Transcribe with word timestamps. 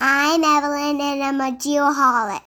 I'm 0.00 0.44
Evelyn 0.44 1.00
and 1.00 1.22
I'm 1.22 1.40
a 1.40 1.56
geoholic. 1.56 2.42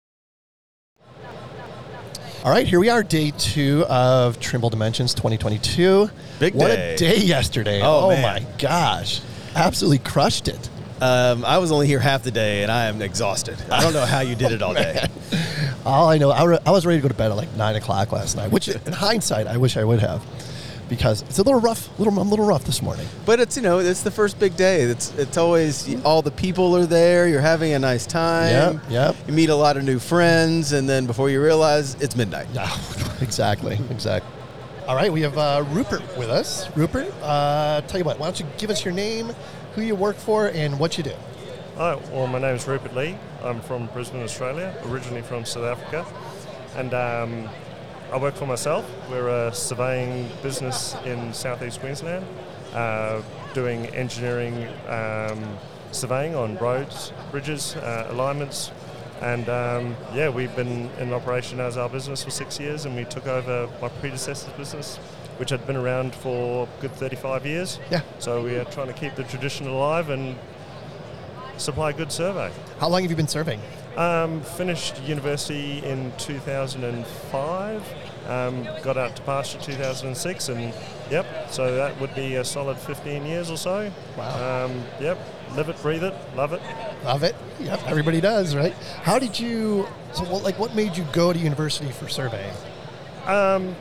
All 2.46 2.52
right, 2.52 2.66
here 2.66 2.80
we 2.80 2.90
are, 2.90 3.04
day 3.04 3.32
two 3.38 3.86
of 3.90 4.40
Trimble 4.40 4.70
Dimensions 4.70 5.14
2022. 5.14 6.10
Big 6.40 6.54
what 6.54 6.68
day. 6.68 6.94
a 6.94 6.98
day 6.98 7.18
yesterday! 7.18 7.82
Oh, 7.84 8.10
man. 8.10 8.22
my 8.22 8.46
gosh, 8.58 9.22
absolutely 9.56 9.98
crushed 10.00 10.48
it. 10.48 10.70
Um, 11.02 11.44
I 11.44 11.58
was 11.58 11.72
only 11.72 11.88
here 11.88 12.00
half 12.00 12.24
the 12.24 12.32
day, 12.32 12.64
and 12.64 12.72
I 12.72 12.86
am 12.86 13.02
exhausted. 13.02 13.58
I 13.70 13.82
don't 13.82 13.94
know 13.94 14.06
how 14.06 14.22
you 14.22 14.36
did 14.36 14.52
it 14.52 14.62
all 14.62 14.74
day. 14.74 15.06
All 15.86 16.10
I 16.10 16.18
know, 16.18 16.30
I, 16.30 16.44
re- 16.44 16.60
I 16.66 16.72
was 16.72 16.86
ready 16.86 17.00
to 17.00 17.02
go 17.02 17.08
to 17.08 17.14
bed 17.14 17.32
at 17.32 17.38
like 17.38 17.54
nine 17.56 17.76
o'clock 17.76 18.12
last 18.12 18.36
night. 18.36 18.52
Which, 18.52 18.68
in 18.68 18.92
hindsight, 18.92 19.48
I 19.48 19.56
wish 19.58 19.78
I 19.78 19.84
would 19.86 20.00
have, 20.00 20.22
because 20.90 21.22
it's 21.22 21.40
a 21.40 21.44
little 21.44 21.62
rough. 21.62 21.88
Little, 22.00 22.20
I'm 22.20 22.28
a 22.28 22.30
little 22.30 22.46
rough 22.46 22.66
this 22.66 22.82
morning. 22.82 23.08
But 23.26 23.40
it's 23.40 23.56
you 23.56 23.62
know 23.62 23.80
it's 23.80 24.02
the 24.02 24.12
first 24.12 24.40
big 24.40 24.58
day. 24.58 24.82
It's 24.82 25.14
it's 25.14 25.38
always 25.38 26.04
all 26.04 26.22
the 26.22 26.32
people 26.32 26.76
are 26.76 26.86
there. 26.86 27.28
You're 27.28 27.40
having 27.40 27.74
a 27.74 27.80
nice 27.80 28.06
time. 28.06 28.76
Yep, 28.76 28.84
yep. 28.90 29.16
You 29.28 29.34
meet 29.34 29.50
a 29.50 29.56
lot 29.56 29.78
of 29.78 29.84
new 29.84 30.00
friends, 30.00 30.74
and 30.74 30.90
then 30.90 31.06
before 31.06 31.30
you 31.30 31.42
realize, 31.42 31.96
it's 31.96 32.16
midnight. 32.16 32.48
Yeah, 32.54 32.70
exactly, 33.22 33.80
exactly. 33.90 34.32
All 34.88 34.96
right, 34.96 35.14
we 35.14 35.22
have 35.22 35.38
uh, 35.38 35.64
Rupert 35.70 36.02
with 36.18 36.32
us. 36.32 36.76
Rupert, 36.76 37.14
uh, 37.22 37.82
tell 37.82 38.00
you 38.00 38.04
what, 38.04 38.18
why 38.18 38.26
don't 38.26 38.40
you 38.40 38.46
give 38.58 38.72
us 38.72 38.84
your 38.84 38.94
name, 38.94 39.36
who 39.76 39.84
you 39.84 39.94
work 39.94 40.16
for, 40.16 40.48
and 40.48 40.80
what 40.80 40.98
you 40.98 41.04
do? 41.04 41.14
Hi, 41.76 41.96
well, 42.12 42.26
my 42.26 42.40
name 42.40 42.56
is 42.56 42.68
Rupert 42.68 42.96
Lee. 42.96 43.16
I'm 43.44 43.62
from 43.62 43.86
Brisbane, 43.94 44.24
Australia, 44.24 44.76
originally 44.88 45.22
from 45.22 45.46
South 45.46 45.64
Africa. 45.64 46.06
And 46.76 46.94
um, 46.96 47.50
I 48.12 48.18
work 48.18 48.34
for 48.34 48.48
myself. 48.48 48.90
We're 49.12 49.28
a 49.28 49.54
surveying 49.54 50.30
business 50.42 50.96
in 51.06 51.32
southeast 51.32 51.80
Queensland, 51.80 52.26
uh, 52.74 53.22
doing 53.54 53.86
engineering 53.88 54.68
um, 54.88 55.58
surveying 55.92 56.36
on 56.36 56.58
roads, 56.58 57.14
bridges, 57.30 57.76
uh, 57.76 58.08
alignments. 58.10 58.72
And 59.22 59.48
um, 59.50 59.96
yeah, 60.14 60.30
we've 60.30 60.56
been 60.56 60.90
in 60.98 61.14
operation 61.14 61.60
as 61.60 61.78
our 61.78 61.90
business 61.90 62.24
for 62.24 62.32
six 62.32 62.60
years, 62.60 62.86
and 62.86 62.96
we 62.96 63.06
took 63.06 63.28
over 63.28 63.70
my 63.80 63.90
predecessor's 63.90 64.54
business, 64.54 64.98
which 65.38 65.52
had 65.52 65.68
been 65.68 65.76
around 65.76 66.16
for 66.16 66.68
a 66.68 66.82
good 66.82 66.94
35 66.94 67.46
years. 67.46 67.80
Yeah. 67.92 68.02
So 68.18 68.44
we 68.44 68.56
are 68.56 68.66
trying 68.66 68.88
to 68.88 68.94
keep 68.94 69.16
the 69.16 69.24
tradition 69.24 69.68
alive 69.68 70.10
and 70.10 70.36
supply 71.58 71.92
a 71.92 71.94
good 71.94 72.12
survey. 72.12 72.52
How 72.80 72.88
long 72.88 73.02
have 73.04 73.12
you 73.12 73.18
been 73.18 73.28
serving? 73.28 73.60
Um, 73.98 74.42
finished 74.42 75.02
university 75.04 75.84
in 75.84 76.14
2005. 76.18 77.84
Um, 78.30 78.64
got 78.84 78.96
out 78.96 79.16
to 79.16 79.24
pasture 79.24 79.60
2006, 79.60 80.50
and 80.50 80.72
yep, 81.10 81.26
so 81.50 81.74
that 81.76 82.00
would 82.00 82.14
be 82.14 82.36
a 82.36 82.46
solid 82.46 82.78
15 82.78 83.26
years 83.26 83.50
or 83.50 83.58
so. 83.58 83.92
Wow. 84.16 84.66
Um, 84.66 84.84
yep, 85.02 85.18
live 85.56 85.68
it, 85.68 85.82
breathe 85.82 86.04
it, 86.04 86.14
love 86.36 86.54
it. 86.54 86.62
Love 87.04 87.24
it. 87.24 87.36
Yep, 87.60 87.88
everybody 87.88 88.22
does, 88.22 88.56
right? 88.56 88.74
How 89.02 89.18
did 89.18 89.40
you? 89.40 89.88
So, 90.14 90.26
what, 90.26 90.44
like, 90.44 90.60
what 90.60 90.76
made 90.76 90.96
you 90.96 91.06
go 91.12 91.34
to 91.34 91.40
university 91.40 91.92
for 91.92 92.08
surveying? 92.08 92.54
Um, 93.26 93.76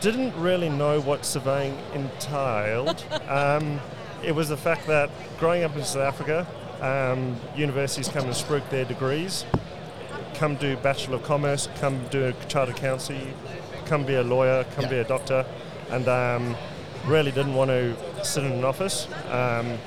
didn't 0.00 0.34
really 0.34 0.68
know 0.68 1.00
what 1.00 1.24
surveying 1.24 1.78
entailed. 1.94 3.04
um, 3.28 3.80
it 4.24 4.32
was 4.32 4.48
the 4.48 4.56
fact 4.56 4.88
that 4.88 5.10
growing 5.38 5.62
up 5.62 5.76
in 5.76 5.84
South 5.84 6.02
Africa, 6.02 6.44
um, 6.80 7.36
universities 7.56 8.08
come 8.08 8.24
and 8.24 8.34
spruik 8.34 8.68
their 8.68 8.84
degrees, 8.84 9.44
come 10.42 10.56
do 10.56 10.76
Bachelor 10.78 11.14
of 11.18 11.22
Commerce, 11.22 11.68
come 11.78 12.00
do 12.10 12.24
a 12.26 12.32
chartered 12.48 12.74
accountancy, 12.74 13.28
come 13.86 14.04
be 14.04 14.16
a 14.16 14.24
lawyer, 14.24 14.64
come 14.74 14.86
Yeah. 14.86 14.90
be 14.90 14.98
a 14.98 15.04
doctor, 15.04 15.46
and 15.88 16.08
um, 16.08 16.56
really 17.06 17.30
didn't 17.30 17.54
want 17.54 17.70
to 17.70 17.94
sit 18.24 18.42
in 18.42 18.50
an 18.50 18.64
office. 18.64 19.06
Um, 19.30 19.78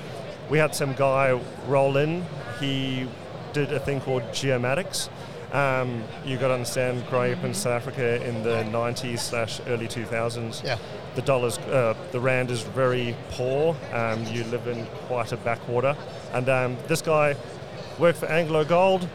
we 0.50 0.58
had 0.58 0.74
some 0.74 0.94
guy 0.94 1.38
roll 1.68 1.98
in. 1.98 2.26
He 2.62 3.06
did 3.52 3.74
a 3.74 3.82
thing 3.82 4.00
called 4.00 4.24
geomatics. 4.32 5.10
Um, 5.52 6.02
you 6.26 6.38
got 6.38 6.48
to 6.48 6.54
understand, 6.54 7.06
growing 7.10 7.34
up 7.34 7.44
in 7.44 7.54
South 7.54 7.74
Africa 7.74 8.26
in 8.26 8.42
the 8.44 8.64
90s 8.72 9.20
slash 9.20 9.60
early 9.68 9.90
2000s, 9.90 10.64
Yeah. 10.64 10.78
the 11.16 11.22
dollars, 11.22 11.58
uh, 11.58 11.96
the 12.14 12.22
rand 12.22 12.50
is 12.50 12.62
very 12.62 13.14
poor. 13.32 13.76
Um, 13.92 14.24
you 14.28 14.46
live 14.46 14.68
in 14.68 14.86
quite 15.10 15.34
a 15.34 15.38
backwater, 15.38 15.98
and 16.34 16.48
um, 16.48 16.78
this 16.88 17.02
guy 17.02 17.36
worked 18.00 18.20
for 18.20 18.28
AngloGold. 18.28 19.10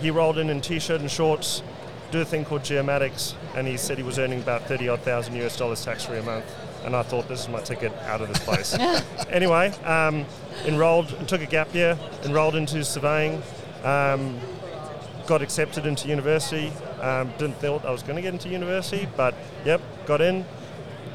He 0.00 0.10
rolled 0.10 0.38
in 0.38 0.50
in 0.50 0.60
t-shirt 0.60 1.00
and 1.00 1.10
shorts, 1.10 1.62
do 2.10 2.20
a 2.20 2.24
thing 2.24 2.44
called 2.44 2.62
geomatics, 2.62 3.34
and 3.54 3.66
he 3.66 3.76
said 3.76 3.98
he 3.98 4.04
was 4.04 4.18
earning 4.18 4.40
about 4.40 4.62
30 4.66 4.88
odd 4.88 5.00
thousand 5.00 5.36
US 5.36 5.56
dollars 5.56 5.84
tax-free 5.84 6.18
a 6.18 6.22
month. 6.22 6.44
And 6.84 6.96
I 6.96 7.02
thought 7.02 7.28
this 7.28 7.40
is 7.40 7.48
my 7.48 7.60
ticket 7.60 7.92
out 8.04 8.22
of 8.22 8.28
this 8.28 8.38
place. 8.38 8.74
anyway, 9.30 9.68
um, 9.84 10.24
enrolled, 10.64 11.08
took 11.28 11.42
a 11.42 11.46
gap 11.46 11.74
year, 11.74 11.98
enrolled 12.24 12.56
into 12.56 12.82
surveying. 12.84 13.42
Um, 13.84 14.40
got 15.26 15.42
accepted 15.42 15.86
into 15.86 16.08
university. 16.08 16.72
Um, 17.00 17.32
didn't 17.38 17.56
think 17.56 17.84
I 17.84 17.90
was 17.90 18.02
going 18.02 18.16
to 18.16 18.22
get 18.22 18.32
into 18.32 18.48
university, 18.48 19.06
but 19.16 19.34
yep, 19.64 19.80
got 20.06 20.20
in. 20.20 20.44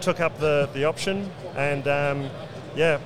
Took 0.01 0.19
up 0.19 0.37
the, 0.39 0.69
the 0.73 0.85
option, 0.85 1.31
and 1.55 1.87
um, 1.87 2.29
yeah, 2.75 2.99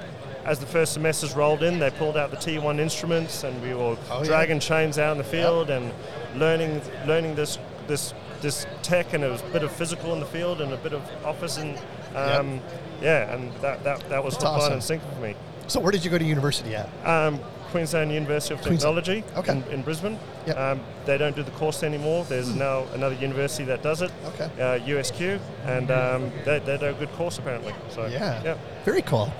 as 0.45 0.59
the 0.59 0.65
first 0.65 0.93
semesters 0.93 1.35
rolled 1.35 1.63
in, 1.63 1.79
they 1.79 1.89
pulled 1.91 2.17
out 2.17 2.31
the 2.31 2.37
T1 2.37 2.79
instruments, 2.79 3.43
and 3.43 3.61
we 3.61 3.73
were 3.73 3.97
Oh, 4.09 4.19
yeah. 4.19 4.23
dragging 4.23 4.59
chains 4.59 4.97
out 4.97 5.11
in 5.13 5.17
the 5.17 5.23
field 5.23 5.69
and 5.69 5.91
learning 6.35 6.81
learning 7.05 7.35
this 7.35 7.57
this 7.87 8.13
this 8.41 8.65
tech, 8.83 9.13
and 9.13 9.23
it 9.23 9.29
was 9.29 9.41
a 9.41 9.45
bit 9.53 9.63
of 9.63 9.71
physical 9.71 10.13
in 10.13 10.19
the 10.19 10.25
field 10.25 10.61
and 10.61 10.71
a 10.71 10.77
bit 10.77 10.93
of 10.93 11.01
office, 11.25 11.57
and 11.57 11.77
um, 12.15 12.61
yeah, 13.01 13.33
and 13.33 13.51
that, 13.61 13.83
that, 13.83 14.07
that 14.09 14.23
was 14.23 14.33
That's 14.35 14.45
awesome. 14.45 14.73
and 14.73 14.83
sinker 14.83 15.05
for 15.13 15.21
me. 15.21 15.35
So, 15.67 15.79
where 15.79 15.91
did 15.91 16.03
you 16.05 16.09
go 16.11 16.17
to 16.17 16.23
university 16.25 16.73
at? 16.75 16.89
Um, 17.05 17.39
Queensland 17.71 18.11
University 18.11 18.55
of 18.55 18.61
Technology 18.61 19.23
Okay. 19.37 19.51
in, 19.51 19.63
in 19.71 19.81
Brisbane. 19.83 20.17
Yep. 20.47 20.57
Um, 20.57 20.81
they 21.05 21.17
don't 21.19 21.35
do 21.35 21.43
the 21.43 21.51
course 21.51 21.83
anymore. 21.83 22.23
There's 22.25 22.55
now 22.55 22.85
another 22.95 23.13
university 23.15 23.63
that 23.65 23.83
does 23.83 24.01
it, 24.01 24.11
Okay. 24.25 24.45
uh, 24.59 24.79
USQ, 24.79 25.39
and 25.65 25.91
um, 25.91 26.31
they, 26.45 26.57
they 26.59 26.77
do 26.77 26.87
a 26.87 26.93
good 26.93 27.11
course 27.13 27.37
apparently. 27.37 27.73
So 27.89 28.07
Yeah. 28.07 28.41
yeah, 28.43 28.57
Very 28.85 29.03
cool. 29.03 29.31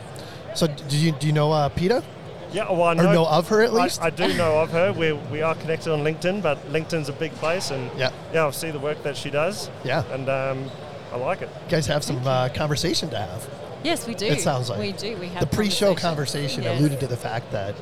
So, 0.56 0.68
do 0.68 0.98
you 0.98 1.12
do 1.14 1.28
you 1.28 1.34
know 1.34 1.52
uh, 1.52 1.70
Peta? 1.70 2.04
yeah. 2.52 2.72
Well, 2.72 2.84
I 2.84 2.92
Or 2.94 2.96
know, 2.96 3.12
know 3.14 3.26
of 3.28 3.48
her 3.50 3.62
at 3.62 3.72
I- 3.72 3.84
least? 3.84 4.02
I, 4.02 4.10
do 4.10 4.34
know 4.36 4.60
of 4.62 4.72
her. 4.72 4.92
We 4.94 5.14
we 5.32 5.42
are 5.42 5.56
connected 5.56 5.92
on 5.94 6.00
LinkedIn, 6.04 6.42
but 6.42 6.58
LinkedIn's 6.72 7.10
a 7.10 7.14
big 7.14 7.34
place, 7.36 7.72
and 7.72 7.90
Yeah. 7.98 8.12
yeah, 8.34 8.48
I 8.48 8.52
see 8.52 8.72
the 8.72 8.80
work 8.80 9.04
that 9.04 9.16
she 9.16 9.30
does. 9.30 9.70
Yeah. 9.84 10.04
and 10.12 10.28
um, 10.30 10.70
I 11.14 11.18
like 11.18 11.42
it. 11.42 11.50
You 11.66 11.72
guys 11.72 11.88
have 11.88 12.04
some 12.04 12.26
uh, 12.28 12.50
conversation 12.50 13.10
to 13.12 13.18
have. 13.18 13.48
Yes, 13.84 14.06
we 14.08 14.14
do. 14.14 14.26
It 14.26 14.42
sounds 14.42 14.70
like 14.70 14.80
we 14.80 14.92
do. 14.92 15.16
We 15.18 15.28
have 15.30 15.40
the 15.42 15.48
pre-show 15.56 15.96
conversation. 15.96 16.62
conversation 16.62 16.64
Yes, 16.64 16.80
alluded 16.80 17.00
to 17.00 17.08
the 17.08 17.18
fact 17.18 17.52
that 17.52 17.76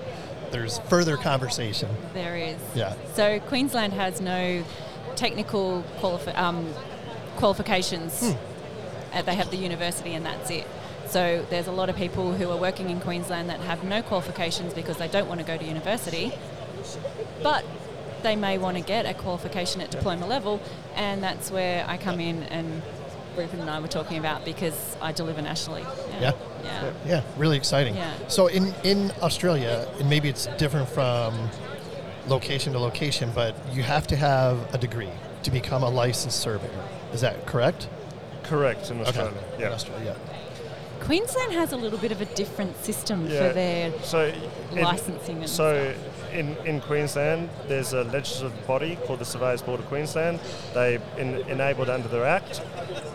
there's 0.51 0.77
further 0.89 1.17
conversation. 1.17 1.89
There 2.13 2.37
is. 2.37 2.57
Yeah. 2.75 2.93
So 3.15 3.39
Queensland 3.39 3.93
has 3.93 4.21
no 4.21 4.63
technical 5.15 5.83
qualifi- 5.99 6.37
um, 6.37 6.71
qualifications. 7.37 8.19
Hmm. 8.19 8.37
Uh, 9.17 9.21
they 9.23 9.35
have 9.35 9.49
the 9.51 9.57
university, 9.57 10.13
and 10.13 10.25
that's 10.25 10.49
it. 10.51 10.67
So 11.07 11.45
there's 11.49 11.67
a 11.67 11.71
lot 11.71 11.89
of 11.89 11.95
people 11.95 12.33
who 12.33 12.49
are 12.49 12.57
working 12.57 12.89
in 12.89 12.99
Queensland 12.99 13.49
that 13.49 13.59
have 13.61 13.83
no 13.83 14.01
qualifications 14.01 14.73
because 14.73 14.97
they 14.97 15.07
don't 15.07 15.27
want 15.27 15.39
to 15.39 15.45
go 15.45 15.57
to 15.57 15.63
university, 15.63 16.33
but 17.41 17.65
they 18.23 18.35
may 18.35 18.57
want 18.57 18.77
to 18.77 18.83
get 18.83 19.05
a 19.05 19.13
qualification 19.13 19.79
at 19.81 19.89
diploma 19.91 20.27
level, 20.27 20.59
and 20.95 21.23
that's 21.23 21.49
where 21.51 21.85
I 21.87 21.97
come 21.97 22.19
in 22.19 22.43
and 22.43 22.81
Rupert 23.37 23.59
and 23.59 23.69
I 23.69 23.79
were 23.79 23.87
talking 23.87 24.17
about 24.17 24.43
because 24.43 24.97
I 24.99 25.11
deliver 25.11 25.41
nationally. 25.41 25.83
Yeah. 26.19 26.33
Yeah. 26.63 26.93
Yeah, 27.05 27.21
really 27.37 27.55
exciting. 27.55 27.95
Yeah. 27.95 28.11
So 28.27 28.47
in 28.47 28.73
in 28.83 29.11
Australia, 29.21 29.87
and 29.99 30.09
maybe 30.09 30.27
it's 30.27 30.47
different 30.57 30.89
from 30.89 31.49
location 32.27 32.73
to 32.73 32.79
location, 32.79 33.31
but 33.33 33.55
you 33.71 33.83
have 33.83 34.07
to 34.07 34.15
have 34.15 34.73
a 34.73 34.77
degree 34.77 35.11
to 35.43 35.51
become 35.51 35.83
a 35.83 35.89
licensed 35.89 36.39
surveyor. 36.39 36.83
Is 37.13 37.21
that 37.21 37.45
correct? 37.45 37.87
Correct 38.43 38.89
in 38.89 38.99
Australia. 39.01 39.33
In 39.55 39.61
Yeah. 39.61 39.69
Australia. 39.69 40.15
Queensland 41.01 41.53
has 41.53 41.71
a 41.71 41.77
little 41.77 41.99
bit 41.99 42.11
of 42.11 42.21
a 42.21 42.25
different 42.25 42.75
system 42.83 43.27
Yeah. 43.27 43.47
for 43.47 43.53
their 43.53 43.91
So 44.03 44.33
in- 44.71 44.81
licensing 44.81 45.37
and 45.37 45.49
so 45.49 45.93
in, 46.31 46.55
in 46.65 46.81
Queensland, 46.81 47.49
there's 47.67 47.93
a 47.93 48.03
legislative 48.03 48.67
body 48.67 48.97
called 49.05 49.19
the 49.19 49.25
Surveyors 49.25 49.61
Board 49.61 49.79
of 49.79 49.87
Queensland. 49.87 50.39
They 50.73 50.99
in, 51.17 51.35
enabled 51.49 51.89
under 51.89 52.07
their 52.07 52.25
act. 52.25 52.61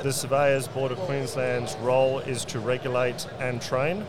The 0.03 0.13
Surveyors 0.13 0.67
Board 0.69 0.93
of 0.93 0.99
Queensland's 1.01 1.77
role 1.77 2.21
is 2.21 2.45
to 2.47 2.61
regulate 2.61 3.27
and 3.41 3.61
train. 3.61 4.07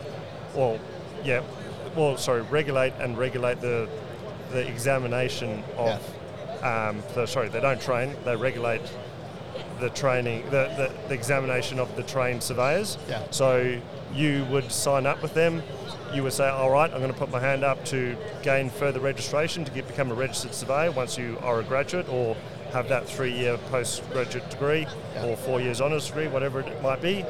Well, 0.54 0.78
yeah, 1.24 1.42
well, 1.94 2.16
sorry, 2.16 2.42
regulate 2.42 2.92
and 3.00 3.16
regulate 3.18 3.60
the 3.60 3.88
the 4.50 4.66
examination 4.68 5.62
of. 5.76 6.00
Um, 6.62 7.02
the, 7.14 7.26
sorry, 7.26 7.50
they 7.50 7.60
don't 7.60 7.80
train. 7.80 8.14
They 8.24 8.36
regulate 8.36 8.80
the 9.80 9.90
training, 9.90 10.42
the, 10.46 10.68
the, 10.76 10.92
the 11.08 11.14
examination 11.14 11.78
of 11.78 11.94
the 11.96 12.02
trained 12.02 12.42
surveyors. 12.42 12.98
Yeah. 13.08 13.22
So 13.30 13.80
you 14.14 14.44
would 14.50 14.70
sign 14.70 15.06
up 15.06 15.22
with 15.22 15.34
them. 15.34 15.62
You 16.12 16.22
would 16.22 16.32
say, 16.32 16.48
all 16.48 16.70
right, 16.70 16.90
I'm 16.92 17.00
going 17.00 17.12
to 17.12 17.18
put 17.18 17.30
my 17.30 17.40
hand 17.40 17.64
up 17.64 17.84
to 17.86 18.16
gain 18.42 18.70
further 18.70 19.00
registration 19.00 19.64
to 19.64 19.70
get, 19.72 19.86
become 19.88 20.10
a 20.10 20.14
registered 20.14 20.54
surveyor 20.54 20.92
once 20.92 21.18
you 21.18 21.36
are 21.42 21.58
a 21.60 21.64
graduate 21.64 22.08
or 22.08 22.36
have 22.72 22.88
that 22.88 23.08
three-year 23.08 23.58
postgraduate 23.70 24.48
degree 24.50 24.86
Yeah. 25.14 25.26
or 25.26 25.36
four 25.36 25.60
years 25.60 25.80
honours 25.80 26.06
degree, 26.06 26.28
whatever 26.28 26.60
it 26.60 26.82
might 26.82 27.02
be. 27.02 27.24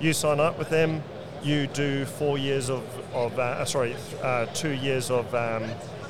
You 0.00 0.12
sign 0.14 0.40
up 0.40 0.58
with 0.58 0.70
them. 0.70 1.02
You 1.42 1.66
do 1.68 2.04
four 2.04 2.38
years 2.38 2.68
of, 2.70 2.82
of 3.14 3.38
uh, 3.38 3.64
sorry, 3.64 3.94
uh, 4.22 4.46
two 4.46 4.70
years 4.72 5.10
of 5.10 5.34
um, 5.34 5.64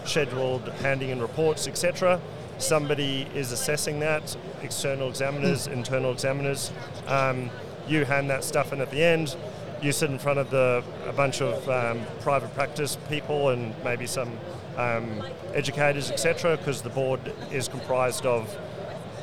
scheduled 0.05 0.69
handing 0.81 1.11
in 1.11 1.21
reports, 1.21 1.67
etc. 1.69 2.21
Somebody 2.61 3.27
is 3.35 3.53
assessing 3.53 4.01
that, 4.01 4.37
external 4.63 5.09
examiners, 5.09 5.67
internal 5.67 6.13
examiners. 6.13 6.71
Um, 7.07 7.51
you 7.89 8.05
hand 8.05 8.29
that 8.29 8.45
stuff 8.45 8.73
in 8.73 8.81
at 8.83 8.91
the 8.91 9.03
end. 9.03 9.35
You 9.83 9.93
sit 9.93 10.11
in 10.11 10.19
front 10.19 10.39
of 10.39 10.51
the 10.51 10.85
a 11.07 11.13
bunch 11.13 11.41
of 11.41 11.67
um, 11.71 12.03
private 12.21 12.55
practice 12.55 12.99
people 13.09 13.49
and 13.49 13.75
maybe 13.83 14.07
some 14.07 14.31
um, 14.77 15.23
educators, 15.55 16.11
etc. 16.11 16.59
Because 16.59 16.83
the 16.83 16.91
board 16.91 17.33
is 17.51 17.67
comprised 17.67 18.27
of 18.27 18.55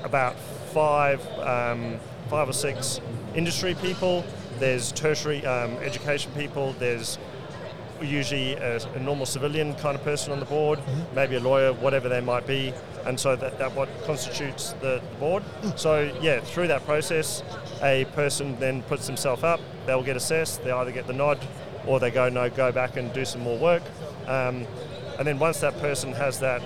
about 0.04 0.36
five, 0.74 1.22
um, 1.40 2.00
five 2.30 2.50
or 2.50 2.54
six 2.54 3.00
industry 3.36 3.76
people. 3.76 4.26
There's 4.58 4.92
tertiary 4.92 5.46
um, 5.46 5.74
education 5.78 6.32
people. 6.32 6.74
There's 6.80 7.20
usually 8.02 8.54
a, 8.56 8.78
a 8.78 9.00
normal 9.00 9.26
civilian 9.26 9.74
kind 9.76 9.96
of 9.96 10.04
person 10.04 10.32
on 10.32 10.40
the 10.40 10.46
board, 10.46 10.80
maybe 11.16 11.36
a 11.36 11.40
lawyer, 11.40 11.74
whatever 11.74 12.10
they 12.10 12.22
might 12.22 12.46
be, 12.46 12.74
and 13.06 13.20
so 13.20 13.36
that, 13.36 13.58
that 13.58 13.74
what 13.76 13.90
constitutes 14.06 14.74
the, 14.82 15.02
the 15.10 15.16
board. 15.20 15.44
So 15.76 16.12
yeah, 16.22 16.40
through 16.40 16.68
that 16.68 16.86
process, 16.86 17.44
a 17.82 18.06
person 18.14 18.60
then 18.60 18.82
puts 18.84 19.08
themselves 19.08 19.44
up. 19.44 19.60
They'll 19.86 20.04
get 20.04 20.18
assessed. 20.18 20.64
They 20.64 20.72
either 20.72 20.92
get 20.92 21.08
the 21.08 21.14
nod, 21.14 21.40
or 21.86 22.00
they 22.00 22.12
go 22.12 22.30
no, 22.30 22.50
go 22.50 22.72
back 22.72 22.98
and 22.98 23.12
do 23.14 23.26
some 23.26 23.42
more 23.42 23.58
work. 23.58 23.84
Um, 24.28 24.66
and 25.18 25.26
then 25.26 25.40
once 25.40 25.60
that 25.62 25.80
person 25.80 26.12
has 26.14 26.40
that 26.40 26.62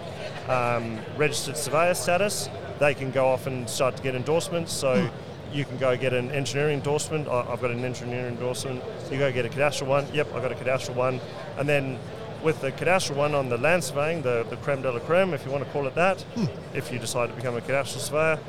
um, 0.50 1.00
registered 1.18 1.56
surveyor 1.56 1.94
status, 1.94 2.50
they 2.80 2.94
can 2.94 3.12
go 3.12 3.27
off 3.27 3.48
and 3.48 3.69
start 3.69 3.95
to 3.98 4.04
get 4.04 4.16
endorsements. 4.16 4.74
So 4.74 5.10
you 5.51 5.65
can 5.65 5.77
go 5.77 5.95
get 5.98 6.13
an 6.13 6.31
engineering 6.31 6.75
endorsement. 6.75 7.27
I- 7.27 7.45
I've 7.50 7.62
got 7.62 7.71
an 7.71 7.83
engineering 7.83 8.33
endorsement. 8.33 8.83
You 9.12 9.18
go 9.18 9.31
get 9.31 9.45
a 9.45 9.50
cadastral 9.50 9.88
one. 9.88 10.07
Yep, 10.13 10.33
I've 10.33 10.42
got 10.42 10.51
a 10.51 10.56
cadastral 10.56 10.95
one. 10.95 11.19
And 11.57 11.68
then 11.68 12.00
with 12.44 12.62
the 12.62 12.71
cadastral 12.71 13.15
one 13.18 13.36
on 13.36 13.50
the 13.50 13.57
land 13.57 13.83
surveying, 13.83 14.21
the, 14.21 14.45
the 14.50 14.57
creme 14.57 14.81
de 14.81 14.92
la 14.92 15.00
creme, 15.00 15.33
if 15.33 15.45
you 15.45 15.51
want 15.51 15.63
to 15.63 15.69
call 15.71 15.88
it 15.88 15.95
that, 15.95 16.21
hmm. 16.21 16.45
if 16.75 16.92
you 16.92 17.00
decide 17.00 17.30
to 17.30 17.36
become 17.36 17.56
a 17.56 17.62
cadastral 17.62 18.00
surveyor, 18.00 18.39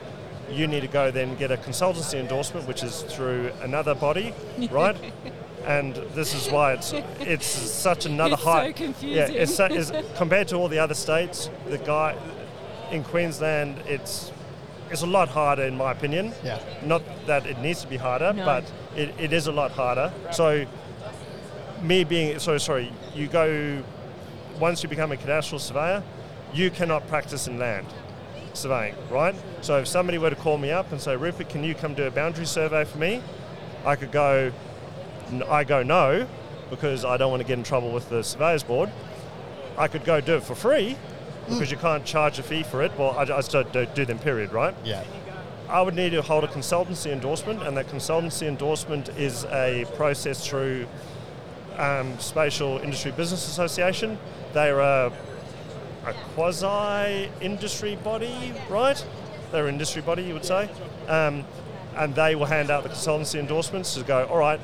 you 0.50 0.66
need 0.66 0.81
to 0.81 0.88
go 0.88 1.10
then 1.10 1.34
get 1.37 1.50
a 1.50 1.56
consultancy 1.56 2.19
endorsement, 2.19 2.66
which 2.66 2.82
is 2.82 3.02
through 3.02 3.50
another 3.62 3.94
body, 3.94 4.34
right? 4.70 4.96
and 5.64 5.94
this 6.14 6.34
is 6.34 6.50
why 6.50 6.72
it's 6.72 6.93
it's 7.20 7.46
such 7.46 8.06
another 8.06 8.34
It's 8.34 8.43
so 8.43 8.72
confusing. 8.72 9.34
Yeah, 9.34 9.43
it's, 9.43 9.54
so- 9.54 9.66
it's 9.66 9.93
compared 10.16 10.49
to 10.49 10.56
all 10.56 10.69
the 10.69 10.78
other 10.78 10.94
states. 10.94 11.50
The 11.69 11.78
guy 11.78 12.16
in 12.90 13.04
Queensland, 13.04 13.78
it's 13.87 14.32
it's 14.93 15.03
a 15.03 15.06
lot 15.06 15.29
harder 15.29 15.62
in 15.65 15.77
my 15.77 15.91
opinion. 15.93 16.33
Yeah. 16.44 16.59
Not 16.85 17.03
that 17.27 17.47
it 17.47 17.59
needs 17.59 17.81
to 17.83 17.89
be 17.89 17.97
harder, 17.97 18.33
No. 18.33 18.44
but 18.44 18.71
it, 18.94 19.15
it 19.19 19.33
is 19.33 19.47
a 19.47 19.53
lot 19.53 19.73
harder. 19.73 20.12
So 20.33 20.67
me 21.81 22.05
being 22.05 22.39
so 22.39 22.59
sorry, 22.59 22.93
you 23.15 23.27
go 23.27 23.83
once 24.61 24.83
you 24.83 24.89
become 24.89 25.11
a 25.11 25.17
cadastral 25.17 25.59
surveyor, 25.59 26.03
you 26.53 26.71
cannot 26.71 27.09
practice 27.09 27.49
in 27.49 27.59
land 27.59 27.87
surveying, 28.53 28.94
right? 29.11 29.35
So 29.62 29.79
if 29.79 29.89
somebody 29.89 30.19
were 30.19 30.29
to 30.31 30.37
call 30.37 30.59
me 30.59 30.71
up 30.71 30.93
and 30.93 31.00
say, 31.00 31.17
Rupert, 31.17 31.49
can 31.49 31.65
you 31.65 31.75
come 31.75 31.95
do 31.95 32.05
a 32.05 32.11
boundary 32.11 32.45
survey 32.45 32.85
for 32.85 32.99
me? 32.99 33.23
I 33.87 33.97
could 33.97 34.12
go, 34.12 34.53
I 35.49 35.65
go 35.65 35.83
no, 35.83 36.29
because 36.69 37.05
I 37.05 37.17
don't 37.17 37.31
want 37.31 37.41
to 37.41 37.49
get 37.49 37.56
in 37.59 37.65
trouble 37.65 37.91
with 37.91 38.11
the 38.11 38.23
surveyors 38.23 38.62
board. 38.62 38.91
I 39.79 39.88
could 39.88 40.05
go 40.05 40.21
do 40.21 40.37
it 40.37 40.43
for 40.43 40.55
free, 40.55 40.97
because 41.54 41.70
you 41.70 41.76
can't 41.76 42.04
charge 42.04 42.38
a 42.38 42.43
fee 42.43 42.62
for 42.62 42.82
it. 42.82 42.93
Well, 42.99 43.10
I, 43.12 43.22
I 43.22 43.25
just 43.26 43.52
don't 43.52 43.94
do- 43.94 44.04
them, 44.04 44.19
period, 44.19 44.52
right? 44.52 44.75
Yeah. 44.84 45.04
I 45.69 45.81
would 45.81 45.94
need 45.94 46.10
to 46.10 46.22
hold 46.22 46.44
a 46.44 46.49
consultancy 46.49 47.10
endorsement, 47.12 47.62
and 47.62 47.76
that 47.76 47.88
consultancy 47.88 48.46
endorsement 48.46 49.08
is 49.10 49.44
a 49.46 49.87
process 49.96 50.46
through 50.46 50.87
um, 51.78 52.19
Spatial 52.19 52.78
Industry 52.78 53.12
Business 53.12 53.49
Association. 53.49 54.19
They're 54.52 54.81
a, 54.81 55.12
a 56.06 56.12
quasi 56.34 57.31
industry 57.40 57.96
body, 57.96 58.52
right? 58.69 59.02
They're 59.50 59.66
an 59.66 59.75
industry 59.75 60.02
body, 60.02 60.25
you 60.25 60.34
would 60.34 60.44
say. 60.44 60.69
Um, 61.08 61.44
and 61.96 62.14
they 62.14 62.34
will 62.34 62.46
hand 62.46 62.70
out 62.70 62.82
the 62.82 62.88
consultancy 62.88 63.38
endorsements 63.38 63.94
to 63.94 64.02
go, 64.02 64.25
all 64.26 64.38
right, 64.38 64.60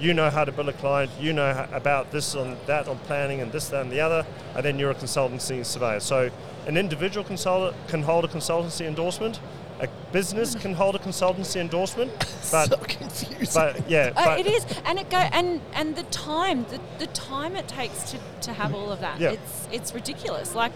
you 0.00 0.14
know 0.14 0.30
how 0.30 0.44
to 0.44 0.52
build 0.52 0.68
a 0.68 0.72
client, 0.72 1.10
you 1.20 1.32
know 1.32 1.66
about 1.72 2.10
this 2.12 2.34
and 2.34 2.56
that 2.66 2.88
on 2.88 2.98
planning 3.00 3.40
and 3.40 3.50
this, 3.52 3.68
that, 3.68 3.82
and 3.82 3.90
the 3.90 4.00
other, 4.00 4.24
and 4.54 4.64
then 4.64 4.78
you're 4.78 4.90
a 4.90 4.94
consultancy 4.94 5.64
surveyor. 5.64 6.00
So 6.00 6.30
an 6.66 6.76
individual 6.76 7.24
consultant 7.24 7.76
can 7.88 8.02
hold 8.02 8.24
a 8.24 8.28
consultancy 8.28 8.86
endorsement, 8.86 9.40
a 9.80 9.88
business 10.12 10.54
can 10.54 10.74
hold 10.74 10.94
a 10.96 10.98
consultancy 10.98 11.60
endorsement, 11.60 12.12
but 12.50 12.68
so 12.68 12.76
confusing. 12.78 13.46
but 13.54 13.88
yeah, 13.90 14.12
Uh, 14.16 14.36
it 14.38 14.46
is, 14.46 14.64
and 14.84 14.98
it 14.98 15.08
go 15.10 15.16
and 15.18 15.60
and 15.74 15.96
the 15.96 16.02
time, 16.04 16.64
the, 16.70 16.80
the 16.98 17.06
time 17.08 17.56
it 17.56 17.66
takes 17.68 18.10
to, 18.12 18.18
to 18.42 18.52
have 18.52 18.74
all 18.74 18.90
of 18.92 19.00
that, 19.00 19.18
Yeah. 19.20 19.30
it's 19.30 19.68
it's 19.72 19.94
ridiculous. 19.94 20.54
Like, 20.54 20.72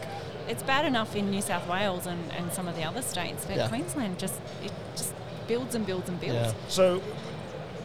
it's 0.49 0.63
bad 0.65 0.85
enough 0.85 1.15
in 1.15 1.31
New 1.31 1.41
South 1.43 1.69
Wales 1.69 2.07
and, 2.07 2.33
and 2.33 2.53
some 2.53 2.67
of 2.67 2.75
the 2.77 2.83
other 2.85 3.03
states, 3.03 3.45
but 3.45 3.57
Yeah. 3.57 3.69
Queensland 3.69 4.19
just 4.19 4.41
it 4.65 4.73
just 4.97 5.15
builds 5.47 5.75
and 5.77 5.85
builds 5.87 6.09
and 6.09 6.21
builds. 6.21 6.35
Yeah. 6.35 6.53
So, 6.69 7.03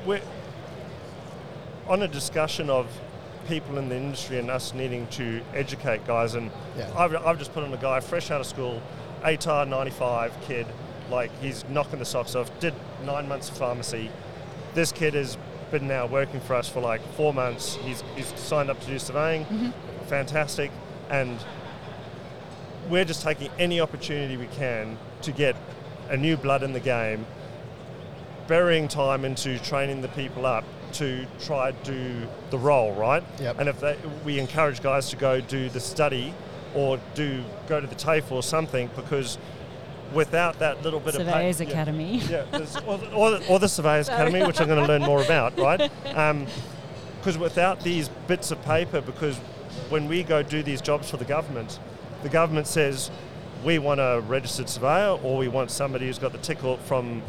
we're 0.06 0.22
on 1.88 2.04
a 2.04 2.08
discussion 2.08 2.70
of 2.70 2.88
people 3.48 3.78
in 3.78 3.90
the 3.90 3.96
industry 3.96 4.40
and 4.40 4.52
us 4.52 4.74
needing 4.74 5.08
to 5.08 5.42
educate 5.54 6.06
guys. 6.06 6.36
And 6.36 6.52
Yeah. 6.78 6.92
I've, 6.98 7.16
I've 7.16 7.40
just 7.40 7.54
put 7.54 7.64
on 7.64 7.74
a 7.74 7.78
guy 7.78 8.00
fresh 8.00 8.30
out 8.30 8.42
of 8.42 8.48
school, 8.48 8.82
ATAR 9.24 9.68
95 9.68 10.34
kid, 10.42 10.68
like 11.10 11.32
he's 11.40 11.64
knocking 11.70 12.00
the 12.00 12.06
socks 12.06 12.36
off, 12.36 12.52
did 12.60 12.74
nine 13.06 13.28
months 13.28 13.50
of 13.50 13.58
pharmacy. 13.58 14.12
This 14.74 14.92
kid 14.92 15.14
has 15.14 15.38
been 15.72 15.88
now 15.88 16.06
working 16.06 16.40
for 16.42 16.56
us 16.56 16.68
for 16.68 16.82
like 16.82 17.02
four 17.14 17.34
months. 17.34 17.76
He's, 17.76 18.04
he's 18.16 18.28
signed 18.40 18.70
up 18.70 18.80
to 18.82 18.88
do 18.88 19.00
surveying, 19.00 19.46
mm-hmm. 19.46 19.70
fantastic. 20.08 20.72
And 21.10 21.40
we're 22.90 23.06
just 23.06 23.22
taking 23.22 23.50
any 23.58 23.80
opportunity 23.80 24.38
we 24.38 24.48
can 24.48 24.98
to 25.22 25.32
get 25.32 25.56
a 26.10 26.18
new 26.18 26.38
blood 26.38 26.64
in 26.64 26.74
the 26.74 26.80
game 26.80 27.26
burying 28.48 28.88
time 28.88 29.26
into 29.26 29.60
training 29.60 30.02
the 30.02 30.08
people 30.10 30.46
up 30.46 30.64
to 30.98 31.26
try 31.40 31.72
to 31.72 31.92
do 31.92 32.28
the 32.50 32.58
role, 32.58 32.94
right? 32.94 33.24
Yep. 33.40 33.60
And 33.60 33.70
if 33.70 33.80
they, 33.80 33.98
we 34.26 34.40
encourage 34.40 34.82
guys 34.82 35.10
to 35.12 35.16
go 35.16 35.40
do 35.42 35.70
the 35.70 35.80
study 35.80 36.34
or 36.76 37.00
do 37.16 37.44
go 37.68 37.80
to 37.80 37.88
the 37.88 37.96
TAFE 37.96 38.32
or 38.32 38.44
something, 38.44 38.90
because 38.96 39.38
without 40.14 40.60
that 40.60 40.82
little 40.84 41.00
bit 41.00 41.14
Surveyors 41.16 41.60
of 41.62 41.68
pa- 41.68 41.72
yeah, 41.74 41.82
Academy. 41.82 42.18
yeah, 42.30 42.44
there's- 42.52 42.78
or, 42.86 42.98
the- 42.98 43.12
or, 43.14 43.40
or 43.50 43.60
the 43.60 43.68
Surveyors 43.70 44.08
Academy, 44.10 44.46
which 44.46 44.60
I'm 44.60 44.68
going 44.68 44.82
to 44.82 44.88
learn 44.88 45.02
more 45.04 45.22
about, 45.24 45.58
right? 45.58 45.90
Um, 46.16 46.46
because 47.20 47.38
without 47.38 47.82
these 47.82 48.10
bits 48.28 48.52
of 48.52 48.62
paper, 48.64 49.02
because 49.02 49.38
when 49.90 50.08
we 50.08 50.24
go 50.24 50.42
do 50.44 50.64
these 50.64 50.82
jobs 50.82 51.10
for 51.10 51.18
the 51.18 51.26
government, 51.26 51.80
the 52.24 52.30
government 52.30 52.68
says 52.68 53.12
we 53.66 53.80
want 53.80 54.00
a 54.00 54.24
registered 54.28 54.70
surveyor 54.70 55.20
or 55.24 55.38
we 55.38 55.48
want 55.48 55.70
somebody 55.72 56.06
who's 56.08 56.20
got 56.20 56.32
the 56.32 56.38
tickle 56.38 56.78
from 56.78 57.22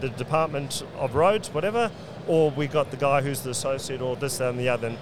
the 0.00 0.08
Department 0.10 0.82
of 0.96 1.14
Roads, 1.14 1.52
whatever, 1.52 1.90
or 2.26 2.50
we 2.50 2.66
got 2.66 2.90
the 2.90 2.96
guy 2.96 3.22
who's 3.22 3.42
the 3.42 3.50
associate 3.50 4.00
or 4.00 4.16
this, 4.16 4.38
that, 4.38 4.50
and 4.50 4.58
the 4.58 4.68
other. 4.68 4.96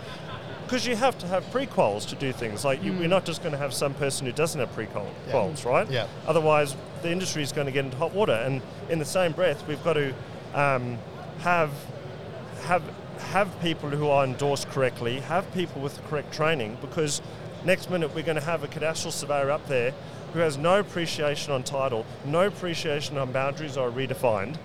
Because 0.64 0.86
you 0.86 0.96
have 0.96 1.16
to 1.18 1.26
have 1.26 1.44
prequals 1.46 2.06
to 2.08 2.14
do 2.14 2.30
things. 2.32 2.64
Like 2.64 2.82
you, 2.82 2.92
we're 2.92 3.08
not 3.08 3.24
just 3.24 3.42
going 3.42 3.52
to 3.52 3.58
have 3.58 3.72
some 3.72 3.94
person 3.94 4.26
who 4.26 4.32
doesn't 4.32 4.60
have 4.60 4.74
prequals, 4.76 5.64
right? 5.64 5.90
Yeah. 5.90 6.06
Otherwise, 6.26 6.76
the 7.02 7.10
industry 7.10 7.42
is 7.42 7.52
going 7.52 7.66
to 7.66 7.72
get 7.72 7.86
into 7.86 7.96
hot 7.96 8.12
water. 8.12 8.34
And 8.34 8.60
in 8.90 8.98
the 8.98 9.06
same 9.06 9.32
breath, 9.32 9.66
we've 9.66 9.82
got 9.82 9.94
to 9.94 10.14
um, 10.52 10.98
have 11.38 11.72
have 12.64 12.82
have 13.18 13.60
people 13.60 13.88
who 13.90 14.08
are 14.08 14.24
endorsed 14.24 14.68
correctly, 14.68 15.20
have 15.20 15.50
people 15.54 15.80
with 15.80 15.96
the 15.96 16.02
correct 16.02 16.32
training, 16.32 16.76
because 16.80 17.22
next 17.64 17.90
minute 17.90 18.14
we're 18.14 18.22
going 18.22 18.38
to 18.38 18.44
have 18.44 18.62
a 18.62 18.68
cadastral 18.68 19.10
surveyor 19.10 19.50
up 19.50 19.66
there 19.68 19.92
who 20.32 20.40
has 20.40 20.58
no 20.58 20.80
appreciation 20.80 21.52
on 21.52 21.62
title, 21.62 22.04
no 22.24 22.46
appreciation 22.46 23.16
on 23.16 23.32
boundaries 23.32 23.76
are 23.76 23.90
redefined, 23.90 24.56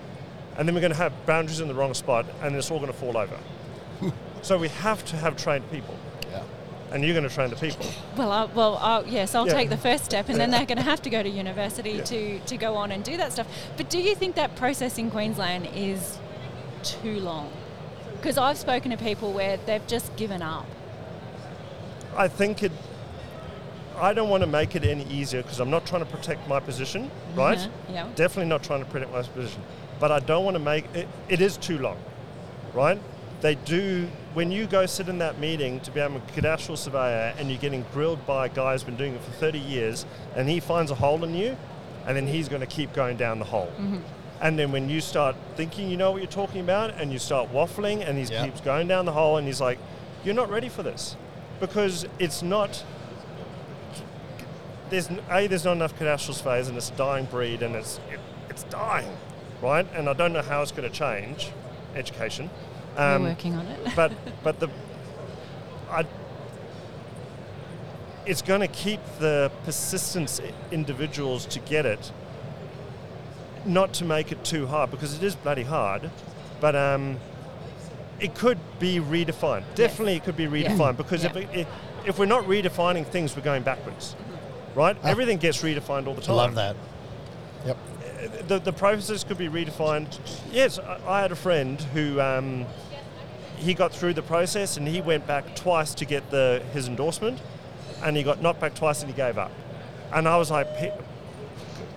and 0.56 0.66
then 0.68 0.74
we're 0.74 0.80
going 0.80 0.92
to 0.92 0.98
have 0.98 1.12
boundaries 1.26 1.60
in 1.60 1.68
the 1.68 1.74
wrong 1.74 1.94
spot, 1.94 2.26
and 2.42 2.54
it's 2.54 2.70
all 2.70 2.78
going 2.78 2.92
to 2.92 2.96
fall 2.98 3.16
over. 3.16 3.38
so 4.42 4.58
we 4.58 4.68
have 4.68 5.04
to 5.06 5.16
have 5.16 5.36
trained 5.36 5.68
people, 5.70 5.96
yeah. 6.30 6.42
and 6.92 7.04
you're 7.04 7.14
going 7.14 7.28
to 7.28 7.34
train 7.34 7.50
the 7.50 7.56
people. 7.56 7.86
Well, 8.16 8.30
I, 8.30 8.44
well, 8.44 8.76
i 8.76 9.00
yes, 9.02 9.34
I'll 9.34 9.46
Yeah. 9.46 9.54
take 9.54 9.70
the 9.70 9.76
first 9.76 10.04
step, 10.04 10.28
and 10.28 10.38
then 10.38 10.50
they're 10.52 10.66
going 10.66 10.78
to 10.78 10.84
have 10.84 11.02
to 11.02 11.10
go 11.10 11.20
to 11.22 11.28
university 11.28 12.00
to, 12.00 12.38
to 12.38 12.56
go 12.56 12.76
on 12.76 12.92
and 12.92 13.02
do 13.02 13.16
that 13.16 13.32
stuff. 13.32 13.48
But 13.76 13.90
do 13.90 14.00
you 14.00 14.14
think 14.14 14.36
that 14.36 14.54
process 14.54 14.98
in 14.98 15.10
Queensland 15.10 15.68
is 15.74 16.18
too 16.84 17.18
long? 17.18 17.50
Because 18.16 18.38
I've 18.38 18.56
spoken 18.56 18.92
to 18.92 18.96
people 18.96 19.32
where 19.32 19.56
they've 19.66 19.86
just 19.88 20.14
given 20.16 20.42
up. 20.42 20.66
I 22.16 22.28
think 22.28 22.62
it. 22.62 22.70
I 23.98 24.12
don't 24.12 24.28
want 24.28 24.42
to 24.42 24.46
make 24.48 24.74
it 24.76 24.84
any 24.84 25.04
easier 25.06 25.42
because 25.42 25.60
I'm 25.60 25.70
not 25.70 25.86
trying 25.86 26.04
to 26.04 26.10
protect 26.10 26.48
my 26.48 26.60
position, 26.60 27.10
right? 27.34 27.58
Mhm, 27.58 27.70
yeah. 27.92 28.08
Definitely 28.14 28.48
not 28.48 28.62
trying 28.62 28.84
to 28.84 28.90
protect 28.90 29.12
my 29.12 29.22
position. 29.22 29.62
But 30.00 30.12
I 30.12 30.20
don't 30.20 30.44
want 30.44 30.54
to 30.56 30.62
make 30.62 30.84
it. 30.94 31.08
It 31.28 31.40
is 31.40 31.56
too 31.56 31.78
long, 31.78 31.96
right? 32.72 33.00
They 33.40 33.54
do. 33.54 34.08
When 34.34 34.50
you 34.50 34.66
go 34.66 34.86
sit 34.86 35.08
in 35.08 35.18
that 35.18 35.38
meeting 35.38 35.78
to 35.80 35.90
become 35.92 36.16
a 36.16 36.20
cadastral 36.20 36.76
surveyor 36.76 37.34
and 37.38 37.48
you're 37.50 37.60
getting 37.60 37.84
grilled 37.92 38.26
by 38.26 38.46
a 38.46 38.48
guy 38.48 38.72
who's 38.72 38.82
been 38.82 38.96
doing 38.96 39.14
it 39.14 39.22
for 39.22 39.30
30 39.32 39.58
years, 39.60 40.04
and 40.34 40.48
he 40.48 40.58
finds 40.60 40.90
a 40.90 40.94
hole 40.96 41.22
in 41.22 41.34
you, 41.34 41.56
and 42.06 42.16
then 42.16 42.26
he's 42.26 42.48
going 42.48 42.60
to 42.60 42.66
keep 42.66 42.92
going 42.92 43.16
down 43.16 43.38
the 43.38 43.44
hole. 43.44 43.70
Mm-hmm. 43.78 43.98
And 44.40 44.58
then 44.58 44.72
when 44.72 44.88
you 44.88 45.00
start 45.00 45.36
thinking 45.56 45.88
you 45.88 45.96
know 45.96 46.10
what 46.10 46.20
you're 46.20 46.30
talking 46.30 46.60
about, 46.60 46.94
and 47.00 47.12
you 47.12 47.18
start 47.20 47.52
waffling, 47.52 48.06
and 48.06 48.18
he 48.18 48.24
Yeah. 48.24 48.44
keeps 48.44 48.60
going 48.60 48.88
down 48.88 49.04
the 49.04 49.12
hole, 49.12 49.36
and 49.36 49.46
he's 49.46 49.60
like, 49.60 49.78
"You're 50.24 50.34
not 50.34 50.50
ready 50.50 50.68
for 50.68 50.82
this," 50.82 51.16
because 51.60 52.04
it's 52.18 52.42
not 52.42 52.82
there's 54.90 55.08
n- 55.10 55.20
a 55.30 55.46
there's 55.46 55.64
not 55.64 55.72
enough 55.72 55.98
cadastrals 55.98 56.42
phase 56.42 56.68
and 56.68 56.76
it's 56.76 56.90
a 56.90 56.94
dying 56.94 57.24
breed 57.26 57.62
and 57.62 57.74
it's 57.74 57.98
it, 58.10 58.20
it's 58.50 58.64
dying, 58.64 59.08
right? 59.62 59.86
And 59.94 60.08
I 60.08 60.12
don't 60.12 60.32
know 60.32 60.42
how 60.42 60.62
it's 60.62 60.72
going 60.72 60.88
to 60.90 60.94
change 60.96 61.50
education. 61.94 62.50
We're 62.96 63.16
Um, 63.16 63.22
working 63.24 63.54
on 63.54 63.66
it. 63.66 63.92
but 63.96 64.12
but 64.44 64.60
the 64.60 64.68
I, 65.90 66.04
it's 68.26 68.42
going 68.42 68.60
to 68.60 68.68
keep 68.68 69.00
the 69.18 69.50
persistence 69.64 70.40
individuals 70.72 71.44
to 71.46 71.58
get 71.60 71.84
it 71.86 72.10
not 73.66 73.92
to 73.94 74.04
make 74.04 74.32
it 74.32 74.42
too 74.44 74.66
hard 74.66 74.90
because 74.90 75.14
it 75.14 75.22
is 75.22 75.34
bloody 75.36 75.62
hard 75.62 76.10
but 76.60 76.74
um, 76.76 77.18
it 78.20 78.34
could 78.34 78.58
be 78.78 78.98
redefined 78.98 79.62
definitely 79.74 80.14
it 80.16 80.24
could 80.24 80.36
be 80.36 80.44
Yeah. 80.44 80.68
redefined 80.70 80.96
because 80.96 81.24
if, 81.24 81.34
Yeah. 81.34 81.42
it, 81.52 81.66
if 82.06 82.18
we're 82.18 82.24
not 82.26 82.44
redefining 82.44 83.06
things 83.06 83.36
we're 83.36 83.42
going 83.42 83.62
backwards 83.62 84.16
right 84.74 84.96
everything 85.04 85.38
gets 85.38 85.62
redefined 85.62 86.06
all 86.06 86.14
the 86.14 86.22
time. 86.22 86.34
I 86.34 86.42
love 86.42 86.54
that. 86.56 86.76
Yep. 87.66 87.76
The, 88.48 88.58
the 88.58 88.72
process 88.72 89.24
could 89.24 89.38
be 89.38 89.48
redefined. 89.48 90.18
Yes, 90.52 90.78
I, 90.78 91.00
I 91.06 91.20
had 91.20 91.32
a 91.32 91.36
friend 91.36 91.80
who 91.80 92.20
um, 92.20 92.66
he 93.56 93.74
got 93.74 93.92
through 93.92 94.14
the 94.14 94.22
process 94.22 94.76
and 94.76 94.86
he 94.88 95.00
went 95.00 95.26
back 95.26 95.54
twice 95.56 95.94
to 95.94 96.04
get 96.04 96.30
the 96.30 96.62
his 96.72 96.88
endorsement, 96.88 97.40
and 98.02 98.16
he 98.16 98.22
got 98.22 98.40
knocked 98.42 98.60
back 98.60 98.74
twice 98.74 99.00
and 99.02 99.10
he 99.10 99.16
gave 99.16 99.38
up. 99.38 99.50
And 100.12 100.28
I 100.28 100.36
was 100.36 100.50
like, 100.50 100.74
"Pe- 100.76 100.92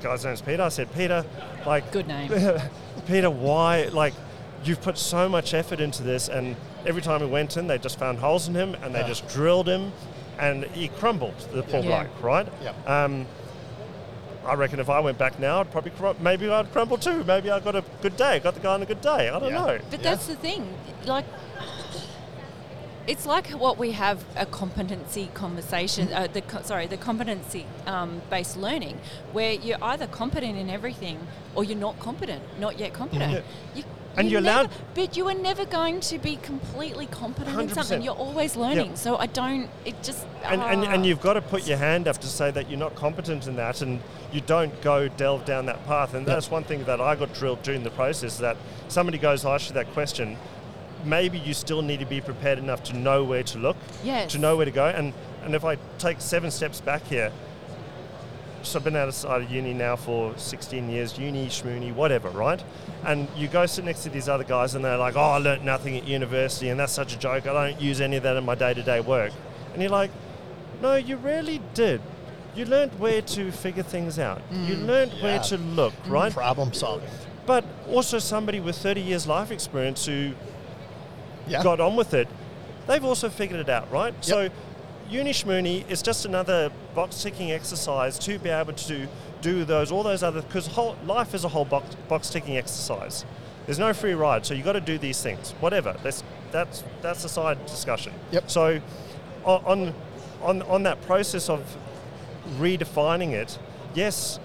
guy's 0.01 0.24
name's 0.25 0.41
Peter. 0.41 0.63
I 0.63 0.69
said, 0.69 0.91
Peter, 0.93 1.25
like, 1.65 1.91
Good 1.91 2.07
name. 2.07 2.29
Peter, 3.07 3.29
why? 3.29 3.86
Like, 3.91 4.13
you've 4.63 4.81
put 4.81 4.98
so 4.98 5.29
much 5.29 5.53
effort 5.53 5.79
into 5.79 6.03
this, 6.03 6.27
and 6.29 6.55
every 6.86 7.01
time 7.01 7.22
he 7.22 7.27
went 7.27 7.57
in, 7.57 7.67
they 7.67 7.77
just 7.77 7.98
found 8.00 8.19
holes 8.19 8.48
in 8.48 8.53
him 8.55 8.75
and 8.84 8.93
they 8.93 9.00
Yeah. 9.01 9.07
just 9.07 9.27
drilled 9.29 9.67
him, 9.67 9.91
and 10.39 10.63
he 10.65 10.88
crumbled. 10.88 11.36
The 11.53 11.63
poor 11.63 11.81
Yeah. 11.84 12.03
bloke, 12.03 12.24
right? 12.24 12.48
Yep. 12.63 12.89
Um, 12.89 13.25
I 14.48 14.54
reckon 14.56 14.80
if 14.80 14.89
I 14.89 15.00
went 15.01 15.18
back 15.18 15.39
now, 15.39 15.60
I'd 15.60 15.72
probably 15.72 15.92
crum- 15.92 16.16
maybe 16.22 16.50
I'd 16.50 16.72
crumble 16.72 16.98
too. 16.98 17.24
Maybe 17.25 17.51
I 17.51 17.60
got 17.60 17.75
a 17.75 17.84
good 18.01 18.16
day, 18.16 18.39
got 18.39 18.54
the 18.54 18.62
guy 18.62 18.74
on 18.74 18.82
a 18.82 18.86
good 18.86 19.01
day. 19.01 19.30
I 19.30 19.39
don't 19.39 19.50
Yeah. 19.51 19.60
know. 19.66 19.77
But 19.92 20.00
Yeah. 20.01 20.10
that's 20.12 20.27
the 20.27 20.36
thing. 20.36 20.74
Like, 21.06 21.25
it's 23.08 23.25
like 23.25 23.48
what 23.51 23.77
we 23.77 23.92
have 23.92 24.24
a 24.36 24.46
competency 24.46 25.30
conversation. 25.34 26.12
Uh, 26.13 26.27
the 26.32 26.42
co- 26.42 26.62
sorry, 26.63 26.88
the 26.88 26.98
competency 26.98 27.66
um, 27.86 28.22
based 28.30 28.58
learning, 28.58 29.00
where 29.34 29.54
you're 29.54 29.77
either 29.82 30.08
competent 30.08 30.58
in 30.58 30.70
everything 30.70 31.18
or 31.56 31.63
you're 31.63 31.77
not 31.77 32.00
competent, 32.00 32.42
not 32.60 32.80
yet 32.80 32.94
competent. 32.94 33.32
Yeah. 33.32 33.42
You, 33.75 33.84
And 34.18 34.28
you 34.28 34.34
you're 34.34 34.42
allowed- 34.42 34.70
but 34.96 35.16
you 35.16 35.28
are 35.28 35.34
never 35.34 35.66
going 35.66 36.00
to 36.02 36.18
be 36.18 36.38
completely 36.38 37.06
competent 37.06 37.60
in 37.60 37.68
100%. 37.70 37.74
something. 37.74 38.02
You're 38.02 38.16
always 38.16 38.56
learning. 38.56 38.90
Yep. 38.90 38.98
So 38.98 39.18
I 39.18 39.28
don't. 39.28 39.70
It 39.86 40.02
just. 40.04 40.26
And, 40.44 40.62
and, 40.62 40.86
ah. 40.86 40.92
and 40.92 41.06
you've 41.06 41.22
got 41.22 41.34
to 41.34 41.42
put 41.42 41.68
your 41.68 41.78
hand 41.78 42.08
up 42.08 42.18
to 42.20 42.28
say 42.28 42.52
that 42.52 42.70
you're 42.70 42.80
not 42.80 42.96
competent 42.96 43.48
in 43.48 43.56
that 43.58 43.82
and 43.82 44.02
you 44.34 44.42
don't 44.42 44.82
go 44.82 45.08
delve 45.08 45.46
down 45.46 45.66
that 45.68 45.86
path. 45.86 46.14
And 46.14 46.26
that's 46.26 46.50
one 46.52 46.64
thing 46.64 46.84
that 46.86 47.00
I 47.00 47.16
got 47.16 47.34
drilled 47.34 47.64
during 47.64 47.84
the 47.84 47.92
process 47.92 48.38
that 48.40 48.58
somebody 48.88 49.18
goes, 49.18 49.46
I 49.46 49.56
ask 49.56 49.70
you 49.70 49.74
that 49.76 49.92
question. 49.94 50.38
Maybe 51.06 51.38
you 51.38 51.54
still 51.54 51.82
need 51.82 52.00
to 52.00 52.06
be 52.06 52.20
prepared 52.22 52.58
enough 52.58 52.84
to 52.86 52.98
know 52.98 53.24
where 53.24 53.44
to 53.44 53.58
look, 53.60 53.78
Yes. 54.04 54.32
to 54.32 54.40
know 54.40 54.58
where 54.58 54.66
to 54.66 54.72
go. 54.72 54.88
And, 54.88 55.14
and 55.44 55.56
if 55.56 55.64
I 55.64 55.78
take 56.00 56.20
seven 56.20 56.52
steps 56.52 56.82
back 56.82 57.06
here, 57.08 57.32
so 58.64 58.80
I've 58.80 58.84
been 58.84 58.96
outside 58.96 59.42
of 59.44 59.52
uni 59.52 59.74
now 59.74 59.96
for 59.96 60.38
16 60.38 60.90
years, 60.90 61.18
uni, 61.18 61.48
schmoony, 61.48 61.94
whatever, 61.94 62.30
right? 62.30 62.62
And 63.06 63.28
you 63.36 63.48
go 63.48 63.66
sit 63.66 63.86
next 63.86 64.04
to 64.04 64.10
these 64.10 64.28
other 64.28 64.44
guys 64.44 64.76
and 64.76 64.84
they're 64.84 64.98
like, 64.98 65.16
oh, 65.16 65.22
I 65.22 65.38
learnt 65.38 65.64
nothing 65.64 65.96
at 65.98 66.08
university 66.08 66.70
and 66.70 66.80
that's 66.80 66.92
such 66.94 67.16
a 67.16 67.20
joke. 67.20 67.48
I 67.48 67.54
don't 67.72 67.82
use 67.82 68.02
any 68.02 68.18
of 68.18 68.24
that 68.24 68.36
in 68.36 68.44
my 68.46 68.56
day 68.56 68.74
to 68.74 68.84
day 68.84 69.00
work. 69.00 69.32
And 69.74 69.82
you're 69.82 69.92
like, 69.92 70.12
no, 70.82 70.96
you 70.96 71.18
really 71.18 71.62
did. 71.74 72.02
You 72.56 72.66
learned 72.66 73.00
where 73.00 73.22
to 73.22 73.52
figure 73.52 73.84
things 73.84 74.18
out. 74.20 74.42
You 74.52 74.76
mm, 74.76 74.88
learned 74.88 75.12
where 75.22 75.40
to 75.40 75.58
look, 75.58 75.94
mm, 76.04 76.12
right? 76.12 76.34
Problem 76.34 76.74
solving. 76.74 77.10
But 77.46 77.64
also 77.90 78.20
somebody 78.20 78.60
with 78.60 78.76
30 78.78 79.02
years 79.02 79.28
life 79.28 79.52
experience 79.52 80.06
who 80.06 80.32
Yeah. 81.48 81.64
got 81.64 81.80
on 81.80 81.96
with 81.96 82.14
it, 82.14 82.28
they've 82.88 83.04
also 83.06 83.30
figured 83.30 83.60
it 83.60 83.70
out, 83.70 83.92
right? 83.92 84.14
So, 84.22 84.50
Uni 85.10 85.32
Schmoony 85.32 85.90
is 85.90 86.02
just 86.02 86.26
another 86.26 86.70
box 86.94 87.24
ticking 87.24 87.52
exercise 87.52 88.20
to 88.20 88.38
be 88.40 88.50
able 88.50 88.74
to 88.74 89.08
do 89.42 89.64
those, 89.64 89.92
all 89.92 90.04
those 90.04 90.22
other, 90.22 90.42
because 90.42 90.76
life 91.06 91.34
is 91.34 91.46
a 91.46 91.48
whole 91.48 91.66
box, 91.66 91.96
box 92.10 92.30
ticking 92.30 92.58
exercise. 92.58 93.24
There's 93.66 93.80
no 93.80 93.94
free 93.94 94.14
ride, 94.14 94.46
so 94.46 94.54
you've 94.54 94.66
got 94.66 94.74
to 94.74 94.82
do 94.82 94.98
these 94.98 95.22
things. 95.22 95.52
Whatever. 95.60 95.96
That's 96.04 96.24
that's 96.52 96.84
that's 97.02 97.24
a 97.24 97.30
side 97.30 97.66
discussion. 97.66 98.14
Yep. 98.32 98.50
So, 98.50 98.82
on 99.44 99.94
on 100.42 100.62
on 100.64 100.84
that 100.84 101.02
process 101.02 101.50
of 101.50 101.78
redefining 102.58 103.32
it, 103.32 103.60
yes, 103.94 104.40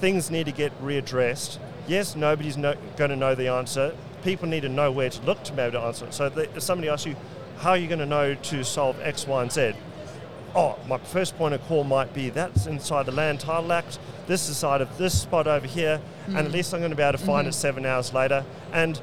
things 0.00 0.30
need 0.30 0.46
to 0.46 0.52
get 0.52 0.76
readdressed. 0.82 1.58
Yes, 1.86 2.16
nobody's 2.16 2.56
no, 2.56 2.74
going 2.96 3.10
to 3.10 3.16
know 3.16 3.34
the 3.34 3.48
answer. 3.48 3.94
People 4.22 4.48
need 4.48 4.62
to 4.62 4.68
know 4.68 4.90
where 4.90 5.10
to 5.10 5.22
look 5.22 5.42
to 5.44 5.52
be 5.52 5.62
able 5.62 5.72
to 5.72 5.86
answer 5.86 6.06
it. 6.06 6.14
So 6.14 6.26
if 6.36 6.62
somebody 6.62 6.88
asks 6.88 7.06
you, 7.06 7.14
how 7.64 7.70
are 7.70 7.78
you 7.78 7.88
going 7.88 7.98
to 7.98 8.04
know 8.04 8.34
to 8.34 8.62
solve 8.62 9.00
X, 9.00 9.26
Y, 9.26 9.40
and 9.40 9.50
Z? 9.50 9.72
Oh, 10.54 10.78
my 10.86 10.98
first 10.98 11.34
point 11.38 11.54
of 11.54 11.62
call 11.62 11.82
might 11.82 12.12
be 12.12 12.28
that's 12.28 12.66
inside 12.66 13.06
the 13.06 13.12
land 13.12 13.40
title 13.40 13.72
act. 13.72 13.98
This 14.26 14.50
is 14.50 14.58
side 14.58 14.82
of 14.82 14.98
this 14.98 15.18
spot 15.22 15.46
over 15.46 15.66
here, 15.66 15.98
and 16.26 16.36
at 16.36 16.44
mm. 16.44 16.52
least 16.52 16.74
I'm 16.74 16.80
going 16.80 16.90
to 16.90 16.96
be 16.96 17.02
able 17.02 17.18
to 17.18 17.24
find 17.24 17.46
it 17.46 17.52
mm-hmm. 17.52 17.58
seven 17.58 17.86
hours 17.86 18.12
later. 18.12 18.44
And 18.74 19.00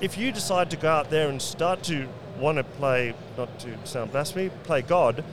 if 0.00 0.16
you 0.16 0.30
decide 0.30 0.70
to 0.70 0.76
go 0.76 0.88
out 0.88 1.10
there 1.10 1.28
and 1.28 1.42
start 1.42 1.82
to 1.84 2.06
want 2.38 2.58
to 2.58 2.64
play, 2.64 3.12
not 3.36 3.58
to 3.58 3.76
sound 3.82 4.12
blasphemy, 4.12 4.50
play 4.62 4.82
God, 4.82 5.24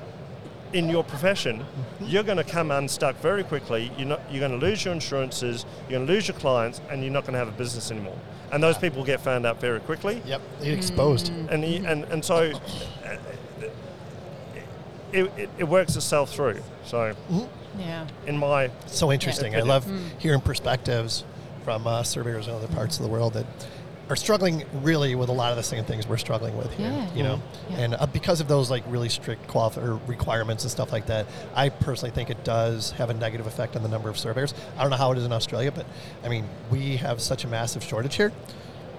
in 0.73 0.89
your 0.89 1.03
profession, 1.03 1.59
mm-hmm. 1.59 2.05
you're 2.07 2.23
going 2.23 2.39
to 2.39 2.43
come 2.43 2.71
unstuck 2.71 3.15
very 3.17 3.43
quickly. 3.43 3.91
You're, 3.99 4.07
not, 4.07 4.21
you're 4.31 4.39
going 4.39 4.59
to 4.59 4.65
lose 4.65 4.83
your 4.83 4.95
insurances, 4.95 5.63
you're 5.81 5.99
going 5.99 6.07
to 6.07 6.11
lose 6.11 6.27
your 6.27 6.37
clients, 6.37 6.81
and 6.89 7.03
you're 7.03 7.13
not 7.13 7.21
going 7.21 7.33
to 7.33 7.39
have 7.39 7.49
a 7.49 7.51
business 7.51 7.91
anymore. 7.91 8.17
And 8.53 8.61
those 8.63 8.77
people 8.77 9.03
get 9.03 9.19
found 9.19 9.45
out 9.47 9.59
very 9.59 9.79
quickly. 9.79 10.21
Yep. 10.25 10.41
They 10.59 10.65
get 10.65 10.73
exposed. 10.77 11.29
And, 11.49 11.63
he, 11.63 11.77
and, 11.77 12.03
and 12.05 12.23
so 12.23 12.51
uh, 13.03 13.17
it, 15.11 15.23
it, 15.37 15.49
it 15.57 15.63
works 15.63 15.95
itself 15.95 16.31
through. 16.31 16.61
So, 16.85 17.15
Yeah. 17.77 18.07
in 18.27 18.37
my 18.37 18.69
So 18.85 19.11
interesting. 19.11 19.55
I 19.55 19.59
opinion. 19.59 19.67
love 19.67 19.91
hearing 20.19 20.39
perspectives 20.41 21.23
from 21.65 21.87
uh, 21.87 22.03
surveyors 22.03 22.47
in 22.47 22.53
other 22.53 22.67
parts 22.67 22.97
of 22.97 23.03
the 23.03 23.09
world 23.09 23.33
that 23.33 23.45
are 24.09 24.15
struggling 24.17 24.65
really 24.81 25.15
with 25.15 25.29
a 25.29 25.33
lot 25.33 25.51
of 25.51 25.57
the 25.57 25.63
same 25.63 25.85
things 25.85 26.05
we're 26.07 26.17
struggling 26.17 26.57
with 26.57 26.71
here. 26.73 26.89
Yeah. 26.91 27.13
You 27.15 27.23
know, 27.23 27.41
Yeah. 27.69 27.77
and 27.79 27.95
uh, 27.95 28.05
because 28.07 28.41
of 28.41 28.47
those 28.49 28.69
like 28.69 28.83
really 28.87 29.07
strict 29.09 29.47
qualif- 29.47 29.77
or 29.77 29.95
requirements 30.07 30.63
and 30.63 30.71
stuff 30.71 30.91
like 30.91 31.05
that, 31.05 31.25
I 31.55 31.69
personally 31.69 32.11
think 32.11 32.29
it 32.29 32.43
does 32.43 32.91
have 32.91 33.09
a 33.09 33.13
negative 33.13 33.47
effect 33.47 33.75
on 33.77 33.83
the 33.83 33.89
number 33.89 34.09
of 34.09 34.17
surveyors. 34.19 34.53
I 34.77 34.81
don't 34.81 34.91
know 34.91 34.97
how 34.97 35.11
it 35.13 35.17
is 35.17 35.23
in 35.25 35.31
Australia, 35.31 35.71
but 35.71 35.85
I 36.23 36.27
mean, 36.29 36.47
we 36.69 36.97
have 36.97 37.21
such 37.21 37.45
a 37.45 37.47
massive 37.47 37.81
shortage 37.83 38.15
here. 38.15 38.31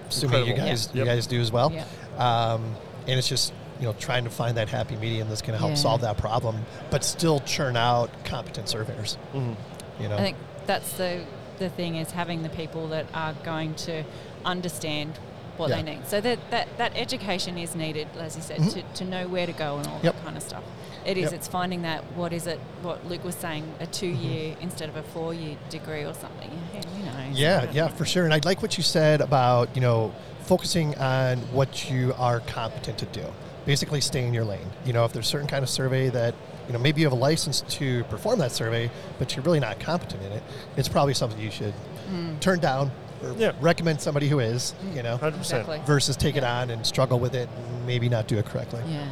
Assuming 0.09 0.47
you 0.47 0.55
guys, 0.55 0.89
Yeah. 0.93 1.01
you 1.01 1.07
Yep. 1.07 1.15
guys 1.17 1.27
do 1.27 1.41
as 1.41 1.53
well. 1.53 1.73
Yeah. 1.73 1.85
Um, 2.19 2.75
and 3.07 3.19
it's 3.19 3.29
just 3.29 3.53
you 3.81 3.87
know 3.87 3.95
trying 3.99 4.25
to 4.25 4.31
find 4.31 4.57
that 4.57 4.69
happy 4.69 4.97
medium 4.97 5.29
that's 5.29 5.43
going 5.43 5.53
to 5.53 5.59
help 5.59 5.71
Yeah. 5.73 5.77
solve 5.77 6.01
that 6.03 6.17
problem, 6.17 6.65
but 6.91 7.05
still 7.05 7.41
churn 7.41 7.77
out 7.77 8.09
competent 8.25 8.69
surveyors. 8.69 9.19
You 9.35 10.09
know. 10.09 10.17
I 10.17 10.21
think 10.21 10.37
that's 10.67 10.93
the 10.95 11.21
the 11.59 11.69
thing 11.69 11.95
is 11.97 12.11
having 12.11 12.43
the 12.43 12.49
people 12.49 12.89
that 12.89 13.07
are 13.15 13.33
going 13.45 13.75
to 13.75 14.03
understand 14.45 15.19
what 15.57 15.71
Yeah. 15.71 15.77
they 15.77 15.95
need. 15.95 16.07
So 16.07 16.21
that, 16.21 16.39
that 16.51 16.69
that 16.79 16.93
education 16.97 17.57
is 17.59 17.75
needed, 17.75 18.09
as 18.19 18.37
you 18.37 18.43
said, 18.43 18.57
to, 18.57 18.63
mm-hmm. 18.63 18.93
to 18.95 19.05
know 19.05 19.29
where 19.29 19.47
to 19.47 19.53
go 19.53 19.79
and 19.79 19.87
all 19.87 20.01
Yep. 20.03 20.15
that 20.15 20.25
kind 20.25 20.37
of 20.37 20.43
stuff. 20.43 20.65
It 21.05 21.19
is. 21.19 21.25
Yep. 21.25 21.33
It's 21.35 21.49
finding 21.49 21.83
that 21.83 22.03
what 22.17 22.33
is 22.33 22.47
it? 22.47 22.59
What 22.83 23.07
Luke 23.07 23.25
was 23.25 23.35
saying, 23.35 23.73
a 23.79 23.87
two-year 23.87 24.53
mm-hmm. 24.53 24.63
instead 24.63 24.89
of 24.89 24.97
a 24.97 25.03
four-year 25.03 25.57
degree 25.69 26.05
or 26.05 26.15
something. 26.15 26.51
Yeah, 26.75 26.81
you 26.97 27.05
know. 27.05 27.13
Yeah, 27.33 27.71
yeah, 27.73 27.89
for 27.89 28.05
sure. 28.05 28.25
And 28.25 28.33
I 28.33 28.41
like 28.45 28.63
what 28.63 28.77
you 28.77 28.83
said 28.83 29.21
about, 29.21 29.75
you 29.75 29.81
know, 29.81 30.13
focusing 30.41 30.95
on 30.97 31.39
what 31.53 31.91
you 31.91 32.15
are 32.19 32.41
competent 32.41 32.99
to 32.99 33.07
do. 33.07 33.25
Basically 33.67 34.01
stay 34.01 34.27
in 34.27 34.35
your 34.35 34.45
lane. 34.45 34.71
You 34.85 34.93
know, 34.93 35.05
if 35.05 35.13
there's 35.13 35.27
a 35.27 35.29
certain 35.29 35.49
kind 35.49 35.63
of 35.63 35.71
survey 35.71 36.11
that, 36.11 36.35
you 36.67 36.73
know, 36.73 36.79
maybe 36.79 37.01
you 37.01 37.07
have 37.07 37.13
a 37.13 37.17
license 37.17 37.63
to 37.63 38.05
perform 38.05 38.39
that 38.41 38.53
survey, 38.53 38.91
but 39.19 39.35
you're 39.35 39.45
really 39.45 39.61
not 39.61 39.81
competent 39.81 40.23
in 40.23 40.33
it, 40.33 40.43
it's 40.77 40.89
probably 40.89 41.15
something 41.15 41.41
you 41.41 41.51
should 41.51 41.75
mm. 42.11 42.39
turn 42.41 42.59
down 42.59 42.91
Yeah. 43.37 43.53
recommend 43.61 44.01
somebody 44.01 44.29
who 44.29 44.41
is, 44.41 44.75
you 44.95 45.03
know, 45.03 45.17
100%. 45.19 45.37
Exactly. 45.39 45.81
versus 45.87 46.17
take 46.17 46.37
it 46.37 46.45
on 46.45 46.71
and 46.71 46.87
struggle 46.87 47.19
with 47.19 47.35
it 47.35 47.49
and 47.57 47.87
maybe 47.87 48.09
not 48.09 48.29
do 48.29 48.39
it 48.39 48.47
correctly. 48.47 48.83
Yeah. 48.89 49.09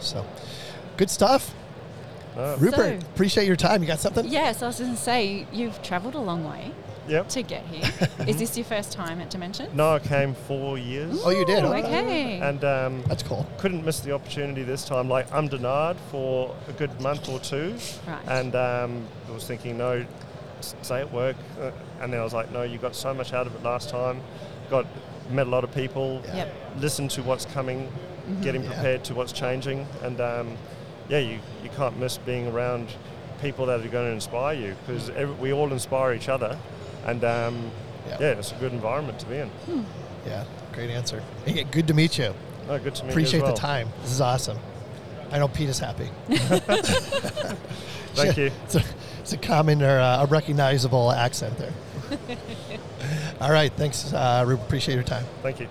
So, 0.00 0.24
good 0.96 1.10
stuff. 1.10 1.52
Uh, 2.36 2.56
Rupert, 2.58 3.02
So- 3.02 3.08
appreciate 3.08 3.46
your 3.46 3.56
time. 3.56 3.82
You 3.82 3.88
got 3.88 3.98
something? 3.98 4.26
Yes, 4.26 4.62
I 4.62 4.66
was 4.66 4.78
going 4.78 4.92
to 4.92 4.96
say 4.96 5.46
you've 5.52 5.82
travelled 5.82 6.14
a 6.14 6.20
long 6.20 6.44
way 6.44 6.70
yep. 7.08 7.28
to 7.30 7.42
get 7.42 7.64
here. 7.66 8.08
is 8.26 8.36
this 8.36 8.56
your 8.56 8.64
first 8.64 8.92
time 8.92 9.20
at 9.20 9.30
Dimension? 9.30 9.74
No, 9.74 9.94
I 9.94 9.98
came 10.00 10.34
four 10.34 10.78
years 10.78 11.18
Oh, 11.24 11.30
you 11.30 11.44
did? 11.44 11.64
Okay. 11.64 11.78
okay. 11.78 12.40
and 12.40 12.62
um, 12.64 13.02
That's 13.06 13.22
cool. 13.22 13.46
couldn't 13.58 13.84
miss 13.84 14.00
the 14.00 14.12
opportunity 14.12 14.62
this 14.62 14.84
time. 14.84 15.08
Like, 15.08 15.32
I'm 15.32 15.48
denied 15.48 15.96
for 16.10 16.54
a 16.68 16.72
good 16.72 17.00
month 17.00 17.28
or 17.28 17.38
two. 17.38 17.74
Right. 18.06 18.22
And 18.28 18.54
um, 18.54 19.06
I 19.28 19.32
was 19.32 19.46
thinking, 19.46 19.78
no, 19.78 20.04
s- 20.66 20.74
stay 20.82 21.00
at 21.00 21.12
work. 21.12 21.36
Uh, 21.60 21.70
and 22.00 22.12
then 22.12 22.20
I 22.20 22.24
was 22.24 22.32
like, 22.34 22.50
no, 22.52 22.62
you 22.62 22.78
got 22.78 22.94
so 22.94 23.12
much 23.14 23.32
out 23.32 23.46
of 23.46 23.54
it 23.54 23.62
last 23.62 23.88
time. 23.88 24.20
Got 24.70 24.86
met 25.30 25.46
a 25.46 25.50
lot 25.50 25.64
of 25.64 25.72
people. 25.74 26.22
Yeah. 26.26 26.36
Yep. 26.36 26.54
Listened 26.78 27.10
to 27.12 27.22
what's 27.22 27.44
coming, 27.46 27.90
getting 28.42 28.62
Yeah. 28.62 28.72
prepared 28.72 29.04
to 29.04 29.14
what's 29.14 29.32
changing. 29.32 29.86
And 30.02 30.20
um, 30.20 30.56
yeah, 31.08 31.18
you, 31.18 31.38
you 31.62 31.70
can't 31.76 31.96
miss 31.98 32.18
being 32.18 32.46
around 32.48 32.88
people 33.40 33.66
that 33.66 33.80
are 33.80 33.88
going 33.88 34.06
to 34.08 34.12
inspire 34.12 34.54
you 34.54 34.74
because 34.86 35.10
we 35.38 35.52
all 35.52 35.70
inspire 35.72 36.12
each 36.14 36.28
other, 36.28 36.58
and 37.04 37.22
um, 37.24 37.70
Yeah. 38.08 38.16
yeah. 38.20 38.26
it's 38.38 38.52
a 38.52 38.54
good 38.56 38.72
environment 38.72 39.18
to 39.20 39.26
be 39.26 39.36
in. 39.36 39.50
Yeah, 40.26 40.44
great 40.72 40.90
answer. 40.90 41.22
Hey, 41.44 41.64
good 41.64 41.86
to 41.88 41.94
meet 41.94 42.18
you. 42.18 42.32
Oh, 42.68 42.78
good 42.78 42.94
to 42.96 43.04
meet 43.04 43.10
Appreciate 43.10 43.40
you 43.40 43.44
as 43.44 43.48
well. 43.48 43.54
the 43.54 43.60
time. 43.60 43.88
This 44.02 44.10
is 44.12 44.20
awesome. 44.20 44.58
I 45.30 45.38
know 45.38 45.48
Pete 45.48 45.68
is 45.68 45.78
happy. 45.78 46.08
Thank 48.14 48.36
you. 48.38 48.50
It's 49.26 49.32
a, 49.32 49.38
common 49.38 49.82
or 49.82 49.98
uh, 49.98 50.22
a 50.22 50.26
recognizable 50.26 51.10
accent 51.10 51.58
there. 51.58 51.72
All 53.40 53.50
right, 53.50 53.72
thanks. 53.72 54.12
Uh, 54.12 54.44
we 54.46 54.54
appreciate 54.54 54.94
your 54.94 55.02
time. 55.02 55.24
Thank 55.42 55.58
you. 55.58 55.68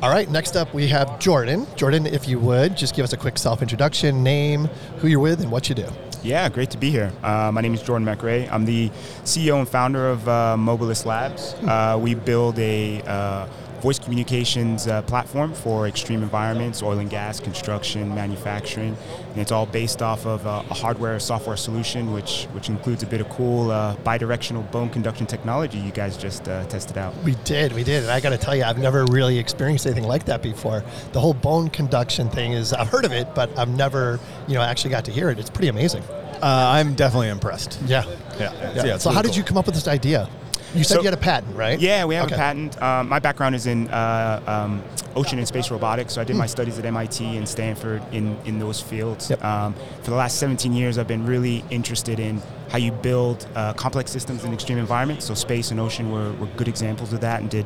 All 0.00 0.08
right, 0.08 0.26
next 0.30 0.56
up 0.56 0.72
we 0.72 0.88
have 0.88 1.18
Jordan. 1.18 1.66
Jordan, 1.76 2.06
if 2.06 2.26
you 2.26 2.38
would, 2.38 2.78
just 2.78 2.96
give 2.96 3.04
us 3.04 3.12
a 3.12 3.18
quick 3.18 3.36
self 3.36 3.60
introduction, 3.60 4.22
name, 4.22 4.70
who 5.00 5.08
you're 5.08 5.20
with, 5.20 5.42
and 5.42 5.52
what 5.52 5.68
you 5.68 5.74
do. 5.74 5.86
Yeah, 6.22 6.48
great 6.48 6.70
to 6.70 6.78
be 6.78 6.88
here. 6.88 7.12
Uh, 7.22 7.50
my 7.52 7.60
name 7.60 7.74
is 7.74 7.82
Jordan 7.82 8.08
McRae. 8.08 8.50
I'm 8.50 8.64
the 8.64 8.88
CEO 9.24 9.58
and 9.58 9.68
founder 9.68 10.08
of 10.08 10.26
uh, 10.26 10.56
Mobilus 10.58 11.04
Labs. 11.04 11.52
Uh, 11.62 11.98
we 12.00 12.14
build 12.14 12.58
a 12.58 13.02
uh, 13.02 13.46
voice 13.80 13.98
communications 13.98 14.86
uh, 14.86 15.02
platform 15.02 15.52
for 15.52 15.86
extreme 15.86 16.22
environments, 16.22 16.82
oil 16.82 16.98
and 16.98 17.10
gas, 17.10 17.40
construction, 17.40 18.14
manufacturing, 18.14 18.96
and 19.30 19.38
it's 19.38 19.52
all 19.52 19.66
based 19.66 20.02
off 20.02 20.26
of 20.26 20.46
uh, 20.46 20.62
a 20.70 20.74
hardware 20.74 21.18
software 21.18 21.56
solution, 21.56 22.12
which 22.12 22.44
which 22.52 22.68
includes 22.68 23.02
a 23.02 23.06
bit 23.06 23.20
of 23.20 23.28
cool 23.28 23.70
uh, 23.70 23.96
bidirectional 23.96 24.70
bone 24.70 24.90
conduction 24.90 25.26
technology 25.26 25.78
you 25.78 25.92
guys 25.92 26.16
just 26.16 26.48
uh, 26.48 26.64
tested 26.66 26.98
out. 26.98 27.14
We 27.24 27.34
did, 27.44 27.72
we 27.72 27.84
did. 27.84 28.02
And 28.02 28.12
I 28.12 28.20
got 28.20 28.30
to 28.30 28.38
tell 28.38 28.54
you, 28.54 28.64
I've 28.64 28.78
never 28.78 29.04
really 29.06 29.38
experienced 29.38 29.86
anything 29.86 30.04
like 30.04 30.24
that 30.26 30.42
before. 30.42 30.84
The 31.12 31.20
whole 31.20 31.34
bone 31.34 31.68
conduction 31.68 32.28
thing 32.30 32.52
is, 32.52 32.72
I've 32.72 32.88
heard 32.88 33.04
of 33.04 33.12
it, 33.12 33.34
but 33.34 33.56
I've 33.58 33.68
never, 33.68 34.20
you 34.46 34.54
know, 34.54 34.62
actually 34.62 34.90
got 34.90 35.04
to 35.06 35.12
hear 35.12 35.30
it. 35.30 35.38
It's 35.38 35.50
pretty 35.50 35.68
amazing. 35.68 36.02
Uh, 36.42 36.70
I'm 36.76 36.94
definitely 36.94 37.28
impressed. 37.28 37.78
Yeah. 37.86 38.04
Yeah. 38.38 38.52
Yeah. 38.52 38.84
yeah 38.84 38.94
it's 38.94 39.04
so, 39.04 39.10
how 39.10 39.16
really 39.16 39.30
did 39.30 39.36
you 39.36 39.42
come 39.42 39.56
up 39.56 39.66
with 39.66 39.74
this 39.74 39.88
idea? 39.88 40.28
You 40.74 40.84
said 40.84 40.94
So- 40.96 41.00
you 41.00 41.04
had 41.06 41.14
a 41.14 41.16
patent, 41.16 41.56
right? 41.56 41.78
Yeah, 41.80 42.04
we 42.04 42.14
have 42.14 42.26
Okay. 42.26 42.34
a 42.34 42.38
patent. 42.38 42.80
Um, 42.82 43.08
my 43.08 43.18
background 43.18 43.54
is 43.54 43.66
in 43.66 43.88
uh, 43.88 44.40
um, 44.46 44.82
ocean 45.16 45.38
and 45.38 45.48
space 45.48 45.70
robotics, 45.70 46.12
so 46.14 46.20
I 46.20 46.24
did 46.24 46.34
Hmm. 46.34 46.40
my 46.40 46.46
studies 46.46 46.78
at 46.78 46.84
MIT 46.84 47.36
and 47.36 47.48
Stanford 47.48 48.02
in, 48.12 48.36
in 48.44 48.58
those 48.58 48.80
fields. 48.80 49.30
Yep. 49.30 49.42
Um, 49.44 49.74
for 50.02 50.10
the 50.10 50.16
last 50.16 50.38
17 50.38 50.72
years, 50.74 50.98
I've 50.98 51.08
been 51.08 51.26
really 51.26 51.64
interested 51.70 52.20
in 52.20 52.42
how 52.70 52.76
you 52.78 52.92
build 52.92 53.46
uh, 53.56 53.72
complex 53.72 54.10
systems 54.10 54.44
in 54.44 54.52
extreme 54.52 54.78
environments. 54.78 55.24
So 55.24 55.34
space 55.34 55.70
and 55.70 55.80
ocean 55.80 56.12
were, 56.12 56.32
were 56.32 56.46
good 56.56 56.68
examples 56.68 57.12
of 57.14 57.20
that, 57.20 57.40
and 57.40 57.48
did 57.48 57.64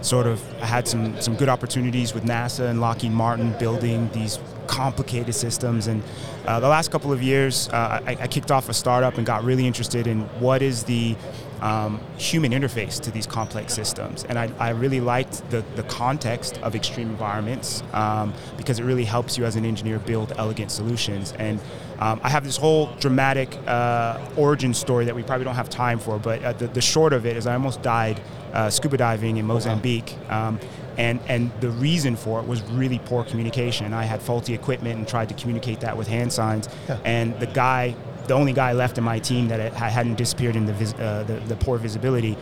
sort 0.00 0.26
of 0.26 0.40
I 0.62 0.66
had 0.66 0.86
some 0.86 1.20
some 1.20 1.34
good 1.34 1.48
opportunities 1.48 2.14
with 2.14 2.24
NASA 2.24 2.68
and 2.70 2.80
Lockheed 2.80 3.10
Martin 3.10 3.54
building 3.58 4.10
these 4.12 4.38
complicated 4.68 5.34
systems. 5.34 5.88
And 5.88 6.02
uh, 6.46 6.60
the 6.60 6.68
last 6.68 6.90
couple 6.92 7.10
of 7.12 7.20
years, 7.22 7.68
uh, 7.70 8.00
I, 8.06 8.16
I 8.20 8.26
kicked 8.28 8.50
off 8.52 8.68
a 8.68 8.74
startup 8.74 9.16
and 9.18 9.26
got 9.26 9.42
really 9.44 9.66
interested 9.66 10.06
in 10.06 10.20
what 10.40 10.62
is 10.62 10.84
the 10.84 11.16
um, 11.64 11.98
human 12.18 12.52
interface 12.52 13.00
to 13.00 13.10
these 13.10 13.26
complex 13.26 13.72
systems. 13.72 14.24
And 14.24 14.38
I, 14.38 14.50
I 14.58 14.70
really 14.70 15.00
liked 15.00 15.50
the, 15.50 15.64
the 15.76 15.82
context 15.84 16.58
of 16.58 16.74
extreme 16.74 17.08
environments 17.08 17.82
um, 17.94 18.34
because 18.58 18.78
it 18.78 18.84
really 18.84 19.04
helps 19.04 19.38
you 19.38 19.46
as 19.46 19.56
an 19.56 19.64
engineer 19.64 19.98
build 19.98 20.34
elegant 20.36 20.70
solutions. 20.70 21.32
And 21.38 21.58
um, 22.00 22.20
I 22.22 22.28
have 22.28 22.44
this 22.44 22.58
whole 22.58 22.90
dramatic 23.00 23.56
uh, 23.66 24.20
origin 24.36 24.74
story 24.74 25.06
that 25.06 25.16
we 25.16 25.22
probably 25.22 25.44
don't 25.44 25.54
have 25.54 25.70
time 25.70 25.98
for, 25.98 26.18
but 26.18 26.44
uh, 26.44 26.52
the, 26.52 26.66
the 26.66 26.82
short 26.82 27.14
of 27.14 27.24
it 27.24 27.34
is 27.34 27.46
I 27.46 27.54
almost 27.54 27.80
died 27.80 28.20
uh, 28.52 28.68
scuba 28.68 28.98
diving 28.98 29.38
in 29.38 29.46
Mozambique. 29.46 30.16
Um, 30.28 30.60
and, 30.98 31.18
and 31.28 31.50
the 31.60 31.70
reason 31.70 32.14
for 32.14 32.40
it 32.40 32.46
was 32.46 32.62
really 32.72 32.98
poor 32.98 33.24
communication. 33.24 33.94
I 33.94 34.04
had 34.04 34.20
faulty 34.20 34.52
equipment 34.52 34.98
and 34.98 35.08
tried 35.08 35.30
to 35.30 35.34
communicate 35.34 35.80
that 35.80 35.96
with 35.96 36.08
hand 36.08 36.30
signs. 36.30 36.68
Yeah. 36.88 36.98
And 37.04 37.40
the 37.40 37.46
guy 37.46 37.96
the 38.26 38.34
only 38.34 38.52
guy 38.52 38.72
left 38.72 38.96
in 38.98 39.04
my 39.04 39.18
team 39.18 39.48
that 39.48 39.60
had- 39.60 39.90
hadn't 39.92 40.14
disappeared 40.16 40.56
in 40.56 40.66
the, 40.66 40.72
vis- 40.72 40.94
uh, 40.94 41.24
the, 41.26 41.34
the 41.48 41.56
poor 41.56 41.78
visibility 41.78 42.36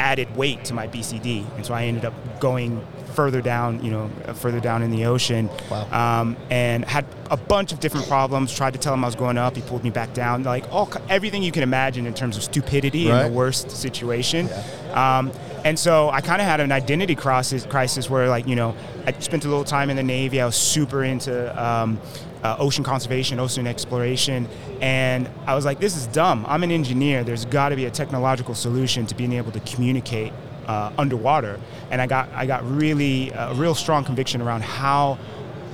added 0.00 0.34
weight 0.36 0.64
to 0.66 0.74
my 0.74 0.86
BCD, 0.88 1.44
and 1.56 1.64
so 1.64 1.74
I 1.74 1.84
ended 1.84 2.04
up 2.04 2.14
going 2.40 2.84
further 3.14 3.40
down, 3.40 3.82
you 3.84 3.90
know, 3.90 4.10
uh, 4.26 4.32
further 4.32 4.60
down 4.60 4.82
in 4.82 4.90
the 4.92 5.04
ocean, 5.06 5.48
Wow. 5.70 6.20
um, 6.20 6.36
and 6.50 6.84
had 6.84 7.04
a 7.30 7.36
bunch 7.36 7.72
of 7.72 7.80
different 7.80 8.06
problems. 8.06 8.54
Tried 8.54 8.74
to 8.74 8.78
tell 8.78 8.94
him 8.94 9.02
I 9.04 9.08
was 9.08 9.16
going 9.16 9.38
up, 9.38 9.56
he 9.56 9.62
pulled 9.62 9.82
me 9.82 9.90
back 9.90 10.14
down, 10.14 10.44
like 10.44 10.64
all 10.72 10.88
everything 11.08 11.42
you 11.42 11.50
can 11.52 11.62
imagine 11.64 12.06
in 12.06 12.14
terms 12.14 12.36
of 12.36 12.42
stupidity 12.44 13.08
in 13.10 13.18
the 13.18 13.28
worst 13.28 13.70
situation. 13.72 14.48
Um, 14.92 15.32
and 15.64 15.76
so 15.76 16.08
I 16.10 16.20
kind 16.20 16.40
of 16.40 16.46
had 16.46 16.60
an 16.60 16.70
identity 16.70 17.16
crisis, 17.16 17.66
crisis 17.66 18.08
where, 18.08 18.28
like, 18.28 18.46
you 18.46 18.54
know, 18.54 18.76
I 19.06 19.12
spent 19.18 19.44
a 19.44 19.48
little 19.48 19.64
time 19.64 19.90
in 19.90 19.96
the 19.96 20.02
Navy. 20.04 20.40
I 20.40 20.46
was 20.46 20.54
super 20.54 21.02
into 21.02 21.34
um, 21.62 22.00
uh, 22.42 22.56
ocean 22.58 22.84
conservation, 22.84 23.40
ocean 23.40 23.66
exploration, 23.66 24.48
and 24.80 25.28
I 25.46 25.54
was 25.54 25.64
like, 25.64 25.80
this 25.80 25.96
is 25.96 26.06
dumb. 26.06 26.44
I'm 26.48 26.62
an 26.62 26.70
engineer. 26.70 27.24
There's 27.24 27.44
got 27.44 27.70
to 27.70 27.76
be 27.76 27.86
a 27.86 27.90
technological 27.90 28.54
solution 28.54 29.06
to 29.06 29.14
being 29.14 29.32
able 29.32 29.52
to 29.52 29.60
communicate 29.60 30.32
uh, 30.66 30.92
underwater. 30.98 31.58
And 31.90 32.00
I 32.00 32.06
got 32.06 32.28
I 32.32 32.46
got 32.46 32.64
really 32.68 33.30
a 33.30 33.54
real 33.54 33.74
strong 33.74 34.04
conviction 34.04 34.40
around 34.42 34.62
how 34.62 35.18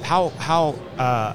how 0.02 0.30
how. 0.30 0.74
Uh, 0.98 1.34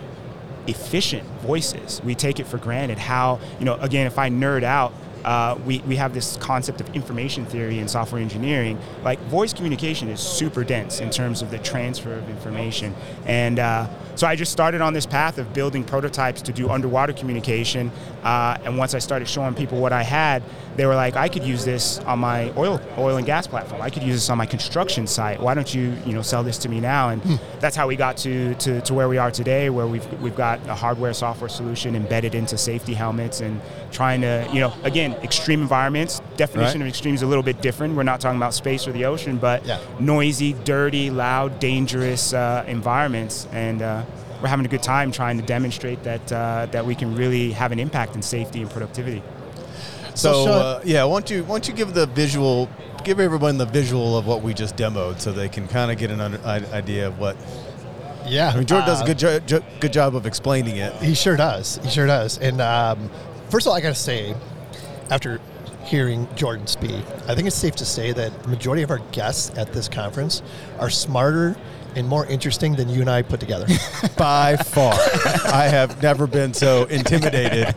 efficient 0.68 1.24
voices. 1.42 2.00
We 2.04 2.14
take 2.14 2.40
it 2.40 2.46
for 2.46 2.60
granted. 2.60 3.00
How, 3.00 3.40
you 3.58 3.66
know, 3.66 3.76
again, 3.76 4.06
if 4.06 4.20
I 4.20 4.30
nerd 4.30 4.62
out, 4.62 4.94
uh, 5.24 5.58
we, 5.66 5.80
we 5.80 5.96
have 5.96 6.14
this 6.14 6.38
concept 6.38 6.82
of 6.82 6.96
information 6.96 7.46
theory 7.46 7.80
and 7.80 7.90
software 7.90 8.22
engineering. 8.22 8.80
Like, 9.04 9.20
voice 9.24 9.54
communication 9.54 10.10
is 10.10 10.20
super 10.20 10.64
dense 10.64 11.00
in 11.00 11.10
terms 11.10 11.42
of 11.42 11.52
the 11.52 11.58
transfer 11.60 12.14
of 12.14 12.30
information. 12.30 12.96
And 13.26 13.60
uh, 13.60 13.88
so 14.16 14.28
I 14.28 14.36
just 14.36 14.52
started 14.52 14.82
on 14.82 14.94
this 14.94 15.06
path 15.06 15.38
of 15.38 15.54
building 15.54 15.84
prototypes 15.84 16.42
to 16.44 16.52
do 16.52 16.70
underwater 16.70 17.14
communication. 17.14 17.92
Uh, 18.24 18.58
and 18.64 18.78
once 18.78 18.94
I 18.94 19.00
started 19.00 19.28
showing 19.28 19.54
people 19.54 19.80
what 19.80 19.94
I 19.94 20.04
had, 20.04 20.44
they 20.76 20.86
were 20.86 20.96
like, 20.96 21.16
I 21.16 21.30
could 21.30 21.44
use 21.44 21.66
this 21.66 22.00
on 22.00 22.20
my 22.20 22.52
oil 22.58 22.82
oil 22.98 23.18
and 23.18 23.26
gas 23.26 23.48
platform. 23.48 23.82
I 23.82 23.90
could 23.90 24.04
use 24.04 24.16
this 24.16 24.30
on 24.30 24.38
my 24.38 24.46
construction 24.46 25.08
site. 25.08 25.42
Why 25.42 25.54
don't 25.54 25.74
you, 25.74 25.94
you 26.06 26.14
know, 26.14 26.22
sell 26.22 26.44
this 26.44 26.58
to 26.60 26.70
me 26.70 26.80
now? 26.80 27.10
And 27.10 27.22
that's 27.60 27.76
how 27.76 27.88
we 27.88 27.96
got 27.96 28.18
to, 28.18 28.56
to, 28.56 28.82
to 28.82 28.94
where 28.94 29.10
we 29.10 29.18
are 29.18 29.32
today, 29.32 29.70
where 29.70 29.88
we've 29.88 30.22
we've 30.22 30.36
got 30.36 30.60
a 30.68 30.76
hardware 30.76 31.14
software 31.14 31.50
solution 31.50 31.96
embedded 31.96 32.36
into 32.36 32.58
safety 32.58 32.94
helmets 32.94 33.42
and 33.42 33.62
trying 33.92 34.22
to, 34.22 34.48
you 34.54 34.60
know, 34.60 34.74
again, 34.84 35.09
extreme 35.16 35.62
environments. 35.62 36.22
Definition 36.38 36.82
Right. 36.82 36.88
of 36.88 36.90
extreme 36.90 37.16
is 37.16 37.22
a 37.22 37.28
little 37.28 37.44
bit 37.44 37.62
different. 37.62 37.96
We're 37.96 38.04
not 38.04 38.20
talking 38.22 38.38
about 38.38 38.54
space 38.54 38.88
or 38.88 38.92
the 38.92 39.06
ocean, 39.06 39.38
but 39.38 39.66
Yeah. 39.66 39.78
noisy, 40.00 40.54
dirty, 40.64 41.10
loud, 41.10 41.60
dangerous 41.60 42.34
uh, 42.34 42.64
environments, 42.68 43.48
and 43.52 43.82
uh, 43.82 44.02
we're 44.42 44.48
having 44.50 44.66
a 44.66 44.70
good 44.70 44.84
time 44.84 45.12
trying 45.12 45.38
to 45.38 45.44
demonstrate 45.46 46.04
that 46.04 46.32
uh, 46.32 46.68
that 46.72 46.86
we 46.86 46.96
can 46.96 47.16
really 47.16 47.52
have 47.52 47.72
an 47.72 47.80
impact 47.80 48.16
in 48.16 48.22
safety 48.22 48.62
and 48.62 48.70
productivity. 48.70 49.22
So, 50.16 50.34
So, 50.34 50.46
Sean- 50.46 50.62
uh, 50.62 50.80
yeah, 50.84 51.04
why 51.04 51.14
don't 51.20 51.30
you 51.30 51.44
why 51.44 51.56
don't 51.56 51.68
you 51.68 51.74
give 51.74 51.94
the 51.94 52.06
visual, 52.08 52.70
give 53.04 53.20
everyone 53.20 53.58
the 53.58 53.66
visual 53.66 54.18
of 54.18 54.26
what 54.28 54.42
we 54.42 54.54
just 54.54 54.76
demoed, 54.76 55.20
so 55.20 55.32
they 55.32 55.50
can 55.50 55.68
kind 55.68 55.92
of 55.92 55.98
get 55.98 56.12
an 56.12 56.20
under, 56.22 56.40
idea 56.46 57.08
of 57.08 57.20
what. 57.20 57.36
Yeah. 58.28 58.50
I 58.54 58.58
mean, 58.58 58.66
Jordan 58.66 58.88
does 58.88 59.00
a 59.00 59.04
uh, 59.04 59.08
good 59.08 59.18
jo- 59.18 59.40
jo- 59.40 59.64
good 59.80 59.94
job 59.94 60.16
of 60.16 60.26
explaining 60.26 60.78
it. 60.78 60.94
He 61.02 61.16
sure 61.16 61.36
does. 61.38 61.80
He 61.84 61.90
sure 61.90 62.06
does. 62.06 62.38
And 62.38 62.60
um, 62.62 63.10
first 63.50 63.66
of 63.66 63.72
all, 63.72 63.78
I 63.78 63.82
got 63.82 63.90
to 63.90 63.96
say, 63.96 64.36
after 65.10 65.40
hearing 65.86 66.28
Jordan 66.36 66.68
speak, 66.68 67.04
I 67.28 67.36
think 67.36 67.48
it's 67.48 67.56
safe 67.56 67.76
to 67.78 67.86
say 67.86 68.12
that 68.12 68.44
the 68.44 68.50
majority 68.50 68.84
of 68.84 68.92
our 68.92 69.00
guests 69.12 69.58
at 69.58 69.74
this 69.74 69.88
conference 69.88 70.42
are 70.80 70.90
smarter 70.90 71.56
and 71.96 72.08
more 72.08 72.26
interesting 72.26 72.76
than 72.76 72.90
you 72.90 73.02
and 73.02 73.10
I 73.10 73.22
put 73.22 73.40
together. 73.40 73.68
By 74.18 74.56
far, 74.58 74.94
I 75.46 75.68
have 75.70 76.02
never 76.02 76.28
been 76.28 76.54
so 76.54 76.86
intimidated 76.86 77.76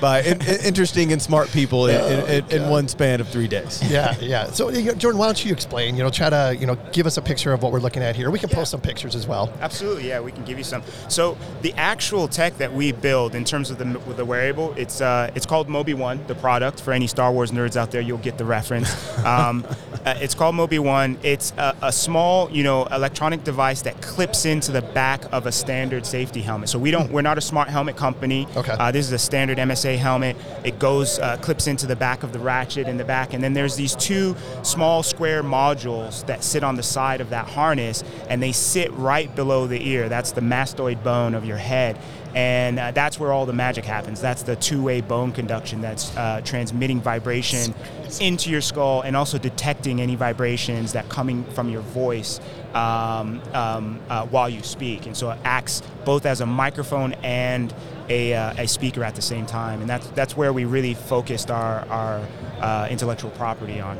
by 0.00 0.22
in, 0.22 0.40
in- 0.42 0.64
interesting 0.64 1.12
and 1.12 1.20
smart 1.20 1.48
people 1.50 1.86
in, 1.86 2.00
in, 2.12 2.44
in, 2.44 2.62
in 2.62 2.70
one 2.70 2.88
span 2.88 3.20
of 3.20 3.28
three 3.28 3.46
days. 3.48 3.82
yeah, 3.90 4.16
yeah. 4.20 4.46
So, 4.46 4.70
you 4.70 4.84
know, 4.86 4.94
Jordan, 4.94 5.18
why 5.18 5.26
don't 5.26 5.44
you 5.44 5.52
explain? 5.52 5.96
You 5.96 6.02
know, 6.02 6.10
try 6.10 6.30
to 6.30 6.56
you 6.58 6.66
know 6.66 6.76
give 6.92 7.06
us 7.06 7.16
a 7.16 7.22
picture 7.22 7.52
of 7.52 7.62
what 7.62 7.72
we're 7.72 7.80
looking 7.80 8.02
at 8.02 8.16
here. 8.16 8.30
We 8.30 8.38
can 8.38 8.48
post 8.48 8.70
some 8.70 8.80
pictures 8.80 9.14
as 9.14 9.26
well. 9.26 9.52
Absolutely, 9.60 10.08
yeah, 10.08 10.20
we 10.20 10.32
can 10.32 10.44
give 10.44 10.58
you 10.58 10.64
some. 10.64 10.82
So 11.08 11.36
the 11.62 11.72
actual 11.74 12.26
tech 12.28 12.56
that 12.58 12.72
we 12.72 12.92
build 12.92 13.34
in 13.34 13.44
terms 13.44 13.70
of 13.70 13.78
the 13.78 13.84
the 14.14 14.24
wearable, 14.24 14.74
it's 14.76 15.00
uh, 15.00 15.30
it's 15.34 15.46
called 15.46 15.68
Mobi 15.68 15.94
One, 15.94 16.24
the 16.26 16.34
product. 16.34 16.80
For 16.80 16.92
any 16.92 17.06
Star 17.06 17.30
Wars 17.32 17.50
nerds 17.52 17.76
out 17.76 17.90
there, 17.90 18.00
you'll 18.00 18.18
get 18.18 18.38
the 18.38 18.44
reference. 18.44 18.92
Um, 19.22 19.64
uh, 20.04 20.14
it's 20.18 20.34
called 20.34 20.56
Mobi 20.56 20.80
One. 20.80 21.16
It's 21.22 21.52
a, 21.56 21.76
a 21.80 21.92
small, 21.92 22.50
you 22.50 22.64
know, 22.64 22.86
electronic 22.86 23.44
device 23.44 23.51
that 23.52 24.00
clips 24.00 24.44
into 24.44 24.72
the 24.72 24.82
back 24.82 25.24
of 25.32 25.46
a 25.46 25.52
standard 25.52 26.06
safety 26.06 26.40
helmet. 26.40 26.68
So 26.68 26.78
we 26.78 26.90
don't, 26.90 27.10
we're 27.12 27.22
not 27.22 27.38
a 27.38 27.40
smart 27.40 27.68
helmet 27.68 27.96
company. 27.96 28.46
Okay. 28.56 28.72
Uh, 28.72 28.90
this 28.90 29.06
is 29.06 29.12
a 29.12 29.18
standard 29.18 29.58
MSA 29.58 29.98
helmet. 29.98 30.36
It 30.64 30.78
goes, 30.78 31.18
uh, 31.18 31.36
clips 31.38 31.66
into 31.66 31.86
the 31.86 31.96
back 31.96 32.22
of 32.22 32.32
the 32.32 32.38
ratchet 32.38 32.88
in 32.88 32.96
the 32.96 33.04
back, 33.04 33.32
and 33.32 33.42
then 33.42 33.52
there's 33.52 33.76
these 33.76 33.94
two 33.96 34.34
small 34.62 35.02
square 35.02 35.42
modules 35.42 36.26
that 36.26 36.42
sit 36.42 36.64
on 36.64 36.76
the 36.76 36.82
side 36.82 37.20
of 37.20 37.30
that 37.30 37.46
harness, 37.48 38.02
and 38.28 38.42
they 38.42 38.52
sit 38.52 38.90
right 38.92 39.34
below 39.34 39.66
the 39.66 39.88
ear. 39.88 40.08
That's 40.08 40.32
the 40.32 40.40
mastoid 40.40 41.02
bone 41.02 41.34
of 41.34 41.44
your 41.44 41.58
head. 41.58 41.98
And 42.34 42.78
uh, 42.78 42.90
that's 42.92 43.20
where 43.20 43.32
all 43.32 43.44
the 43.44 43.52
magic 43.52 43.84
happens. 43.84 44.20
That's 44.20 44.42
the 44.42 44.56
two-way 44.56 45.02
bone 45.02 45.32
conduction 45.32 45.80
that's 45.80 46.16
uh, 46.16 46.40
transmitting 46.44 47.00
vibration 47.00 47.74
into 48.20 48.50
your 48.50 48.60
skull 48.60 49.02
and 49.02 49.16
also 49.16 49.38
detecting 49.38 50.00
any 50.00 50.14
vibrations 50.14 50.92
that 50.92 51.08
coming 51.08 51.44
from 51.52 51.68
your 51.68 51.82
voice 51.82 52.40
um, 52.74 53.40
um, 53.52 54.00
uh, 54.08 54.26
while 54.26 54.48
you 54.48 54.62
speak, 54.62 55.06
and 55.06 55.16
so 55.16 55.30
it 55.30 55.38
acts 55.44 55.82
both 56.04 56.26
as 56.26 56.40
a 56.40 56.46
microphone 56.46 57.12
and 57.22 57.74
a, 58.08 58.34
uh, 58.34 58.62
a 58.62 58.66
speaker 58.66 59.04
at 59.04 59.14
the 59.14 59.22
same 59.22 59.46
time, 59.46 59.80
and 59.80 59.90
that's 59.90 60.06
that's 60.08 60.36
where 60.36 60.52
we 60.52 60.64
really 60.64 60.94
focused 60.94 61.50
our 61.50 61.86
our 61.88 62.26
uh, 62.60 62.88
intellectual 62.90 63.30
property 63.32 63.80
on. 63.80 63.98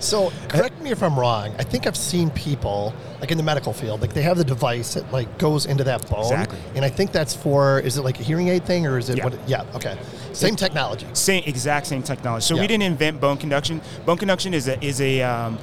So 0.00 0.32
correct 0.48 0.80
me 0.80 0.90
if 0.90 1.02
I'm 1.02 1.18
wrong. 1.18 1.54
I 1.58 1.64
think 1.64 1.86
I've 1.86 1.96
seen 1.96 2.30
people 2.30 2.92
like 3.20 3.30
in 3.32 3.36
the 3.36 3.42
medical 3.42 3.72
field, 3.72 4.00
like 4.00 4.12
they 4.12 4.22
have 4.22 4.36
the 4.38 4.44
device 4.44 4.94
that 4.94 5.10
like 5.12 5.38
goes 5.38 5.66
into 5.66 5.82
that 5.84 6.08
bone, 6.08 6.20
Exactly. 6.20 6.58
and 6.76 6.84
I 6.84 6.88
think 6.88 7.10
that's 7.12 7.34
for 7.34 7.80
is 7.80 7.96
it 7.98 8.02
like 8.02 8.20
a 8.20 8.22
hearing 8.22 8.48
aid 8.48 8.64
thing 8.64 8.86
or 8.86 8.96
is 8.98 9.08
it 9.10 9.18
Yeah. 9.18 9.24
what? 9.24 9.48
Yeah, 9.48 9.64
okay, 9.74 9.98
same 10.32 10.54
technology. 10.56 11.06
Same 11.14 11.42
exact 11.46 11.86
same 11.86 12.02
technology. 12.02 12.44
So 12.44 12.54
Yeah. 12.54 12.60
we 12.60 12.66
didn't 12.68 12.84
invent 12.84 13.20
bone 13.20 13.36
conduction. 13.38 13.80
Bone 14.06 14.18
conduction 14.18 14.54
is 14.54 14.68
a 14.68 14.82
is 14.84 15.00
a 15.00 15.22
um, 15.22 15.58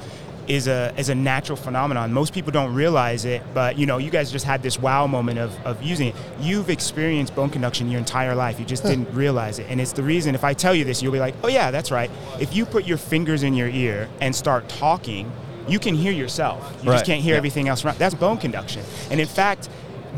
is 0.48 0.68
a 0.68 0.92
is 0.96 1.08
a 1.08 1.14
natural 1.14 1.56
phenomenon. 1.56 2.12
Most 2.12 2.32
people 2.32 2.52
don't 2.52 2.72
realize 2.74 3.24
it, 3.24 3.42
but 3.54 3.76
you 3.78 3.86
know, 3.86 3.98
you 3.98 4.10
guys 4.10 4.30
just 4.30 4.44
had 4.44 4.62
this 4.62 4.78
wow 4.78 5.06
moment 5.06 5.38
of, 5.38 5.52
of 5.66 5.82
using 5.82 6.08
it. 6.08 6.14
You've 6.40 6.70
experienced 6.70 7.34
bone 7.34 7.50
conduction 7.50 7.90
your 7.90 7.98
entire 7.98 8.34
life. 8.34 8.58
You 8.60 8.64
just 8.66 8.84
didn't 8.84 9.12
realize 9.12 9.58
it, 9.58 9.66
and 9.68 9.80
it's 9.80 9.92
the 9.92 10.02
reason. 10.02 10.34
If 10.34 10.44
I 10.44 10.54
tell 10.54 10.74
you 10.74 10.84
this, 10.84 11.02
you'll 11.02 11.12
be 11.12 11.18
like, 11.20 11.34
"Oh 11.42 11.48
yeah, 11.48 11.70
that's 11.70 11.90
right." 11.90 12.10
If 12.40 12.54
you 12.54 12.64
put 12.66 12.86
your 12.86 12.98
fingers 12.98 13.42
in 13.42 13.54
your 13.54 13.68
ear 13.68 14.08
and 14.20 14.34
start 14.34 14.68
talking, 14.68 15.30
you 15.68 15.78
can 15.78 15.94
hear 15.94 16.12
yourself. 16.12 16.62
You 16.82 16.90
Right. 16.90 16.96
just 16.96 17.06
can't 17.06 17.22
hear 17.22 17.34
Yeah. 17.34 17.38
everything 17.38 17.68
else 17.68 17.84
around. 17.84 17.98
That's 17.98 18.14
bone 18.14 18.38
conduction. 18.38 18.82
And 19.10 19.20
in 19.20 19.26
fact, 19.26 19.68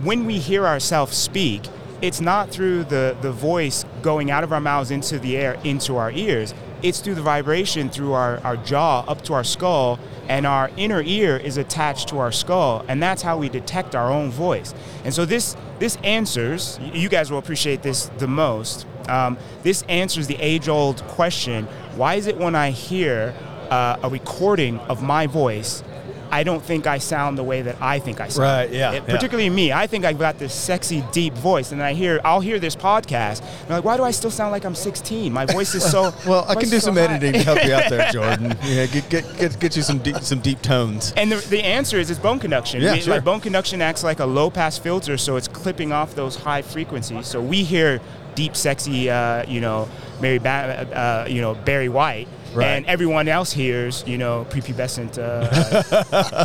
when 0.02 0.26
we 0.26 0.38
hear 0.38 0.66
ourselves 0.66 1.16
speak, 1.16 1.62
it's 2.00 2.20
not 2.20 2.50
through 2.50 2.84
the, 2.84 3.16
the 3.20 3.32
voice 3.32 3.84
going 4.02 4.30
out 4.30 4.44
of 4.44 4.52
our 4.52 4.60
mouths 4.60 4.90
into 4.90 5.18
the 5.18 5.36
air 5.36 5.58
into 5.64 5.96
our 5.96 6.10
ears. 6.12 6.54
It's 6.82 7.00
through 7.00 7.16
the 7.16 7.22
vibration 7.22 7.90
through 7.90 8.12
our, 8.12 8.38
our 8.44 8.56
jaw 8.56 9.04
up 9.08 9.22
to 9.22 9.34
our 9.34 9.42
skull, 9.42 9.98
and 10.28 10.46
our 10.46 10.70
inner 10.76 11.02
ear 11.02 11.36
is 11.36 11.56
attached 11.56 12.08
to 12.10 12.18
our 12.18 12.30
skull, 12.30 12.84
and 12.86 13.02
that's 13.02 13.22
how 13.22 13.36
we 13.36 13.48
detect 13.48 13.96
our 13.96 14.10
own 14.12 14.30
voice. 14.30 14.74
And 15.04 15.12
so 15.12 15.24
this 15.24 15.56
this 15.78 15.96
answers. 16.02 16.78
You 16.92 17.08
guys 17.08 17.30
will 17.30 17.38
appreciate 17.38 17.82
this 17.82 18.06
the 18.18 18.28
most. 18.28 18.86
Um, 19.08 19.38
this 19.62 19.82
answers 19.88 20.26
the 20.26 20.36
age-old 20.36 21.02
question: 21.04 21.66
Why 21.96 22.14
is 22.14 22.26
it 22.26 22.36
when 22.36 22.54
I 22.54 22.70
hear 22.70 23.34
uh, 23.70 23.98
a 24.02 24.08
recording 24.08 24.78
of 24.80 25.02
my 25.02 25.26
voice, 25.26 25.82
I 26.30 26.42
don't 26.42 26.62
think 26.62 26.86
I 26.86 26.98
sound 26.98 27.38
the 27.38 27.42
way 27.42 27.62
that 27.62 27.76
I 27.80 27.98
think 27.98 28.20
I 28.20 28.28
sound. 28.28 28.42
Right, 28.44 28.70
yeah, 28.72 28.92
It- 28.92 29.04
yeah. 29.06 29.14
particularly 29.14 29.50
me, 29.50 29.72
I 29.72 29.86
think 29.86 30.04
I've 30.04 30.18
got 30.18 30.38
this 30.38 30.52
sexy, 30.54 31.02
deep 31.12 31.34
voice, 31.34 31.72
and 31.72 31.82
I 31.82 31.94
hear, 31.94 32.20
I'll 32.24 32.40
hear 32.40 32.58
this 32.58 32.76
podcast, 32.76 33.40
and 33.40 33.68
I'm 33.70 33.76
like, 33.76 33.84
why 33.84 33.96
do 33.96 34.02
I 34.04 34.10
still 34.10 34.30
sound 34.30 34.52
like 34.52 34.64
I'm 34.64 34.74
16? 34.74 35.32
My 35.32 35.46
voice 35.46 35.74
is 35.74 35.88
so. 35.88 36.12
Well, 36.26 36.44
I 36.48 36.54
can 36.54 36.64
do 36.68 36.78
so 36.80 36.86
some 36.86 36.96
high." 36.96 37.02
editing 37.02 37.32
to 37.34 37.42
help 37.42 37.64
you 37.64 37.72
out 37.74 37.88
there, 37.88 38.08
Jordan. 38.12 38.56
Yeah, 38.64 38.86
get 38.86 39.08
get 39.08 39.38
get, 39.38 39.58
get 39.60 39.76
you 39.76 39.82
some 39.82 39.98
deep, 39.98 40.16
some 40.18 40.40
deep 40.40 40.60
tones. 40.62 41.12
And 41.16 41.32
the, 41.32 41.36
the 41.48 41.62
answer 41.62 41.98
is 41.98 42.10
it's 42.10 42.18
bone 42.20 42.38
conduction. 42.38 42.80
Yeah, 42.82 42.94
We- 42.94 43.00
sure. 43.00 43.14
Like 43.14 43.24
bone 43.24 43.40
conduction 43.40 43.80
acts 43.82 44.04
like 44.04 44.20
a 44.20 44.26
low 44.26 44.50
pass 44.50 44.76
filter, 44.78 45.16
so 45.16 45.36
it's 45.36 45.48
clipping 45.48 45.92
off 45.92 46.14
those 46.14 46.36
high 46.36 46.62
frequencies. 46.62 47.26
So 47.26 47.40
we 47.40 47.62
hear 47.64 48.00
deep, 48.34 48.54
sexy, 48.54 49.10
uh, 49.10 49.44
you 49.48 49.60
know, 49.60 49.88
Mary, 50.20 50.38
ba- 50.38 50.86
uh, 50.92 51.28
you 51.28 51.40
know, 51.40 51.54
Barry 51.54 51.88
White, 51.88 52.28
Right. 52.54 52.66
and 52.68 52.86
everyone 52.86 53.28
else 53.28 53.52
hears, 53.52 54.02
you 54.06 54.16
know, 54.18 54.46
prepubescent. 54.50 55.18
Uh, 55.18 56.44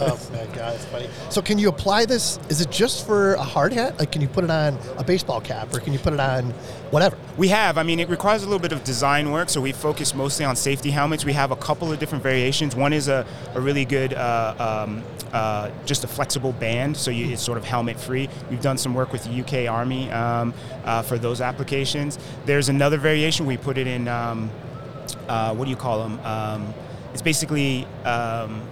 Oh 0.00 0.18
my 0.32 0.44
god, 0.54 0.74
it's 0.74 0.84
funny. 0.86 1.08
So 1.30 1.42
can 1.42 1.58
you 1.58 1.68
apply 1.68 2.04
this? 2.04 2.38
Is 2.48 2.60
it 2.60 2.70
just 2.70 3.06
for 3.06 3.34
a 3.34 3.42
hard 3.42 3.72
hat? 3.72 3.98
Like, 3.98 4.12
can 4.12 4.22
you 4.22 4.28
put 4.28 4.44
it 4.44 4.50
on 4.50 4.78
a 4.96 5.02
baseball 5.04 5.40
cap, 5.40 5.74
or 5.74 5.80
can 5.80 5.92
you 5.92 5.98
put 5.98 6.12
it 6.12 6.20
on 6.20 6.52
whatever? 6.90 7.16
We 7.36 7.48
have. 7.48 7.78
I 7.78 7.82
mean, 7.82 8.00
it 8.00 8.08
requires 8.08 8.42
a 8.42 8.46
little 8.46 8.60
bit 8.60 8.72
of 8.72 8.84
design 8.84 9.30
work, 9.30 9.48
so 9.48 9.60
we 9.60 9.72
focus 9.72 10.14
mostly 10.14 10.44
on 10.44 10.56
safety 10.56 10.90
helmets. 10.90 11.24
We 11.24 11.32
have 11.32 11.50
a 11.50 11.56
couple 11.56 11.92
of 11.92 11.98
different 11.98 12.22
variations. 12.22 12.74
One 12.74 12.92
is 12.92 13.08
a, 13.08 13.26
a 13.54 13.60
really 13.60 13.84
good, 13.84 14.14
uh, 14.14 14.84
um, 14.86 15.04
uh, 15.32 15.70
just 15.84 16.04
a 16.04 16.08
flexible 16.08 16.52
band, 16.52 16.96
so 16.96 17.10
you, 17.10 17.32
it's 17.32 17.42
sort 17.42 17.58
of 17.58 17.64
helmet 17.64 18.00
free. 18.00 18.28
We've 18.50 18.62
done 18.62 18.78
some 18.78 18.94
work 18.94 19.12
with 19.12 19.24
the 19.24 19.40
UK 19.40 19.70
Army 19.70 20.10
um, 20.10 20.54
uh, 20.84 21.02
for 21.02 21.18
those 21.18 21.40
applications. 21.40 22.18
There's 22.46 22.68
another 22.68 22.96
variation. 22.96 23.46
We 23.46 23.56
put 23.56 23.78
it 23.78 23.86
in, 23.86 24.08
um, 24.08 24.50
uh, 25.28 25.54
what 25.54 25.64
do 25.64 25.70
you 25.70 25.76
call 25.76 26.02
them? 26.02 26.20
Um, 26.20 26.74
it's 27.12 27.22
basically. 27.22 27.86
Um, 28.04 28.62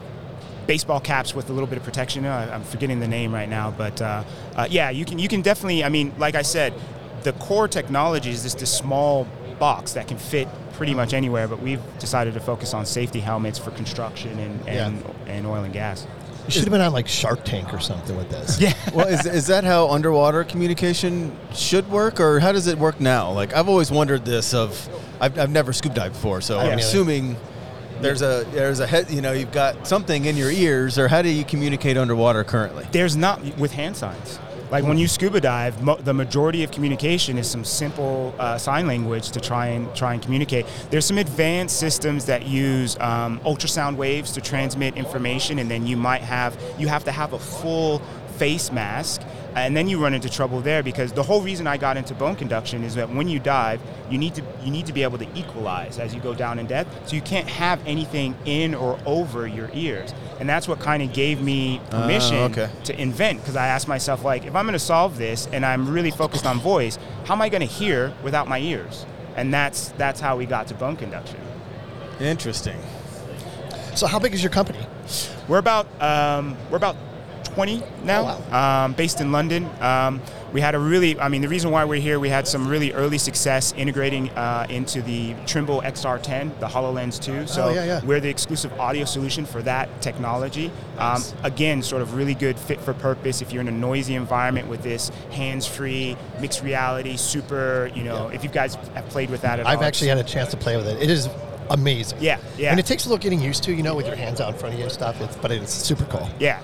baseball 0.66 0.98
caps 0.98 1.33
with 1.33 1.48
a 1.48 1.52
little 1.52 1.68
bit 1.68 1.79
of 1.79 1.85
protection. 1.85 2.24
Uh, 2.24 2.50
I'm 2.52 2.64
forgetting 2.64 2.98
the 2.98 3.07
name 3.09 3.33
right 3.33 3.48
now, 3.48 3.70
but 3.70 4.02
uh, 4.02 4.24
uh, 4.57 4.66
yeah, 4.68 4.90
you 4.90 5.05
can 5.05 5.18
you 5.18 5.29
can 5.29 5.42
definitely. 5.42 5.85
I 5.85 5.88
mean, 5.88 6.12
like 6.18 6.35
I 6.35 6.42
said, 6.42 6.74
the 7.27 7.33
core 7.33 7.67
technology 7.67 8.31
is 8.31 8.45
just 8.45 8.61
this 8.61 8.73
small 8.73 9.27
box 9.59 9.95
that 9.95 10.07
can 10.07 10.17
fit 10.17 10.47
pretty 10.75 10.95
much 10.95 11.12
anywhere. 11.12 11.49
But 11.49 11.61
we've 11.61 11.83
decided 11.99 12.35
to 12.35 12.41
focus 12.41 12.73
on 12.73 12.87
safety 12.87 13.19
helmets 13.19 13.59
for 13.59 13.73
construction 13.73 14.39
and 14.39 14.69
and, 14.69 15.05
and 15.27 15.47
oil 15.47 15.65
and 15.65 15.73
gas. 15.73 16.07
You 16.47 16.53
should 16.53 16.62
have 16.62 16.71
been 16.71 16.81
on 16.81 16.93
like 16.93 17.09
Shark 17.09 17.45
Tank 17.45 17.75
or 17.75 17.81
something 17.81 18.17
with 18.17 18.31
this. 18.31 18.61
Yeah. 18.61 18.73
well, 18.95 19.09
is, 19.09 19.27
is 19.27 19.49
that 19.49 19.65
how 19.65 19.89
underwater 19.91 20.45
communication 20.45 21.37
should 21.53 21.91
work, 21.91 22.21
or 22.21 22.39
how 22.39 22.53
does 22.53 22.69
it 22.69 22.79
work 22.79 23.01
now? 23.01 23.33
Like, 23.33 23.53
I've 23.53 23.69
always 23.69 23.91
wondered 23.91 24.25
this. 24.25 24.55
Of, 24.55 24.89
I've, 25.21 25.37
I've 25.37 25.51
never 25.51 25.73
scuba 25.73 25.97
dived 25.97 26.15
before, 26.15 26.41
so 26.41 26.61
I'm 26.61 26.79
assuming 26.79 27.37
there's 28.01 28.23
a 28.23 28.47
there's 28.53 28.79
a 28.79 28.87
head. 28.87 29.11
You 29.11 29.23
know, 29.23 29.33
you've 29.33 29.51
got 29.51 29.89
something 29.89 30.27
in 30.27 30.37
your 30.37 30.53
ears, 30.53 30.97
or 30.97 31.09
how 31.09 31.23
do 31.23 31.29
you 31.29 31.45
communicate 31.45 31.97
underwater 31.97 32.45
currently? 32.45 32.87
There's 32.93 33.17
not 33.17 33.43
with 33.59 33.73
hand 33.73 33.97
signs. 33.97 34.39
Like 34.70 34.85
when 34.85 34.98
you 34.98 35.07
scuba 35.07 35.40
dive, 35.40 35.81
mo- 35.83 35.96
the 35.96 36.12
majority 36.12 36.64
of 36.64 36.70
communication 36.72 37.38
is 37.38 37.48
some 37.48 37.64
simple 37.64 38.35
uh, 38.38 38.59
sign 38.59 38.87
language 38.87 39.31
to 39.31 39.40
try 39.40 39.68
and 39.68 39.94
try 39.94 40.12
and 40.12 40.22
communicate. 40.22 40.66
There's 40.90 41.05
some 41.07 41.18
advanced 41.18 41.79
systems 41.79 42.26
that 42.26 42.46
use 42.46 42.98
um, 42.98 43.38
ultrasound 43.40 43.96
waves 43.96 44.33
to 44.33 44.40
transmit 44.40 44.96
information, 44.96 45.61
and 45.61 45.70
then 45.70 45.87
you 45.87 45.96
might 45.96 46.22
have 46.22 46.61
you 46.79 46.88
have 46.88 47.05
to 47.05 47.12
have 47.12 47.33
a 47.33 47.38
full 47.38 48.00
face 48.38 48.72
mask, 48.72 49.22
and 49.57 49.75
then 49.75 49.88
you 49.88 49.99
run 49.99 50.12
into 50.12 50.29
trouble 50.29 50.61
there 50.61 50.83
because 50.83 51.12
the 51.12 51.23
whole 51.23 51.40
reason 51.40 51.66
I 51.66 51.79
got 51.79 51.97
into 51.97 52.12
bone 52.14 52.37
conduction 52.37 52.85
is 52.85 52.95
that 52.97 53.09
when 53.09 53.27
you 53.27 53.38
dive, 53.38 53.81
you 54.11 54.19
need 54.19 54.35
to 54.35 54.42
you 54.62 54.71
need 54.71 54.85
to 54.87 54.92
be 54.92 55.03
able 55.03 55.16
to 55.16 55.27
equalize 55.35 55.99
as 55.99 56.14
you 56.14 56.21
go 56.21 56.35
down 56.35 56.59
in 56.59 56.66
depth. 56.66 57.09
So 57.09 57.16
you 57.16 57.23
can't 57.23 57.49
have 57.49 57.81
anything 57.87 58.37
in 58.45 58.75
or 58.75 58.99
over 59.07 59.47
your 59.47 59.71
ears, 59.73 60.12
and 60.40 60.49
that's 60.49 60.69
what 60.69 60.79
kind 60.79 61.03
of 61.03 61.14
gave 61.14 61.40
me 61.40 61.81
permission 61.90 62.53
okay. 62.53 62.71
to 62.85 63.01
invent 63.01 63.40
because 63.40 63.57
I 63.57 63.69
asked 63.69 63.88
myself 63.88 64.25
like 64.25 64.45
if 64.45 64.55
I'm 64.55 64.66
going 64.66 64.75
to 64.75 64.79
solve 64.79 65.16
this 65.16 65.49
and 65.53 65.64
I'm 65.64 65.88
really 65.88 66.11
focused 66.11 66.45
on 66.45 66.61
voice, 66.61 66.99
how 67.25 67.35
am 67.35 67.40
I 67.40 67.49
going 67.49 67.66
to 67.66 67.66
hear 67.66 68.12
without 68.23 68.49
my 68.49 68.59
ears? 68.59 69.07
And 69.37 69.53
that's 69.53 69.88
that's 69.97 70.21
how 70.21 70.37
we 70.37 70.45
got 70.45 70.66
to 70.66 70.75
bone 70.75 70.97
conduction. 70.97 71.40
Interesting. 72.21 72.79
So 73.95 74.07
how 74.07 74.19
big 74.19 74.35
is 74.35 74.42
your 74.42 74.53
company? 74.53 74.81
We're 75.49 75.59
about 75.59 75.87
um, 76.03 76.59
we're 76.71 76.77
about 76.77 76.97
20 77.57 77.83
now, 78.05 78.38
Oh, 78.53 78.55
um, 78.55 78.92
based 78.92 79.23
in 79.23 79.33
London. 79.33 79.66
Um, 79.81 80.21
we 80.53 80.61
had 80.61 80.75
a 80.75 80.79
really, 80.79 81.19
I 81.19 81.31
mean, 81.31 81.40
the 81.40 81.49
reason 81.49 81.71
why 81.71 81.85
we're 81.87 82.01
here, 82.03 82.21
we 82.21 82.29
had 82.29 82.47
some 82.47 82.69
really 82.69 82.92
early 82.92 83.16
success 83.16 83.73
integrating 83.79 84.29
uh, 84.33 84.66
into 84.69 85.01
the 85.01 85.35
Trimble 85.47 85.81
XR10, 85.81 86.61
the 86.61 86.66
HoloLens 86.66 87.19
2. 87.19 87.47
So 87.47 87.64
Oh, 87.69 87.73
yeah, 87.75 87.85
yeah. 87.87 88.05
we're 88.05 88.21
the 88.21 88.29
exclusive 88.29 88.79
audio 88.79 89.07
solution 89.07 89.47
for 89.47 89.62
that 89.62 89.88
technology. 90.03 90.71
Um, 90.99 91.23
again, 91.45 91.83
sort 91.83 92.03
of 92.03 92.12
really 92.14 92.35
good 92.35 92.59
fit 92.59 92.79
for 92.79 92.92
purpose 92.92 93.40
if 93.40 93.53
you're 93.53 93.62
in 93.62 93.69
a 93.69 93.73
noisy 93.73 94.16
environment 94.16 94.69
with 94.69 94.83
this 94.83 95.09
hands-free, 95.31 96.14
mixed 96.40 96.62
reality, 96.62 97.16
super, 97.16 97.90
you 97.95 98.05
know, 98.05 98.29
if 98.29 98.45
you 98.45 98.51
guys 98.51 98.75
have 98.95 99.09
played 99.09 99.31
with 99.31 99.40
that 99.40 99.61
at 99.61 99.66
all. 99.66 99.73
I've 99.73 99.81
actually 99.83 100.09
had 100.09 100.19
a 100.19 100.25
chance 100.25 100.51
to 100.51 100.59
play 100.59 100.77
with 100.77 100.87
it. 100.87 101.03
It 101.03 101.09
is 101.09 101.27
amazing. 101.70 102.18
Yeah, 102.20 102.38
yeah. 102.57 102.70
And 102.70 102.81
it 102.81 102.87
takes 102.87 103.07
a 103.07 103.09
little 103.09 103.22
getting 103.22 103.40
used 103.40 103.62
to, 103.64 103.74
you 103.74 103.83
know, 103.83 103.94
with 103.94 104.07
your 104.07 104.16
hands 104.16 104.40
out 104.40 104.52
in 104.52 104.59
front 104.59 104.74
of 104.74 104.79
you 104.79 104.85
and 104.85 104.92
stuff. 104.92 105.20
It's, 105.20 105.37
but 105.37 105.50
it's 105.50 105.72
super 105.72 106.05
cool. 106.07 106.29
Yeah, 106.38 106.62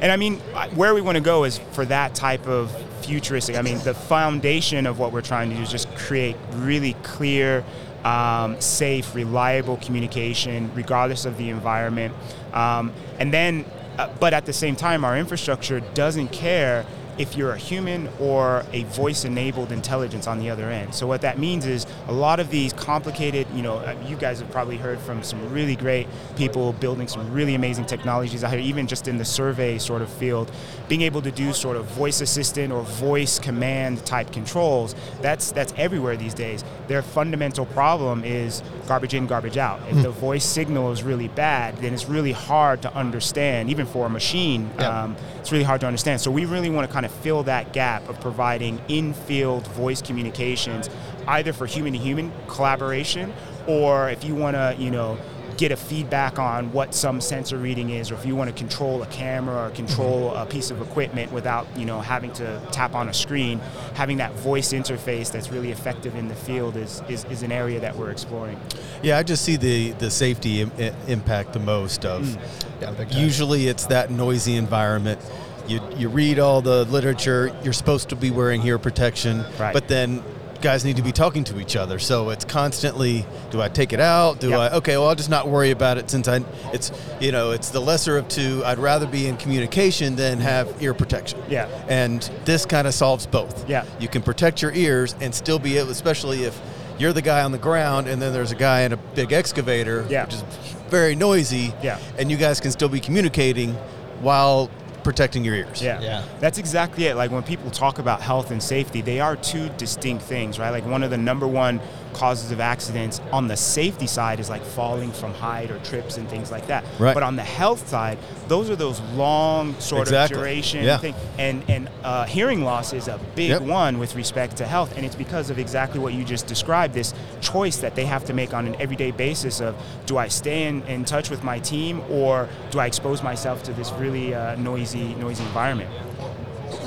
and 0.00 0.10
I 0.10 0.16
mean, 0.16 0.38
where 0.74 0.94
we 0.94 1.00
want 1.00 1.16
to 1.16 1.22
go 1.22 1.44
is 1.44 1.58
for 1.72 1.84
that 1.86 2.14
type 2.14 2.46
of 2.46 2.74
futuristic. 3.04 3.56
I 3.56 3.62
mean, 3.62 3.78
the 3.80 3.94
foundation 3.94 4.86
of 4.86 4.98
what 4.98 5.12
we're 5.12 5.22
trying 5.22 5.50
to 5.50 5.56
do 5.56 5.62
is 5.62 5.70
just 5.70 5.94
create 5.94 6.36
really 6.52 6.94
clear, 7.02 7.64
um, 8.04 8.60
safe, 8.60 9.14
reliable 9.14 9.76
communication, 9.78 10.70
regardless 10.74 11.24
of 11.24 11.36
the 11.36 11.50
environment. 11.50 12.14
Um, 12.52 12.92
and 13.18 13.32
then, 13.32 13.64
uh, 13.98 14.08
but 14.20 14.32
at 14.34 14.46
the 14.46 14.52
same 14.52 14.76
time, 14.76 15.04
our 15.04 15.16
infrastructure 15.16 15.80
doesn't 15.80 16.28
care 16.28 16.86
if 17.18 17.36
you're 17.36 17.52
a 17.52 17.58
human 17.58 18.08
or 18.20 18.64
a 18.72 18.84
voice-enabled 18.84 19.72
intelligence 19.72 20.26
on 20.26 20.38
the 20.38 20.50
other 20.50 20.70
end. 20.70 20.94
So 20.94 21.06
what 21.06 21.20
that 21.20 21.38
means 21.38 21.66
is 21.66 21.86
a 22.08 22.12
lot 22.12 22.40
of 22.40 22.50
these 22.50 22.72
complicated, 22.72 23.46
you 23.54 23.62
know, 23.62 23.76
uh, 23.76 23.94
you 24.06 24.16
guys 24.16 24.40
have 24.40 24.50
probably 24.50 24.76
heard 24.76 24.98
from 24.98 25.22
some 25.22 25.52
really 25.52 25.76
great 25.76 26.06
people 26.36 26.72
building 26.74 27.08
some 27.08 27.32
really 27.32 27.54
amazing 27.54 27.86
technologies 27.86 28.42
out 28.44 28.52
here, 28.52 28.60
even 28.60 28.86
just 28.86 29.08
in 29.08 29.18
the 29.18 29.24
survey 29.24 29.78
sort 29.78 30.02
of 30.02 30.10
field, 30.10 30.50
being 30.88 31.02
able 31.02 31.22
to 31.22 31.30
do 31.30 31.52
sort 31.52 31.76
of 31.76 31.84
voice 31.86 32.20
assistant 32.20 32.72
or 32.72 32.82
voice 32.82 33.38
command 33.38 34.04
type 34.04 34.32
controls. 34.32 34.94
That's 35.20 35.52
that's 35.52 35.72
everywhere 35.76 36.16
these 36.16 36.34
days. 36.34 36.64
Their 36.88 37.02
fundamental 37.02 37.66
problem 37.66 38.24
is 38.24 38.62
garbage 38.86 39.14
in, 39.14 39.26
garbage 39.26 39.56
out. 39.56 39.80
If 39.88 40.02
the 40.02 40.10
voice 40.10 40.44
signal 40.44 40.92
is 40.92 41.02
really 41.02 41.28
bad, 41.28 41.76
then 41.78 41.94
it's 41.94 42.08
really 42.08 42.32
hard 42.32 42.82
to 42.82 42.94
understand, 42.94 43.70
even 43.70 43.86
for 43.86 44.06
a 44.06 44.10
machine. 44.10 44.70
Yeah. 44.78 45.04
Um, 45.04 45.16
it's 45.44 45.52
really 45.52 45.62
hard 45.62 45.82
to 45.82 45.86
understand. 45.86 46.22
So 46.22 46.30
we 46.30 46.46
really 46.46 46.70
want 46.70 46.88
to 46.88 46.92
kind 46.92 47.04
of 47.04 47.12
fill 47.12 47.42
that 47.42 47.74
gap 47.74 48.08
of 48.08 48.18
providing 48.18 48.80
in-field 48.88 49.66
voice 49.68 50.00
communications, 50.00 50.88
either 51.28 51.52
for 51.52 51.66
human-to-human 51.66 52.32
collaboration, 52.48 53.30
or 53.66 54.08
if 54.08 54.24
you 54.24 54.34
want 54.34 54.56
to, 54.56 54.74
you 54.78 54.90
know, 54.90 55.18
get 55.56 55.72
a 55.72 55.76
feedback 55.76 56.38
on 56.38 56.72
what 56.72 56.94
some 56.94 57.20
sensor 57.20 57.58
reading 57.58 57.90
is, 57.90 58.10
or 58.10 58.14
if 58.14 58.26
you 58.26 58.36
want 58.36 58.50
to 58.50 58.56
control 58.56 59.02
a 59.02 59.06
camera 59.06 59.66
or 59.66 59.70
control 59.70 60.30
mm-hmm. 60.30 60.42
a 60.42 60.46
piece 60.46 60.70
of 60.70 60.80
equipment 60.80 61.32
without 61.32 61.66
you 61.76 61.84
know 61.84 62.00
having 62.00 62.32
to 62.34 62.60
tap 62.72 62.94
on 62.94 63.08
a 63.08 63.14
screen, 63.14 63.58
having 63.94 64.18
that 64.18 64.32
voice 64.34 64.72
interface 64.72 65.30
that's 65.30 65.50
really 65.50 65.70
effective 65.70 66.14
in 66.14 66.28
the 66.28 66.34
field 66.34 66.76
is 66.76 67.02
is, 67.08 67.24
is 67.26 67.42
an 67.42 67.52
area 67.52 67.80
that 67.80 67.96
we're 67.96 68.10
exploring. 68.10 68.58
Yeah, 69.02 69.18
I 69.18 69.22
just 69.22 69.44
see 69.44 69.56
the 69.56 69.92
the 69.92 70.10
safety 70.10 70.60
Im- 70.60 70.72
impact 71.06 71.52
the 71.52 71.60
most 71.60 72.04
of. 72.04 72.22
Mm. 72.22 72.40
Yeah. 72.80 73.18
Usually, 73.18 73.68
it's 73.68 73.86
that 73.86 74.10
noisy 74.10 74.56
environment. 74.56 75.20
You 75.66 75.80
you 75.96 76.08
read 76.08 76.38
all 76.38 76.60
the 76.60 76.84
literature. 76.84 77.54
You're 77.62 77.72
supposed 77.72 78.08
to 78.10 78.16
be 78.16 78.30
wearing 78.30 78.62
ear 78.66 78.78
protection, 78.78 79.44
Right. 79.58 79.72
but 79.72 79.88
then 79.88 80.22
guys 80.64 80.82
need 80.84 80.96
to 80.96 81.02
be 81.02 81.12
talking 81.12 81.44
to 81.44 81.60
each 81.60 81.76
other. 81.76 81.98
So 81.98 82.30
it's 82.30 82.44
constantly, 82.44 83.24
do 83.50 83.60
I 83.60 83.68
take 83.68 83.92
it 83.92 84.00
out? 84.00 84.40
Do 84.40 84.48
Yeah. 84.48 84.58
I? 84.60 84.70
Okay, 84.76 84.96
well 84.96 85.08
I'll 85.08 85.14
just 85.14 85.28
not 85.30 85.46
worry 85.46 85.70
about 85.70 85.98
it 85.98 86.08
since 86.10 86.26
I. 86.26 86.40
It's 86.72 86.90
you 87.20 87.30
know 87.32 87.50
it's 87.52 87.68
the 87.68 87.80
lesser 87.80 88.16
of 88.16 88.26
two. 88.28 88.62
I'd 88.64 88.78
rather 88.78 89.06
be 89.06 89.26
in 89.26 89.36
communication 89.36 90.16
than 90.16 90.40
have 90.40 90.82
ear 90.82 90.94
protection. 90.94 91.38
Yeah. 91.50 91.68
And 91.88 92.22
this 92.46 92.64
kind 92.66 92.86
of 92.88 92.94
solves 92.94 93.26
both. 93.26 93.68
Yeah. 93.68 93.84
You 94.00 94.08
can 94.08 94.22
protect 94.22 94.62
your 94.62 94.72
ears 94.72 95.14
and 95.20 95.34
still 95.34 95.58
be 95.58 95.76
able, 95.76 95.90
especially 95.90 96.44
if 96.44 96.58
you're 96.98 97.12
the 97.12 97.22
guy 97.22 97.42
on 97.42 97.52
the 97.52 97.58
ground 97.58 98.08
and 98.08 98.20
then 98.22 98.32
there's 98.32 98.52
a 98.52 98.56
guy 98.56 98.80
in 98.82 98.92
a 98.92 98.96
big 98.96 99.32
excavator, 99.32 100.06
Yeah. 100.08 100.24
which 100.24 100.34
is 100.34 100.44
very 100.88 101.14
noisy. 101.14 101.74
Yeah. 101.82 101.98
And 102.18 102.30
you 102.30 102.38
guys 102.38 102.58
can 102.58 102.70
still 102.70 102.88
be 102.88 103.00
communicating 103.00 103.74
while 104.22 104.70
protecting 105.04 105.44
your 105.44 105.54
ears. 105.54 105.80
Yeah. 105.80 106.00
Yeah. 106.00 106.24
That's 106.40 106.58
exactly 106.58 107.04
it. 107.04 107.14
Like 107.14 107.30
when 107.30 107.42
people 107.42 107.70
talk 107.70 107.98
about 107.98 108.20
health 108.20 108.50
and 108.50 108.62
safety, 108.62 109.02
they 109.02 109.20
are 109.20 109.36
two 109.36 109.68
distinct 109.76 110.24
things, 110.24 110.58
right? 110.58 110.70
Like 110.70 110.86
one 110.86 111.04
of 111.04 111.10
the 111.10 111.18
number 111.18 111.46
one 111.46 111.80
causes 112.14 112.50
of 112.50 112.60
accidents 112.60 113.20
on 113.32 113.48
the 113.48 113.56
safety 113.56 114.06
side 114.06 114.40
is 114.40 114.48
like 114.48 114.62
falling 114.62 115.12
from 115.12 115.34
height 115.34 115.70
or 115.70 115.78
trips 115.80 116.16
and 116.16 116.28
things 116.28 116.50
like 116.50 116.66
that. 116.68 116.84
Right. 116.98 117.12
But 117.14 117.22
on 117.22 117.36
the 117.36 117.42
health 117.42 117.88
side, 117.88 118.18
those 118.48 118.70
are 118.70 118.76
those 118.76 119.00
long 119.14 119.74
sort 119.80 120.02
Exactly. 120.02 120.36
of 120.36 120.40
duration 120.42 120.84
Yeah. 120.84 120.98
thing. 120.98 121.14
And 121.38 121.62
and 121.68 121.88
uh, 122.02 122.24
hearing 122.24 122.64
loss 122.64 122.92
is 122.92 123.08
a 123.08 123.18
big 123.34 123.50
Yep. 123.50 123.62
one 123.62 123.98
with 123.98 124.14
respect 124.14 124.56
to 124.58 124.66
health, 124.66 124.96
and 124.96 125.04
it's 125.04 125.16
because 125.16 125.50
of 125.50 125.58
exactly 125.58 126.00
what 126.00 126.12
you 126.14 126.24
just 126.24 126.46
described. 126.46 126.94
This 126.94 127.12
choice 127.40 127.76
that 127.78 127.94
they 127.94 128.04
have 128.06 128.24
to 128.26 128.32
make 128.32 128.54
on 128.54 128.66
an 128.66 128.76
everyday 128.80 129.10
basis 129.10 129.60
of 129.60 129.74
do 130.06 130.16
I 130.16 130.28
stay 130.28 130.66
in, 130.68 130.82
in 130.82 131.04
touch 131.04 131.30
with 131.30 131.42
my 131.44 131.58
team 131.58 132.00
or 132.10 132.48
do 132.70 132.78
I 132.78 132.86
expose 132.86 133.22
myself 133.22 133.62
to 133.64 133.72
this 133.72 133.90
really 133.92 134.34
uh, 134.34 134.54
noisy 134.56 135.14
noisy 135.16 135.42
environment. 135.44 135.90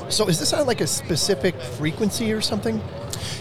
So 0.10 0.28
is 0.28 0.40
this 0.40 0.54
on 0.54 0.66
like 0.68 0.82
a 0.82 0.88
specific 0.88 1.60
frequency 1.62 2.32
or 2.32 2.42
something? 2.42 2.82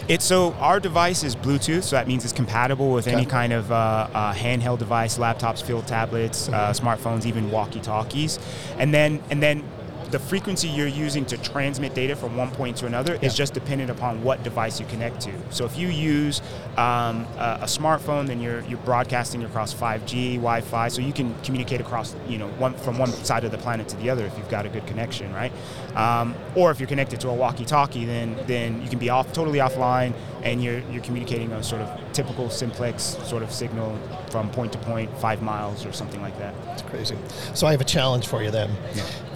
It's 0.09 0.24
so 0.24 0.52
our 0.55 0.81
device 0.81 1.22
is 1.22 1.37
Bluetooth, 1.37 1.83
so 1.83 1.96
that 1.96 2.07
means 2.09 2.24
it's 2.24 2.33
compatible 2.33 2.92
with 2.92 3.09
any 3.09 3.26
kind 3.26 3.52
of 3.52 3.70
uh, 3.70 4.09
uh, 4.12 4.33
handheld 4.33 4.79
device, 4.79 5.18
laptops, 5.18 5.62
field 5.62 5.87
tablets, 5.87 6.48
uh, 6.48 6.72
smartphones, 6.72 7.26
even 7.26 7.50
walkie-talkies, 7.50 8.38
and 8.79 8.94
then 8.94 9.22
and 9.31 9.42
then 9.42 9.64
the 10.11 10.19
frequency 10.19 10.69
you're 10.69 10.87
using 10.87 11.25
to 11.27 11.37
transmit 11.38 11.95
data 11.95 12.14
from 12.14 12.37
one 12.37 12.51
point 12.51 12.77
to 12.79 12.87
another 12.87 13.19
is 13.23 13.35
just 13.35 13.55
dependent 13.55 13.90
upon 13.90 14.23
what 14.23 14.42
device 14.42 14.79
you 14.81 14.87
connect 14.87 15.21
to. 15.23 15.33
So 15.51 15.64
if 15.64 15.77
you 15.77 15.88
use 15.88 16.40
um, 16.77 17.27
a, 17.38 17.59
a 17.62 17.66
smartphone, 17.66 18.27
then 18.27 18.40
you're 18.40 18.61
you're 18.62 18.79
broadcasting 18.79 19.42
across 19.45 19.75
5G, 19.75 20.35
Wi-Fi, 20.37 20.88
so 20.88 21.01
you 21.01 21.12
can 21.12 21.35
communicate 21.42 21.81
across 21.81 22.14
you 22.29 22.38
know 22.38 22.49
one 22.49 22.75
from 22.75 22.99
one 22.99 23.09
side 23.09 23.45
of 23.45 23.51
the 23.51 23.59
planet 23.59 23.88
to 23.88 23.97
the 23.97 24.11
other 24.11 24.25
if 24.27 24.37
you've 24.38 24.49
got 24.49 24.66
a 24.66 24.69
good 24.69 24.87
connection, 24.87 25.33
right? 25.33 25.53
Um, 25.95 26.35
or 26.55 26.71
if 26.71 26.81
you're 26.81 26.88
connected 26.88 27.21
to 27.21 27.29
a 27.29 27.35
walkie-talkie, 27.35 28.05
then 28.05 28.37
then 28.47 28.83
you 28.83 28.88
can 28.88 28.99
be 28.99 29.11
off 29.11 29.33
totally 29.33 29.59
offline 29.59 30.14
and 30.42 30.62
you're 30.62 30.81
you're 30.90 31.03
communicating 31.03 31.53
a 31.53 31.62
sort 31.62 31.83
of 31.83 32.12
typical 32.12 32.51
simplex 32.51 33.16
sort 33.25 33.42
of 33.42 33.53
signal 33.53 33.99
from 34.31 34.51
point 34.51 34.72
to 34.72 34.79
point, 34.79 35.11
five 35.18 35.42
miles 35.42 35.85
or 35.85 35.92
something 35.92 36.20
like 36.20 36.38
that. 36.38 36.55
It's 36.72 36.83
crazy. 36.83 37.16
So 37.55 37.66
I 37.66 37.72
have 37.72 37.81
a 37.81 37.85
challenge 37.85 38.27
for 38.27 38.42
you 38.42 38.51
then. 38.51 38.70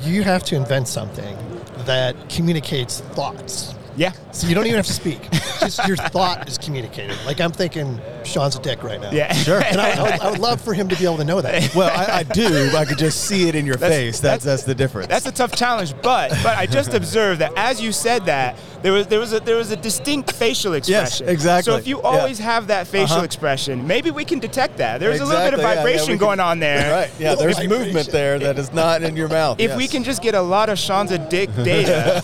You 0.03 0.23
have 0.23 0.43
to 0.45 0.57
invent 0.57 0.89
something 0.89 1.37
that 1.85 2.29
communicates 2.29 3.01
thoughts. 3.01 3.75
Yeah. 3.97 4.13
So 4.33 4.47
you 4.47 4.55
don't 4.55 4.67
even 4.67 4.77
have 4.77 4.87
to 4.87 4.93
speak. 4.93 5.31
Just 5.61 5.87
your 5.87 5.97
thought 5.97 6.49
is 6.49 6.59
communicated. 6.59 7.17
Like 7.27 7.41
I'm 7.41 7.53
thinking 7.53 8.01
Sean's 8.25 8.57
a 8.57 8.61
dick 8.61 8.83
right 8.83 9.01
now. 9.01 9.11
Yeah. 9.11 9.33
Sure. 9.33 9.61
And 9.65 9.81
I, 9.81 9.91
I, 9.99 10.03
would, 10.03 10.21
I 10.21 10.31
would 10.31 10.41
love 10.41 10.61
for 10.61 10.75
him 10.75 10.89
to 10.89 10.97
be 10.97 11.05
able 11.05 11.17
to 11.19 11.25
know 11.25 11.41
that. 11.41 11.75
well, 11.75 11.91
I, 11.91 12.19
I 12.19 12.23
do. 12.23 12.71
I 12.77 12.85
could 12.85 12.99
just 12.99 13.25
see 13.25 13.49
it 13.49 13.55
in 13.55 13.67
your 13.67 13.77
That's- 13.77 13.99
face. 13.99 14.21
That's, 14.21 14.45
that's 14.45 14.63
the 14.65 14.75
difference. 14.75 15.09
That's 15.09 15.27
a 15.27 15.33
tough 15.33 15.53
challenge, 15.55 15.95
but 16.03 16.31
but 16.43 16.57
I 16.57 16.67
just 16.67 16.95
observed 16.95 17.41
that 17.41 17.53
as 17.57 17.81
you 17.81 17.93
said 17.93 18.27
that 18.27 18.57
there 18.83 18.93
was 18.93 19.07
there 19.09 19.19
was 19.21 19.33
a 19.33 19.41
there 19.41 19.57
was 19.57 19.71
a 19.71 19.77
distinct 19.77 20.33
facial 20.33 20.73
expression. 20.75 21.29
exactly. 21.29 21.71
So 21.73 21.77
if 21.79 21.87
you 21.87 21.97
Yeah. 21.99 22.03
always 22.09 22.39
have 22.39 22.69
that 22.69 22.87
facial 22.87 23.17
Uh-huh. 23.17 23.25
expression, 23.25 23.87
maybe 23.87 24.11
we 24.11 24.25
can 24.25 24.39
detect 24.39 24.79
that. 24.79 25.01
There's 25.01 25.21
a 25.21 25.25
little 25.25 25.43
bit 25.45 25.55
of 25.55 25.61
Exactly, 25.61 25.63
yeah, 25.63 25.75
yeah, 25.75 25.83
vibration 25.83 26.07
we 26.07 26.19
can- 26.19 26.27
going 26.27 26.41
on 26.41 26.61
there. 26.61 26.91
Right. 26.93 27.11
Yeah. 27.19 27.35
There's 27.35 27.57
Vibration. 27.59 27.85
movement 27.87 28.09
there 28.11 28.39
that 28.39 28.59
is 28.59 28.73
not 28.73 29.03
in 29.03 29.17
your 29.17 29.29
mouth. 29.29 29.61
If 29.61 29.77
we 29.77 29.85
yes. 29.85 29.93
can 29.93 30.05
just 30.05 30.23
get 30.23 30.35
a 30.35 30.41
lot 30.41 30.69
of 30.69 30.79
Sean's 30.79 31.11
a 31.13 31.19
dick 31.19 31.51
data, 31.65 32.23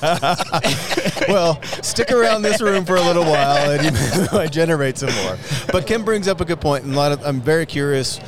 well, 1.28 1.60
stick 1.82 2.10
around 2.12 2.42
this 2.42 2.60
room 2.60 2.84
for 2.84 2.96
a 2.96 3.02
little 3.02 3.24
while, 3.24 3.70
and 3.70 3.84
you 3.84 4.26
might 4.32 4.52
generate 4.52 4.98
some 4.98 5.12
more. 5.24 5.36
But 5.72 5.85
Kim 5.86 6.04
brings 6.04 6.28
up 6.28 6.40
a 6.40 6.44
good 6.44 6.60
point, 6.60 6.84
and 6.84 6.92
a 6.92 6.96
lot 6.96 7.12
of 7.12 7.24
I'm 7.24 7.40
very 7.40 7.66
curious. 7.66 8.20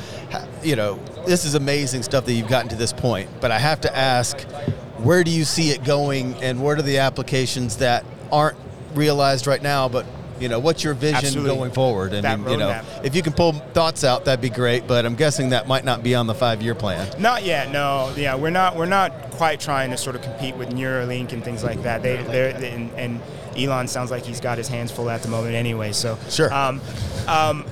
You 0.63 0.77
know, 0.77 0.99
this 1.27 1.45
is 1.45 1.55
amazing 1.55 2.03
stuff 2.03 2.25
that 2.27 2.33
you've 2.33 2.49
gotten 2.49 2.69
to 2.71 2.77
this 2.77 2.93
point, 2.93 3.29
but 3.41 3.51
I 3.51 3.59
have 3.59 3.81
to 3.83 3.97
ask, 3.97 4.41
where 4.99 5.25
do 5.25 5.31
you 5.31 5.45
see 5.45 5.71
it 5.71 5.85
going, 5.85 6.35
and 6.43 6.63
what 6.63 6.79
are 6.79 6.83
the 6.83 6.99
applications 6.99 7.79
that 7.79 8.05
aren't 8.33 8.57
realized 8.95 9.47
right 9.47 9.63
now, 9.63 9.89
but 9.89 10.07
you 10.41 10.49
know, 10.49 10.61
what's 10.61 10.85
your 10.85 10.95
vision 10.95 11.17
Absolutely. 11.17 11.57
going 11.57 11.71
forward? 11.73 12.13
And 12.13 12.25
That 12.25 12.39
you 12.49 12.57
know, 12.57 12.69
roadmap. 12.71 13.05
if 13.05 13.17
you 13.17 13.23
can 13.23 13.33
pull 13.33 13.55
thoughts 13.55 14.05
out, 14.05 14.25
that'd 14.25 14.41
be 14.41 14.51
great. 14.51 14.87
But 14.87 15.05
I'm 15.05 15.17
guessing 15.17 15.51
that 15.51 15.67
might 15.67 15.85
not 15.85 16.05
be 16.05 16.15
on 16.15 16.29
the 16.29 16.35
five-year 16.35 16.77
plan. 16.77 17.09
not 17.21 17.45
yet. 17.45 17.73
No, 17.73 18.13
yeah, 18.17 18.37
we're 18.37 18.51
not 18.51 18.77
we're 18.77 18.87
not 18.87 19.31
quite 19.33 19.59
trying 19.59 19.91
to 19.91 19.97
sort 19.97 20.15
of 20.15 20.23
compete 20.23 20.57
with 20.57 20.69
Neuralink 20.71 21.33
and 21.33 21.43
things 21.43 21.65
like 21.65 21.83
that. 21.83 22.03
They 22.03 22.23
they're 22.23 22.55
and, 22.55 22.93
and 22.93 23.21
Elon 23.59 23.89
sounds 23.89 24.11
like 24.11 24.25
he's 24.25 24.41
got 24.41 24.59
his 24.59 24.69
hands 24.69 24.91
full 24.91 25.11
at 25.11 25.23
the 25.23 25.29
moment 25.29 25.55
anyway. 25.55 25.93
So 25.93 26.19
Sure. 26.29 26.53
Um, 26.53 26.81
um, 27.27 27.65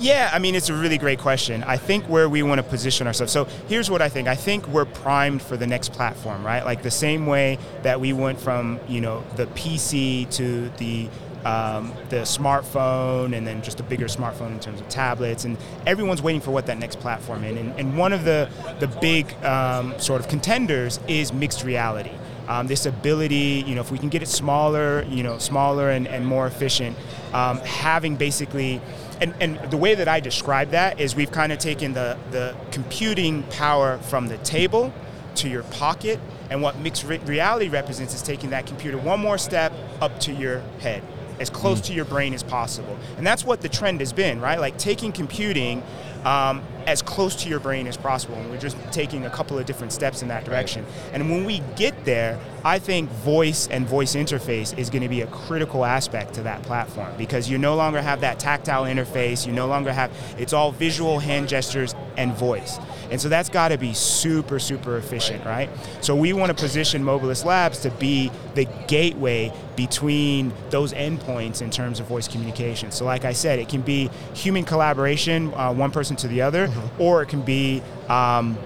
yeah, 0.00 0.30
I 0.32 0.38
mean, 0.38 0.54
it's 0.54 0.68
a 0.68 0.74
really 0.74 0.98
great 0.98 1.18
question. 1.18 1.62
I 1.62 1.76
think 1.76 2.04
where 2.06 2.28
we 2.28 2.42
want 2.42 2.58
to 2.58 2.62
position 2.62 3.06
ourselves. 3.06 3.32
So 3.32 3.44
here's 3.68 3.90
what 3.90 4.02
I 4.02 4.08
think. 4.08 4.26
I 4.26 4.34
think 4.34 4.66
we're 4.68 4.84
primed 4.84 5.42
for 5.42 5.56
the 5.56 5.66
next 5.66 5.92
platform, 5.92 6.44
right? 6.44 6.64
Like 6.64 6.82
the 6.82 6.90
same 6.90 7.26
way 7.26 7.58
that 7.82 8.00
we 8.00 8.12
went 8.12 8.40
from, 8.40 8.80
you 8.88 9.00
know, 9.00 9.22
the 9.36 9.46
PC 9.46 10.28
to 10.36 10.70
the 10.78 11.08
um, 11.44 11.92
the 12.08 12.18
smartphone 12.18 13.36
and 13.36 13.44
then 13.46 13.62
just 13.62 13.80
a 13.80 13.82
bigger 13.82 14.06
smartphone 14.06 14.52
in 14.52 14.60
terms 14.60 14.80
of 14.80 14.88
tablets 14.88 15.44
and 15.44 15.58
everyone's 15.86 16.22
waiting 16.22 16.40
for 16.40 16.52
what 16.52 16.66
that 16.66 16.78
next 16.78 17.00
platform 17.00 17.42
is 17.42 17.58
and, 17.58 17.78
and 17.80 17.98
one 17.98 18.12
of 18.12 18.24
the 18.24 18.48
the 18.78 18.86
big 18.86 19.32
um, 19.42 19.98
sort 19.98 20.20
of 20.20 20.28
contenders 20.28 21.00
is 21.08 21.32
mixed 21.32 21.64
reality 21.64 22.12
um, 22.48 22.66
this 22.66 22.86
ability, 22.86 23.64
you 23.66 23.74
know, 23.74 23.80
if 23.80 23.90
we 23.90 23.98
can 23.98 24.08
get 24.08 24.22
it 24.22 24.28
smaller, 24.28 25.04
you 25.04 25.22
know, 25.22 25.38
smaller 25.38 25.90
and, 25.90 26.06
and 26.08 26.26
more 26.26 26.46
efficient, 26.46 26.96
um, 27.32 27.58
having 27.58 28.16
basically, 28.16 28.80
and, 29.20 29.34
and 29.40 29.58
the 29.70 29.76
way 29.76 29.94
that 29.94 30.08
I 30.08 30.20
describe 30.20 30.70
that 30.70 31.00
is 31.00 31.14
we've 31.14 31.30
kind 31.30 31.52
of 31.52 31.58
taken 31.58 31.92
the, 31.92 32.18
the 32.30 32.56
computing 32.70 33.42
power 33.44 33.98
from 33.98 34.28
the 34.28 34.38
table 34.38 34.92
to 35.36 35.48
your 35.48 35.62
pocket, 35.64 36.20
and 36.50 36.60
what 36.60 36.78
mixed 36.78 37.04
re- 37.04 37.18
reality 37.18 37.68
represents 37.68 38.14
is 38.14 38.22
taking 38.22 38.50
that 38.50 38.66
computer 38.66 38.98
one 38.98 39.20
more 39.20 39.38
step 39.38 39.72
up 40.00 40.20
to 40.20 40.32
your 40.32 40.60
head, 40.80 41.02
as 41.40 41.48
close 41.48 41.80
to 41.80 41.94
your 41.94 42.04
brain 42.04 42.34
as 42.34 42.42
possible. 42.42 42.98
And 43.16 43.26
that's 43.26 43.44
what 43.44 43.62
the 43.62 43.68
trend 43.68 44.00
has 44.00 44.12
been, 44.12 44.40
right? 44.40 44.60
Like 44.60 44.76
taking 44.76 45.12
computing 45.12 45.82
um, 46.24 46.62
as 46.86 47.02
close 47.02 47.36
to 47.42 47.48
your 47.48 47.60
brain 47.60 47.86
as 47.86 47.96
possible. 47.96 48.34
And 48.36 48.50
we're 48.50 48.58
just 48.58 48.76
taking 48.92 49.24
a 49.24 49.30
couple 49.30 49.58
of 49.58 49.66
different 49.66 49.92
steps 49.92 50.22
in 50.22 50.28
that 50.28 50.44
direction. 50.44 50.84
And 51.12 51.30
when 51.30 51.44
we 51.44 51.60
get 51.76 52.04
there, 52.04 52.38
I 52.64 52.78
think 52.78 53.10
voice 53.10 53.68
and 53.68 53.86
voice 53.86 54.14
interface 54.14 54.76
is 54.78 54.90
going 54.90 55.02
to 55.02 55.08
be 55.08 55.22
a 55.22 55.26
critical 55.28 55.84
aspect 55.84 56.34
to 56.34 56.42
that 56.42 56.62
platform 56.62 57.12
because 57.16 57.50
you 57.50 57.58
no 57.58 57.74
longer 57.74 58.00
have 58.00 58.20
that 58.20 58.38
tactile 58.38 58.84
interface. 58.84 59.46
You 59.46 59.52
no 59.52 59.66
longer 59.66 59.92
have, 59.92 60.12
it's 60.38 60.52
all 60.52 60.72
visual 60.72 61.18
hand 61.18 61.48
gestures 61.48 61.94
and 62.16 62.32
voice. 62.34 62.78
And 63.12 63.20
so 63.20 63.28
that's 63.28 63.50
got 63.50 63.68
to 63.68 63.76
be 63.76 63.92
super, 63.92 64.58
super 64.58 64.96
efficient, 64.96 65.44
right? 65.44 65.68
So 66.00 66.16
we 66.16 66.32
want 66.32 66.48
to 66.48 66.54
position 66.54 67.04
Mobilus 67.04 67.44
Labs 67.44 67.80
to 67.80 67.90
be 67.90 68.32
the 68.54 68.64
gateway 68.88 69.52
between 69.76 70.50
those 70.70 70.94
endpoints 70.94 71.60
in 71.60 71.70
terms 71.70 72.00
of 72.00 72.06
voice 72.06 72.26
communication. 72.26 72.90
So, 72.90 73.04
like 73.04 73.26
I 73.26 73.34
said, 73.34 73.58
it 73.58 73.68
can 73.68 73.82
be 73.82 74.08
human 74.32 74.64
collaboration, 74.64 75.52
uh, 75.52 75.74
one 75.74 75.90
person 75.90 76.16
to 76.16 76.28
the 76.28 76.40
other, 76.40 76.72
or 76.98 77.20
it 77.20 77.28
can 77.28 77.42
be 77.42 77.82
um, 78.08 78.56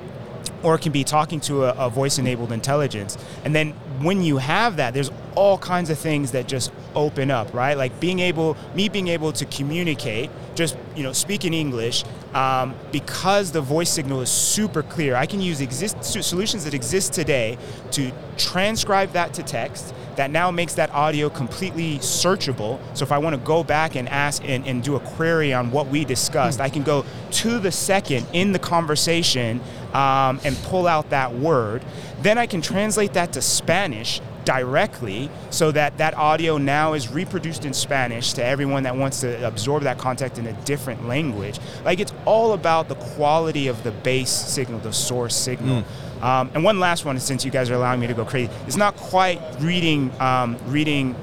or 0.63 0.77
it 0.77 0.81
can 0.81 0.93
be 0.93 1.05
talking 1.05 1.41
to 1.41 1.65
a, 1.65 1.87
a 1.87 1.91
voice-enabled 1.91 2.53
intelligence. 2.53 3.19
And 3.45 3.55
then 3.55 3.73
when 4.01 4.23
you 4.23 4.39
have 4.39 4.77
that, 4.77 4.95
there's 4.95 5.11
all 5.35 5.59
kinds 5.59 5.91
of 5.91 5.99
things 5.99 6.33
that 6.33 6.49
just 6.49 6.73
open 6.95 7.31
up, 7.31 7.53
right? 7.53 7.77
Like 7.77 7.99
being 8.01 8.21
able, 8.21 8.57
me 8.75 8.89
being 8.89 9.09
able 9.09 9.33
to 9.33 9.45
communicate, 9.47 10.31
just 10.55 10.77
you 10.95 11.03
know, 11.03 11.13
speak 11.13 11.45
in 11.45 11.53
English, 11.53 12.05
um, 12.37 12.75
because 12.93 13.51
the 13.51 13.63
voice 13.63 13.89
signal 13.89 14.21
is 14.21 14.29
super 14.29 14.83
clear. 14.83 15.17
I 15.17 15.25
can 15.25 15.41
use 15.41 15.63
exist 15.63 16.05
solutions 16.05 16.65
that 16.65 16.75
exist 16.75 17.15
today 17.15 17.57
to 17.93 18.13
transcribe 18.37 19.13
that 19.13 19.33
to 19.35 19.43
text. 19.43 19.95
That 20.17 20.31
now 20.31 20.51
makes 20.51 20.75
that 20.75 20.91
audio 20.91 21.31
completely 21.31 21.99
searchable. 21.99 22.79
So 22.95 23.05
if 23.05 23.13
I 23.13 23.17
want 23.19 23.37
to 23.37 23.41
go 23.41 23.65
back 23.65 23.97
and 23.97 24.07
ask 24.11 24.43
and, 24.45 24.67
and 24.67 24.83
do 24.83 24.97
a 24.97 25.01
query 25.01 25.55
on 25.55 25.71
what 25.71 25.89
we 25.89 26.05
discussed, 26.05 26.61
I 26.61 26.69
can 26.69 26.83
go 26.83 27.07
to 27.33 27.59
the 27.59 27.73
second 27.73 28.27
in 28.35 28.53
the 28.53 28.59
conversation 28.59 29.61
um, 29.95 30.39
and 30.45 30.55
pull 30.65 30.87
out 30.87 31.09
that 31.11 31.35
word. 31.35 31.83
Then 32.21 32.37
I 32.37 32.47
can 32.47 32.61
translate 32.61 33.15
that 33.15 33.33
to 33.33 33.41
Spanish 33.41 34.21
directly 34.47 35.29
so 35.51 35.71
that 35.73 35.99
that 35.99 36.15
audio 36.15 36.57
now 36.57 36.95
is 36.95 37.11
reproduced 37.11 37.67
in 37.67 37.75
Spanish 37.75 38.33
to 38.33 38.43
everyone 38.43 38.85
that 38.85 38.97
wants 38.97 39.21
to 39.21 39.47
absorb 39.47 39.83
that 39.83 39.99
content 39.99 40.39
in 40.39 40.47
a 40.47 40.53
different 40.65 41.07
language. 41.07 41.59
Like 41.85 42.01
it's 42.01 42.15
all 42.25 42.55
about 42.55 42.89
the 42.89 42.95
quality 42.95 43.67
of 43.69 43.83
the 43.83 43.91
base 43.91 44.31
signal, 44.31 44.79
the 44.79 44.93
source 44.93 45.37
signal. 45.37 45.85
Um, 46.23 46.51
and 46.55 46.65
one 46.65 46.81
last 46.81 47.05
one, 47.05 47.21
since 47.21 47.45
you 47.45 47.51
guys 47.51 47.69
are 47.69 47.75
allowing 47.75 48.01
me 48.01 48.07
to 48.07 48.15
go 48.15 48.25
crazy, 48.25 48.51
it's 48.67 48.77
not 48.77 48.97
quite 48.97 49.39
reading 49.61 50.11
um, 50.21 50.57
reading 50.69 51.15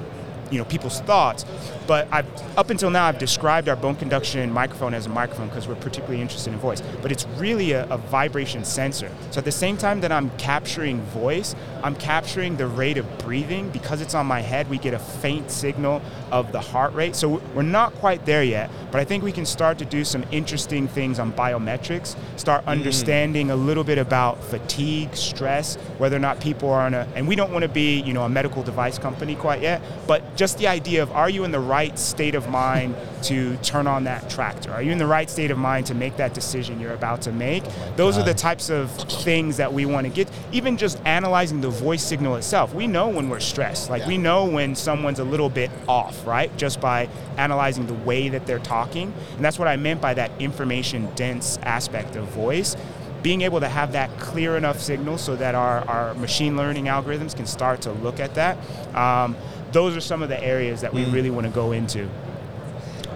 you 0.51 0.59
know 0.59 0.65
people's 0.65 0.99
thoughts. 1.01 1.45
But 1.87 2.07
I've, 2.11 2.27
up 2.57 2.69
until 2.69 2.89
now, 2.89 3.05
I've 3.05 3.19
described 3.19 3.67
our 3.67 3.75
bone 3.75 3.95
conduction 3.95 4.51
microphone 4.51 4.93
as 4.93 5.05
a 5.05 5.09
microphone 5.09 5.47
because 5.49 5.67
we're 5.67 5.75
particularly 5.75 6.21
interested 6.21 6.53
in 6.53 6.59
voice. 6.59 6.81
But 7.01 7.11
it's 7.11 7.25
really 7.37 7.71
a, 7.71 7.85
a 7.89 7.97
vibration 7.97 8.63
sensor. 8.63 9.11
So 9.31 9.39
at 9.39 9.45
the 9.45 9.51
same 9.51 9.77
time 9.77 10.01
that 10.01 10.11
I'm 10.11 10.29
capturing 10.37 11.01
voice, 11.01 11.55
I'm 11.83 11.95
capturing 11.95 12.55
the 12.57 12.67
rate 12.67 12.97
of 12.97 13.17
breathing 13.19 13.69
because 13.69 14.01
it's 14.01 14.15
on 14.15 14.25
my 14.25 14.39
head. 14.39 14.69
We 14.69 14.77
get 14.77 14.93
a 14.93 14.99
faint 14.99 15.51
signal 15.51 16.01
of 16.31 16.51
the 16.51 16.61
heart 16.61 16.93
rate. 16.93 17.15
So 17.15 17.41
we're 17.53 17.63
not 17.63 17.93
quite 17.95 18.25
there 18.25 18.43
yet. 18.43 18.69
But 18.91 19.01
I 19.01 19.03
think 19.03 19.23
we 19.23 19.31
can 19.31 19.45
start 19.45 19.77
to 19.79 19.85
do 19.85 20.05
some 20.05 20.23
interesting 20.31 20.87
things 20.87 21.19
on 21.19 21.33
biometrics. 21.33 22.15
Start 22.37 22.63
mm. 22.65 22.69
understanding 22.69 23.51
a 23.51 23.55
little 23.55 23.83
bit 23.83 23.97
about 23.97 24.41
fatigue, 24.43 25.15
stress, 25.15 25.75
whether 25.97 26.15
or 26.15 26.19
not 26.19 26.39
people 26.39 26.69
are 26.69 26.81
on 26.81 26.93
a. 26.93 27.07
And 27.15 27.27
we 27.27 27.35
don't 27.35 27.51
want 27.51 27.63
to 27.63 27.69
be, 27.69 27.99
you 28.01 28.13
know, 28.13 28.23
a 28.23 28.29
medical 28.29 28.63
device 28.63 28.97
company 28.97 29.35
quite 29.35 29.61
yet. 29.61 29.81
But 30.07 30.35
just 30.35 30.57
the 30.57 30.67
idea 30.67 31.03
of 31.03 31.11
are 31.11 31.29
you 31.29 31.43
in 31.43 31.51
the 31.51 31.59
right 31.59 31.72
state 31.95 32.36
of 32.36 32.49
mind 32.49 32.95
to 33.23 33.57
turn 33.57 33.88
on 33.88 34.03
that 34.05 34.29
tractor? 34.29 34.71
Are 34.71 34.81
you 34.81 34.91
in 34.91 34.97
the 34.97 35.07
right 35.07 35.29
state 35.29 35.51
of 35.51 35.57
mind 35.57 35.86
to 35.88 35.95
make 35.95 36.17
that 36.17 36.33
decision 36.33 36.79
you're 36.79 36.93
about 36.93 37.21
to 37.23 37.31
make? 37.31 37.63
Those 37.95 38.17
are 38.17 38.23
the 38.23 38.33
types 38.33 38.69
of 38.69 38.91
things 38.91 39.57
that 39.57 39.73
we 39.73 39.86
want 39.86 40.05
to 40.05 40.13
get. 40.13 40.29
Even 40.51 40.77
just 40.77 41.01
analyzing 41.05 41.62
the 41.62 41.69
voice 41.69 42.03
signal 42.03 42.36
itself. 42.36 42.73
We 42.73 42.88
know 42.88 43.09
when 43.09 43.29
we're 43.29 43.39
stressed. 43.39 43.89
Like 43.89 44.05
we 44.05 44.17
know 44.17 44.45
when 44.45 44.75
someone's 44.75 45.19
a 45.19 45.23
little 45.23 45.49
bit 45.49 45.71
off, 45.88 46.25
right? 46.25 46.55
Just 46.57 46.79
by 46.79 47.09
analyzing 47.38 47.88
the 47.88 47.93
way 47.93 48.29
that 48.29 48.45
they're 48.45 48.59
talking. 48.59 49.13
And 49.36 49.43
that's 49.43 49.59
what 49.59 49.67
I 49.67 49.75
meant 49.75 50.01
by 50.01 50.13
that 50.13 50.31
information 50.39 51.09
dense 51.15 51.57
aspect 51.63 52.15
of 52.15 52.27
voice 52.29 52.75
being 53.23 53.41
able 53.41 53.62
to 53.62 53.69
have 53.69 53.93
that 53.93 54.19
clear 54.19 54.57
enough 54.57 54.79
signal 54.79 55.17
so 55.17 55.36
that 55.38 55.55
our, 55.55 55.79
our 55.88 56.13
machine 56.15 56.57
learning 56.57 56.86
algorithms 56.86 57.33
can 57.36 57.47
start 57.47 57.81
to 57.81 57.91
look 57.93 58.19
at 58.19 58.36
that. 58.36 58.57
Um, 58.93 59.36
those 59.73 59.97
are 59.97 60.01
some 60.01 60.23
of 60.23 60.29
the 60.29 60.41
areas 60.41 60.81
that 60.81 60.93
we 60.93 61.05
really 61.05 61.29
want 61.29 61.45
to 61.47 61.51
go 61.51 61.71
into. 61.71 62.07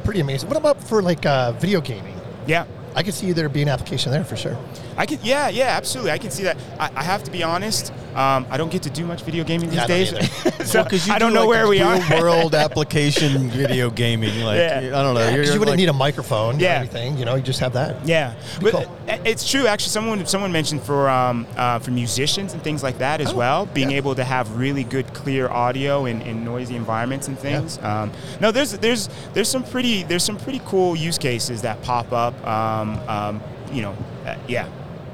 Pretty 0.04 0.20
amazing. 0.20 0.50
What 0.50 0.58
about 0.58 0.84
for 0.84 1.02
like 1.02 1.26
uh, 1.26 1.54
video 1.54 1.80
gaming? 1.82 2.20
Yeah. 2.46 2.66
I 2.96 3.04
could 3.04 3.14
see 3.14 3.32
there 3.32 3.48
being 3.48 3.68
an 3.68 3.74
application 3.74 4.12
there 4.12 4.24
for 4.24 4.36
sure. 4.36 4.58
I 4.98 5.06
could, 5.06 5.20
yeah, 5.22 5.48
yeah, 5.50 5.68
absolutely. 5.78 6.12
I 6.12 6.18
can 6.18 6.32
see 6.32 6.44
that. 6.44 6.58
I, 6.80 6.90
I 6.96 7.04
have 7.04 7.24
to 7.26 7.32
be 7.32 7.44
honest. 7.44 7.94
Um, 8.16 8.48
I 8.50 8.58
don't 8.58 8.72
get 8.72 8.82
to 8.84 8.90
do 8.90 9.06
much 9.06 9.22
video 9.22 9.44
gaming 9.44 9.70
these 9.70 9.78
Yeah, 9.78 9.86
days, 9.86 10.10
so 10.72 10.84
Because 10.84 11.08
you 11.08 11.14
I 11.14 11.20
don't 11.20 11.30
do, 11.30 11.36
know 11.36 11.42
like, 11.42 11.50
where 11.50 11.68
we 11.68 11.82
are. 11.82 12.00
world 12.20 12.56
application 12.56 13.48
video 13.52 13.92
gaming. 13.92 14.42
Like 14.44 14.58
Yeah. 14.58 14.78
I 14.78 15.04
don't 15.04 15.14
know. 15.14 15.22
You're, 15.22 15.32
Because 15.34 15.48
you 15.50 15.54
you're 15.54 15.60
wouldn't 15.60 15.68
like, 15.74 15.78
need 15.78 15.90
a 15.90 15.94
microphone 15.94 16.60
Yeah. 16.60 16.78
or 16.78 16.80
anything. 16.80 17.16
You 17.20 17.26
know, 17.26 17.36
you 17.36 17.44
just 17.44 17.60
have 17.60 17.74
that. 17.74 18.08
Yeah, 18.08 18.34
but 18.60 18.72
cool. 18.72 18.98
it's 19.08 19.48
true. 19.48 19.68
Actually, 19.68 19.90
someone 19.92 20.26
someone 20.26 20.52
mentioned 20.52 20.82
for 20.82 21.08
um, 21.10 21.46
uh, 21.56 21.78
for 21.78 21.92
musicians 21.92 22.54
and 22.54 22.64
things 22.64 22.82
like 22.82 22.98
that 22.98 23.22
as 23.22 23.34
Oh, 23.34 23.36
well, 23.38 23.66
being 23.68 23.92
yeah. 23.92 23.98
able 23.98 24.16
to 24.16 24.24
have 24.24 24.58
really 24.58 24.84
good, 24.84 25.14
clear 25.14 25.48
audio 25.50 26.06
in, 26.06 26.22
in 26.24 26.44
noisy 26.44 26.76
environments 26.76 27.28
and 27.28 27.38
things. 27.38 27.78
Um, 27.84 28.12
no, 28.40 28.52
there's 28.52 28.72
there's 28.80 29.10
there's 29.34 29.48
some 29.50 29.64
pretty 29.64 30.02
there's 30.04 30.24
some 30.24 30.38
pretty 30.38 30.62
cool 30.66 30.96
use 30.96 31.20
cases 31.20 31.62
that 31.62 31.84
pop 31.84 32.12
up. 32.12 32.34
Um, 32.48 32.98
um, 33.08 33.42
you 33.72 33.82
know, 33.84 33.96
uh, 34.26 34.36
yeah, 34.48 34.66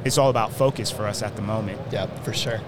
it's 0.05 0.17
all 0.17 0.29
about 0.29 0.51
focus 0.51 0.91
for 0.91 1.07
us 1.07 1.21
at 1.21 1.35
the 1.35 1.41
moment. 1.41 1.79
Yeah, 1.91 2.05
for 2.23 2.33
sure. 2.33 2.59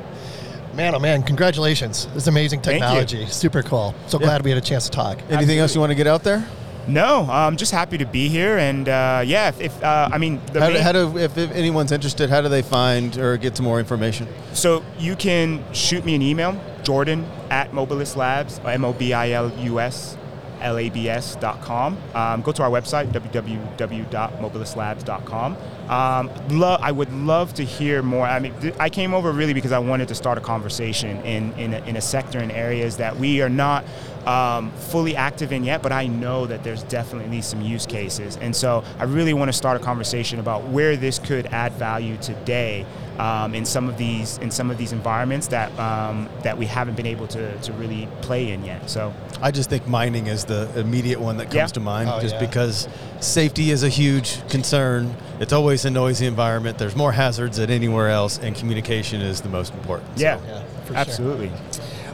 Man, 0.74 0.94
oh 0.94 1.00
man, 1.00 1.24
congratulations. 1.24 2.06
This 2.08 2.24
is 2.24 2.28
amazing 2.28 2.62
technology. 2.62 3.26
Super 3.28 3.64
cool. 3.64 3.96
So 4.08 4.20
glad 4.20 4.44
we 4.44 4.50
had 4.50 4.58
a 4.58 4.66
chance 4.66 4.86
to 4.86 4.92
talk. 4.92 5.20
anything 5.30 5.60
else 5.60 5.74
you 5.74 5.80
want 5.80 5.92
to 5.92 5.96
get 5.96 6.08
out 6.08 6.24
there? 6.24 6.46
No, 6.88 7.26
I'm 7.30 7.58
just 7.58 7.72
happy 7.72 7.98
to 7.98 8.06
be 8.06 8.28
here, 8.30 8.60
and 8.60 8.88
uh, 8.88 9.24
yeah, 9.26 9.48
if, 9.48 9.60
if 9.60 9.84
uh, 9.84 10.10
I 10.12 10.20
mean 10.20 10.40
the 10.54 10.60
How 10.60 10.68
do, 10.68 10.74
main- 10.74 10.84
how 10.84 10.92
do 10.92 11.18
if, 11.18 11.38
if 11.38 11.52
anyone's 11.52 11.92
interested, 11.92 12.30
how 12.30 12.42
do 12.42 12.50
they 12.50 12.62
find 12.62 13.18
or 13.18 13.38
get 13.38 13.58
some 13.58 13.66
more 13.66 13.80
information? 13.80 14.28
So 14.54 14.84
you 15.00 15.16
can 15.16 15.64
shoot 15.74 16.06
me 16.06 16.14
an 16.14 16.22
email, 16.22 16.62
Jordan 16.84 17.26
at 17.50 17.72
Mobilus 17.72 18.16
Labs, 18.16 18.60
M 18.64 18.86
O 18.86 18.94
B 18.94 19.14
I 19.14 19.32
L 19.32 19.52
U 19.60 19.80
S 19.80 20.18
L 20.66 20.78
A 20.80 20.90
B 20.90 21.08
S 21.08 21.36
dot 21.38 21.62
com. 21.62 21.98
Um, 22.14 22.42
go 22.42 22.52
to 22.52 22.62
our 22.64 22.70
website, 22.70 23.08
www.mobiluslabs.com. 23.12 25.58
Um, 25.90 26.30
lo- 26.50 26.78
I 26.82 26.92
would 26.92 27.14
love 27.14 27.54
to 27.54 27.64
hear 27.64 28.02
more. 28.02 28.26
I 28.26 28.40
mean, 28.40 28.54
th- 28.60 28.74
I 28.80 28.90
came 28.90 29.14
over 29.14 29.32
really 29.32 29.54
because 29.54 29.72
I 29.72 29.78
wanted 29.80 30.08
to 30.08 30.16
start 30.16 30.40
a 30.40 30.42
conversation 30.42 31.18
in, 31.24 31.54
in, 31.54 31.76
a, 31.76 31.78
in 31.86 31.96
a 31.96 32.02
sector 32.02 32.40
in 32.40 32.50
areas 32.50 32.98
that 32.98 33.16
we 33.18 33.44
are 33.44 33.50
not 33.50 33.86
um, 34.26 34.72
fully 34.72 35.16
active 35.16 35.52
in 35.52 35.64
yet, 35.64 35.82
but 35.82 35.92
I 35.92 36.08
know 36.08 36.46
that 36.48 36.64
there's 36.64 36.84
definitely 36.84 37.42
some 37.42 37.62
use 37.62 37.86
cases. 37.86 38.38
And 38.38 38.56
so 38.56 38.84
I 39.00 39.04
really 39.04 39.34
want 39.34 39.50
to 39.50 39.54
start 39.54 39.80
a 39.80 39.84
conversation 39.84 40.40
about 40.40 40.64
where 40.70 40.96
this 40.98 41.20
could 41.20 41.46
add 41.48 41.74
value 41.74 42.18
today 42.18 42.86
um, 43.20 43.54
in 43.56 43.64
some 43.66 43.88
of 43.88 43.98
these 43.98 44.38
in 44.40 44.52
some 44.52 44.70
of 44.70 44.78
these 44.78 44.92
environments 44.92 45.48
that 45.48 45.72
um, 45.80 46.28
that 46.44 46.58
we 46.58 46.66
haven't 46.66 46.96
been 46.98 47.06
able 47.06 47.28
to, 47.28 47.58
to 47.60 47.72
really 47.74 48.08
play 48.22 48.52
in 48.52 48.66
yet. 48.66 48.90
So 48.90 49.14
I 49.42 49.52
just 49.52 49.70
think 49.70 49.88
mining 49.88 50.28
is 50.28 50.44
the 50.46 50.70
immediate 50.78 51.20
one 51.22 51.38
that 51.38 51.46
comes 51.46 51.56
Yeah. 51.56 51.66
to 51.68 51.80
mind, 51.80 52.10
Oh, 52.12 52.20
just 52.20 52.36
yeah. 52.36 52.46
because 52.46 52.90
safety 53.22 53.72
is 53.72 53.84
a 53.84 53.90
huge 53.90 54.46
concern. 54.50 55.16
It's 55.40 55.54
always 55.54 55.86
a 55.86 55.92
noisy 55.92 56.26
environment. 56.26 56.78
There's 56.78 56.96
more 56.96 57.12
hazards 57.14 57.58
than 57.58 57.70
anywhere 57.70 58.10
else, 58.10 58.38
and 58.40 58.56
communication 58.56 59.22
is 59.22 59.42
the 59.42 59.50
most 59.50 59.74
important. 59.74 60.18
So- 60.18 60.24
yeah, 60.24 60.40
yeah, 60.48 60.64
for 61.06 61.12
sure. 61.12 61.50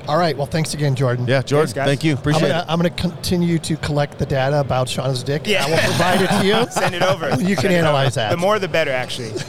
Absolutely. 0.02 0.14
All 0.14 0.20
right. 0.20 0.38
Well, 0.38 0.48
thanks 0.48 0.74
again, 0.74 0.96
Jordan. 0.96 1.28
yeah, 1.28 1.42
George. 1.42 1.72
Thanks. 1.72 1.88
Thank 1.88 2.04
you. 2.04 2.14
I'm 2.14 2.18
Appreciate 2.18 2.50
gonna, 2.50 2.60
it. 2.60 2.66
I'm 2.68 2.78
gonna 2.78 2.90
continue 2.90 3.60
to 3.60 3.78
collect 3.78 4.20
the 4.20 4.26
data 4.26 4.60
about 4.60 4.88
Shauna's 4.88 5.24
dick. 5.24 5.46
Yeah. 5.46 5.66
I 5.66 5.70
will 5.70 5.78
provide 5.78 6.22
it 6.22 6.28
to 6.40 6.46
you. 6.46 6.72
Send 6.72 6.96
it 6.96 7.04
over. 7.04 7.30
You 7.42 7.56
can 7.56 7.64
Send 7.64 7.74
analyze 7.74 8.16
that. 8.16 8.32
The 8.32 8.38
more, 8.38 8.60
the 8.60 8.68
better. 8.68 8.92
Actually. 8.92 9.32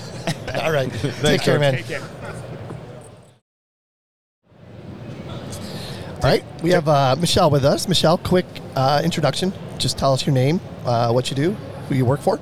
All 0.62 0.72
right. 0.72 0.92
Take 0.92 1.40
care, 1.40 1.58
George. 1.58 1.60
man. 1.60 1.74
Take 1.74 1.86
care. 1.86 2.02
All 6.16 6.30
right. 6.30 6.44
We 6.62 6.70
have 6.70 6.88
uh, 6.88 7.16
Michelle 7.18 7.50
with 7.50 7.64
us. 7.64 7.88
Michelle, 7.88 8.18
quick 8.18 8.46
uh, 8.76 9.00
introduction. 9.04 9.52
Just 9.78 9.98
tell 9.98 10.12
us 10.12 10.24
your 10.24 10.34
name, 10.34 10.60
uh, 10.84 11.10
what 11.10 11.30
you 11.30 11.36
do, 11.36 11.52
who 11.88 11.94
you 11.96 12.04
work 12.04 12.20
for. 12.20 12.38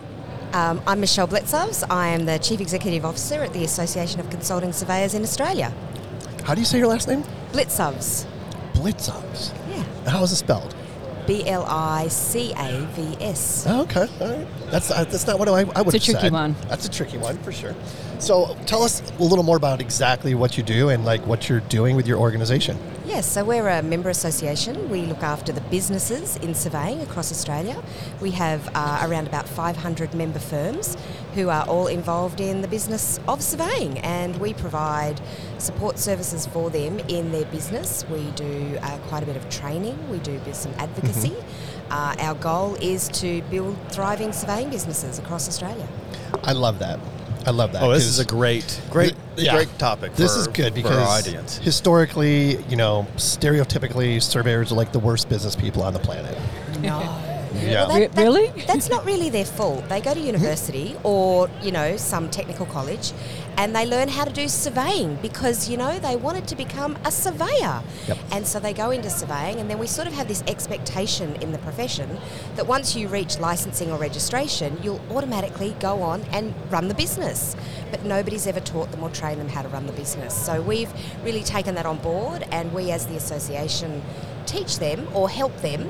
Um, 0.52 0.82
I'm 0.86 1.00
Michelle 1.00 1.28
Blicavs. 1.28 1.84
I 1.88 2.08
am 2.08 2.26
the 2.26 2.38
Chief 2.38 2.60
Executive 2.60 3.04
Officer 3.04 3.42
at 3.42 3.52
the 3.52 3.64
Association 3.64 4.20
of 4.20 4.28
Consulting 4.28 4.72
Surveyors 4.72 5.14
in 5.14 5.22
Australia. 5.22 5.72
How 6.44 6.54
do 6.54 6.60
you 6.60 6.66
say 6.66 6.78
your 6.78 6.88
last 6.88 7.06
name? 7.08 7.24
Blicavs. 7.52 8.26
Blicavs. 8.74 9.52
Yeah. 9.68 10.10
How 10.10 10.22
is 10.22 10.32
it 10.32 10.36
spelled? 10.36 10.74
B 11.26 11.46
L 11.46 11.64
I 11.68 12.08
C 12.08 12.52
A 12.56 12.86
V 12.92 13.16
S. 13.24 13.66
Oh, 13.68 13.82
okay. 13.82 14.06
All 14.20 14.28
right. 14.28 14.46
That's 14.70 14.90
uh, 14.90 15.04
that's 15.04 15.26
not 15.26 15.38
what 15.38 15.48
I, 15.48 15.60
I 15.76 15.82
would 15.82 15.92
say. 15.92 15.96
It's 15.96 16.08
a 16.08 16.10
tricky 16.12 16.20
said. 16.26 16.32
one. 16.32 16.56
That's 16.68 16.86
a 16.86 16.90
tricky 16.90 17.18
one 17.18 17.38
for 17.38 17.52
sure. 17.52 17.74
So 18.20 18.54
tell 18.66 18.82
us 18.82 19.00
a 19.18 19.22
little 19.22 19.42
more 19.42 19.56
about 19.56 19.80
exactly 19.80 20.34
what 20.34 20.58
you 20.58 20.62
do 20.62 20.90
and 20.90 21.06
like 21.06 21.26
what 21.26 21.48
you're 21.48 21.60
doing 21.60 21.96
with 21.96 22.06
your 22.06 22.18
organization. 22.18 22.76
Yes, 23.06 23.26
so 23.26 23.42
we're 23.42 23.66
a 23.66 23.82
member 23.82 24.10
association. 24.10 24.90
We 24.90 25.06
look 25.06 25.22
after 25.22 25.52
the 25.52 25.62
businesses 25.62 26.36
in 26.36 26.54
surveying 26.54 27.00
across 27.00 27.32
Australia. 27.32 27.82
We 28.20 28.32
have 28.32 28.68
uh, 28.74 29.06
around 29.08 29.26
about 29.26 29.48
500 29.48 30.14
member 30.14 30.38
firms 30.38 30.98
who 31.34 31.48
are 31.48 31.64
all 31.66 31.86
involved 31.86 32.42
in 32.42 32.60
the 32.60 32.68
business 32.68 33.18
of 33.26 33.42
surveying, 33.42 33.98
and 34.00 34.38
we 34.38 34.52
provide 34.52 35.18
support 35.56 35.98
services 35.98 36.46
for 36.46 36.68
them 36.68 36.98
in 37.08 37.32
their 37.32 37.46
business. 37.46 38.04
We 38.10 38.30
do 38.32 38.78
uh, 38.82 38.98
quite 39.08 39.22
a 39.22 39.26
bit 39.26 39.36
of 39.36 39.48
training, 39.48 39.96
we 40.10 40.18
do 40.18 40.38
some 40.52 40.74
advocacy. 40.76 41.34
Uh, 41.90 42.14
our 42.18 42.34
goal 42.34 42.74
is 42.76 43.08
to 43.08 43.40
build 43.50 43.78
thriving 43.88 44.32
surveying 44.32 44.68
businesses 44.68 45.18
across 45.18 45.48
Australia. 45.48 45.88
I 46.44 46.52
love 46.52 46.78
that. 46.80 47.00
I 47.46 47.50
love 47.50 47.72
that. 47.72 47.82
Oh, 47.82 47.90
this 47.92 48.04
is 48.04 48.18
a 48.18 48.24
great, 48.24 48.80
great, 48.90 49.14
th- 49.36 49.46
yeah. 49.46 49.54
great 49.54 49.78
topic. 49.78 50.14
This 50.14 50.34
for- 50.34 50.40
is 50.40 50.46
good 50.48 50.70
for 50.74 50.82
because 50.82 50.96
our 50.98 51.18
audience. 51.18 51.58
historically, 51.58 52.62
you 52.64 52.76
know, 52.76 53.06
stereotypically, 53.16 54.22
surveyors 54.22 54.72
are 54.72 54.76
like 54.76 54.92
the 54.92 54.98
worst 54.98 55.28
business 55.28 55.56
people 55.56 55.82
on 55.82 55.92
the 55.92 55.98
planet. 55.98 56.36
No. 56.80 57.00
Yeah. 57.54 57.88
Well, 57.88 57.98
Re- 57.98 58.08
really? 58.16 58.62
That's 58.66 58.88
not 58.88 59.04
really 59.04 59.28
their 59.28 59.44
fault. 59.44 59.88
They 59.88 60.00
go 60.00 60.14
to 60.14 60.20
university 60.20 60.96
or, 61.02 61.50
you 61.62 61.72
know, 61.72 61.96
some 61.96 62.30
technical 62.30 62.64
college 62.66 63.12
and 63.56 63.74
they 63.74 63.86
learn 63.86 64.08
how 64.08 64.24
to 64.24 64.32
do 64.32 64.48
surveying 64.48 65.16
because 65.16 65.68
you 65.68 65.76
know 65.76 65.98
they 65.98 66.16
wanted 66.16 66.46
to 66.48 66.56
become 66.56 66.96
a 67.04 67.10
surveyor, 67.12 67.82
Yep. 68.08 68.18
and 68.32 68.46
so 68.46 68.58
they 68.60 68.72
go 68.72 68.90
into 68.90 69.10
surveying, 69.10 69.60
and 69.60 69.68
then 69.70 69.78
we 69.78 69.86
sort 69.86 70.06
of 70.06 70.14
have 70.14 70.28
this 70.28 70.42
expectation 70.46 71.36
in 71.36 71.52
the 71.52 71.58
profession 71.58 72.18
that 72.56 72.66
once 72.66 72.96
you 72.96 73.08
reach 73.08 73.38
licensing 73.38 73.90
or 73.90 73.98
registration, 73.98 74.78
you'll 74.82 75.00
automatically 75.10 75.76
go 75.80 76.02
on 76.02 76.22
and 76.32 76.54
run 76.70 76.88
the 76.88 76.94
business. 76.94 77.56
But 77.90 78.04
nobody's 78.04 78.46
ever 78.46 78.60
taught 78.60 78.90
them 78.90 79.02
or 79.02 79.10
trained 79.10 79.40
them 79.40 79.48
how 79.48 79.62
to 79.62 79.68
run 79.68 79.86
the 79.86 79.92
business. 79.92 80.34
So 80.34 80.62
we've 80.62 80.92
really 81.24 81.42
taken 81.42 81.74
that 81.74 81.86
on 81.86 81.98
board, 81.98 82.46
and 82.50 82.72
we 82.72 82.90
as 82.90 83.06
the 83.06 83.16
association 83.16 84.02
teach 84.46 84.78
them 84.78 85.06
or 85.14 85.28
help 85.28 85.56
them 85.58 85.88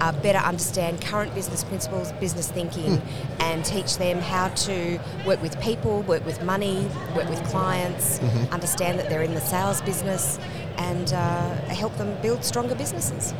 uh, 0.00 0.12
better 0.22 0.38
understand 0.38 1.00
current 1.00 1.34
business 1.34 1.62
principles, 1.64 2.12
business 2.12 2.50
thinking, 2.50 3.00
and 3.38 3.64
teach 3.64 3.98
them 3.98 4.18
how 4.18 4.48
to 4.48 4.98
work 5.26 5.40
with 5.42 5.60
people, 5.60 6.02
work 6.02 6.24
with 6.24 6.42
money, 6.42 6.88
work 7.14 7.28
with 7.28 7.42
clients, 7.44 8.18
understand 8.50 8.98
that 8.98 9.08
they're 9.10 9.22
in 9.22 9.34
the 9.34 9.40
sales 9.40 9.82
business, 9.82 10.38
and 10.78 11.12
uh, 11.12 11.54
help 11.66 11.94
them 11.98 12.16
build 12.22 12.42
stronger 12.44 12.74
businesses. 12.74 13.34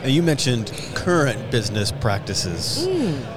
Now, 0.00 0.06
you 0.08 0.22
mentioned 0.22 0.72
current 0.94 1.50
business 1.50 1.92
practices. 1.92 2.86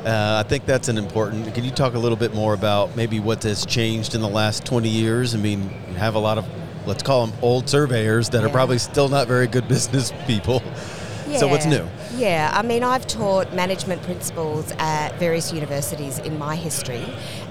Uh, 0.06 0.42
I 0.46 0.48
think 0.48 0.66
that's 0.66 0.88
an 0.88 0.98
important. 0.98 1.54
Can 1.54 1.64
you 1.64 1.72
talk 1.72 1.94
a 1.96 2.00
little 2.00 2.18
bit 2.18 2.34
more 2.34 2.54
about 2.54 2.96
maybe 2.96 3.20
what 3.20 3.44
has 3.44 3.66
changed 3.66 4.16
in 4.16 4.22
the 4.22 4.30
last 4.30 4.64
20 4.66 4.88
years? 4.88 5.34
I 5.36 5.40
mean, 5.40 5.64
you 5.90 5.96
have 5.96 6.16
a 6.16 6.20
lot 6.20 6.38
of, 6.38 6.46
let's 6.86 7.04
call 7.04 7.28
them 7.28 7.38
old 7.42 7.70
surveyors 7.70 8.30
that 8.30 8.44
are 8.44 8.50
probably 8.50 8.78
still 8.78 9.10
not 9.10 9.28
very 9.28 9.48
good 9.48 9.68
business 9.70 10.12
people. 10.26 10.62
So 11.38 11.48
what's 11.48 11.66
new? 11.66 11.88
Yeah, 12.16 12.52
I 12.54 12.62
mean, 12.62 12.84
I've 12.84 13.08
taught 13.08 13.54
management 13.54 14.04
principles 14.04 14.72
at 14.80 15.16
various 15.16 15.54
universities 15.54 16.20
in 16.20 16.38
my 16.38 16.56
history, 16.56 17.06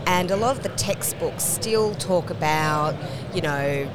and 0.07 0.31
a 0.31 0.37
lot 0.37 0.57
of 0.57 0.63
the 0.63 0.69
textbooks 0.71 1.45
still 1.45 1.95
talk 1.95 2.31
about, 2.31 2.95
you 3.35 3.41
know, 3.41 3.91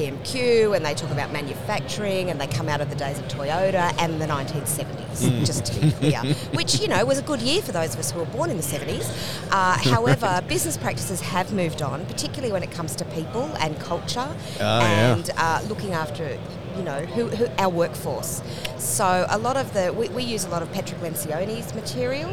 TMQ 0.00 0.76
and 0.76 0.84
they 0.84 0.92
talk 0.94 1.10
about 1.10 1.32
manufacturing 1.32 2.28
and 2.30 2.38
they 2.40 2.46
come 2.46 2.68
out 2.68 2.80
of 2.82 2.90
the 2.90 2.96
days 2.96 3.18
of 3.18 3.24
Toyota 3.28 3.94
and 3.98 4.20
the 4.20 4.26
1970s, 4.26 5.46
just 5.46 5.64
to 5.66 5.80
be 5.80 5.90
clear, 5.92 6.20
which, 6.52 6.80
you 6.80 6.88
know, 6.88 7.02
was 7.06 7.18
a 7.18 7.22
good 7.22 7.40
year 7.40 7.62
for 7.62 7.72
those 7.72 7.94
of 7.94 8.00
us 8.00 8.10
who 8.10 8.18
were 8.18 8.26
born 8.26 8.50
in 8.50 8.58
the 8.58 8.62
70s. 8.62 9.08
Uh, 9.50 9.78
however, 9.90 10.42
business 10.48 10.76
practices 10.76 11.20
have 11.22 11.52
moved 11.52 11.80
on, 11.80 12.04
particularly 12.06 12.52
when 12.52 12.62
it 12.62 12.70
comes 12.70 12.94
to 12.96 13.04
people 13.06 13.44
and 13.60 13.78
culture 13.80 14.28
Ah, 14.60 14.80
yeah. 14.82 15.14
and 15.14 15.30
uh, 15.38 15.62
looking 15.68 15.92
after 15.92 16.38
you 16.76 16.82
know 16.82 17.00
who, 17.06 17.28
who 17.28 17.46
our 17.58 17.70
workforce 17.70 18.42
so 18.76 19.24
a 19.30 19.38
lot 19.38 19.56
of 19.56 19.72
the 19.72 19.90
we, 19.94 20.10
we 20.10 20.22
use 20.22 20.44
a 20.44 20.48
lot 20.50 20.60
of 20.60 20.70
Patrick 20.72 21.00
Lencioni's 21.00 21.74
material 21.74 22.30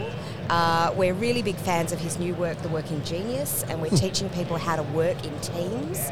uh, 0.50 0.94
we're 0.98 1.14
really 1.14 1.42
big 1.42 1.56
fans 1.56 1.94
of 1.94 2.00
his 2.02 2.20
new 2.20 2.34
work 2.36 2.62
The 2.62 2.68
Working 2.68 3.02
Genius 3.06 3.64
and 3.70 3.82
we're 3.82 3.90
teaching 4.06 4.28
people 4.32 4.58
how 4.58 4.76
to 4.76 4.84
work 4.84 5.24
in 5.26 5.40
teams 5.40 6.10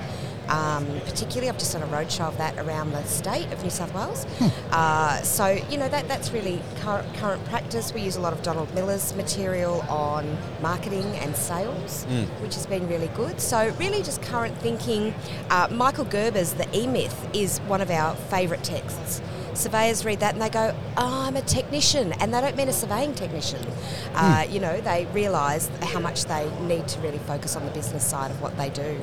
um, 0.47 0.85
particularly 1.05 1.49
I've 1.49 1.57
just 1.57 1.73
done 1.73 1.83
a 1.83 1.87
roadshow 1.87 2.27
of 2.27 2.37
that 2.37 2.57
around 2.57 2.91
the 2.91 3.03
state 3.03 3.51
of 3.51 3.63
New 3.63 3.69
South 3.69 3.93
Wales. 3.93 4.25
Uh, 4.71 5.21
so 5.21 5.47
you 5.69 5.77
know 5.77 5.89
that 5.89 6.07
that's 6.07 6.31
really 6.31 6.61
current, 6.81 7.13
current 7.15 7.43
practice. 7.45 7.93
We 7.93 8.01
use 8.01 8.15
a 8.15 8.21
lot 8.21 8.31
of 8.33 8.41
Donald 8.41 8.73
Miller's 8.73 9.13
material 9.15 9.81
on 9.89 10.37
marketing 10.61 11.03
and 11.17 11.35
sales 11.35 12.05
which 12.41 12.55
has 12.55 12.65
been 12.65 12.87
really 12.87 13.09
good. 13.09 13.39
So 13.41 13.73
really 13.79 14.01
just 14.01 14.21
current 14.21 14.57
thinking 14.59 15.13
uh, 15.49 15.67
Michael 15.71 16.05
Gerber's 16.05 16.53
The 16.53 16.67
E-Myth 16.77 17.27
is 17.33 17.59
one 17.61 17.81
of 17.81 17.91
our 17.91 18.15
favourite 18.15 18.63
texts 18.63 19.21
surveyors 19.53 20.05
read 20.05 20.19
that 20.21 20.33
and 20.33 20.41
they 20.41 20.49
go, 20.49 20.75
oh, 20.97 21.23
I'm 21.27 21.35
a 21.35 21.41
technician, 21.41 22.13
and 22.13 22.33
they 22.33 22.41
don't 22.41 22.55
mean 22.55 22.69
a 22.69 22.73
surveying 22.73 23.13
technician. 23.13 23.59
Uh, 24.13 24.45
you 24.49 24.59
know, 24.59 24.79
they 24.81 25.07
realise 25.13 25.69
how 25.81 25.99
much 25.99 26.25
they 26.25 26.49
need 26.61 26.87
to 26.89 26.99
really 26.99 27.19
focus 27.19 27.55
on 27.55 27.65
the 27.65 27.71
business 27.71 28.05
side 28.05 28.31
of 28.31 28.41
what 28.41 28.57
they 28.57 28.69
do. 28.69 28.99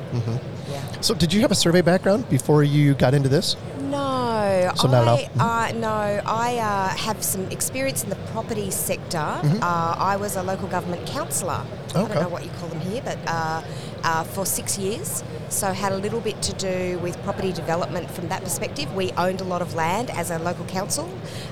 Yeah. 0.69 1.01
So, 1.01 1.13
did 1.13 1.33
you 1.33 1.41
have 1.41 1.51
a 1.51 1.55
survey 1.55 1.81
background 1.81 2.29
before 2.29 2.63
you 2.63 2.93
got 2.93 3.13
into 3.13 3.29
this? 3.29 3.55
No, 3.79 4.71
So 4.75 4.87
not 4.87 5.07
I, 5.07 5.23
at 5.23 5.31
all? 5.39 5.47
uh, 5.49 5.71
no, 5.73 6.21
I 6.25 6.57
uh, 6.57 6.89
have 6.89 7.23
some 7.23 7.45
experience 7.49 8.03
in 8.03 8.09
the 8.09 8.15
property 8.33 8.69
sector. 8.69 9.17
Mm-hmm. 9.17 9.63
Uh, 9.63 9.95
I 9.97 10.15
was 10.17 10.35
a 10.35 10.43
local 10.43 10.67
government 10.67 11.07
councillor. 11.07 11.65
Okay. 11.89 11.99
I 11.99 12.07
don't 12.07 12.23
know 12.23 12.29
what 12.29 12.43
you 12.43 12.51
call 12.59 12.69
them 12.69 12.79
here, 12.81 13.01
but 13.03 13.17
uh, 13.25 13.63
uh, 14.03 14.23
for 14.25 14.45
six 14.45 14.77
years. 14.77 15.23
So 15.49 15.73
had 15.73 15.91
a 15.91 15.97
little 15.97 16.21
bit 16.21 16.41
to 16.43 16.53
do 16.53 16.99
with 16.99 17.21
property 17.23 17.51
development 17.51 18.09
from 18.11 18.29
that 18.29 18.43
perspective. 18.43 18.93
We 18.95 19.11
owned 19.13 19.41
a 19.41 19.43
lot 19.43 19.61
of 19.61 19.73
land 19.73 20.09
as 20.11 20.29
a 20.29 20.37
local 20.39 20.65
council, 20.65 21.09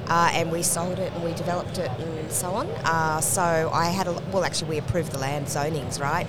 uh, 0.07 0.29
and 0.33 0.51
we 0.51 0.61
sold 0.63 0.99
it 0.99 1.11
and 1.13 1.23
we 1.23 1.33
developed 1.33 1.77
it 1.79 1.89
and 1.99 2.31
so 2.31 2.51
on. 2.51 2.67
Uh, 2.85 3.19
so 3.21 3.71
I 3.73 3.85
had 3.85 4.07
a 4.07 4.13
well, 4.31 4.43
actually, 4.45 4.69
we 4.69 4.77
approved 4.77 5.11
the 5.11 5.17
land 5.19 5.47
zonings, 5.47 5.99
right? 5.99 6.27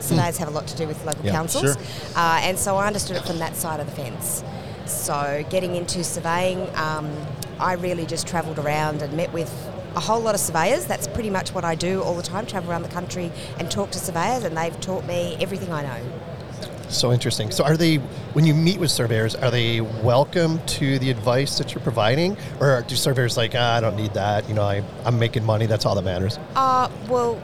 Surveyors 0.00 0.38
have 0.38 0.48
a 0.48 0.50
lot 0.52 0.66
to 0.68 0.76
do 0.76 0.86
with 0.86 1.04
local 1.04 1.24
Yeah, 1.24 1.32
councils, 1.32 1.74
sure. 1.74 1.82
uh, 2.16 2.40
and 2.42 2.58
so 2.58 2.76
I 2.76 2.86
understood 2.86 3.16
it 3.16 3.24
from 3.24 3.38
that 3.40 3.54
side 3.56 3.80
of 3.80 3.86
the 3.86 3.92
fence. 3.92 4.42
So 4.86 5.44
getting 5.50 5.74
into 5.76 6.02
surveying, 6.04 6.60
um, 6.76 7.10
I 7.60 7.74
really 7.74 8.06
just 8.06 8.26
travelled 8.26 8.58
around 8.58 9.02
and 9.02 9.12
met 9.14 9.32
with 9.32 9.52
a 9.96 10.00
whole 10.00 10.20
lot 10.20 10.34
of 10.34 10.40
surveyors. 10.40 10.86
That's 10.86 11.08
pretty 11.08 11.30
much 11.30 11.52
what 11.52 11.64
I 11.64 11.74
do 11.74 12.00
all 12.02 12.14
the 12.14 12.22
time, 12.22 12.46
travel 12.46 12.70
around 12.70 12.82
the 12.82 12.88
country 12.88 13.30
and 13.58 13.70
talk 13.70 13.90
to 13.90 13.98
surveyors, 13.98 14.44
and 14.44 14.56
they've 14.56 14.80
taught 14.80 15.04
me 15.04 15.36
everything 15.40 15.72
I 15.72 15.82
know. 15.82 16.00
So 16.88 17.12
interesting. 17.12 17.50
So, 17.50 17.64
are 17.64 17.76
they 17.76 17.96
when 18.34 18.46
you 18.46 18.54
meet 18.54 18.78
with 18.78 18.90
surveyors, 18.90 19.34
are 19.34 19.50
they 19.50 19.80
welcome 19.80 20.58
to 20.66 20.98
the 20.98 21.10
advice 21.10 21.58
that 21.58 21.74
you're 21.74 21.82
providing, 21.82 22.36
or 22.60 22.82
do 22.88 22.96
surveyors 22.96 23.36
like, 23.36 23.52
ah, 23.54 23.76
I 23.76 23.80
don't 23.80 23.96
need 23.96 24.14
that? 24.14 24.48
You 24.48 24.54
know, 24.54 24.62
I, 24.62 24.82
I'm 25.04 25.18
making 25.18 25.44
money. 25.44 25.66
That's 25.66 25.84
all 25.84 25.94
that 25.94 26.02
matters. 26.02 26.38
Uh, 26.56 26.90
well, 27.08 27.40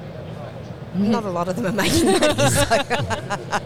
not 0.95 1.25
a 1.25 1.31
lot 1.31 1.49
of 1.49 1.57
them 1.57 1.67
are 1.67 1.73
making 1.73 2.07
money. 2.07 2.21
So. 2.51 2.65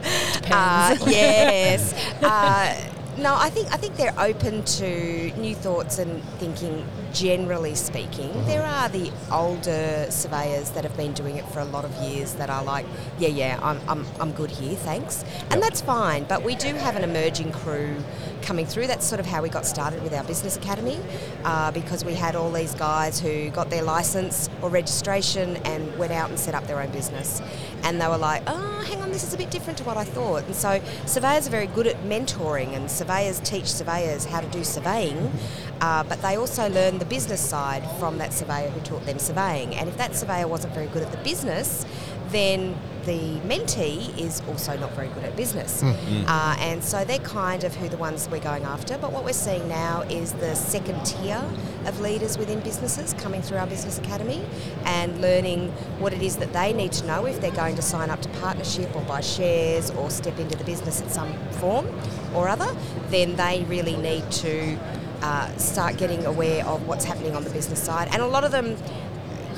Uh, 0.50 0.96
yes. 1.06 1.92
Uh, 2.22 2.74
no, 3.18 3.36
I 3.36 3.50
think 3.50 3.70
I 3.72 3.76
think 3.76 3.96
they're 3.96 4.18
open 4.18 4.64
to 4.64 5.30
new 5.38 5.54
thoughts 5.54 5.98
and 5.98 6.22
thinking. 6.38 6.86
Generally 7.14 7.74
speaking, 7.74 8.30
there 8.44 8.62
are 8.62 8.88
the 8.90 9.10
older 9.32 10.06
surveyors 10.10 10.70
that 10.70 10.84
have 10.84 10.96
been 10.96 11.12
doing 11.14 11.36
it 11.36 11.44
for 11.46 11.60
a 11.60 11.64
lot 11.64 11.84
of 11.84 11.92
years 11.96 12.34
that 12.34 12.50
are 12.50 12.62
like, 12.62 12.86
yeah, 13.18 13.28
yeah, 13.28 13.58
I'm, 13.62 13.80
I'm, 13.88 14.06
I'm 14.20 14.32
good 14.32 14.50
here, 14.50 14.76
thanks, 14.76 15.24
and 15.50 15.60
that's 15.60 15.80
fine. 15.80 16.24
But 16.24 16.44
we 16.44 16.54
do 16.54 16.74
have 16.74 16.96
an 16.96 17.04
emerging 17.04 17.52
crew 17.52 17.96
coming 18.42 18.66
through. 18.66 18.86
That's 18.86 19.06
sort 19.06 19.20
of 19.20 19.26
how 19.26 19.42
we 19.42 19.48
got 19.48 19.66
started 19.66 20.02
with 20.02 20.12
our 20.12 20.22
business 20.22 20.56
academy, 20.56 21.00
uh, 21.44 21.70
because 21.72 22.04
we 22.04 22.14
had 22.14 22.36
all 22.36 22.52
these 22.52 22.74
guys 22.74 23.18
who 23.18 23.50
got 23.50 23.70
their 23.70 23.82
license 23.82 24.48
or 24.62 24.68
registration 24.68 25.56
and 25.64 25.96
went 25.98 26.12
out 26.12 26.28
and 26.28 26.38
set 26.38 26.54
up 26.54 26.66
their 26.66 26.80
own 26.80 26.90
business, 26.90 27.42
and 27.84 28.00
they 28.00 28.06
were 28.06 28.18
like, 28.18 28.42
oh, 28.46 28.84
hang 28.86 29.00
on, 29.00 29.10
this 29.10 29.24
is 29.24 29.34
a 29.34 29.38
bit 29.38 29.50
different 29.50 29.78
to 29.78 29.84
what 29.84 29.96
I 29.96 30.04
thought. 30.04 30.44
And 30.44 30.54
so 30.54 30.80
surveyors 31.06 31.48
are 31.48 31.50
very 31.50 31.68
good 31.68 31.86
at 31.86 31.96
mentoring, 32.04 32.76
and 32.76 32.88
surveyors 32.90 33.40
teach 33.40 33.66
surveyors 33.66 34.26
how 34.26 34.40
to 34.40 34.48
do 34.48 34.62
surveying, 34.62 35.32
uh, 35.80 36.04
but 36.04 36.20
they 36.22 36.36
also 36.36 36.68
learn 36.68 36.97
the 36.98 37.04
business 37.06 37.40
side 37.40 37.82
from 37.98 38.18
that 38.18 38.32
surveyor 38.32 38.70
who 38.70 38.80
taught 38.80 39.04
them 39.06 39.18
surveying. 39.18 39.74
And 39.74 39.88
if 39.88 39.96
that 39.98 40.14
surveyor 40.14 40.48
wasn't 40.48 40.74
very 40.74 40.86
good 40.88 41.02
at 41.02 41.10
the 41.12 41.18
business, 41.18 41.84
then 42.30 42.76
the 43.04 43.40
mentee 43.46 44.16
is 44.18 44.42
also 44.48 44.76
not 44.76 44.92
very 44.92 45.08
good 45.08 45.24
at 45.24 45.34
business. 45.34 45.82
Uh, 46.26 46.56
and 46.58 46.84
so 46.84 47.02
they're 47.04 47.18
kind 47.20 47.64
of 47.64 47.74
who 47.74 47.88
the 47.88 47.96
ones 47.96 48.28
we're 48.30 48.38
going 48.38 48.64
after. 48.64 48.98
But 48.98 49.12
what 49.12 49.24
we're 49.24 49.32
seeing 49.32 49.66
now 49.66 50.02
is 50.02 50.32
the 50.34 50.54
second 50.54 51.02
tier 51.06 51.42
of 51.86 52.00
leaders 52.00 52.36
within 52.36 52.60
businesses 52.60 53.14
coming 53.14 53.40
through 53.40 53.56
our 53.56 53.66
business 53.66 53.98
academy 53.98 54.44
and 54.84 55.22
learning 55.22 55.70
what 56.00 56.12
it 56.12 56.20
is 56.20 56.36
that 56.36 56.52
they 56.52 56.74
need 56.74 56.92
to 56.92 57.06
know 57.06 57.24
if 57.24 57.40
they're 57.40 57.50
going 57.52 57.76
to 57.76 57.82
sign 57.82 58.10
up 58.10 58.20
to 58.20 58.28
partnership 58.40 58.94
or 58.94 59.00
buy 59.02 59.22
shares 59.22 59.90
or 59.92 60.10
step 60.10 60.38
into 60.38 60.58
the 60.58 60.64
business 60.64 61.00
in 61.00 61.08
some 61.08 61.32
form 61.52 61.86
or 62.34 62.46
other, 62.46 62.76
then 63.08 63.36
they 63.36 63.64
really 63.68 63.96
need 63.96 64.30
to 64.30 64.76
uh, 65.22 65.54
start 65.56 65.96
getting 65.96 66.24
aware 66.26 66.64
of 66.66 66.86
what's 66.86 67.04
happening 67.04 67.34
on 67.34 67.44
the 67.44 67.50
business 67.50 67.82
side. 67.82 68.08
And 68.12 68.22
a 68.22 68.26
lot 68.26 68.44
of 68.44 68.52
them, 68.52 68.76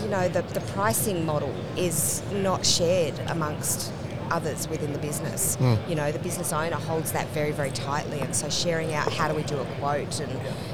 you 0.03 0.09
know, 0.09 0.29
the, 0.29 0.43
the 0.43 0.61
pricing 0.73 1.25
model 1.27 1.55
is 1.77 2.23
not 2.33 2.65
shared 2.65 3.19
amongst 3.29 3.93
others 4.31 4.69
within 4.69 4.93
the 4.93 4.99
business. 5.01 5.57
You 5.89 5.97
know, 5.97 6.13
the 6.13 6.19
business 6.21 6.53
owner 6.53 6.77
holds 6.77 7.13
that 7.13 7.27
very, 7.29 7.51
very 7.51 7.73
tightly, 7.73 8.21
and 8.21 8.35
so 8.35 8.49
sharing 8.49 8.95
out 8.95 9.13
how 9.13 9.27
do 9.29 9.35
we 9.35 9.43
do 9.43 9.59
a 9.59 9.65
quote 9.81 10.21
and 10.21 10.33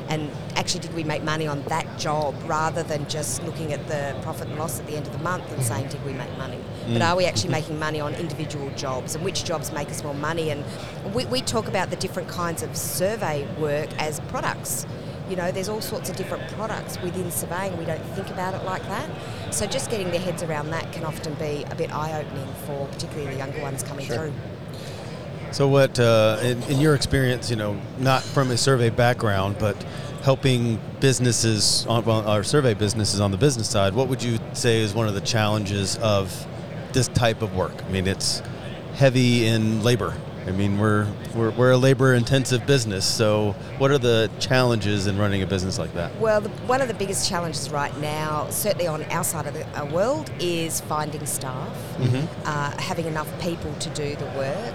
and 0.08 0.30
actually 0.54 0.80
did 0.80 0.94
we 0.94 1.04
make 1.04 1.22
money 1.22 1.46
on 1.46 1.62
that 1.64 1.98
job 1.98 2.34
rather 2.46 2.82
than 2.82 3.08
just 3.08 3.42
looking 3.44 3.72
at 3.72 3.86
the 3.88 4.16
profit 4.22 4.48
and 4.48 4.58
loss 4.58 4.78
at 4.80 4.86
the 4.86 4.96
end 4.96 5.06
of 5.06 5.12
the 5.12 5.18
month 5.18 5.50
and 5.52 5.62
saying 5.62 5.88
did 5.88 6.04
we 6.04 6.12
make 6.12 6.30
money, 6.38 6.58
mm. 6.86 6.92
but 6.92 7.02
are 7.02 7.16
we 7.16 7.24
actually 7.26 7.50
making 7.50 7.78
money 7.78 8.00
on 8.00 8.14
individual 8.14 8.70
jobs 8.70 9.14
and 9.14 9.24
which 9.24 9.44
jobs 9.44 9.72
make 9.72 9.88
us 9.88 10.02
more 10.02 10.14
money? 10.14 10.50
And 10.50 10.64
we, 11.14 11.26
we 11.26 11.40
talk 11.40 11.68
about 11.68 11.90
the 11.90 11.96
different 11.96 12.28
kinds 12.28 12.62
of 12.62 12.76
survey 12.76 13.46
work 13.58 13.90
as 13.98 14.20
products. 14.20 14.86
You 15.28 15.34
know, 15.34 15.50
there's 15.50 15.68
all 15.68 15.80
sorts 15.80 16.08
of 16.08 16.14
different 16.14 16.48
products 16.52 17.00
within 17.02 17.32
surveying. 17.32 17.76
We 17.78 17.84
don't 17.84 18.04
think 18.14 18.30
about 18.30 18.54
it 18.54 18.64
like 18.64 18.82
that. 18.84 19.10
So 19.52 19.66
just 19.66 19.90
getting 19.90 20.10
their 20.12 20.20
heads 20.20 20.44
around 20.44 20.70
that 20.70 20.92
can 20.92 21.04
often 21.04 21.34
be 21.34 21.64
a 21.68 21.74
bit 21.74 21.92
eye-opening 21.92 22.54
for 22.64 22.86
particularly 22.86 23.32
the 23.32 23.38
younger 23.38 23.60
ones 23.60 23.82
coming 23.82 24.06
through. 24.06 24.32
So, 25.56 25.66
what, 25.66 25.98
uh, 25.98 26.38
in, 26.42 26.62
in 26.64 26.80
your 26.82 26.94
experience, 26.94 27.48
you 27.48 27.56
know, 27.56 27.80
not 27.98 28.22
from 28.22 28.50
a 28.50 28.58
survey 28.58 28.90
background, 28.90 29.56
but 29.58 29.74
helping 30.22 30.78
businesses, 31.00 31.86
on, 31.86 32.04
well, 32.04 32.28
our 32.28 32.42
survey 32.42 32.74
businesses 32.74 33.20
on 33.22 33.30
the 33.30 33.38
business 33.38 33.66
side, 33.66 33.94
what 33.94 34.08
would 34.08 34.22
you 34.22 34.38
say 34.52 34.82
is 34.82 34.92
one 34.92 35.08
of 35.08 35.14
the 35.14 35.22
challenges 35.22 35.96
of 36.02 36.46
this 36.92 37.08
type 37.08 37.40
of 37.40 37.56
work? 37.56 37.72
I 37.82 37.88
mean, 37.88 38.06
it's 38.06 38.42
heavy 38.96 39.46
in 39.46 39.82
labor. 39.82 40.12
I 40.46 40.50
mean, 40.50 40.78
we're 40.78 41.10
we're, 41.34 41.50
we're 41.52 41.70
a 41.70 41.76
labor-intensive 41.78 42.66
business. 42.66 43.06
So, 43.06 43.52
what 43.78 43.90
are 43.90 43.98
the 43.98 44.30
challenges 44.38 45.06
in 45.06 45.16
running 45.16 45.42
a 45.42 45.46
business 45.46 45.78
like 45.78 45.94
that? 45.94 46.14
Well, 46.20 46.42
the, 46.42 46.50
one 46.66 46.82
of 46.82 46.88
the 46.88 46.94
biggest 46.94 47.30
challenges 47.30 47.70
right 47.70 47.96
now, 47.98 48.46
certainly 48.50 48.88
on 48.88 49.04
our 49.04 49.24
side 49.24 49.46
of 49.46 49.54
the 49.54 49.86
world, 49.86 50.30
is 50.38 50.82
finding 50.82 51.24
staff, 51.24 51.74
uh, 52.44 52.78
having 52.78 53.06
enough 53.06 53.40
people 53.40 53.72
to 53.80 53.88
do 53.90 54.16
the 54.16 54.26
work. 54.36 54.74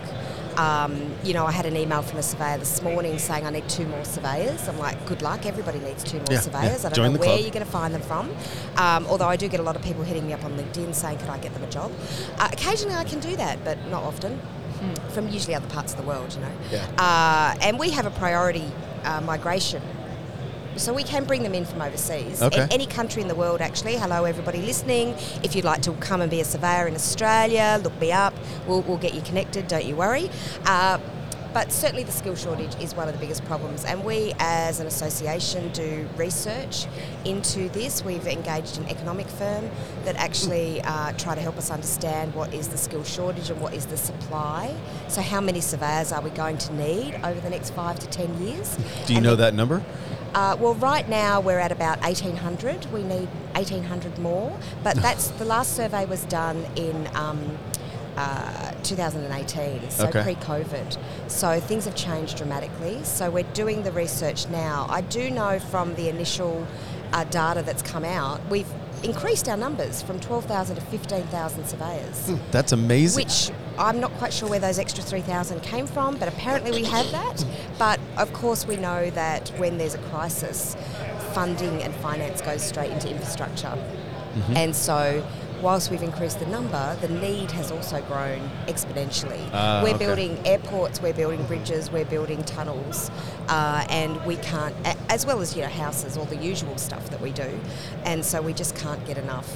Um, 0.62 1.16
you 1.24 1.34
know, 1.34 1.45
I 1.47 1.51
had 1.51 1.66
an 1.66 1.76
email 1.76 2.01
from 2.03 2.20
a 2.20 2.24
surveyor 2.24 2.59
this 2.59 2.82
morning 2.84 3.18
saying 3.18 3.45
I 3.47 3.49
need 3.49 3.68
two 3.68 3.88
more 3.88 4.05
surveyors. 4.05 4.68
I'm 4.68 4.78
like, 4.78 5.03
good 5.07 5.22
luck. 5.24 5.45
Everybody 5.45 5.80
needs 5.80 6.03
two 6.03 6.18
more 6.18 6.26
Yeah, 6.30 6.39
surveyors. 6.39 6.82
yeah. 6.84 6.89
I 6.89 6.89
don't 6.89 6.93
Join 6.93 7.14
know 7.14 7.20
where 7.20 7.30
club. 7.30 7.41
you're 7.41 7.49
going 7.51 7.66
to 7.66 7.72
find 7.72 7.93
them 7.95 8.01
from. 8.03 8.30
Um, 8.78 9.07
although 9.07 9.28
I 9.28 9.38
do 9.38 9.47
get 9.47 9.59
a 9.59 9.64
lot 9.64 9.76
of 9.76 9.82
people 9.82 10.03
hitting 10.03 10.28
me 10.28 10.34
up 10.34 10.43
on 10.43 10.51
LinkedIn 10.57 10.93
saying, 10.93 11.18
could 11.18 11.30
I 11.30 11.39
get 11.39 11.53
them 11.55 11.64
a 11.64 11.70
job? 11.70 11.91
Uh, 12.38 12.49
occasionally 12.51 12.95
I 12.95 13.03
can 13.05 13.20
do 13.20 13.36
that, 13.38 13.64
but 13.64 13.78
not 13.88 14.03
often. 14.03 14.39
From 15.09 15.30
usually 15.30 15.53
other 15.53 15.68
parts 15.68 15.93
of 15.93 15.97
the 16.01 16.05
world, 16.07 16.34
you 16.34 16.41
know. 16.41 16.51
Yeah. 16.72 16.86
Uh, 16.97 17.55
and 17.62 17.78
we 17.78 17.91
have 17.91 18.07
a 18.07 18.12
priority 18.12 18.66
uh, 19.03 19.22
migration 19.22 19.82
so 20.76 20.93
we 20.93 21.03
can 21.03 21.26
bring 21.26 21.43
them 21.43 21.53
in 21.53 21.65
from 21.65 21.82
overseas. 21.82 22.41
Okay. 22.41 22.61
A- 22.61 22.67
any 22.72 22.86
country 22.86 23.22
in 23.22 23.28
the 23.28 23.36
world, 23.36 23.61
actually. 23.61 23.95
Hello, 23.97 24.24
everybody 24.26 24.61
listening. 24.61 25.15
If 25.43 25.55
you'd 25.55 25.65
like 25.65 25.82
to 25.84 25.93
come 25.93 26.22
and 26.22 26.30
be 26.32 26.41
a 26.41 26.45
surveyor 26.45 26.88
in 26.88 26.95
Australia, 26.95 27.80
look 27.84 27.99
me 27.99 28.11
up. 28.11 28.34
We'll, 28.67 28.82
we'll 28.82 28.97
get 28.97 29.13
you 29.13 29.22
connected. 29.22 29.67
Don't 29.67 29.86
you 29.86 29.95
worry. 29.95 30.30
Uh, 30.65 30.99
but 31.53 31.69
certainly 31.69 32.03
the 32.03 32.13
skill 32.13 32.36
shortage 32.36 32.74
is 32.82 32.95
one 32.95 33.09
of 33.09 33.13
the 33.13 33.19
biggest 33.19 33.43
problems. 33.43 33.84
And 33.84 34.05
we, 34.05 34.32
as 34.39 34.80
an 34.80 34.88
association, 34.88 35.69
do 35.74 36.07
research 36.15 36.86
into 37.26 37.67
this. 37.69 38.05
We've 38.05 38.26
engaged 38.26 38.78
an 38.78 38.88
economic 38.88 39.28
firm 39.28 39.69
that 40.05 40.15
actually 40.15 40.82
uh, 40.84 41.11
try 41.17 41.36
to 41.36 41.41
help 41.41 41.57
us 41.57 41.69
understand 41.69 42.34
what 42.36 42.53
is 42.53 42.69
the 42.69 42.78
skill 42.78 43.03
shortage 43.03 43.49
and 43.49 43.59
what 43.59 43.74
is 43.74 43.86
the 43.88 43.97
supply. 43.97 44.74
So 45.09 45.22
how 45.22 45.41
many 45.41 45.59
surveyors 45.59 46.13
are 46.13 46.22
we 46.22 46.30
going 46.30 46.57
to 46.57 46.74
need 46.74 47.15
over 47.22 47.41
the 47.41 47.49
next 47.49 47.72
five 47.72 47.99
to 47.99 48.07
ten 48.07 48.41
years? 48.41 48.78
Do 49.05 49.11
you 49.11 49.17
And 49.17 49.26
know 49.26 49.36
that 49.36 49.53
number? 49.53 49.84
Uh, 50.34 50.55
well, 50.59 50.75
right 50.75 51.07
now 51.09 51.39
we're 51.41 51.59
at 51.59 51.71
about 51.71 51.99
1,800. 52.01 52.91
We 52.93 53.03
need 53.03 53.27
1,800 53.53 54.17
more, 54.19 54.57
but 54.84 54.95
that's 54.97 55.29
the 55.32 55.45
last 55.45 55.75
survey 55.75 56.05
was 56.05 56.23
done 56.25 56.65
in 56.75 57.09
um, 57.15 57.57
uh, 58.17 58.71
2018, 58.84 59.89
so 59.89 60.07
Okay. 60.07 60.23
pre-COVID. 60.23 60.97
So 61.27 61.59
things 61.59 61.86
have 61.86 61.95
changed 61.95 62.38
dramatically. 62.38 63.03
So 63.03 63.29
we're 63.29 63.43
doing 63.53 63.84
the 63.84 63.91
research 63.91 64.47
now. 64.49 64.86
I 64.89 65.01
do 65.01 65.29
know 65.32 65.59
from 65.59 65.95
the 65.95 66.09
initial 66.09 66.65
uh, 67.13 67.23
data 67.25 67.61
that's 67.61 67.82
come 67.82 68.05
out, 68.05 68.39
we've 68.49 68.67
increased 69.03 69.49
our 69.49 69.57
numbers 69.57 70.01
from 70.01 70.19
12,000 70.19 70.75
to 70.75 70.81
15,000 70.81 71.65
surveyors 71.65 72.27
hmm, 72.27 72.35
That's 72.51 72.71
amazing. 72.71 73.23
which 73.23 73.51
I'm 73.77 73.99
not 73.99 74.11
quite 74.13 74.33
sure 74.33 74.49
where 74.49 74.59
those 74.59 74.79
extra 74.79 75.03
3,000 75.03 75.61
came 75.61 75.87
from, 75.87 76.17
but 76.17 76.27
apparently 76.27 76.71
we 76.71 76.83
have 76.85 77.11
that. 77.11 77.41
Hmm. 77.41 77.73
But 77.79 77.99
of 78.17 78.31
course, 78.33 78.67
we 78.67 78.75
know 78.77 79.09
that 79.11 79.49
when 79.57 79.77
there's 79.77 79.95
a 79.95 79.99
crisis, 80.09 80.75
funding 81.33 81.81
and 81.81 81.93
finance 81.95 82.41
goes 82.41 82.61
straight 82.61 82.91
into 82.91 83.09
infrastructure. 83.09 83.67
Mm-hmm. 84.33 84.57
And 84.57 84.75
so, 84.75 85.25
whilst 85.62 85.91
we've 85.91 86.03
increased 86.03 86.39
the 86.39 86.45
number, 86.47 86.97
the 87.01 87.07
need 87.07 87.51
has 87.51 87.72
also 87.72 88.01
grown 88.03 88.49
exponentially. 88.68 89.41
Ah, 89.53 89.82
we're 89.84 89.95
okay. 89.95 90.05
building 90.05 90.39
airports, 90.45 91.01
we're 91.01 91.14
building 91.14 91.43
bridges, 91.45 91.91
we're 91.91 92.05
building 92.05 92.43
tunnels, 92.43 93.12
uh, 93.47 93.86
and 93.89 94.24
we 94.26 94.36
can't, 94.38 94.76
as 95.09 95.26
well 95.26 95.41
as 95.41 95.55
you 95.55 95.62
know 95.62 95.70
houses, 95.70 96.18
all 96.18 96.26
the 96.26 96.38
usual 96.38 96.78
stuff 96.78 97.09
that 97.09 97.22
we 97.22 97.32
do, 97.32 97.59
and 98.03 98.26
so 98.26 98.41
we 98.41 98.53
just 98.53 98.76
can't 98.76 99.05
get 99.05 99.18
enough 99.18 99.55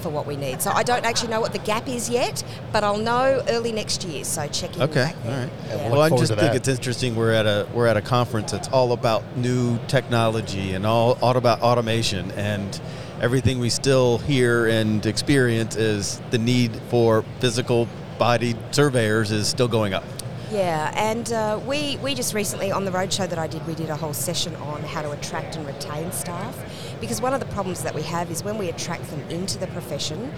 for 0.00 0.10
what 0.10 0.26
we 0.26 0.36
need. 0.36 0.62
So 0.62 0.70
I 0.70 0.82
don't 0.84 1.04
actually 1.04 1.30
know 1.30 1.40
what 1.40 1.52
the 1.52 1.58
gap 1.58 1.88
is 1.88 2.08
yet, 2.08 2.44
but 2.72 2.84
I'll 2.84 2.98
know 2.98 3.42
early 3.48 3.72
next 3.72 4.04
year. 4.04 4.24
So 4.24 4.46
check 4.46 4.76
in 4.76 4.82
Okay, 4.82 5.12
back 5.12 5.16
all 5.24 5.30
Yeah, 5.30 5.48
we'll 5.82 5.90
Well, 5.92 6.00
I 6.02 6.08
just 6.10 6.28
think 6.28 6.40
that. 6.40 6.54
it's 6.54 6.68
interesting. 6.68 7.16
We're 7.16 7.32
at 7.32 7.46
a 7.46 7.66
we're 7.74 7.88
at 7.88 7.96
a 7.96 8.00
conference 8.00 8.52
that's 8.52 8.68
all 8.68 8.92
about 8.92 9.22
new 9.36 9.78
technology 9.88 10.74
and 10.74 10.86
all, 10.86 11.18
all 11.20 11.36
about 11.36 11.60
automation, 11.62 12.30
and 12.32 12.80
everything 13.20 13.58
we 13.58 13.68
still 13.68 14.18
hear 14.18 14.66
and 14.66 15.04
experience 15.06 15.76
is 15.76 16.20
the 16.30 16.38
need 16.38 16.74
for 16.88 17.24
physical 17.40 17.88
bodied 18.18 18.56
surveyors 18.72 19.30
is 19.30 19.48
still 19.48 19.68
going 19.68 19.94
up. 19.94 20.04
Yeah, 20.50 20.92
and 20.96 21.30
uh, 21.30 21.60
we, 21.66 21.98
we 21.98 22.14
just 22.14 22.32
recently, 22.32 22.72
on 22.72 22.86
the 22.86 22.90
roadshow 22.90 23.28
that 23.28 23.38
I 23.38 23.46
did, 23.46 23.66
we 23.66 23.74
did 23.74 23.90
a 23.90 23.96
whole 23.96 24.14
session 24.14 24.56
on 24.56 24.82
how 24.82 25.02
to 25.02 25.10
attract 25.10 25.56
and 25.56 25.66
retain 25.66 26.10
staff. 26.10 26.56
Because 27.00 27.20
one 27.20 27.34
of 27.34 27.40
the 27.40 27.46
problems 27.46 27.82
that 27.82 27.94
we 27.94 28.02
have 28.02 28.30
is 28.30 28.42
when 28.42 28.56
we 28.56 28.70
attract 28.70 29.10
them 29.10 29.20
into 29.28 29.58
the 29.58 29.66
profession, 29.68 30.32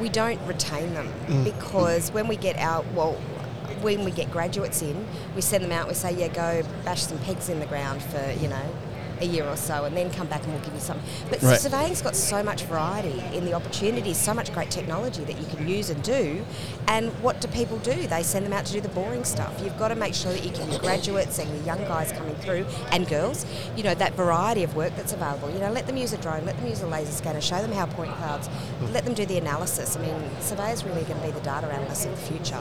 we 0.00 0.08
don't 0.08 0.40
retain 0.46 0.94
them. 0.94 1.12
Because 1.44 2.10
when 2.10 2.26
we 2.26 2.36
get 2.36 2.56
out, 2.56 2.86
well, 2.94 3.14
when 3.82 4.04
we 4.04 4.10
get 4.10 4.30
graduates 4.30 4.80
in, 4.82 5.06
we 5.34 5.42
send 5.42 5.62
them 5.62 5.72
out, 5.72 5.88
we 5.88 5.94
say, 5.94 6.12
yeah, 6.12 6.28
go 6.28 6.62
bash 6.84 7.02
some 7.02 7.18
pegs 7.18 7.48
in 7.50 7.60
the 7.60 7.66
ground 7.66 8.02
for, 8.02 8.32
you 8.40 8.48
know, 8.48 8.74
a 9.20 9.24
year 9.26 9.44
or 9.44 9.56
so 9.56 9.84
and 9.84 9.96
then 9.96 10.10
come 10.10 10.26
back 10.26 10.42
and 10.44 10.52
we'll 10.52 10.62
give 10.62 10.74
you 10.74 10.80
something. 10.80 11.04
But 11.28 11.42
Right. 11.42 11.60
surveying's 11.60 12.02
got 12.02 12.16
so 12.16 12.42
much 12.42 12.62
variety 12.64 13.22
in 13.34 13.44
the 13.44 13.52
opportunities, 13.54 14.16
so 14.16 14.34
much 14.34 14.52
great 14.52 14.70
technology 14.70 15.24
that 15.24 15.38
you 15.38 15.46
can 15.46 15.66
use 15.68 15.90
and 15.90 16.02
do. 16.02 16.44
And 16.88 17.10
what 17.22 17.40
do 17.40 17.48
people 17.48 17.78
do? 17.78 18.06
They 18.06 18.22
send 18.22 18.44
them 18.46 18.52
out 18.52 18.66
to 18.66 18.72
do 18.72 18.80
the 18.80 18.88
boring 18.88 19.24
stuff. 19.24 19.52
You've 19.62 19.78
got 19.78 19.88
to 19.88 19.94
make 19.94 20.14
sure 20.14 20.32
that 20.32 20.42
you 20.44 20.50
give 20.50 20.68
your 20.68 20.80
graduates 20.80 21.38
and 21.38 21.48
your 21.54 21.64
young 21.64 21.84
guys 21.86 22.12
coming 22.12 22.34
through 22.36 22.66
and 22.92 23.06
girls, 23.08 23.46
you 23.76 23.82
know, 23.82 23.94
that 23.94 24.14
variety 24.14 24.62
of 24.64 24.74
work 24.74 24.94
that's 24.96 25.12
available. 25.12 25.50
You 25.50 25.58
know, 25.60 25.70
let 25.70 25.86
them 25.86 25.96
use 25.96 26.12
a 26.12 26.18
drone, 26.18 26.44
let 26.46 26.56
them 26.56 26.66
use 26.66 26.82
a 26.82 26.86
laser 26.86 27.12
scanner, 27.12 27.40
show 27.40 27.60
them 27.60 27.72
how 27.72 27.86
point 27.86 28.12
clouds, 28.16 28.48
let 28.92 29.04
them 29.04 29.14
do 29.14 29.24
the 29.26 29.38
analysis. 29.38 29.96
I 29.96 30.00
mean, 30.00 30.14
surveyors 30.40 30.84
really 30.84 31.02
going 31.02 31.20
to 31.20 31.26
be 31.26 31.32
the 31.32 31.40
data 31.40 31.66
analysts 31.68 32.06
of 32.06 32.12
the 32.12 32.16
future. 32.32 32.60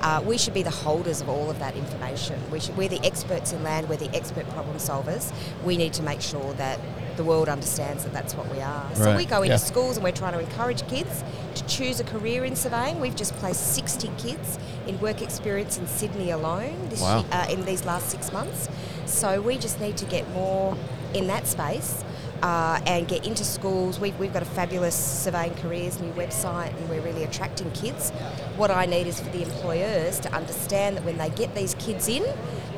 Uh, 0.00 0.22
we 0.24 0.38
should 0.38 0.54
be 0.54 0.62
the 0.62 0.70
holders 0.70 1.20
of 1.20 1.28
all 1.28 1.50
of 1.50 1.58
that 1.58 1.76
information. 1.76 2.40
We 2.50 2.60
should, 2.60 2.76
we're 2.76 2.88
the 2.88 3.04
experts 3.04 3.52
in 3.52 3.62
land, 3.62 3.88
we're 3.88 3.96
the 3.96 4.14
expert 4.16 4.48
problem 4.50 4.76
solvers. 4.78 5.32
We 5.64 5.76
need 5.76 5.92
to 5.98 6.02
make 6.04 6.20
sure 6.20 6.52
that 6.54 6.78
the 7.16 7.24
world 7.24 7.48
understands 7.48 8.04
that 8.04 8.12
that's 8.12 8.34
what 8.34 8.48
we 8.50 8.60
are. 8.60 8.86
So 8.94 9.16
we 9.16 9.24
go 9.26 9.38
into 9.42 9.48
Yeah. 9.54 9.56
schools 9.56 9.96
and 9.96 10.04
we're 10.04 10.12
trying 10.12 10.34
to 10.34 10.38
encourage 10.38 10.86
kids 10.88 11.24
to 11.56 11.64
choose 11.66 11.98
a 11.98 12.04
career 12.04 12.44
in 12.44 12.54
surveying. 12.54 13.00
We've 13.00 13.16
just 13.16 13.34
placed 13.38 13.74
60 13.74 14.10
kids 14.18 14.58
in 14.86 15.00
work 15.00 15.20
experience 15.20 15.76
in 15.78 15.88
Sydney 15.88 16.30
alone 16.30 16.88
this 16.88 17.00
Wow. 17.00 17.18
year, 17.18 17.26
uh, 17.32 17.46
in 17.50 17.64
these 17.64 17.84
last 17.84 18.08
six 18.10 18.32
months. 18.32 18.68
So 19.06 19.40
we 19.40 19.58
just 19.58 19.80
need 19.80 19.96
to 19.96 20.04
get 20.04 20.30
more 20.32 20.76
in 21.12 21.26
that 21.26 21.46
space. 21.46 22.04
Uh, 22.40 22.78
and 22.86 23.08
get 23.08 23.26
into 23.26 23.42
schools. 23.42 23.98
We've, 23.98 24.16
we've 24.20 24.32
got 24.32 24.42
a 24.42 24.50
fabulous 24.60 24.94
surveying 24.94 25.54
careers 25.56 25.98
new 26.00 26.12
website, 26.12 26.68
and 26.68 26.88
we're 26.88 27.00
really 27.00 27.24
attracting 27.24 27.68
kids. 27.72 28.10
What 28.56 28.70
I 28.70 28.86
need 28.86 29.08
is 29.08 29.18
for 29.18 29.28
the 29.30 29.42
employers 29.42 30.20
to 30.20 30.32
understand 30.32 30.96
that 30.96 31.04
when 31.04 31.18
they 31.18 31.30
get 31.30 31.56
these 31.56 31.74
kids 31.80 32.06
in, 32.06 32.22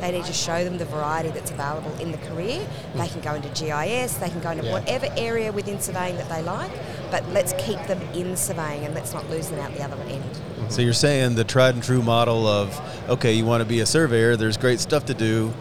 they 0.00 0.10
need 0.12 0.24
to 0.24 0.32
show 0.32 0.64
them 0.64 0.78
the 0.78 0.84
variety 0.86 1.30
that's 1.30 1.50
available 1.50 1.92
in 2.00 2.12
the 2.12 2.18
career. 2.18 2.66
They 2.94 3.08
can 3.08 3.20
go 3.20 3.34
into 3.34 3.48
GIS, 3.48 4.14
they 4.14 4.28
can 4.30 4.40
go 4.40 4.50
into 4.50 4.64
Yeah. 4.64 4.72
whatever 4.72 5.06
area 5.16 5.52
within 5.52 5.80
surveying 5.80 6.16
that 6.16 6.28
they 6.28 6.42
like, 6.42 6.70
but 7.10 7.26
let's 7.30 7.52
keep 7.58 7.78
them 7.86 8.00
in 8.14 8.36
surveying 8.36 8.84
and 8.84 8.94
let's 8.94 9.12
not 9.12 9.28
lose 9.30 9.48
them 9.48 9.58
out 9.60 9.74
the 9.74 9.82
other 9.82 9.96
end. 10.08 10.22
So 10.68 10.82
you're 10.82 10.92
saying 10.92 11.34
the 11.34 11.44
tried 11.44 11.74
and 11.74 11.82
true 11.82 12.02
model 12.02 12.46
of 12.46 12.80
okay, 13.08 13.32
you 13.32 13.44
want 13.44 13.60
to 13.62 13.68
be 13.68 13.80
a 13.80 13.86
surveyor. 13.86 14.36
There's 14.36 14.56
great 14.56 14.80
stuff 14.80 15.04
to 15.06 15.14
do. 15.14 15.52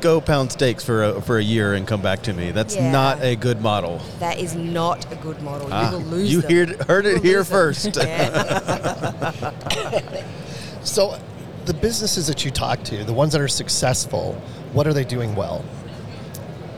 Go 0.00 0.20
pound 0.20 0.50
stakes 0.50 0.82
for 0.82 1.04
a, 1.04 1.20
for 1.22 1.38
a 1.38 1.42
year 1.42 1.74
and 1.74 1.86
come 1.86 2.02
back 2.02 2.22
to 2.22 2.32
me. 2.32 2.50
That's 2.50 2.74
Yeah. 2.74 2.90
not 2.90 3.22
a 3.22 3.36
good 3.36 3.60
model. 3.62 4.00
That 4.18 4.40
is 4.40 4.56
not 4.56 5.06
a 5.12 5.14
good 5.14 5.40
model. 5.42 5.68
Ah, 5.70 5.92
you 5.92 5.96
will 5.96 6.04
lose 6.06 6.32
you 6.32 6.40
them. 6.40 6.50
heard- 6.50 6.82
heard 6.88 7.06
it 7.06 7.22
here 7.22 7.44
first. 7.44 7.96
Yeah. 7.96 9.52
So, 10.84 11.16
the 11.64 11.74
businesses 11.74 12.26
that 12.26 12.44
you 12.44 12.50
talk 12.50 12.82
to, 12.84 13.04
the 13.04 13.12
ones 13.12 13.32
that 13.32 13.40
are 13.40 13.48
successful, 13.48 14.34
what 14.72 14.86
are 14.86 14.92
they 14.92 15.04
doing 15.04 15.34
well? 15.34 15.64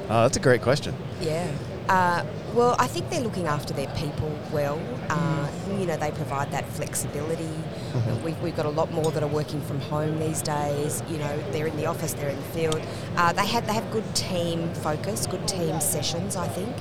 Oh, 0.04 0.22
that's 0.22 0.36
a 0.36 0.40
great 0.40 0.62
question. 0.62 0.94
Yeah. 1.20 1.50
Uh, 1.88 2.24
well, 2.54 2.76
I 2.78 2.86
think 2.86 3.10
they're 3.10 3.20
looking 3.20 3.46
after 3.46 3.74
their 3.74 3.88
people 3.88 4.38
well. 4.52 4.80
Uh, 5.08 5.48
you 5.78 5.86
know, 5.86 5.96
they 5.96 6.10
provide 6.12 6.50
that 6.52 6.66
flexibility. 6.68 7.50
We've, 8.24 8.40
we've 8.40 8.56
got 8.56 8.64
a 8.66 8.70
lot 8.70 8.90
more 8.92 9.10
that 9.12 9.22
are 9.22 9.28
working 9.28 9.60
from 9.62 9.80
home 9.80 10.18
these 10.18 10.40
days. 10.40 11.02
You 11.08 11.18
know, 11.18 11.50
they're 11.50 11.66
in 11.66 11.76
the 11.76 11.86
office, 11.86 12.14
they're 12.14 12.30
in 12.30 12.36
the 12.36 12.42
field. 12.42 12.80
Uh, 13.16 13.32
they 13.32 13.46
have 13.46 13.66
they 13.66 13.72
have 13.72 13.90
good 13.90 14.14
team 14.14 14.72
focus, 14.74 15.26
good 15.26 15.46
team 15.48 15.80
sessions. 15.80 16.36
I 16.36 16.48
think, 16.48 16.74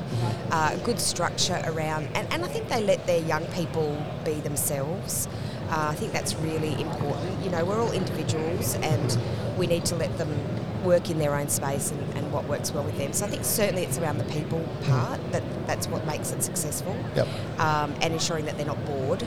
uh, 0.52 0.76
good 0.78 1.00
structure 1.00 1.62
around, 1.66 2.08
and, 2.14 2.32
and 2.32 2.44
I 2.44 2.48
think 2.48 2.70
they 2.70 2.84
let 2.84 3.06
their 3.08 3.22
young 3.22 3.46
people 3.48 4.02
be 4.24 4.36
themselves. 4.36 5.28
Uh, 5.74 5.88
I 5.90 5.96
think 5.96 6.12
that's 6.14 6.36
really 6.36 6.80
important. 6.80 7.44
You 7.44 7.50
know, 7.50 7.66
we're 7.66 7.82
all 7.82 7.92
individuals, 7.92 8.76
and 8.76 9.18
we 9.58 9.66
need 9.66 9.86
to 9.86 9.96
let 9.96 10.16
them 10.20 10.30
work 10.84 11.10
in 11.10 11.18
their 11.18 11.34
own 11.34 11.50
space 11.50 11.90
and, 11.90 12.18
and 12.18 12.32
what 12.32 12.46
works 12.46 12.72
well 12.72 12.84
with 12.84 12.96
them. 12.98 13.12
So 13.12 13.26
I 13.26 13.30
think 13.30 13.44
certainly 13.44 13.82
it's 13.82 13.98
around 13.98 14.20
the 14.20 14.26
people 14.26 14.64
part 14.84 15.20
that 15.32 15.42
that's 15.66 15.88
what 15.88 16.06
makes 16.06 16.32
it 16.32 16.44
successful. 16.44 16.96
Yep. 17.16 17.28
Um, 17.60 17.96
and 18.02 18.14
ensuring 18.14 18.46
that 18.46 18.56
they're 18.58 18.68
not 18.68 18.86
bored. 18.86 19.26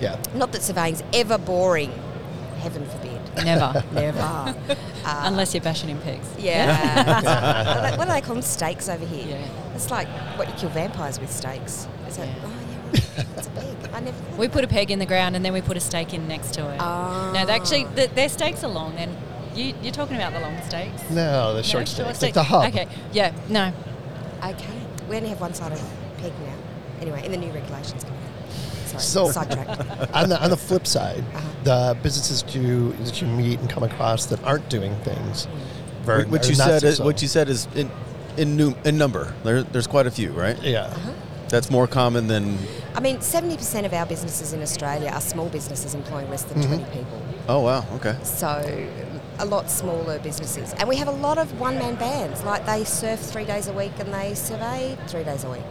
Yeah. 0.00 0.20
Not 0.34 0.50
that 0.52 0.62
surveying's 0.62 1.04
ever 1.12 1.38
boring. 1.38 1.92
Heaven 2.58 2.84
forbid. 2.86 3.20
Never. 3.44 3.84
Never. 3.92 4.54
Uh, 5.06 5.22
Unless 5.26 5.54
you're 5.54 5.62
bashing 5.62 5.88
in 5.88 5.98
pigs. 5.98 6.28
yeah. 6.36 7.06
what, 7.06 7.84
do 7.84 7.90
they, 7.92 7.96
what 7.96 8.08
do 8.08 8.12
they 8.12 8.20
call 8.20 8.34
them? 8.34 8.42
Stakes 8.42 8.88
over 8.88 9.06
here. 9.06 9.38
Yeah. 9.38 9.74
It's 9.76 9.88
like 9.88 10.08
what 10.36 10.48
you 10.48 10.54
kill 10.54 10.70
vampires 10.70 11.20
with 11.20 11.30
stakes. 11.30 11.86
Is 12.08 12.18
it? 12.18 12.26
Yeah. 12.26 12.34
Oh, 12.42 12.55
yeah, 12.96 13.24
It's 13.36 13.48
big. 13.48 13.90
I 13.92 14.00
never. 14.00 14.16
We 14.36 14.48
put 14.48 14.64
a 14.64 14.68
peg 14.68 14.90
in 14.90 14.98
the 14.98 15.06
ground 15.06 15.36
and 15.36 15.44
then 15.44 15.52
we 15.52 15.60
put 15.62 15.76
a 15.76 15.80
stake 15.80 16.12
in 16.14 16.26
next 16.28 16.54
to 16.54 16.68
it. 16.70 16.76
Ah. 16.80 17.30
No, 17.34 17.46
they 17.46 17.52
actually, 17.52 17.84
the, 17.84 18.08
their 18.14 18.28
stakes 18.28 18.62
are 18.64 18.68
long. 18.70 18.94
And 18.96 19.16
you, 19.54 19.74
you're 19.82 19.92
talking 19.92 20.16
about 20.16 20.32
the 20.32 20.40
long 20.40 20.60
stakes? 20.62 21.02
No, 21.10 21.52
the 21.52 21.58
No, 21.58 21.62
short 21.62 21.88
stakes, 21.88 22.06
like 22.06 22.16
stake. 22.16 22.34
the 22.34 22.42
hub. 22.42 22.66
Okay, 22.66 22.86
yeah, 23.12 23.32
no. 23.48 23.72
Okay. 24.44 24.66
We 25.08 25.16
only 25.16 25.28
have 25.30 25.40
one 25.40 25.54
side 25.54 25.72
of 25.72 25.78
the 25.80 26.22
peg 26.22 26.32
now. 26.40 26.54
Anyway, 27.00 27.24
in 27.24 27.30
the 27.30 27.38
new 27.38 27.50
regulations 27.52 28.04
coming 28.04 28.18
out. 28.18 28.88
Sorry, 28.88 29.02
So- 29.02 29.30
sidetracked. 29.30 30.10
on 30.14 30.28
the 30.28 30.42
on 30.42 30.50
the 30.50 30.56
flip 30.56 30.86
side, 30.86 31.24
Uh-huh. 31.34 31.48
the 31.64 31.98
businesses 32.02 32.44
you 32.54 32.92
that 33.04 33.20
you 33.20 33.28
meet 33.28 33.58
and 33.60 33.68
come 33.70 33.82
across 33.82 34.26
that 34.26 34.42
aren't 34.44 34.68
doing 34.68 34.94
things, 35.04 35.46
very, 36.02 36.24
What 36.24 36.48
you 36.48 36.56
not 36.56 36.68
said, 36.68 36.84
is, 36.84 36.96
so- 36.98 37.04
what 37.04 37.20
you 37.22 37.28
said 37.28 37.48
is 37.48 37.66
in 37.74 37.90
in, 38.36 38.56
num- 38.56 38.76
in 38.84 38.98
number. 38.98 39.34
There, 39.44 39.62
there's 39.62 39.86
quite 39.86 40.06
a 40.06 40.10
few, 40.10 40.30
right? 40.32 40.62
yeah. 40.62 40.84
Uh-huh. 40.84 41.12
That's 41.48 41.70
more 41.70 41.86
common 41.86 42.26
than. 42.26 42.58
I 42.96 43.00
mean, 43.00 43.18
70% 43.18 43.84
of 43.84 43.92
our 43.92 44.06
businesses 44.06 44.52
in 44.54 44.62
Australia 44.62 45.10
are 45.10 45.20
small 45.20 45.48
businesses 45.50 45.94
employing 45.94 46.30
less 46.30 46.44
than 46.44 46.62
20 46.66 46.84
people. 46.92 47.22
Oh 47.48 47.60
wow. 47.60 47.84
Okay. 47.96 48.16
So 48.24 48.88
a 49.38 49.44
lot 49.44 49.70
smaller 49.70 50.18
businesses. 50.18 50.72
And 50.78 50.88
we 50.88 50.96
have 50.96 51.08
a 51.08 51.12
lot 51.12 51.36
of 51.36 51.60
one-man 51.60 51.96
bands. 51.96 52.42
Like 52.42 52.64
they 52.64 52.84
surf 52.84 53.20
three 53.20 53.44
days 53.44 53.68
a 53.68 53.72
week 53.72 53.92
and 53.98 54.12
they 54.12 54.34
survey 54.34 54.96
three 55.08 55.24
days 55.24 55.44
a 55.44 55.50
week. 55.50 55.62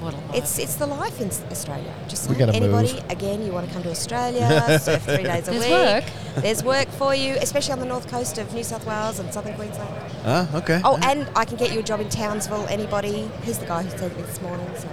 What 0.00 0.14
a 0.14 0.16
life. 0.16 0.34
It's 0.34 0.58
it's 0.58 0.74
the 0.74 0.86
life 0.86 1.20
in 1.20 1.28
Australia. 1.50 1.94
Just 2.08 2.28
We 2.28 2.34
saying. 2.34 2.46
gotta 2.46 2.56
anybody 2.56 2.94
move. 2.94 3.10
again, 3.10 3.44
you 3.46 3.52
want 3.52 3.66
to 3.68 3.72
come 3.72 3.82
to 3.84 3.90
Australia, 3.90 4.78
surf 4.80 5.02
three 5.04 5.22
days 5.22 5.46
a 5.46 5.52
There's 5.52 5.62
week. 5.62 5.68
There's 5.70 6.02
work. 6.02 6.04
There's 6.42 6.64
work 6.64 6.88
for 6.88 7.14
you, 7.14 7.34
especially 7.40 7.72
on 7.74 7.78
the 7.78 7.86
north 7.86 8.08
coast 8.08 8.38
of 8.38 8.52
New 8.54 8.64
South 8.64 8.84
Wales 8.86 9.20
and 9.20 9.32
southern 9.32 9.54
Queensland. 9.54 9.94
Ah. 10.24 10.48
Okay. 10.56 10.80
Oh, 10.84 10.98
and 11.02 11.28
I 11.36 11.44
can 11.44 11.58
get 11.58 11.72
you 11.72 11.78
a 11.78 11.82
job 11.84 12.00
in 12.00 12.08
Townsville. 12.08 12.66
Anybody? 12.68 13.30
He's 13.44 13.58
the 13.58 13.66
guy 13.66 13.82
who 13.84 13.90
said 13.96 14.10
it 14.12 14.26
this 14.26 14.40
morning. 14.40 14.68
So. 14.76 14.88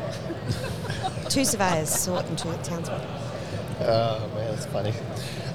Two 1.30 1.46
surveyors 1.46 1.90
sort 1.90 2.26
T- 2.38 2.50
Townsville. 2.64 3.02
Oh 3.82 4.32
man, 4.36 4.52
that's 4.52 4.66
funny. 4.66 4.94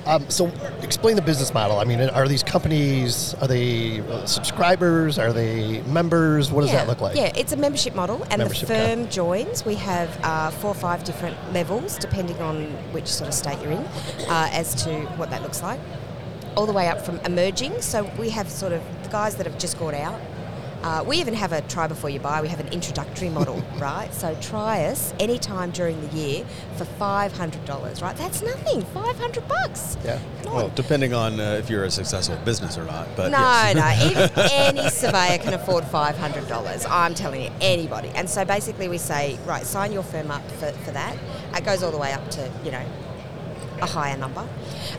Um, 0.07 0.29
so, 0.29 0.53
explain 0.83 1.17
the 1.17 1.23
business 1.23 1.55
model. 1.55 1.79
I 1.79 1.85
mean, 1.85 2.01
are 2.01 2.29
these 2.29 2.43
companies? 2.43 3.35
Are 3.41 3.49
they 3.49 4.01
uh, 4.01 4.27
subscribers? 4.27 5.19
Are 5.19 5.33
they 5.33 5.81
members? 5.83 6.51
What 6.51 6.61
does 6.61 6.71
yeah. 6.71 6.79
that 6.79 6.89
look 6.89 7.01
like? 7.01 7.17
Yeah, 7.17 7.33
it's 7.35 7.53
a 7.53 7.57
membership 7.57 7.95
model, 7.95 8.23
and 8.31 8.39
Membership, 8.39 8.69
the 8.69 8.75
firm 8.75 9.09
joins. 9.09 9.65
We 9.65 9.77
have 9.77 10.19
uh, 10.23 10.51
four 10.51 10.73
or 10.73 10.75
five 10.75 11.05
different 11.05 11.37
levels, 11.55 11.99
depending 11.99 12.39
on 12.41 12.67
which 12.93 13.07
sort 13.07 13.29
of 13.29 13.35
state 13.35 13.61
you're 13.63 13.73
in, 13.73 13.85
uh, 14.29 14.51
as 14.53 14.75
to 14.85 14.95
what 15.17 15.31
that 15.31 15.43
looks 15.43 15.63
like. 15.63 15.81
All 16.55 16.67
the 16.67 16.73
way 16.73 16.89
up 16.89 17.01
from 17.01 17.19
emerging. 17.21 17.81
So 17.81 18.05
we 18.19 18.31
have 18.31 18.51
sort 18.51 18.73
of 18.73 18.83
the 19.03 19.09
guys 19.09 19.37
that 19.37 19.47
have 19.47 19.59
just 19.59 19.79
got 19.79 19.95
out. 19.95 20.21
Uh, 20.85 21.03
we 21.03 21.17
even 21.17 21.33
have 21.33 21.53
a 21.53 21.63
try 21.63 21.87
before 21.87 22.11
you 22.11 22.21
buy. 22.21 22.43
We 22.43 22.49
have 22.49 22.61
an 22.61 22.69
introductory 22.69 23.31
model, 23.31 23.57
right? 23.79 24.13
So 24.13 24.37
try 24.43 24.85
us 24.85 25.15
anytime 25.19 25.71
during 25.71 25.99
the 26.07 26.15
year 26.15 26.45
for 26.77 26.85
five 26.85 27.33
hundred 27.33 27.65
dollars, 27.65 28.03
right? 28.03 28.15
That's 28.19 28.43
nothing. 28.43 28.83
Five 28.83 29.19
hundred 29.19 29.49
bucks. 29.49 29.97
Yeah. 30.05 30.19
Well, 30.45 30.71
depending 30.75 31.15
on 31.15 31.41
uh, 31.41 31.53
if 31.59 31.71
you're 31.71 31.85
a 31.85 31.91
successful 31.91 32.37
business 32.45 32.77
or 32.77 32.85
not, 32.85 33.09
but 33.17 33.31
No, 33.33 33.39
yes. 33.39 34.37
no. 34.37 34.43
Any 34.53 34.91
surveyor 34.91 35.39
can 35.39 35.55
afford 35.55 35.85
five 35.85 36.19
hundred 36.19 36.47
dollars. 36.49 36.85
I'm 36.85 37.15
telling 37.15 37.41
you, 37.41 37.51
anybody. 37.63 38.11
And 38.11 38.29
so 38.29 38.45
basically, 38.45 38.89
we 38.89 38.99
say, 38.99 39.39
right, 39.47 39.65
sign 39.65 39.91
your 39.91 40.03
firm 40.03 40.31
up 40.31 40.47
for, 40.53 40.71
for 40.71 40.91
that. 40.91 41.17
It 41.57 41.65
goes 41.65 41.83
all 41.83 41.93
the 41.93 41.99
way 41.99 42.13
up 42.13 42.31
to 42.33 42.51
you 42.63 42.73
know 42.73 42.85
a 43.81 43.87
higher 43.87 44.17
number. 44.17 44.47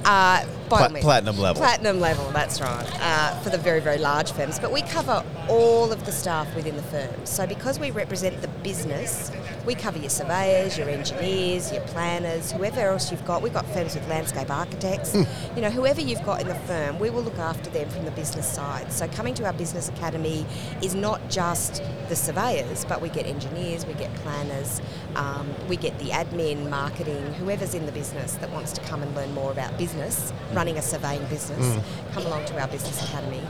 Uh, 0.03 0.45
Pla- 0.69 0.89
platinum 0.89 1.37
level. 1.37 1.61
Platinum 1.61 1.99
level. 1.99 2.29
That's 2.31 2.59
right. 2.59 2.87
Uh, 2.99 3.39
for 3.41 3.49
the 3.49 3.57
very 3.57 3.79
very 3.79 3.97
large 3.99 4.31
firms, 4.31 4.59
but 4.59 4.71
we 4.71 4.81
cover 4.81 5.23
all 5.47 5.91
of 5.91 6.05
the 6.05 6.11
staff 6.11 6.53
within 6.55 6.75
the 6.75 6.83
firm. 6.83 7.25
So 7.25 7.45
because 7.45 7.79
we 7.79 7.91
represent 7.91 8.41
the 8.41 8.47
business, 8.47 9.31
we 9.65 9.73
cover 9.75 9.97
your 9.97 10.09
surveyors, 10.09 10.77
your 10.77 10.89
engineers, 10.89 11.71
your 11.71 11.81
planners, 11.87 12.51
whoever 12.51 12.81
else 12.81 13.11
you've 13.11 13.25
got. 13.25 13.41
We've 13.41 13.53
got 13.53 13.65
firms 13.67 13.95
with 13.95 14.07
landscape 14.07 14.49
architects. 14.49 15.13
Hmm. 15.13 15.55
You 15.55 15.61
know, 15.61 15.69
whoever 15.69 16.01
you've 16.01 16.23
got 16.23 16.41
in 16.41 16.47
the 16.47 16.55
firm, 16.55 16.99
we 16.99 17.09
will 17.09 17.23
look 17.23 17.39
after 17.39 17.69
them 17.69 17.89
from 17.89 18.05
the 18.05 18.11
business 18.11 18.47
side. 18.47 18.91
So 18.91 19.07
coming 19.07 19.33
to 19.35 19.45
our 19.45 19.53
business 19.53 19.89
academy 19.89 20.45
is 20.83 20.93
not 20.93 21.29
just 21.29 21.81
the 22.09 22.15
surveyors, 22.15 22.85
but 22.85 23.01
we 23.01 23.09
get 23.09 23.25
engineers, 23.25 23.85
we 23.85 23.93
get 23.93 24.13
planners, 24.15 24.81
um, 25.15 25.53
we 25.67 25.77
get 25.77 25.97
the 25.99 26.09
admin, 26.09 26.69
marketing, 26.69 27.33
whoever's 27.33 27.73
in 27.73 27.85
the 27.85 27.91
business 27.91 28.33
that 28.35 28.51
wants 28.51 28.71
to 28.73 28.81
come 28.81 29.01
and 29.01 29.15
learn 29.15 29.33
more 29.33 29.51
about 29.51 29.77
business, 29.77 30.29
hmm. 30.29 30.55
running 30.55 30.77
a 30.77 30.81
surveying 30.81 31.25
business, 31.25 31.75
hmm. 31.75 32.13
come 32.13 32.25
along 32.25 32.45
to 32.45 32.59
our 32.59 32.67
business 32.67 33.03
academy 33.03 33.41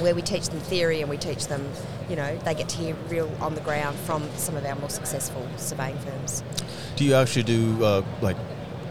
where 0.00 0.14
we 0.14 0.22
teach 0.22 0.48
them 0.48 0.60
theory 0.60 1.00
and 1.00 1.10
we 1.10 1.16
teach 1.16 1.46
them, 1.46 1.70
you 2.08 2.16
know, 2.16 2.36
they 2.38 2.54
get 2.54 2.68
to 2.70 2.76
hear 2.76 2.94
real 3.08 3.30
on 3.40 3.54
the 3.54 3.60
ground 3.60 3.96
from 4.00 4.28
some 4.36 4.56
of 4.56 4.64
our 4.64 4.74
more 4.76 4.90
successful 4.90 5.46
surveying 5.56 5.98
firms. 5.98 6.42
Do 6.96 7.04
you 7.04 7.14
actually 7.14 7.44
do 7.44 7.84
uh, 7.84 8.02
like 8.20 8.36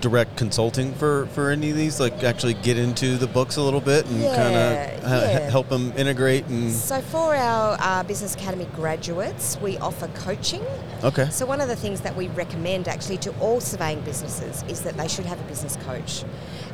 direct 0.01 0.35
consulting 0.35 0.93
for 0.95 1.27
for 1.27 1.49
any 1.49 1.69
of 1.69 1.77
these? 1.77 1.99
Like 1.99 2.23
actually 2.23 2.55
get 2.55 2.77
into 2.77 3.17
the 3.17 3.27
books 3.27 3.55
a 3.55 3.61
little 3.61 3.79
bit 3.79 4.05
and 4.07 4.21
Yeah, 4.21 4.35
kind 4.35 4.55
of 4.55 5.03
ha- 5.09 5.15
yeah. 5.21 5.49
help 5.49 5.69
them 5.69 5.93
integrate 5.95 6.45
and. 6.47 6.71
So 6.71 6.99
for 7.01 7.35
our 7.35 7.77
uh, 7.79 8.03
Business 8.03 8.35
Academy 8.35 8.67
graduates, 8.75 9.57
we 9.61 9.77
offer 9.77 10.07
coaching. 10.09 10.61
Okay. 11.03 11.29
So 11.29 11.45
one 11.45 11.61
of 11.61 11.67
the 11.69 11.75
things 11.75 12.01
that 12.01 12.15
we 12.15 12.27
recommend 12.29 12.87
actually 12.87 13.17
to 13.19 13.31
all 13.39 13.61
surveying 13.61 14.01
businesses 14.01 14.63
is 14.67 14.81
that 14.81 14.97
they 14.97 15.07
should 15.07 15.25
have 15.25 15.39
a 15.39 15.43
business 15.45 15.77
coach. 15.85 16.23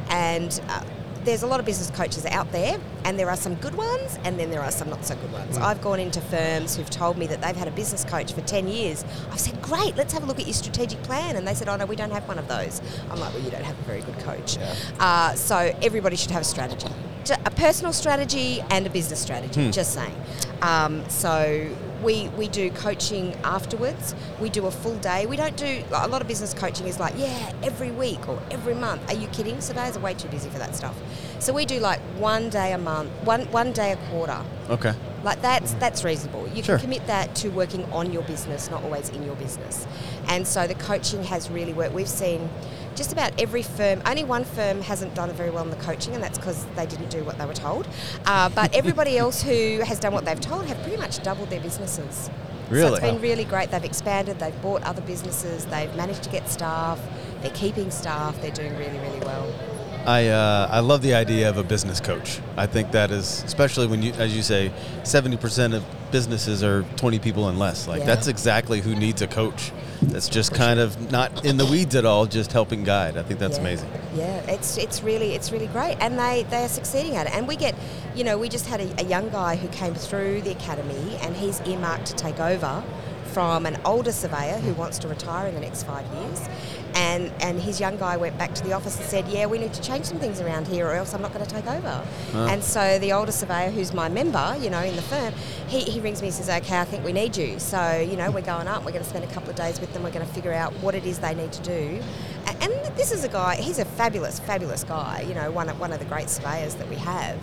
And 0.10 0.60
uh, 0.70 0.84
there's 1.24 1.44
a 1.44 1.48
lot 1.48 1.60
of 1.60 1.66
business 1.66 1.90
coaches 1.92 2.26
out 2.26 2.52
there, 2.52 2.80
and 3.06 3.18
there 3.20 3.30
are 3.30 3.36
some 3.36 3.56
good 3.56 3.76
ones, 3.76 4.20
and 4.24 4.40
then 4.40 4.50
there 4.50 4.62
are 4.62 4.72
some 4.72 4.90
not 4.90 5.06
so 5.06 5.16
good 5.16 5.32
ones. 5.32 5.58
I've 5.58 5.82
gone 5.82 6.00
into 6.00 6.22
firms 6.22 6.76
who've 6.76 6.90
told 6.90 7.18
me 7.18 7.28
that 7.28 7.42
they've 7.42 7.56
had 7.56 7.68
a 7.68 7.72
business 7.72 8.04
coach 8.04 8.34
for 8.34 8.42
10 8.42 8.68
years. 8.68 9.04
I've 9.32 9.40
said, 9.40 9.62
Great, 9.62 9.96
let's 9.96 10.14
have 10.14 10.24
a 10.24 10.26
look 10.26 10.40
at 10.40 10.46
your 10.46 10.54
strategic 10.54 11.02
plan. 11.04 11.36
And 11.36 11.48
they 11.48 11.54
said, 11.54 11.68
Oh, 11.70 11.76
no, 11.76 11.86
we 11.86 11.96
don't 11.96 12.12
have 12.12 12.28
one 12.28 12.40
of 12.40 12.48
those. 12.48 12.82
I'm 13.10 13.20
like, 13.20 13.34
Well, 13.34 13.44
you 13.44 13.52
don't 13.52 13.64
have 13.64 13.78
a 13.80 13.84
very 13.84 14.02
good 14.02 14.18
coach. 14.20 14.58
Uh, 15.00 15.34
so 15.36 15.76
everybody 15.82 16.16
should 16.16 16.32
have 16.32 16.42
a 16.42 16.46
strategy 16.46 16.88
a 17.46 17.52
personal 17.52 17.94
strategy 17.94 18.62
and 18.70 18.86
a 18.88 18.90
business 18.90 19.20
strategy, 19.20 19.70
just 19.72 19.94
saying. 19.94 20.16
Um, 20.62 21.08
so 21.10 21.70
we, 22.04 22.30
we 22.30 22.48
do 22.48 22.72
coaching 22.72 23.34
afterwards. 23.44 24.16
We 24.40 24.50
do 24.50 24.66
a 24.68 24.72
full 24.72 24.96
day. 24.98 25.26
We 25.26 25.36
don't 25.38 25.56
do 25.58 25.84
a 25.94 26.08
lot 26.08 26.22
of 26.22 26.28
business 26.28 26.54
coaching 26.54 26.88
is 26.88 27.00
like, 27.00 27.14
yeah, 27.18 27.52
every 27.64 27.92
week 27.92 28.28
or 28.28 28.42
every 28.52 28.74
month. 28.74 29.02
Are 29.10 29.16
you 29.16 29.28
kidding? 29.28 29.60
Surveyors 29.62 29.98
are 29.98 30.00
way 30.00 30.14
too 30.14 30.28
busy 30.30 30.50
for 30.50 30.60
that 30.60 30.76
stuff. 30.76 30.96
So 31.40 31.54
we 31.54 31.66
do 31.66 31.80
like 31.80 32.00
one 32.18 32.50
day 32.50 32.74
a 32.74 32.78
month, 32.78 33.12
one 33.24 33.42
one 33.52 33.72
day 33.74 33.92
a 33.92 33.98
quarter. 34.10 34.42
Okay. 34.70 34.94
Like 35.24 35.42
that's 35.42 35.74
that's 35.74 36.04
reasonable. 36.04 36.48
You 36.48 36.64
Sure. 36.64 36.78
can 36.78 36.86
commit 36.86 37.08
that 37.08 37.36
to 37.36 37.50
working 37.50 37.84
on 37.92 38.12
your 38.14 38.24
business, 38.24 38.70
not 38.70 38.84
always 38.84 39.10
in 39.10 39.24
your 39.24 39.36
business. 39.36 39.86
And 40.28 40.48
so 40.48 40.68
the 40.68 40.76
coaching 40.76 41.24
has 41.26 41.50
really 41.50 41.74
worked. 41.74 41.94
We've 41.94 42.08
seen 42.08 42.50
just 43.00 43.14
about 43.14 43.32
every 43.42 43.64
firm. 43.64 44.02
Only 44.06 44.26
one 44.26 44.44
firm 44.44 44.82
hasn't 44.82 45.16
done 45.16 45.32
very 45.32 45.50
well 45.50 45.64
in 45.64 45.70
the 45.70 45.78
coaching, 45.78 46.14
and 46.14 46.22
that's 46.22 46.38
because 46.38 46.66
they 46.76 46.86
didn't 46.86 47.10
do 47.10 47.24
what 47.24 47.38
they 47.38 47.46
were 47.46 47.54
told. 47.54 47.88
Uh, 48.26 48.50
but 48.50 48.76
everybody 48.82 49.18
else 49.18 49.42
who 49.42 49.80
has 49.86 50.00
done 50.00 50.14
what 50.14 50.26
they've 50.26 50.40
told 50.40 50.66
have 50.66 50.78
pretty 50.82 50.98
much 50.98 51.24
doubled 51.24 51.50
their 51.50 51.62
businesses. 51.62 52.26
So 52.26 52.32
Really? 52.76 52.92
it's 52.92 53.00
been 53.00 53.22
really 53.22 53.46
great. 53.46 53.72
They've 53.72 53.84
expanded. 53.84 54.38
They've 54.38 54.62
bought 54.62 54.84
other 54.84 55.02
businesses. 55.02 55.66
They've 55.66 55.94
managed 55.96 56.24
to 56.24 56.30
get 56.30 56.48
staff. 56.50 57.00
They're 57.42 57.52
keeping 57.52 57.90
staff. 57.90 58.40
They're 58.42 58.52
doing 58.52 58.76
really, 58.78 59.00
really 59.00 59.20
well. 59.22 59.48
I 60.10 60.28
uh, 60.30 60.68
I 60.72 60.80
love 60.80 61.04
the 61.04 61.14
idea 61.14 61.50
of 61.50 61.58
a 61.58 61.64
business 61.64 62.00
coach. 62.00 62.40
I 62.58 62.66
think 62.66 62.92
that 62.94 63.12
is 63.12 63.44
especially 63.44 63.86
when 63.86 64.02
you, 64.02 64.12
as 64.14 64.36
you 64.36 64.42
say, 64.42 64.72
seventy 65.04 65.38
percent 65.38 65.76
of 65.76 65.86
businesses 66.12 66.64
are 66.64 66.82
twenty 66.96 67.20
people 67.20 67.48
and 67.48 67.60
less. 67.60 67.88
Like 67.88 68.00
Yeah. 68.00 68.08
that's 68.08 68.28
exactly 68.28 68.82
who 68.82 68.96
needs 68.96 69.22
a 69.22 69.28
coach. 69.28 69.72
That's 70.02 70.28
just 70.28 70.52
kind 70.52 70.80
of 70.80 71.12
not 71.12 71.46
in 71.46 71.58
the 71.58 71.66
weeds 71.66 71.96
at 71.96 72.06
all, 72.06 72.26
just 72.26 72.52
helping 72.52 72.84
guide. 72.84 73.18
I 73.18 73.24
think 73.24 73.40
that's 73.40 73.58
yeah. 73.58 73.62
amazing. 73.62 73.92
Yeah, 74.16 74.56
it's 74.56 74.78
it's 74.78 75.04
really 75.04 75.36
it's 75.36 75.52
really 75.52 75.68
great, 75.68 75.98
and 76.00 76.18
they 76.18 76.44
they 76.50 76.64
are 76.64 76.70
succeeding 76.70 77.16
at 77.16 77.28
it. 77.28 77.34
And 77.36 77.48
we 77.48 77.56
get, 77.56 77.76
you 78.16 78.24
know, 78.24 78.36
we 78.40 78.50
just 78.50 78.66
had 78.66 78.82
a, 78.82 79.02
a 79.02 79.06
young 79.06 79.30
guy 79.30 79.58
who 79.58 79.68
came 79.68 79.94
through 79.94 80.42
the 80.42 80.52
academy, 80.52 81.18
and 81.22 81.36
he's 81.36 81.62
earmarked 81.68 82.08
to 82.08 82.16
take 82.16 82.40
over 82.40 82.84
from 83.26 83.68
an 83.68 83.78
older 83.86 84.12
surveyor 84.12 84.58
who 84.58 84.74
wants 84.74 84.98
to 84.98 85.08
retire 85.08 85.48
in 85.48 85.54
the 85.54 85.62
next 85.62 85.84
five 85.84 86.06
years. 86.16 86.40
And, 86.96 87.32
and 87.42 87.60
his 87.60 87.80
young 87.80 87.98
guy 87.98 88.18
went 88.18 88.38
back 88.38 88.54
to 88.56 88.64
the 88.64 88.74
office 88.74 88.98
and 88.98 89.06
said, 89.06 89.28
Yeah, 89.28 89.46
we 89.46 89.58
need 89.58 89.74
to 89.74 89.82
change 89.82 90.06
some 90.06 90.20
things 90.20 90.42
around 90.42 90.68
here 90.68 90.88
or 90.88 90.94
else 90.94 91.14
I'm 91.14 91.22
not 91.22 91.34
going 91.34 91.46
to 91.46 91.52
take 91.52 91.68
over. 91.68 92.06
Ah. 92.34 92.48
And 92.48 92.64
so 92.64 93.00
the 93.00 93.14
older 93.14 93.32
surveyor, 93.32 93.70
who's 93.70 93.94
my 93.94 94.10
member, 94.10 94.56
you 94.60 94.70
know, 94.70 94.82
in 94.82 94.96
the 94.96 95.02
firm, 95.02 95.34
he, 95.68 95.82
he 95.82 96.00
rings 96.00 96.22
me 96.22 96.28
and 96.28 96.36
says, 96.36 96.50
Okay, 96.50 96.80
I 96.80 96.86
think 96.86 97.06
we 97.06 97.14
need 97.14 97.38
you. 97.38 97.60
So, 97.60 98.00
you 98.00 98.18
know, 98.18 98.32
we're 98.32 98.42
going 98.42 98.68
up, 98.68 98.86
we're 98.86 98.92
going 98.92 99.04
to 99.04 99.10
spend 99.10 99.24
a 99.24 99.34
couple 99.34 99.50
of 99.50 99.56
days 99.56 99.80
with 99.80 99.94
them, 99.94 100.04
we're 100.04 100.12
going 100.12 100.26
to 100.26 100.34
figure 100.34 100.54
out 100.54 100.74
what 100.76 100.96
it 100.96 101.06
is 101.06 101.20
they 101.20 101.36
need 101.36 101.52
to 101.54 101.62
do. 101.64 102.02
And 102.62 102.74
this 102.98 103.12
is 103.12 103.24
a 103.24 103.30
guy, 103.30 103.56
he's 103.56 103.80
a 103.80 103.86
fabulous, 103.86 104.40
fabulous 104.40 104.84
guy, 104.84 105.26
you 105.28 105.34
know, 105.34 105.52
one 105.52 105.70
of, 105.70 105.80
one 105.80 105.94
of 105.94 106.00
the 106.00 106.06
great 106.06 106.30
surveyors 106.30 106.76
that 106.76 106.90
we 106.90 106.96
have. 106.98 107.38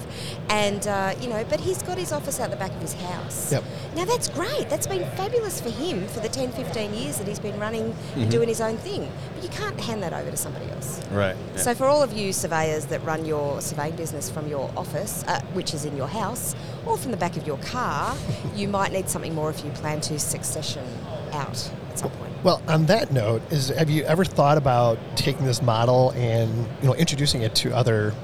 And, 0.51 0.87
uh, 0.87 1.15
you 1.21 1.29
know, 1.29 1.45
but 1.49 1.61
he's 1.61 1.83
got 1.83 1.97
his 1.97 2.13
office 2.13 2.39
out 2.41 2.51
the 2.51 2.57
back 2.57 2.73
of 2.73 2.81
his 2.81 2.93
house. 2.95 3.53
Yep. 3.53 3.65
Now 3.95 4.05
that's 4.05 4.29
great. 4.29 4.69
That's 4.69 4.87
been 4.87 5.09
fabulous 5.13 5.61
for 5.61 5.71
him 5.71 6.07
for 6.09 6.21
the 6.21 6.29
10, 6.29 6.53
15 6.53 6.95
years 6.95 7.19
that 7.19 7.27
he's 7.27 7.39
been 7.39 7.59
running 7.59 7.95
and 8.15 8.31
doing 8.31 8.49
his 8.49 8.61
own 8.61 8.77
thing. 8.79 9.11
But 9.35 9.43
you 9.43 9.49
can't 9.49 9.81
hand 9.81 10.03
that 10.03 10.13
over 10.13 10.31
to 10.31 10.37
somebody 10.37 10.71
else. 10.71 11.01
Right. 11.11 11.37
So 11.57 11.75
for 11.75 11.87
all 11.87 12.03
of 12.03 12.13
you 12.13 12.33
surveyors 12.33 12.87
that 12.87 13.03
run 13.05 13.25
your 13.25 13.61
surveying 13.61 13.97
business 13.97 14.29
from 14.29 14.47
your 14.49 14.71
office, 14.77 15.25
uh, 15.27 15.41
which 15.55 15.73
is 15.73 15.85
in 15.85 15.97
your 15.97 16.09
house, 16.09 16.55
or 16.85 16.99
from 16.99 17.11
the 17.11 17.17
back 17.17 17.37
of 17.37 17.47
your 17.47 17.59
car, 17.59 18.17
you 18.55 18.69
might 18.69 18.93
need 18.93 19.09
something 19.09 19.35
more 19.35 19.51
if 19.51 19.65
you 19.65 19.71
plan 19.71 20.01
to 20.03 20.19
succession 20.19 20.87
out 21.33 21.71
at 21.97 22.01
some 22.01 22.11
point. 22.19 22.33
Well, 22.45 22.63
on 22.69 22.87
that 22.87 23.13
note, 23.13 23.43
is 23.51 23.69
have 23.69 23.91
you 23.91 24.05
ever 24.05 24.25
thought 24.25 24.59
about 24.59 24.99
taking 25.17 25.47
this 25.47 25.63
model 25.63 26.13
and 26.13 26.51
you 26.81 26.89
know 26.89 26.95
introducing 26.95 27.43
it 27.43 27.55
to 27.57 27.75
other 27.75 28.15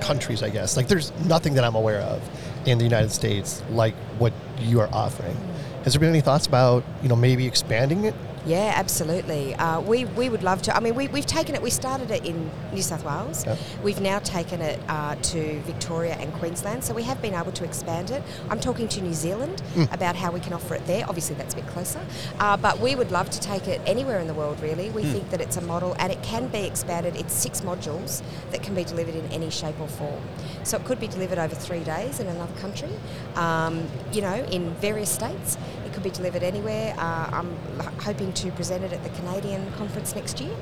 countries? 0.00 0.42
I 0.42 0.50
guess 0.50 0.76
like 0.76 0.88
there's 0.88 1.12
nothing 1.24 1.54
that 1.54 1.64
I'm 1.64 1.74
aware 1.74 2.00
of 2.00 2.20
in 2.66 2.78
the 2.78 2.84
United 2.84 3.10
States 3.10 3.62
like 3.70 3.94
what 4.18 4.32
you 4.58 4.80
are 4.80 4.88
offering. 4.92 5.36
Has 5.84 5.94
there 5.94 6.00
been 6.00 6.10
any 6.10 6.20
thoughts 6.20 6.46
about 6.46 6.84
you 7.02 7.08
know 7.08 7.16
maybe 7.16 7.46
expanding 7.46 8.04
it? 8.04 8.14
Yeah, 8.44 8.72
absolutely. 8.74 9.54
Uh, 9.54 9.80
we, 9.80 10.04
we 10.04 10.28
would 10.28 10.42
love 10.42 10.62
to. 10.62 10.76
I 10.76 10.80
mean, 10.80 10.96
we, 10.96 11.06
we've 11.08 11.26
taken 11.26 11.54
it, 11.54 11.62
we 11.62 11.70
started 11.70 12.10
it 12.10 12.26
in 12.26 12.50
New 12.72 12.82
South 12.82 13.04
Wales. 13.04 13.46
Yep. 13.46 13.58
We've 13.84 14.00
now 14.00 14.18
taken 14.18 14.60
it 14.60 14.80
uh, 14.88 15.14
to 15.14 15.60
Victoria 15.60 16.14
and 16.14 16.32
Queensland, 16.34 16.82
so 16.82 16.92
we 16.92 17.04
have 17.04 17.22
been 17.22 17.34
able 17.34 17.52
to 17.52 17.64
expand 17.64 18.10
it. 18.10 18.22
I'm 18.50 18.58
talking 18.58 18.88
to 18.88 19.00
New 19.00 19.14
Zealand 19.14 19.62
about 19.92 20.16
how 20.16 20.32
we 20.32 20.40
can 20.40 20.52
offer 20.52 20.74
it 20.74 20.84
there. 20.86 21.04
Obviously, 21.08 21.36
that's 21.36 21.54
a 21.54 21.58
bit 21.58 21.66
closer. 21.68 22.04
Uh, 22.40 22.56
but 22.56 22.80
we 22.80 22.96
would 22.96 23.12
love 23.12 23.30
to 23.30 23.40
take 23.40 23.68
it 23.68 23.80
anywhere 23.86 24.18
in 24.18 24.26
the 24.26 24.34
world, 24.34 24.60
really. 24.60 24.90
We 24.90 25.04
think 25.04 25.30
that 25.30 25.40
it's 25.40 25.56
a 25.56 25.60
model 25.60 25.94
and 25.98 26.10
it 26.12 26.22
can 26.22 26.48
be 26.48 26.64
expanded. 26.64 27.14
It's 27.16 27.32
six 27.32 27.60
modules 27.60 28.22
that 28.50 28.62
can 28.62 28.74
be 28.74 28.82
delivered 28.84 29.14
in 29.14 29.24
any 29.30 29.50
shape 29.50 29.78
or 29.80 29.88
form. 29.88 30.22
So 30.64 30.76
it 30.78 30.84
could 30.84 30.98
be 30.98 31.06
delivered 31.06 31.38
over 31.38 31.54
three 31.54 31.84
days 31.84 32.18
in 32.18 32.26
another 32.26 32.54
country, 32.60 32.90
um, 33.36 33.86
you 34.12 34.20
know, 34.20 34.34
in 34.50 34.74
various 34.74 35.10
states. 35.10 35.56
It 35.92 35.96
could 35.96 36.04
be 36.04 36.10
delivered 36.10 36.42
anywhere. 36.42 36.94
Uh, 36.96 37.28
I'm 37.30 37.54
hoping 38.00 38.32
to 38.32 38.50
present 38.52 38.82
it 38.82 38.94
at 38.94 39.02
the 39.04 39.10
Canadian 39.10 39.70
conference 39.72 40.14
next 40.14 40.40
year. 40.40 40.56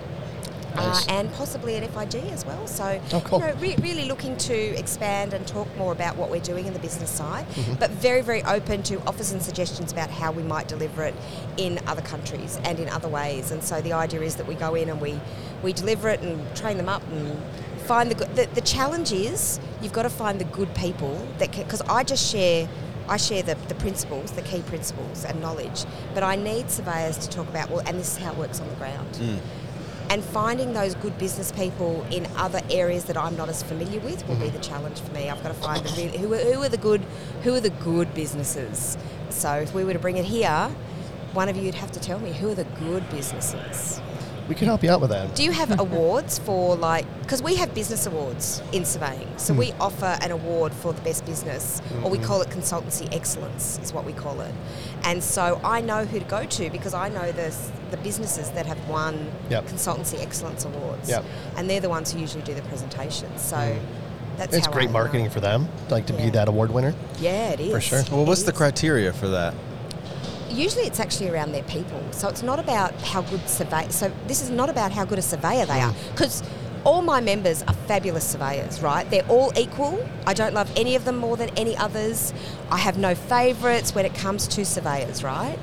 Nice. 0.74 1.06
Uh, 1.06 1.12
and 1.12 1.32
possibly 1.34 1.76
at 1.76 1.88
FIG 1.88 2.24
as 2.32 2.44
well. 2.44 2.66
So, 2.66 3.00
Oh, 3.12 3.20
cool. 3.20 3.38
you 3.38 3.46
know, 3.46 3.54
re- 3.60 3.76
really 3.80 4.06
looking 4.06 4.36
to 4.38 4.54
expand 4.76 5.32
and 5.32 5.46
talk 5.46 5.68
more 5.76 5.92
about 5.92 6.16
what 6.16 6.30
we're 6.32 6.40
doing 6.40 6.66
in 6.66 6.72
the 6.72 6.80
business 6.80 7.10
side, 7.10 7.46
Mm-hmm. 7.50 7.74
but 7.74 7.90
very, 7.92 8.22
very 8.22 8.42
open 8.42 8.82
to 8.84 9.00
offers 9.06 9.30
and 9.30 9.40
suggestions 9.40 9.92
about 9.92 10.10
how 10.10 10.32
we 10.32 10.42
might 10.42 10.66
deliver 10.66 11.04
it 11.04 11.14
in 11.58 11.78
other 11.86 12.02
countries 12.02 12.58
and 12.64 12.80
in 12.80 12.88
other 12.88 13.08
ways. 13.08 13.52
And 13.52 13.62
so 13.62 13.80
the 13.80 13.92
idea 13.92 14.22
is 14.22 14.34
that 14.34 14.48
we 14.48 14.56
go 14.56 14.74
in 14.74 14.88
and 14.88 15.00
we, 15.00 15.20
we 15.62 15.72
deliver 15.72 16.08
it 16.08 16.22
and 16.22 16.56
train 16.56 16.76
them 16.76 16.88
up 16.88 17.02
and 17.12 17.38
find 17.86 18.10
the 18.10 18.16
good. 18.16 18.34
The, 18.34 18.46
the 18.52 18.62
challenge 18.62 19.12
is 19.12 19.60
you've 19.80 19.92
got 19.92 20.02
to 20.02 20.10
find 20.10 20.40
the 20.40 20.44
good 20.46 20.74
people 20.74 21.24
that 21.38 21.52
can, 21.52 21.62
because 21.62 21.82
I 21.82 22.02
just 22.02 22.28
share. 22.32 22.68
I 23.10 23.16
share 23.16 23.42
the, 23.42 23.56
the 23.66 23.74
principles, 23.74 24.30
the 24.30 24.42
key 24.42 24.62
principles 24.62 25.24
and 25.24 25.40
knowledge, 25.40 25.84
but 26.14 26.22
I 26.22 26.36
need 26.36 26.70
surveyors 26.70 27.18
to 27.18 27.28
talk 27.28 27.48
about, 27.48 27.68
well, 27.68 27.82
and 27.84 27.98
this 27.98 28.16
is 28.16 28.22
how 28.22 28.30
it 28.30 28.38
works 28.38 28.60
on 28.60 28.68
the 28.68 28.76
ground 28.76 29.16
hmm. 29.16 29.38
and 30.10 30.22
finding 30.22 30.72
those 30.74 30.94
good 30.94 31.18
business 31.18 31.50
people 31.50 32.06
in 32.12 32.26
other 32.36 32.60
areas 32.70 33.06
that 33.06 33.16
I'm 33.16 33.36
not 33.36 33.48
as 33.48 33.64
familiar 33.64 33.98
with 33.98 34.26
will 34.28 34.36
be 34.36 34.44
mm-hmm. 34.44 34.56
the 34.56 34.62
challenge 34.62 35.00
for 35.00 35.12
me. 35.12 35.28
I've 35.28 35.42
got 35.42 35.48
to 35.48 35.54
find 35.54 35.84
the 35.84 35.90
really, 36.00 36.18
who, 36.18 36.32
are, 36.32 36.38
who 36.38 36.62
are 36.62 36.68
the 36.68 36.76
good 36.76 37.00
who 37.42 37.52
are 37.54 37.60
the 37.60 37.70
good 37.70 38.14
businesses. 38.14 38.96
So 39.30 39.54
if 39.54 39.74
we 39.74 39.82
were 39.84 39.92
to 39.92 39.98
bring 39.98 40.16
it 40.16 40.24
here, 40.24 40.70
one 41.32 41.48
of 41.48 41.56
you'd 41.56 41.74
have 41.74 41.90
to 41.92 42.00
tell 42.00 42.20
me 42.20 42.32
who 42.32 42.50
are 42.50 42.54
the 42.54 42.64
good 42.64 43.08
businesses. 43.10 44.00
We 44.50 44.56
can 44.56 44.66
help 44.66 44.82
you 44.82 44.90
out 44.90 45.00
with 45.00 45.10
that. 45.10 45.36
Do 45.36 45.44
you 45.44 45.52
have 45.52 45.78
awards 45.78 46.40
for 46.40 46.74
like 46.74 47.06
because 47.22 47.40
we 47.40 47.54
have 47.54 47.72
business 47.72 48.06
awards 48.06 48.60
in 48.72 48.84
surveying, 48.84 49.28
so 49.38 49.54
we 49.54 49.70
hmm. 49.70 49.80
offer 49.80 50.18
an 50.20 50.32
award 50.32 50.72
for 50.72 50.92
the 50.92 51.00
best 51.02 51.24
business, 51.24 51.80
or 52.02 52.10
we 52.10 52.18
mm-hmm. 52.18 52.26
call 52.26 52.42
it 52.42 52.48
consultancy 52.48 53.14
excellence, 53.14 53.78
is 53.78 53.92
what 53.92 54.04
we 54.04 54.12
call 54.12 54.40
it. 54.40 54.52
And 55.04 55.22
so 55.22 55.60
I 55.62 55.80
know 55.80 56.04
who 56.04 56.18
to 56.18 56.24
go 56.24 56.46
to 56.46 56.68
because 56.68 56.94
I 56.94 57.08
know 57.10 57.30
the 57.30 57.54
the 57.92 57.96
businesses 57.98 58.50
that 58.50 58.66
have 58.66 58.88
won 58.88 59.30
Yep. 59.50 59.66
consultancy 59.66 60.20
excellence 60.20 60.64
awards, 60.64 61.08
Yep. 61.08 61.24
and 61.56 61.70
they're 61.70 61.78
the 61.78 61.88
ones 61.88 62.12
who 62.12 62.18
usually 62.18 62.42
do 62.42 62.52
the 62.52 62.62
presentations. 62.62 63.40
So 63.40 63.56
hmm. 63.56 64.36
that's 64.36 64.56
It's 64.56 64.66
great 64.66 64.88
I 64.88 64.92
marketing 64.92 65.26
know. 65.26 65.30
for 65.30 65.40
them, 65.40 65.68
like 65.90 66.06
to 66.06 66.12
be 66.12 66.28
that 66.30 66.48
award 66.48 66.72
winner. 66.72 66.92
Yeah, 67.20 67.50
it 67.50 67.60
is 67.60 67.72
For 67.72 67.80
sure. 67.80 68.02
Well, 68.10 68.26
what's 68.26 68.42
the 68.42 68.52
criteria 68.52 69.12
for 69.12 69.28
that? 69.28 69.54
Usually 70.50 70.84
it's 70.84 71.00
actually 71.00 71.30
around 71.30 71.52
their 71.52 71.62
people. 71.64 72.02
So 72.12 72.28
it's 72.28 72.42
not 72.42 72.58
about 72.58 72.92
how 73.02 73.22
good 73.22 73.48
survey. 73.48 73.88
So 73.90 74.12
this 74.26 74.42
is 74.42 74.50
not 74.50 74.68
about 74.68 74.92
how 74.92 75.04
good 75.04 75.18
a 75.18 75.22
surveyor 75.22 75.66
they 75.66 75.80
are, 75.80 75.94
because 76.12 76.42
all 76.84 77.02
my 77.02 77.20
members 77.20 77.62
are 77.62 77.74
fabulous 77.86 78.24
surveyors. 78.24 78.82
Right? 78.82 79.08
They're 79.10 79.28
all 79.28 79.52
equal. 79.56 80.06
I 80.26 80.34
don't 80.34 80.54
love 80.54 80.72
any 80.76 80.96
of 80.96 81.04
them 81.04 81.16
more 81.18 81.36
than 81.36 81.50
any 81.50 81.76
others. 81.76 82.32
I 82.70 82.78
have 82.78 82.98
no 82.98 83.14
favourites 83.14 83.94
when 83.94 84.04
it 84.04 84.14
comes 84.14 84.48
to 84.48 84.64
surveyors. 84.64 85.22
Right? 85.22 85.58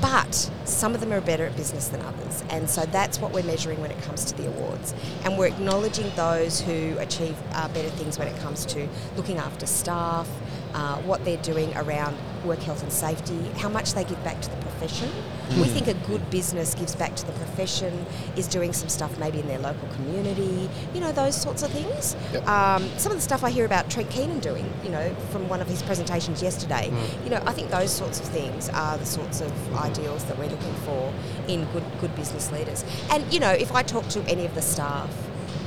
But 0.00 0.50
some 0.64 0.94
of 0.94 1.00
them 1.00 1.12
are 1.12 1.20
better 1.20 1.44
at 1.44 1.54
business 1.56 1.88
than 1.88 2.00
others, 2.00 2.42
and 2.48 2.70
so 2.70 2.86
that's 2.86 3.20
what 3.20 3.32
we're 3.32 3.42
measuring 3.44 3.82
when 3.82 3.90
it 3.90 4.00
comes 4.00 4.24
to 4.24 4.34
the 4.34 4.46
awards. 4.46 4.94
And 5.24 5.36
we're 5.36 5.48
acknowledging 5.48 6.10
those 6.16 6.58
who 6.58 6.96
achieve 6.96 7.36
uh, 7.52 7.68
better 7.68 7.90
things 7.90 8.18
when 8.18 8.26
it 8.26 8.34
comes 8.40 8.64
to 8.66 8.88
looking 9.16 9.36
after 9.36 9.66
staff, 9.66 10.26
uh, 10.74 10.96
what 11.02 11.24
they're 11.24 11.42
doing 11.42 11.74
around 11.76 12.16
work 12.44 12.60
health 12.60 12.82
and 12.82 12.92
safety, 12.92 13.38
how 13.58 13.68
much 13.68 13.92
they 13.94 14.04
give 14.04 14.22
back 14.24 14.40
to 14.40 14.50
the 14.50 14.56
profession. 14.56 15.10
We 15.58 15.64
think 15.64 15.88
a 15.88 15.94
good 16.06 16.30
business 16.30 16.74
gives 16.74 16.94
back 16.94 17.16
to 17.16 17.26
the 17.26 17.32
profession, 17.32 18.06
is 18.36 18.46
doing 18.46 18.72
some 18.72 18.88
stuff 18.88 19.18
maybe 19.18 19.40
in 19.40 19.48
their 19.48 19.58
local 19.58 19.88
community, 19.88 20.70
you 20.94 21.00
know, 21.00 21.10
those 21.12 21.36
sorts 21.36 21.62
of 21.62 21.70
things. 21.70 22.14
Yep. 22.32 22.46
Um, 22.46 22.88
some 22.96 23.10
of 23.10 23.18
the 23.18 23.22
stuff 23.22 23.42
I 23.42 23.50
hear 23.50 23.64
about 23.64 23.90
Trent 23.90 24.10
Keenan 24.10 24.38
doing, 24.38 24.72
you 24.84 24.90
know, 24.90 25.12
from 25.30 25.48
one 25.48 25.60
of 25.60 25.66
his 25.66 25.82
presentations 25.82 26.40
yesterday, 26.40 26.92
you 27.24 27.30
know, 27.30 27.42
I 27.46 27.52
think 27.52 27.70
those 27.70 27.90
sorts 27.90 28.20
of 28.20 28.26
things 28.26 28.68
are 28.70 28.96
the 28.96 29.06
sorts 29.06 29.40
of 29.40 29.74
ideals 29.74 30.24
that 30.26 30.38
we're 30.38 30.48
looking 30.48 30.74
for 30.86 31.12
in 31.48 31.64
good, 31.72 31.84
good 32.00 32.14
business 32.14 32.52
leaders. 32.52 32.84
And, 33.10 33.30
you 33.32 33.40
know, 33.40 33.50
if 33.50 33.72
I 33.72 33.82
talk 33.82 34.06
to 34.10 34.20
any 34.28 34.46
of 34.46 34.54
the 34.54 34.62
staff, 34.62 35.10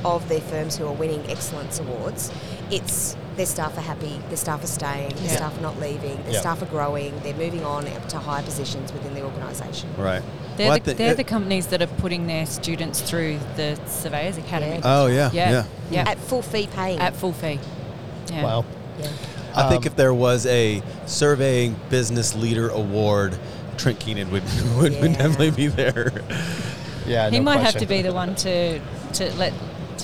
of 0.04 0.28
their 0.28 0.40
firms 0.40 0.76
who 0.76 0.86
are 0.86 0.92
winning 0.92 1.24
excellence 1.30 1.78
awards, 1.78 2.30
it's 2.70 3.16
their 3.36 3.46
staff 3.46 3.76
are 3.76 3.80
happy, 3.82 4.20
their 4.28 4.36
staff 4.36 4.62
are 4.62 4.68
staying, 4.68 5.14
their 5.16 5.24
Yeah. 5.26 5.36
staff 5.36 5.58
are 5.58 5.62
not 5.62 5.80
leaving, 5.80 6.22
their 6.24 6.34
Yeah. 6.34 6.40
staff 6.40 6.62
are 6.62 6.66
growing, 6.66 7.12
they're 7.22 7.34
moving 7.34 7.64
on 7.64 7.86
up 7.88 8.08
to 8.10 8.18
higher 8.18 8.42
positions 8.42 8.92
within 8.92 9.14
the 9.14 9.22
organisation. 9.22 9.88
Right. 9.98 10.22
They're, 10.56 10.66
Well, 10.68 10.76
I 10.76 10.78
the, 10.78 10.84
think 10.84 10.98
they're 10.98 11.10
it- 11.12 11.16
the 11.16 11.24
companies 11.24 11.66
that 11.68 11.82
are 11.82 11.86
putting 11.88 12.26
their 12.26 12.46
students 12.46 13.00
through 13.00 13.38
the 13.56 13.76
Surveyors 13.88 14.38
Academy. 14.38 14.76
Yeah. 14.76 14.80
Oh 14.84 15.06
yeah, 15.06 15.30
yeah. 15.32 15.50
yeah. 15.50 15.64
Yeah. 15.90 16.08
At 16.10 16.18
full 16.18 16.42
fee 16.42 16.68
paying. 16.74 16.98
At 17.00 17.16
full 17.16 17.32
fee. 17.32 17.58
Yeah. 18.32 18.42
Wow. 18.44 18.64
yeah. 19.00 19.08
I 19.56 19.68
think 19.68 19.82
Um, 19.82 19.86
if 19.86 19.96
there 19.96 20.14
was 20.14 20.46
a 20.46 20.82
surveying 21.06 21.76
business 21.90 22.34
leader 22.34 22.68
award, 22.68 23.36
Trent 23.76 23.98
Keenan 24.00 24.30
would 24.30 24.42
would, 24.78 25.00
would 25.00 25.12
definitely 25.18 25.50
be 25.50 25.66
there. 25.66 26.12
Yeah. 27.06 27.28
he 27.28 27.36
no 27.38 27.42
might 27.44 27.60
have 27.60 27.76
to 27.76 27.86
be 27.86 28.00
the 28.00 28.14
one 28.14 28.34
to 28.36 28.78
to 29.14 29.34
let 29.36 29.52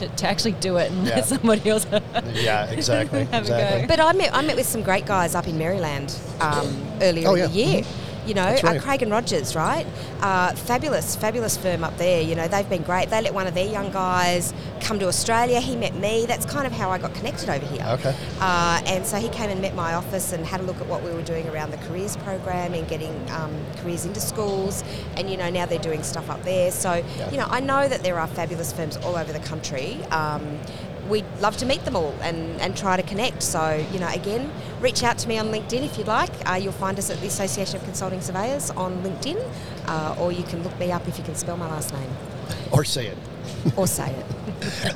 to, 0.01 0.09
to 0.09 0.27
actually 0.27 0.53
do 0.53 0.77
it 0.79 0.91
and 0.91 1.07
Yeah. 1.07 1.17
let 1.17 1.27
somebody 1.27 1.71
else 1.71 1.87
Yeah, 2.35 2.71
exactly. 2.71 3.25
have 3.33 3.43
exactly. 3.45 3.79
a 3.79 3.87
go. 3.87 3.89
But 3.89 4.01
I 4.01 4.13
met 4.13 4.35
I 4.35 4.43
met 4.43 4.57
with 4.57 4.67
some 4.67 4.83
great 4.83 5.07
guys 5.07 5.35
up 5.35 5.47
in 5.47 5.57
Maryland 5.59 6.15
um, 6.41 6.67
earlier 7.01 7.29
Oh, 7.29 7.35
in 7.35 7.41
yeah. 7.41 7.47
the 7.47 7.53
year. 7.53 7.83
You 8.31 8.35
know, 8.35 8.45
That's 8.45 8.63
uh. 8.63 8.79
Craig 8.81 9.03
and 9.03 9.11
Rogers, 9.11 9.57
right? 9.57 9.85
Uh, 10.21 10.53
fabulous, 10.55 11.17
fabulous 11.17 11.57
firm 11.57 11.83
up 11.83 11.97
there. 11.97 12.23
You 12.23 12.37
know, 12.37 12.47
they've 12.47 12.69
been 12.71 12.85
great. 12.85 13.11
They 13.11 13.21
let 13.21 13.35
one 13.35 13.49
of 13.49 13.55
their 13.55 13.67
young 13.67 13.91
guys 13.91 14.55
come 14.81 15.01
to 15.01 15.09
Australia. 15.09 15.59
He 15.59 15.75
met 15.75 15.97
me. 15.97 16.27
That's 16.27 16.47
kind 16.47 16.65
of 16.65 16.73
how 16.73 16.91
I 16.91 16.99
got 16.99 17.13
connected 17.13 17.49
over 17.49 17.67
here. 17.67 17.85
Okay. 17.89 18.15
Uh, 18.39 18.81
and 18.87 19.05
so 19.05 19.17
he 19.17 19.29
came 19.31 19.51
and 19.51 19.61
met 19.61 19.75
my 19.75 19.95
office 19.95 20.33
and 20.33 20.47
had 20.47 20.61
a 20.61 20.63
look 20.63 20.81
at 20.81 20.87
what 20.87 21.03
we 21.03 21.11
were 21.11 21.23
doing 21.23 21.49
around 21.49 21.73
the 21.73 21.77
careers 21.79 22.17
program 22.19 22.73
and 22.73 22.87
getting 22.87 23.11
um, 23.33 23.53
careers 23.79 24.05
into 24.05 24.21
schools. 24.21 24.85
And 25.17 25.29
you 25.29 25.37
know, 25.37 25.51
now 25.51 25.67
they're 25.67 25.81
doing 25.81 26.05
stuff 26.05 26.31
up 26.31 26.45
there. 26.45 26.71
So 26.71 27.03
Yeah. 27.19 27.31
you 27.33 27.37
know, 27.37 27.49
I 27.51 27.59
know 27.59 27.89
that 27.89 28.05
there 28.05 28.21
are 28.21 28.29
fabulous 28.29 28.73
firms 28.73 28.97
all 28.99 29.17
over 29.17 29.33
the 29.33 29.41
country. 29.41 29.99
Um, 30.13 30.61
we'd 31.11 31.27
love 31.41 31.57
to 31.59 31.67
meet 31.67 31.85
them 31.85 31.97
all 31.97 32.15
and, 32.23 32.61
and 32.61 32.77
try 32.77 32.97
to 32.97 33.03
connect. 33.03 33.43
So, 33.43 33.85
you 33.93 33.99
know, 33.99 34.09
again, 34.09 34.51
reach 34.81 35.03
out 35.03 35.19
to 35.19 35.29
me 35.29 35.37
on 35.39 35.49
LinkedIn 35.51 35.85
if 35.85 35.99
you'd 35.99 36.07
like. 36.07 36.31
Uh, 36.49 36.55
you'll 36.55 36.73
find 36.73 36.99
us 36.99 37.11
at 37.11 37.21
the 37.21 37.27
Association 37.27 37.77
of 37.77 37.85
Consulting 37.85 38.21
Surveyors 38.21 38.71
on 38.71 39.03
LinkedIn, 39.03 39.39
uh, 39.87 40.15
or 40.19 40.33
you 40.33 40.45
can 40.45 40.63
look 40.63 40.79
me 40.79 40.91
up 40.93 41.07
if 41.09 41.19
you 41.19 41.25
can 41.25 41.35
spell 41.35 41.57
my 41.57 41.67
last 41.69 41.93
name 41.93 42.11
Or 42.73 42.85
say 42.85 43.07
it. 43.09 43.19
or 43.77 43.87
say 43.87 44.11
it. 44.15 44.27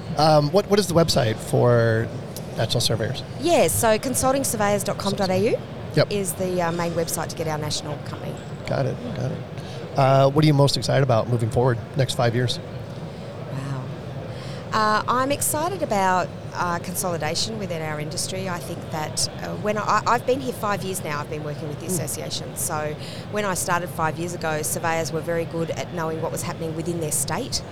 Um, 0.19 0.51
what 0.53 0.69
What 0.71 0.79
is 0.79 0.87
the 0.87 0.95
website 0.95 1.37
for 1.37 2.07
National 2.57 2.81
Surveyors? 2.81 3.23
Yeah, 3.41 3.67
so 3.69 3.99
consultingsurveyors.com.au 3.99 5.61
Yep. 5.97 6.13
is 6.13 6.33
the 6.35 6.61
uh, 6.61 6.73
main 6.73 6.93
website 6.93 7.29
to 7.29 7.37
get 7.37 7.47
our 7.49 7.59
national 7.59 7.97
company. 7.99 8.35
Got 8.67 8.87
it. 8.87 8.97
Got 9.17 9.31
it. 9.33 9.39
Uh, 9.97 10.29
what 10.31 10.45
are 10.45 10.47
you 10.47 10.55
most 10.55 10.77
excited 10.77 11.03
about 11.05 11.29
moving 11.29 11.51
forward 11.51 11.79
next 11.97 12.15
five 12.15 12.35
years? 12.35 12.59
Uh, 14.75 15.05
I'm 15.07 15.31
excited 15.31 15.85
about 15.85 16.29
uh, 16.53 16.81
consolidation 16.81 17.61
within 17.61 17.81
our 17.81 18.01
industry. 18.01 18.49
I 18.49 18.59
think 18.59 18.81
that 18.91 19.29
uh, 19.29 19.55
when 19.59 19.79
I, 19.79 20.03
I've 20.05 20.27
been 20.27 20.41
here 20.41 20.53
five 20.53 20.83
years 20.83 21.05
now, 21.05 21.21
I've 21.21 21.31
been 21.31 21.45
working 21.45 21.69
with 21.69 21.79
the 21.79 21.87
association. 21.87 22.57
So 22.57 22.97
when 23.31 23.45
I 23.45 23.55
started 23.55 23.89
five 23.89 24.19
years 24.19 24.35
ago, 24.35 24.63
surveyors 24.63 25.13
were 25.13 25.21
very 25.21 25.45
good 25.45 25.71
at 25.71 25.95
knowing 25.95 26.21
what 26.21 26.33
was 26.33 26.43
happening 26.43 26.75
within 26.75 26.99
their 26.99 27.13
state. 27.13 27.63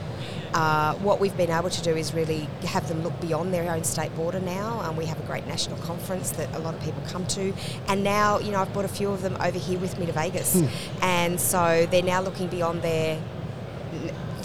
Uh, 0.55 0.95
what 0.97 1.19
we've 1.19 1.37
been 1.37 1.51
able 1.51 1.71
to 1.71 1.83
do 1.83 1.97
is 1.97 2.15
really 2.15 2.49
have 2.67 2.87
them 2.87 3.03
look 3.03 3.21
beyond 3.21 3.53
their 3.53 3.69
own 3.75 3.83
state 3.83 4.15
border 4.15 4.39
now. 4.39 4.79
Um, 4.83 4.97
we 4.97 5.07
have 5.07 5.19
a 5.19 5.27
great 5.27 5.49
national 5.49 5.79
conference 5.79 6.31
that 6.33 6.55
a 6.55 6.61
lot 6.61 6.73
of 6.73 6.81
people 6.83 7.03
come 7.09 7.27
to, 7.29 7.53
and 7.89 8.05
now 8.05 8.39
you 8.39 8.53
know 8.53 8.61
I've 8.61 8.73
brought 8.73 8.85
a 8.85 8.89
few 8.89 9.11
of 9.11 9.23
them 9.23 9.37
over 9.41 9.59
here 9.59 9.81
with 9.81 9.99
me 9.99 10.07
to 10.07 10.13
Vegas, 10.13 10.63
and 11.01 11.41
so 11.41 11.85
they're 11.91 12.03
now 12.03 12.21
looking 12.21 12.47
beyond 12.47 12.83
their 12.83 13.19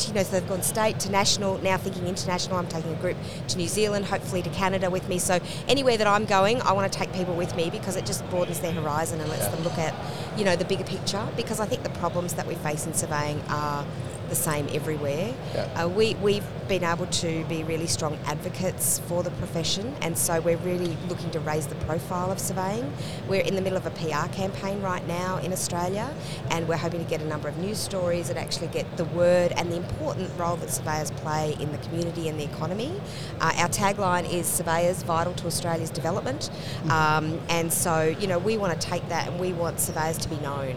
you 0.06 0.14
know, 0.14 0.24
so 0.24 0.32
they've 0.32 0.50
gone 0.50 0.62
state 0.62 1.00
to 1.00 1.12
national, 1.12 1.58
now 1.60 1.78
thinking 1.78 2.08
international. 2.08 2.58
I'm 2.58 2.68
taking 2.68 2.92
a 2.92 2.96
group 2.96 3.18
to 3.48 3.58
New 3.58 3.68
Zealand, 3.68 4.06
hopefully 4.06 4.42
to 4.42 4.50
Canada 4.50 4.90
with 4.90 5.08
me. 5.08 5.18
So 5.18 5.40
anywhere 5.68 5.98
that 5.98 6.08
I'm 6.08 6.26
going, 6.26 6.62
I 6.62 6.74
want 6.74 6.92
to 6.92 7.00
take 7.00 7.14
people 7.14 7.36
with 7.36 7.56
me 7.56 7.70
because 7.70 7.96
it 7.96 8.06
just 8.06 8.28
broadens 8.30 8.60
their 8.60 8.74
horizon 8.74 9.20
and 9.22 9.30
lets 9.30 9.48
them 9.48 9.64
look 9.64 9.78
at, 9.78 9.94
you 10.38 10.44
know, 10.44 10.56
the 10.56 10.66
bigger 10.66 10.84
picture. 10.84 11.26
Because 11.36 11.60
I 11.60 11.66
think 11.66 11.84
the 11.84 11.90
problems 11.90 12.34
that 12.34 12.46
we 12.46 12.56
face 12.56 12.86
in 12.86 12.94
surveying 12.94 13.42
are 13.50 13.86
the 14.30 14.36
same 14.36 14.68
everywhere. 14.72 15.34
Yeah. 15.54 15.84
Uh, 15.84 15.88
we, 15.88 16.16
we've 16.16 16.46
been 16.68 16.84
able 16.84 17.08
to 17.08 17.46
be 17.46 17.64
really 17.64 17.88
strong 17.88 18.18
advocates 18.26 19.00
for 19.00 19.24
the 19.24 19.32
profession, 19.32 19.96
and 20.02 20.18
so 20.18 20.40
we're 20.42 20.58
really 20.58 20.98
looking 21.08 21.32
to 21.32 21.40
raise 21.40 21.68
the 21.68 21.76
profile 21.76 22.32
of 22.32 22.40
surveying. 22.40 22.92
We're 23.28 23.42
in 23.42 23.56
the 23.56 23.62
middle 23.62 23.78
of 23.78 23.86
a 23.86 23.92
PR 23.92 24.32
campaign 24.34 24.82
right 24.82 25.06
now 25.08 25.38
in 25.38 25.54
Australia, 25.54 26.14
and 26.50 26.68
we're 26.68 26.78
hoping 26.78 27.04
to 27.04 27.10
get 27.10 27.22
a 27.22 27.26
number 27.26 27.48
of 27.48 27.58
news 27.58 27.78
stories 27.78 28.28
that 28.28 28.38
actually 28.38 28.68
get 28.68 28.98
the 28.98 29.06
word 29.06 29.54
and 29.54 29.72
the 29.72 29.78
important 29.78 30.30
role 30.38 30.58
that 30.58 30.70
surveyors 30.70 31.12
play 31.12 31.56
in 31.60 31.72
the 31.72 31.78
community 31.80 32.28
and 32.28 32.40
the 32.40 32.44
economy. 32.44 33.00
Uh, 33.40 33.54
our 33.58 33.70
tagline 33.70 34.32
is 34.32 34.46
Surveyors 34.46 35.04
Vital 35.04 35.34
to 35.34 35.48
Australia's 35.48 35.90
Development, 35.90 36.50
um, 36.90 37.40
and 37.50 37.72
so, 37.72 38.16
you 38.20 38.28
know, 38.28 38.40
we 38.40 38.58
want 38.58 38.80
to 38.80 38.88
take 38.88 39.08
that 39.10 39.28
and 39.28 39.40
we 39.40 39.54
want 39.54 39.80
surveyors 39.80 40.18
to 40.18 40.30
be 40.30 40.38
known. 40.38 40.76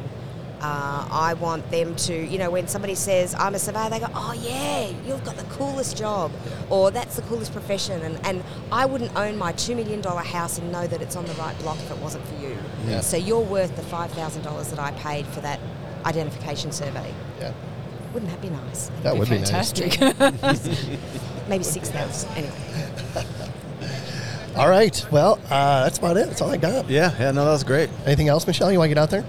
Uh, 0.61 1.09
I 1.11 1.35
want 1.35 1.71
them 1.71 1.97
to, 1.97 2.15
you 2.15 2.39
know, 2.39 2.51
when 2.51 2.69
somebody 2.69 2.95
says, 2.95 3.35
I'm 3.35 3.55
a 3.55 3.59
surveyor, 3.59 3.91
they 3.91 3.99
go, 4.01 4.09
oh, 4.15 4.35
yeah, 4.43 4.91
you've 5.07 5.25
got 5.25 5.37
the 5.37 5.45
coolest 5.45 5.97
job, 5.97 6.31
or 6.69 6.91
that's 6.91 7.17
the 7.17 7.23
coolest 7.23 7.53
profession. 7.53 8.03
And, 8.03 8.21
and 8.27 8.45
I 8.71 8.85
wouldn't 8.87 9.15
own 9.17 9.39
my 9.39 9.53
$2 9.55 9.75
million 9.77 10.03
house 10.03 10.59
and 10.59 10.71
know 10.71 10.87
that 10.87 11.01
it's 11.01 11.17
on 11.17 11.25
the 11.25 11.33
right 11.35 11.59
block 11.61 11.79
if 11.79 11.91
it 11.91 11.99
wasn't 11.99 12.27
for 12.27 12.35
you. 12.43 12.57
Yeah. 12.87 13.01
So 13.01 13.17
you're 13.17 13.41
worth 13.41 13.75
the 13.77 13.83
$5,000 13.83 14.71
that 14.71 14.79
I 14.79 14.91
paid 14.93 15.27
for 15.27 15.41
that 15.41 15.61
identification 16.05 16.73
survey. 16.73 17.13
Yeah. 17.39 17.53
Wouldn't 18.13 18.31
that 18.31 18.43
be 18.43 18.51
nice? 18.51 18.91
That 19.03 19.17
would 19.17 19.29
be 19.29 19.39
nice. 19.39 19.73
Fantastic. 19.73 20.99
Maybe 21.49 21.65
6000 21.65 22.31
Anyway. 22.37 22.53
All 24.57 24.69
right. 24.69 25.07
Well, 25.11 25.39
uh, 25.49 25.85
that's 25.85 25.99
about 25.99 26.17
it. 26.17 26.27
That's 26.27 26.43
all 26.43 26.51
I 26.51 26.57
got. 26.57 26.91
Yeah, 26.91 27.15
yeah, 27.19 27.31
no, 27.31 27.45
that 27.45 27.53
was 27.53 27.65
great. 27.65 27.89
Anything 28.05 28.29
else, 28.29 28.47
Michelle? 28.47 28.71
You 28.73 28.79
want 28.79 28.91
to 28.91 28.95
get 28.95 29.01
out 29.01 29.11
there? 29.11 29.25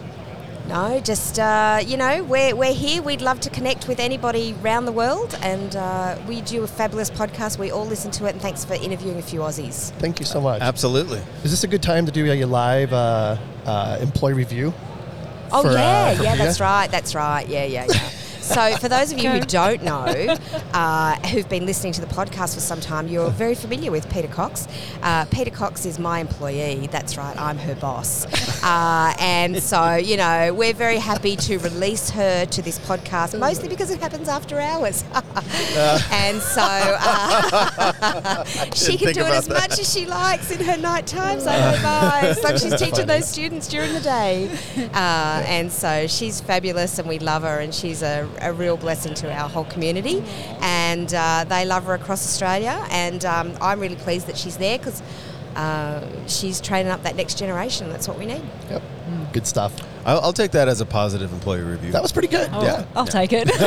No, 0.72 1.02
just, 1.02 1.38
uh, 1.38 1.82
you 1.86 1.98
know, 1.98 2.24
we're, 2.24 2.56
we're 2.56 2.74
here. 2.74 3.02
We'd 3.02 3.20
love 3.20 3.42
to 3.42 3.50
connect 3.50 3.90
with 3.90 4.00
anybody 4.00 4.56
around 4.64 4.86
the 4.86 4.94
world, 4.94 5.38
and 5.42 5.76
uh, 5.76 6.18
we 6.30 6.40
do 6.40 6.64
a 6.64 6.68
fabulous 6.68 7.12
podcast. 7.12 7.60
We 7.60 7.72
all 7.72 7.86
listen 7.86 8.10
to 8.12 8.26
it, 8.26 8.32
and 8.32 8.42
thanks 8.42 8.64
for 8.64 8.76
interviewing 8.76 9.20
a 9.20 9.22
few 9.22 9.42
Aussies. 9.42 9.92
Thank 10.00 10.22
you 10.22 10.26
so 10.26 10.40
much. 10.40 10.62
Absolutely. 10.62 11.22
Is 11.44 11.52
this 11.52 11.66
a 11.66 11.68
good 11.68 11.84
time 11.84 12.06
to 12.06 12.12
do 12.14 12.26
a 12.26 12.46
live 12.46 12.94
uh, 12.94 13.36
uh, 13.66 13.98
employee 14.00 14.32
review? 14.32 14.74
Oh 15.52 15.62
for, 15.62 15.68
uh, 15.68 15.74
yeah, 15.74 16.16
for 16.16 16.24
yeah, 16.24 16.32
Peter? 16.32 16.44
that's 16.46 16.62
right, 16.62 16.90
that's 16.90 17.16
right, 17.16 17.46
yeah, 17.50 17.66
yeah, 17.66 17.88
yeah. 17.90 18.10
So, 18.42 18.76
for 18.78 18.90
those 18.90 19.12
of 19.12 19.20
you 19.20 19.30
who 19.30 19.40
don't 19.42 19.84
know, 19.84 20.36
uh, 20.74 21.16
who've 21.28 21.48
been 21.48 21.66
listening 21.66 21.94
to 21.94 22.02
the 22.02 22.08
podcast 22.08 22.56
for 22.56 22.60
some 22.60 22.82
time, 22.82 23.08
you're 23.08 23.30
very 23.30 23.56
familiar 23.56 23.92
with 23.92 24.10
Peter 24.12 24.28
Cox. 24.28 24.68
Uh, 25.04 25.26
Peter 25.26 25.52
Cox 25.52 25.86
is 25.86 26.00
my 26.00 26.20
employee. 26.20 26.88
That's 26.92 27.18
right, 27.18 27.38
I'm 27.40 27.58
her 27.60 27.76
boss. 27.76 28.26
Uh, 28.64 29.14
and 29.20 29.62
so, 29.62 29.96
you 29.96 30.18
know, 30.18 30.54
we're 30.54 30.74
very 30.74 30.98
happy 30.98 31.36
to 31.36 31.58
release 31.60 32.10
her 32.10 32.46
to 32.48 32.62
this 32.62 32.80
podcast, 32.80 33.38
mostly 33.40 33.70
because 33.70 33.92
it 33.92 34.00
happens 34.00 34.28
after 34.28 34.60
hours. 34.60 35.04
and 36.12 36.42
so 36.42 36.62
uh, 36.62 38.44
she 38.74 38.98
can 38.98 39.14
do 39.14 39.22
it 39.22 39.28
as 39.28 39.48
that. 39.48 39.70
much 39.70 39.80
as 39.80 39.92
she 39.92 40.06
likes 40.06 40.52
in 40.52 40.64
her 40.66 40.78
night 40.78 41.06
times. 41.06 41.46
I 41.46 41.58
hope 41.58 41.86
I. 41.86 42.28
It's 42.28 42.44
like 42.44 42.58
she's 42.58 42.76
teaching 42.82 43.06
those 43.06 43.28
students 43.28 43.68
during 43.68 43.94
the 43.94 44.00
day. 44.02 44.50
Uh, 44.94 45.44
and 45.46 45.72
so 45.72 46.08
she's 46.08 46.42
fabulous 46.42 46.98
and 47.00 47.08
we 47.08 47.20
love 47.20 47.44
her 47.44 47.60
and 47.60 47.74
she's 47.74 48.02
a, 48.02 48.28
a 48.40 48.54
real 48.54 48.78
blessing 48.78 49.14
to 49.16 49.32
our 49.34 49.50
whole 49.50 49.66
community. 49.66 50.24
And 50.62 51.14
uh, 51.14 51.46
they 51.48 51.66
love 51.66 51.86
her 51.86 51.94
across 51.94 52.26
Australia. 52.26 52.86
And 52.92 53.24
um, 53.26 53.54
I'm 53.62 53.80
really 53.80 53.96
pleased 53.96 54.28
that 54.28 54.38
she's 54.38 54.58
there 54.58 54.78
because 54.78 55.02
uh, 55.56 56.02
she's 56.28 56.62
training 56.62 56.92
up 56.92 57.04
that 57.04 57.16
next 57.16 57.38
generation. 57.38 57.90
That's 57.90 58.08
what 58.08 58.18
we 58.18 58.26
need. 58.26 58.42
Yep. 58.70 58.82
Good 59.34 59.46
stuff. 59.48 59.74
I'll, 60.06 60.20
I'll 60.22 60.34
take 60.34 60.52
that 60.52 60.68
as 60.68 60.82
a 60.82 60.86
positive 60.86 61.32
employee 61.34 61.62
review. 61.62 61.92
That 61.92 62.02
was 62.02 62.12
pretty 62.12 62.28
good. 62.30 62.50
Oh, 62.54 62.64
Yeah. 62.64 62.86
I'll 62.96 63.06
take 63.06 63.32
it. 63.34 63.50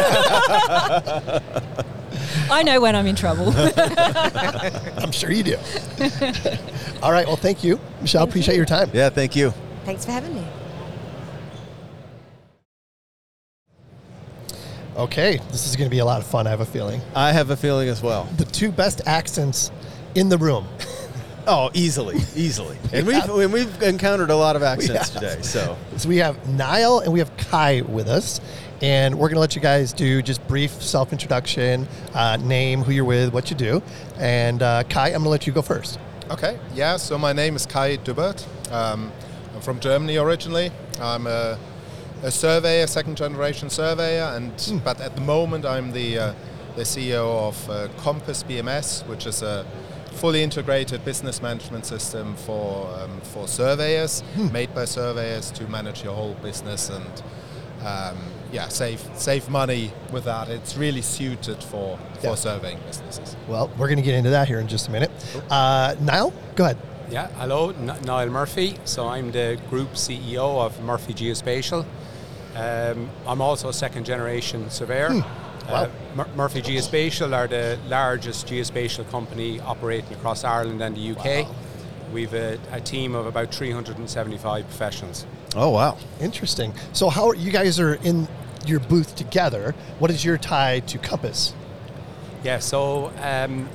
I 2.51 2.63
know 2.63 2.81
when 2.81 2.95
I'm 2.97 3.07
in 3.07 3.17
trouble. 3.17 3.53
I'm 3.57 5.13
sure 5.13 5.31
you 5.31 5.43
do. 5.43 5.57
All 7.03 7.13
right. 7.13 7.27
Well, 7.27 7.37
thank 7.37 7.65
you, 7.65 7.79
Michelle. 8.01 8.25
appreciate 8.25 8.57
your 8.57 8.65
time. 8.67 8.91
yeah, 8.93 9.09
thank 9.11 9.35
you. 9.37 9.53
Thanks 9.85 10.05
for 10.05 10.13
having 10.13 10.35
me. 10.35 10.45
Okay. 14.97 15.39
This 15.51 15.67
is 15.67 15.77
going 15.77 15.89
to 15.89 15.95
be 15.95 15.99
a 15.99 16.05
lot 16.05 16.21
of 16.21 16.27
fun. 16.27 16.47
I 16.47 16.51
have 16.51 16.61
a 16.61 16.65
feeling. 16.67 17.01
I 17.15 17.33
have 17.33 17.51
a 17.51 17.57
feeling 17.57 17.89
as 17.89 18.03
well. 18.03 18.25
The 18.37 18.45
two 18.45 18.71
best 18.71 19.01
accents 19.07 19.71
in 20.15 20.29
the 20.29 20.39
room. 20.39 20.67
Oh, 21.47 21.71
easily, 21.75 22.17
easily. 22.35 22.79
And 22.93 23.07
we've, 23.07 23.23
and 23.23 23.53
we've 23.53 23.83
encountered 23.83 24.31
a 24.31 24.37
lot 24.37 24.57
of 24.57 24.63
accents 24.63 25.11
have. 25.11 25.23
today, 25.23 25.43
so. 25.43 25.77
So 25.99 26.09
we 26.09 26.17
have 26.17 26.49
Niall 26.49 27.01
and 27.01 27.13
we 27.13 27.19
have 27.19 27.37
Kai 27.37 27.83
with 27.83 28.09
us, 28.09 28.41
and 28.81 29.17
we're 29.17 29.29
going 29.29 29.35
to 29.35 29.41
let 29.41 29.55
you 29.55 29.61
guys 29.61 29.93
do 29.93 30.23
just 30.23 30.47
brief 30.49 30.71
self 30.71 31.13
introduction, 31.13 31.87
uh, 32.15 32.39
name, 32.39 32.83
who 32.83 32.93
you're 32.93 33.05
with, 33.05 33.35
what 33.35 33.51
you 33.51 33.57
do, 33.57 33.83
and 34.17 34.63
uh, 34.63 34.85
Kai, 34.85 35.09
I'm 35.09 35.13
going 35.17 35.25
to 35.25 35.29
let 35.29 35.47
you 35.47 35.53
go 35.53 35.61
first. 35.61 35.99
Okay, 36.31 36.59
yeah, 36.73 36.97
so 36.97 37.19
my 37.19 37.35
name 37.35 37.57
is 37.57 37.67
Kai 37.67 37.99
Duebbert. 37.99 38.43
Um, 38.73 39.13
I'm 39.55 39.61
from 39.61 39.81
Germany 39.81 40.17
originally. 40.17 40.71
I'm 40.99 41.27
a, 41.27 41.59
a 42.25 42.31
surveyor, 42.31 42.87
second 42.87 43.17
generation 43.17 43.69
surveyor, 43.69 44.33
and 44.35 44.51
but 44.83 44.99
at 45.01 45.15
the 45.15 45.21
moment 45.21 45.67
I'm 45.67 45.93
the, 45.93 46.19
uh, 46.19 46.35
the 46.75 46.83
CEO 46.83 47.49
of 47.49 47.71
uh, 47.71 47.89
Kompass 47.99 48.43
BMS, 48.45 49.07
which 49.07 49.27
is 49.27 49.43
a 49.43 49.67
fully 50.13 50.43
integrated 50.43 51.05
business 51.05 51.43
management 51.43 51.85
system 51.85 52.35
for, 52.37 52.89
um, 52.99 53.21
for 53.21 53.47
surveyors, 53.47 54.23
made 54.53 54.75
by 54.75 54.87
surveyors 54.87 55.51
to 55.51 55.67
manage 55.69 56.03
your 56.03 56.15
whole 56.15 56.35
business 56.35 56.89
and 56.89 57.23
um, 57.87 58.17
yeah, 58.53 58.69
save, 58.69 59.01
save 59.17 59.51
money 59.51 59.93
with 60.11 60.25
that. 60.25 60.49
It's 60.49 60.77
really 60.79 61.03
suited 61.03 61.63
for, 61.63 61.99
for 62.21 62.29
Yeah. 62.29 62.35
surveying 62.37 62.79
businesses. 62.87 63.37
Well, 63.49 63.69
we're 63.77 63.89
going 63.89 63.99
to 63.99 64.03
get 64.05 64.15
into 64.15 64.31
that 64.31 64.49
here 64.49 64.61
in 64.61 64.69
just 64.69 64.89
a 64.89 64.91
minute. 64.91 65.11
Uh, 65.51 65.95
Niall, 66.01 66.33
go 66.55 66.65
ahead. 66.65 66.79
Yeah, 67.11 67.27
hello, 67.37 67.71
N- 67.71 67.99
Niall 68.05 68.31
Murphy. 68.31 68.79
So 68.87 69.09
I'm 69.09 69.31
the 69.31 69.59
group 69.69 69.93
CEO 69.93 70.65
of 70.65 70.81
Murphy 70.83 71.13
Geospatial. 71.13 71.85
Um, 72.55 73.11
I'm 73.27 73.41
also 73.41 73.69
a 73.69 73.73
second 73.73 74.05
generation 74.05 74.71
surveyor. 74.71 75.25
Uh, 75.69 75.89
Mur- 76.15 76.29
Murphy 76.37 76.61
Geospatial 76.61 77.35
are 77.35 77.49
the 77.49 77.79
largest 77.89 78.47
geospatial 78.47 79.09
company 79.11 79.61
operating 79.61 80.13
across 80.13 80.45
Ireland 80.45 80.83
and 80.83 80.97
the 80.97 81.13
UK. 81.13 81.49
We've 82.13 82.35
a, 82.35 82.59
a 82.71 82.81
team 82.81 83.15
of 83.15 83.27
about 83.27 83.53
375 83.53 84.67
professionals. 84.67 85.27
Oh, 85.57 85.71
wow. 85.71 85.97
Interesting. 86.21 86.73
So, 86.93 87.09
how 87.09 87.29
are, 87.29 87.35
you 87.35 87.51
guys 87.51 87.81
are 87.81 87.95
in 87.95 88.29
your 88.67 88.81
booth 88.81 89.17
together? 89.17 89.75
What 89.99 90.11
is 90.11 90.25
your 90.25 90.39
tie 90.39 90.81
to 90.81 90.99
Kompass? 90.99 91.55
Yeah, 92.45 92.59
so 92.59 93.11
um, 93.21 93.69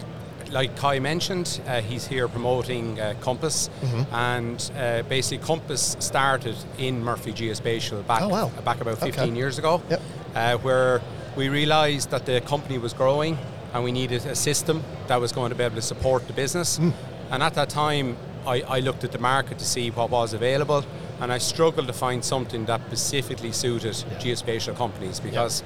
like 0.51 0.75
Kai 0.77 0.99
mentioned, 0.99 1.61
uh, 1.67 1.81
he's 1.81 2.07
here 2.07 2.27
promoting 2.27 2.99
uh, 2.99 3.13
Kompass, 3.21 3.69
and 4.11 4.71
uh, 4.77 5.03
basically 5.03 5.45
Kompass 5.45 6.01
started 6.01 6.55
in 6.77 7.03
Murphy 7.03 7.31
Geospatial 7.33 8.05
back 8.07 8.21
Oh, 8.21 8.29
wow. 8.29 8.51
back 8.65 8.81
about 8.81 8.97
15 8.99 9.23
Okay. 9.23 9.35
years 9.37 9.57
ago, 9.59 9.81
Yep. 9.89 10.01
uh, 10.35 10.57
where 10.57 11.01
we 11.35 11.49
realised 11.49 12.09
that 12.11 12.25
the 12.25 12.41
company 12.41 12.77
was 12.77 12.93
growing 12.93 13.37
and 13.73 13.83
we 13.83 13.91
needed 13.91 14.25
a 14.25 14.35
system 14.35 14.83
that 15.07 15.21
was 15.21 15.31
going 15.31 15.49
to 15.51 15.55
be 15.55 15.63
able 15.63 15.75
to 15.75 15.81
support 15.81 16.25
the 16.27 16.33
business. 16.33 16.77
Hmm. 16.77 16.89
And 17.31 17.43
at 17.43 17.53
that 17.53 17.69
time, 17.69 18.17
I, 18.47 18.61
I 18.61 18.79
looked 18.79 19.03
at 19.03 19.11
the 19.11 19.19
market 19.19 19.59
to 19.59 19.65
see 19.65 19.91
what 19.91 20.09
was 20.09 20.33
available, 20.33 20.83
and 21.21 21.31
I 21.31 21.37
struggled 21.37 21.85
to 21.87 21.93
find 21.93 22.25
something 22.25 22.65
that 22.65 22.81
specifically 22.87 23.51
suited 23.51 23.93
geospatial 24.19 24.75
companies 24.75 25.19
because, 25.19 25.61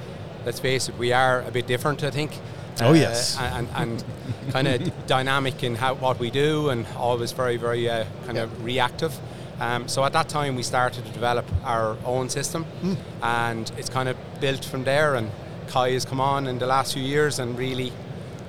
let's 0.46 0.60
face 0.60 0.90
it, 0.90 0.98
we 0.98 1.14
are 1.14 1.42
a 1.44 1.52
bit 1.52 1.66
different, 1.68 2.04
I 2.04 2.12
think. 2.12 2.32
Uh, 2.82 2.88
Oh, 2.88 2.94
yes. 2.94 3.38
and, 3.40 3.68
and 3.76 4.04
kind 4.52 4.68
of 4.68 5.08
dynamic 5.08 5.64
in 5.64 5.76
how 5.76 5.94
what 5.96 6.20
we 6.20 6.32
do, 6.32 6.70
and 6.70 6.86
always 6.98 7.32
very, 7.32 7.58
very 7.58 7.90
uh, 7.90 8.06
kind 8.26 8.38
of 8.38 8.50
reactive. 8.64 9.14
Um, 9.60 9.88
so 9.88 10.04
at 10.04 10.14
that 10.14 10.28
time, 10.30 10.56
we 10.56 10.64
started 10.64 11.06
to 11.06 11.12
develop 11.12 11.46
our 11.64 11.96
own 12.06 12.30
system, 12.30 12.64
Hmm. 12.82 12.94
and 13.22 13.72
it's 13.78 13.90
kind 13.90 14.10
of 14.10 14.18
built 14.42 14.66
from 14.66 14.84
there. 14.84 15.16
And 15.16 15.30
Kai 15.68 15.92
has 15.92 16.06
come 16.06 16.20
on 16.20 16.48
in 16.48 16.58
the 16.60 16.66
last 16.66 16.94
few 16.94 17.04
years 17.04 17.40
and 17.40 17.58
really 17.58 17.92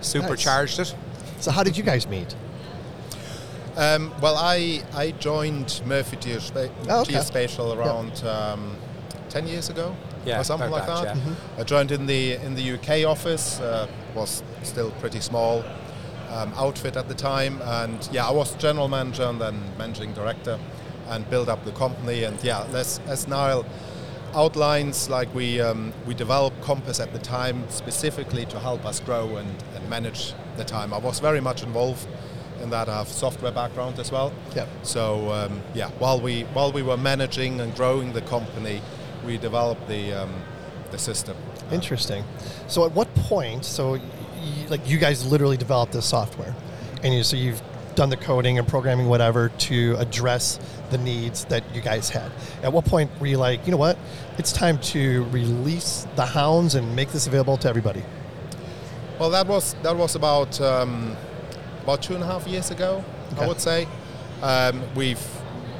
supercharged 0.00 0.78
it. 0.80 0.94
So, 1.40 1.50
how 1.50 1.62
did 1.62 1.76
you 1.76 1.82
guys 1.84 2.06
meet? 2.08 2.34
Um, 3.76 4.12
well, 4.22 4.36
I, 4.36 4.82
I 4.94 5.10
joined 5.12 5.82
Murphy 5.84 6.16
Geospa- 6.16 6.70
Oh, 6.88 7.00
okay. 7.02 7.14
Geospatial 7.14 7.76
around 7.76 8.24
um, 8.24 8.76
10 9.30 9.48
years 9.48 9.68
ago 9.68 9.96
Yeah, 10.24 10.40
or 10.40 10.44
something 10.44 10.70
like 10.70 10.86
that. 10.86 11.04
that, 11.04 11.16
yeah. 11.16 11.34
I 11.58 11.64
joined 11.64 11.90
in 11.90 12.06
the 12.06 12.34
in 12.34 12.54
the 12.54 12.74
UK 12.74 13.04
office, 13.04 13.58
uh, 13.60 13.88
was 14.14 14.42
still 14.62 14.90
pretty 14.92 15.20
small 15.20 15.64
um, 16.30 16.52
outfit 16.56 16.96
at 16.96 17.08
the 17.08 17.14
time, 17.14 17.60
and 17.62 18.08
yeah, 18.12 18.26
I 18.26 18.32
was 18.32 18.54
general 18.56 18.88
manager 18.88 19.24
and 19.24 19.40
then 19.40 19.60
managing 19.78 20.12
director, 20.14 20.58
and 21.08 21.28
built 21.30 21.48
up 21.48 21.64
the 21.64 21.72
company. 21.72 22.24
And 22.24 22.42
yeah, 22.42 22.64
as, 22.74 23.00
as 23.06 23.28
Niall 23.28 23.64
outlines 24.34 25.08
like 25.08 25.32
we 25.34 25.60
um, 25.60 25.92
we 26.06 26.14
developed 26.14 26.60
Kompass 26.60 27.00
at 27.00 27.12
the 27.12 27.18
time 27.18 27.64
specifically 27.68 28.44
to 28.46 28.58
help 28.58 28.84
us 28.84 29.00
grow 29.00 29.36
and, 29.36 29.62
and 29.74 29.88
manage 29.88 30.34
the 30.56 30.64
time. 30.64 30.92
I 30.92 30.98
was 30.98 31.20
very 31.20 31.40
much 31.40 31.62
involved 31.62 32.06
in 32.60 32.70
that. 32.70 32.88
I 32.88 32.98
have 32.98 33.08
software 33.08 33.52
background 33.52 33.98
as 33.98 34.10
well. 34.10 34.32
So 34.82 35.30
um, 35.30 35.62
yeah, 35.74 35.90
while 35.98 36.20
we 36.20 36.42
while 36.54 36.72
we 36.72 36.82
were 36.82 36.96
managing 36.96 37.60
and 37.60 37.74
growing 37.74 38.12
the 38.12 38.22
company, 38.22 38.80
we 39.24 39.38
developed 39.38 39.86
the 39.88 40.12
um, 40.12 40.34
the 40.90 40.98
system. 40.98 41.36
Interesting. 41.72 42.24
So 42.68 42.84
at 42.84 42.92
what 42.92 43.12
point? 43.14 43.64
So, 43.64 43.92
y- 43.92 44.00
like 44.68 44.88
you 44.88 44.98
guys 44.98 45.26
literally 45.26 45.56
developed 45.56 45.92
this 45.92 46.06
software, 46.06 46.54
and 47.02 47.14
you, 47.14 47.22
so 47.22 47.36
you've 47.36 47.62
done 47.94 48.10
the 48.10 48.16
coding 48.16 48.58
and 48.58 48.66
programming, 48.66 49.06
whatever, 49.08 49.50
to 49.50 49.94
address 49.98 50.58
the 50.90 50.98
needs 50.98 51.44
that 51.46 51.62
you 51.74 51.80
guys 51.80 52.08
had. 52.10 52.30
At 52.62 52.72
what 52.72 52.84
point 52.84 53.10
were 53.20 53.26
you 53.28 53.38
like, 53.38 53.64
you 53.66 53.70
know 53.70 53.76
what? 53.78 53.96
It's 54.36 54.52
time 54.52 54.78
to 54.78 55.24
release 55.26 56.06
the 56.16 56.26
hounds 56.26 56.74
and 56.74 56.94
make 56.96 57.10
this 57.10 57.26
available 57.26 57.56
to 57.58 57.68
everybody. 57.68 58.02
Well, 59.18 59.30
that 59.30 59.46
was 59.46 59.74
that 59.82 59.96
was 59.96 60.16
about 60.16 60.60
um, 60.60 61.16
about 61.84 62.02
two 62.02 62.14
and 62.14 62.22
a 62.22 62.26
half 62.26 62.46
years 62.46 62.70
ago, 62.70 63.04
Okay. 63.32 63.44
I 63.44 63.48
would 63.48 63.60
say. 63.60 63.86
Um, 64.42 64.82
we've 64.96 65.24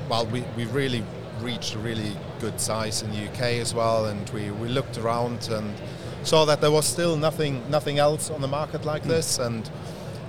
well, 0.08 0.24
we 0.26 0.44
we've 0.56 0.72
really 0.72 1.02
reached 1.40 1.74
a 1.74 1.78
really 1.78 2.16
good 2.40 2.60
size 2.60 3.02
in 3.02 3.10
the 3.10 3.28
UK 3.28 3.60
as 3.60 3.74
well, 3.74 4.06
and 4.06 4.28
we, 4.30 4.50
we 4.50 4.68
looked 4.68 4.98
around 4.98 5.48
and 5.50 5.74
saw 6.22 6.44
that 6.44 6.60
there 6.60 6.70
was 6.70 6.86
still 6.86 7.16
nothing 7.16 7.68
nothing 7.70 7.98
else 7.98 8.30
on 8.30 8.40
the 8.40 8.48
market 8.48 8.84
like 8.84 9.02
this, 9.04 9.38
and 9.38 9.70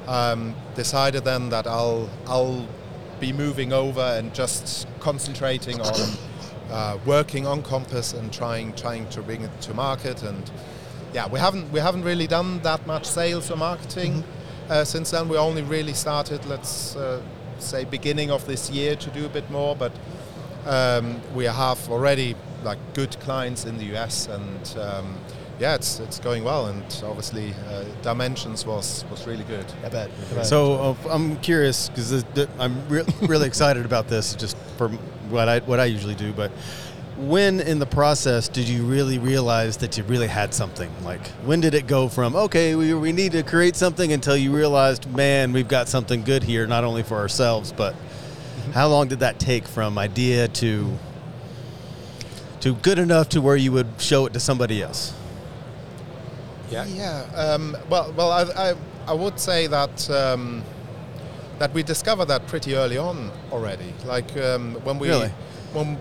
um, 0.07 0.55
decided 0.75 1.23
then 1.23 1.49
that 1.49 1.67
I'll 1.67 2.09
I'll 2.27 2.67
be 3.19 3.31
moving 3.31 3.71
over 3.71 4.01
and 4.01 4.33
just 4.33 4.87
concentrating 4.99 5.79
on 5.81 6.17
uh, 6.69 6.97
working 7.05 7.47
on 7.47 7.61
Kompass 7.61 8.17
and 8.17 8.31
trying 8.31 8.73
trying 8.73 9.07
to 9.09 9.21
bring 9.21 9.41
it 9.41 9.61
to 9.61 9.73
market 9.73 10.23
and 10.23 10.51
yeah, 11.15 11.29
we 11.29 11.39
haven't 11.39 11.71
we 11.71 11.79
haven't 11.79 12.03
really 12.03 12.27
done 12.27 12.59
that 12.63 12.85
much 12.85 13.05
sales 13.05 13.49
or 13.49 13.55
marketing 13.55 14.25
uh, 14.69 14.83
since 14.83 15.11
then. 15.11 15.29
We 15.29 15.37
only 15.37 15.61
really 15.61 15.93
started, 15.93 16.45
let's 16.45 16.97
uh, 16.97 17.21
say, 17.57 17.85
beginning 17.85 18.31
of 18.31 18.45
this 18.45 18.69
year 18.69 18.97
to 18.97 19.09
do 19.11 19.25
a 19.25 19.29
bit 19.29 19.49
more. 19.49 19.77
But 19.77 19.93
um, 20.65 21.21
we 21.33 21.45
have 21.45 21.89
already 21.89 22.35
like 22.63 22.79
good 22.93 23.17
clients 23.19 23.65
in 23.65 23.77
the 23.77 23.95
US, 23.95 24.27
and 24.27 24.77
um, 24.79 25.15
yeah, 25.59 25.75
it's 25.75 25.99
it's 25.99 26.19
going 26.19 26.43
well. 26.43 26.67
And 26.67 26.83
obviously, 27.03 27.53
uh, 27.69 27.85
Dimensions 28.01 28.65
was 28.65 29.05
was 29.11 29.25
really 29.27 29.43
good. 29.43 29.65
I 29.83 29.89
bet. 29.89 30.09
I 30.31 30.35
bet. 30.35 30.45
So 30.45 30.73
uh, 30.73 31.09
I'm 31.09 31.37
curious 31.37 31.89
because 31.89 32.25
I'm 32.59 32.87
re- 32.89 33.05
really 33.21 33.47
excited 33.47 33.85
about 33.85 34.07
this, 34.07 34.35
just 34.35 34.57
for 34.77 34.89
what 35.29 35.47
I 35.47 35.59
what 35.59 35.79
I 35.79 35.85
usually 35.85 36.15
do. 36.15 36.33
But 36.33 36.51
when 37.17 37.61
in 37.61 37.79
the 37.79 37.85
process 37.85 38.49
did 38.49 38.67
you 38.67 38.83
really 38.83 39.19
realize 39.19 39.77
that 39.77 39.97
you 39.97 40.03
really 40.03 40.27
had 40.27 40.53
something? 40.53 40.91
Like 41.03 41.25
when 41.45 41.61
did 41.61 41.73
it 41.73 41.87
go 41.87 42.09
from 42.09 42.35
okay, 42.35 42.75
we, 42.75 42.93
we 42.93 43.11
need 43.11 43.31
to 43.33 43.43
create 43.43 43.75
something 43.75 44.11
until 44.11 44.35
you 44.35 44.53
realized, 44.53 45.09
man, 45.15 45.53
we've 45.53 45.67
got 45.67 45.87
something 45.87 46.23
good 46.23 46.43
here, 46.43 46.67
not 46.67 46.83
only 46.83 47.03
for 47.03 47.15
ourselves, 47.15 47.71
but 47.71 47.95
how 48.73 48.87
long 48.87 49.07
did 49.07 49.19
that 49.19 49.39
take 49.39 49.67
from 49.67 49.97
idea 49.97 50.47
to 50.47 50.97
to 52.61 52.73
good 52.75 52.97
enough 52.99 53.29
to 53.29 53.41
where 53.41 53.55
you 53.55 53.71
would 53.71 53.87
show 53.99 54.25
it 54.25 54.33
to 54.33 54.39
somebody 54.39 54.81
else? 54.81 55.13
Yeah. 56.71 56.85
Yeah. 56.85 57.21
Um, 57.35 57.77
well, 57.89 58.11
well, 58.17 58.31
I, 58.31 58.71
I, 58.71 58.75
I 59.07 59.13
would 59.13 59.39
say 59.39 59.67
that 59.67 60.09
um, 60.09 60.63
that 61.59 61.73
we 61.73 61.83
discovered 61.83 62.25
that 62.25 62.47
pretty 62.47 62.75
early 62.75 62.97
on 62.97 63.31
already. 63.51 63.93
Like 64.05 64.35
um, 64.37 64.75
when 64.83 64.97
we, 64.99 65.09
Really? 65.09 65.29
when, 65.73 65.99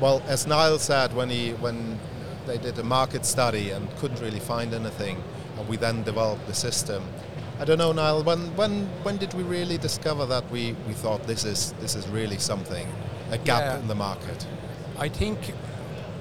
well, 0.00 0.22
as 0.26 0.46
Niall 0.46 0.78
said, 0.78 1.14
when 1.14 1.30
he 1.30 1.50
when 1.54 1.98
they 2.46 2.58
did 2.58 2.78
a 2.78 2.84
market 2.84 3.26
study 3.26 3.70
and 3.70 3.88
couldn't 3.96 4.20
really 4.20 4.40
find 4.40 4.72
anything, 4.72 5.22
and 5.58 5.68
we 5.68 5.76
then 5.76 6.02
developed 6.04 6.46
the 6.46 6.54
system. 6.54 7.02
I 7.60 7.64
don't 7.64 7.78
know, 7.78 7.92
Niall. 7.92 8.22
When 8.24 8.54
when 8.56 8.86
when 9.04 9.16
did 9.16 9.32
we 9.34 9.42
really 9.42 9.78
discover 9.78 10.26
that 10.26 10.50
we, 10.50 10.74
we 10.88 10.92
thought 10.92 11.26
this 11.26 11.44
is 11.44 11.72
this 11.80 11.94
is 11.94 12.06
really 12.08 12.38
something, 12.38 12.86
a 13.30 13.38
gap 13.38 13.60
Yeah. 13.60 13.78
in 13.78 13.86
the 13.88 13.94
market? 13.94 14.46
I 14.98 15.08
think 15.08 15.38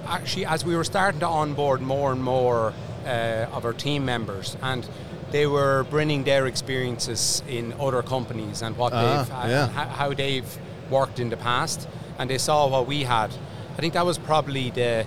actually 0.08 0.46
as 0.46 0.64
we 0.66 0.76
were 0.76 0.84
starting 0.84 1.20
to 1.22 1.28
onboard 1.28 1.82
more 1.82 2.12
and 2.12 2.24
more 2.24 2.74
uh, 3.06 3.56
of 3.58 3.66
our 3.66 3.74
team 3.74 4.04
members 4.06 4.58
and 4.62 4.88
they 5.32 5.48
were 5.48 5.86
bringing 5.90 6.24
their 6.26 6.46
experiences 6.46 7.42
in 7.48 7.74
other 7.80 8.04
companies 8.04 8.62
and 8.62 8.76
what 8.78 8.94
Ah, 8.94 9.00
they've 9.02 9.32
uh, 9.32 9.48
yeah. 9.48 9.68
how 9.98 10.14
they've 10.14 10.58
worked 10.90 11.20
in 11.20 11.30
the 11.30 11.38
past 11.38 11.88
and 12.20 12.30
they 12.30 12.38
saw 12.38 12.68
what 12.68 12.86
we 12.88 13.04
had 13.04 13.32
I 13.78 13.82
think 13.82 13.94
that 13.94 14.06
was 14.06 14.18
probably 14.18 14.72
the 14.72 15.06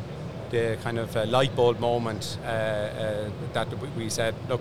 the 0.50 0.76
kind 0.82 0.98
of 0.98 1.14
uh, 1.16 1.24
light 1.26 1.54
bulb 1.56 1.78
moment 1.80 2.38
uh, 2.42 2.48
uh, 2.48 3.30
that 3.52 3.68
we 3.96 4.08
said 4.08 4.34
look 4.48 4.60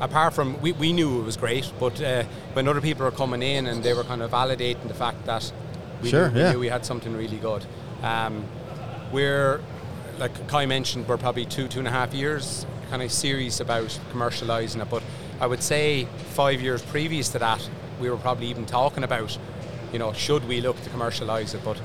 apart 0.00 0.34
from 0.34 0.60
we, 0.60 0.72
we 0.72 0.92
knew 0.92 1.20
it 1.20 1.24
was 1.24 1.36
great 1.36 1.70
but 1.80 2.00
uh, 2.02 2.22
when 2.52 2.68
other 2.68 2.80
people 2.80 3.04
were 3.04 3.10
coming 3.10 3.42
in 3.42 3.66
and 3.66 3.82
they 3.82 3.94
were 3.94 4.04
kind 4.04 4.22
of 4.22 4.30
validating 4.30 4.86
the 4.88 4.94
fact 4.94 5.24
that 5.26 5.52
we, 6.02 6.10
Sure, 6.10 6.28
knew, 6.28 6.34
we 6.34 6.40
yeah. 6.40 6.52
knew 6.52 6.58
we 6.58 6.68
had 6.68 6.84
something 6.84 7.16
really 7.16 7.38
good 7.38 7.64
um, 8.02 8.44
we're, 9.12 9.60
like 10.18 10.48
Kai 10.48 10.66
mentioned, 10.66 11.08
we're 11.08 11.16
probably 11.16 11.44
two, 11.44 11.68
two 11.68 11.78
and 11.78 11.88
a 11.88 11.90
half 11.90 12.12
years 12.12 12.66
kind 12.90 13.02
of 13.02 13.10
serious 13.10 13.60
about 13.60 13.98
commercialising 14.12 14.80
it. 14.80 14.90
But 14.90 15.02
I 15.40 15.46
would 15.46 15.62
say 15.62 16.06
five 16.30 16.60
years 16.60 16.82
previous 16.82 17.28
to 17.30 17.38
that, 17.38 17.68
we 18.00 18.10
were 18.10 18.16
probably 18.16 18.46
even 18.46 18.66
talking 18.66 19.04
about, 19.04 19.36
you 19.92 19.98
know, 19.98 20.12
should 20.12 20.46
we 20.46 20.60
look 20.60 20.80
to 20.82 20.90
commercialise 20.90 21.54
it? 21.54 21.62
But 21.64 21.80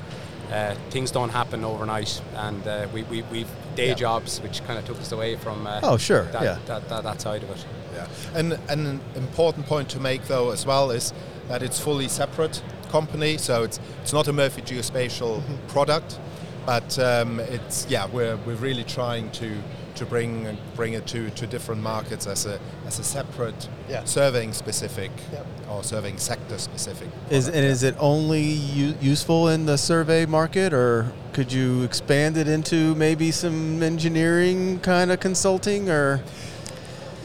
uh, 0.52 0.74
things 0.90 1.10
don't 1.10 1.30
happen 1.30 1.64
overnight, 1.64 2.20
and 2.36 2.66
uh, 2.66 2.86
we, 2.92 3.02
we, 3.04 3.22
we've 3.22 3.50
day 3.74 3.88
Yeah. 3.88 3.94
jobs, 3.94 4.40
which 4.40 4.62
kind 4.64 4.78
of 4.78 4.84
took 4.84 4.98
us 5.00 5.12
away 5.12 5.36
from 5.36 5.66
uh, 5.66 5.80
Oh, 5.82 5.96
sure, 5.96 6.24
that, 6.32 6.42
yeah. 6.42 6.58
that, 6.66 6.88
that, 6.88 7.02
that 7.04 7.20
side 7.20 7.42
of 7.42 7.50
it. 7.50 7.64
Yeah, 7.94 8.06
and, 8.34 8.52
and 8.68 8.86
an 8.86 9.00
important 9.16 9.66
point 9.66 9.88
to 9.90 10.00
make 10.00 10.26
though 10.26 10.50
as 10.50 10.64
well 10.64 10.90
is 10.90 11.12
that 11.48 11.62
it's 11.62 11.78
fully 11.78 12.08
separate 12.08 12.62
company, 12.90 13.36
so 13.38 13.62
it's 13.62 13.80
it's 14.02 14.12
not 14.12 14.28
a 14.28 14.32
Murphy 14.32 14.62
Geospatial 14.62 15.42
product, 15.68 16.18
but 16.66 16.98
um, 16.98 17.40
it's 17.40 17.86
yeah 17.88 18.06
we're, 18.06 18.36
we're 18.46 18.54
really 18.56 18.84
trying 18.84 19.30
to 19.32 19.56
to 19.96 20.06
bring 20.06 20.56
bring 20.74 20.94
it 20.94 21.06
to, 21.08 21.28
to 21.30 21.46
different 21.46 21.82
markets 21.82 22.26
as 22.26 22.46
a 22.46 22.58
as 22.86 22.98
a 22.98 23.04
separate 23.04 23.68
Yeah. 23.90 24.04
surveying 24.04 24.52
specific 24.54 25.10
Yep. 25.32 25.46
Or 25.72 25.84
surveying 25.84 26.18
sector 26.18 26.58
specific. 26.58 27.08
Is 27.30 27.48
and 27.48 27.56
is 27.56 27.82
it 27.82 27.94
only 27.98 28.42
u- 28.42 28.94
useful 29.00 29.48
in 29.48 29.66
the 29.66 29.76
survey 29.76 30.26
market, 30.26 30.72
or 30.72 31.12
could 31.32 31.52
you 31.52 31.82
expand 31.82 32.36
it 32.36 32.48
into 32.48 32.94
maybe 32.94 33.30
some 33.30 33.82
engineering 33.82 34.80
kind 34.80 35.10
of 35.10 35.20
consulting, 35.20 35.90
or 35.90 36.20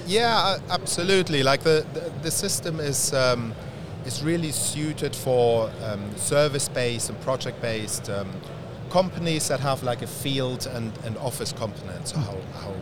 Yeah, 0.08 0.58
absolutely. 0.70 1.44
Like 1.44 1.64
the, 1.64 1.86
the, 1.94 2.12
the 2.24 2.32
system 2.32 2.80
is 2.80 3.14
um, 3.14 3.54
is 4.06 4.24
really 4.24 4.52
suited 4.52 5.16
for 5.16 5.70
um, 5.84 6.16
service-based 6.16 7.10
and 7.10 7.20
project-based 7.22 8.10
um, 8.10 8.30
companies 8.90 9.48
that 9.50 9.60
have 9.60 9.84
like 9.84 10.02
a 10.02 10.08
field 10.08 10.66
and, 10.68 10.92
and 11.06 11.18
office 11.18 11.52
component. 11.52 12.08
So 12.08 12.18
how, 12.18 12.38
how 12.62 12.74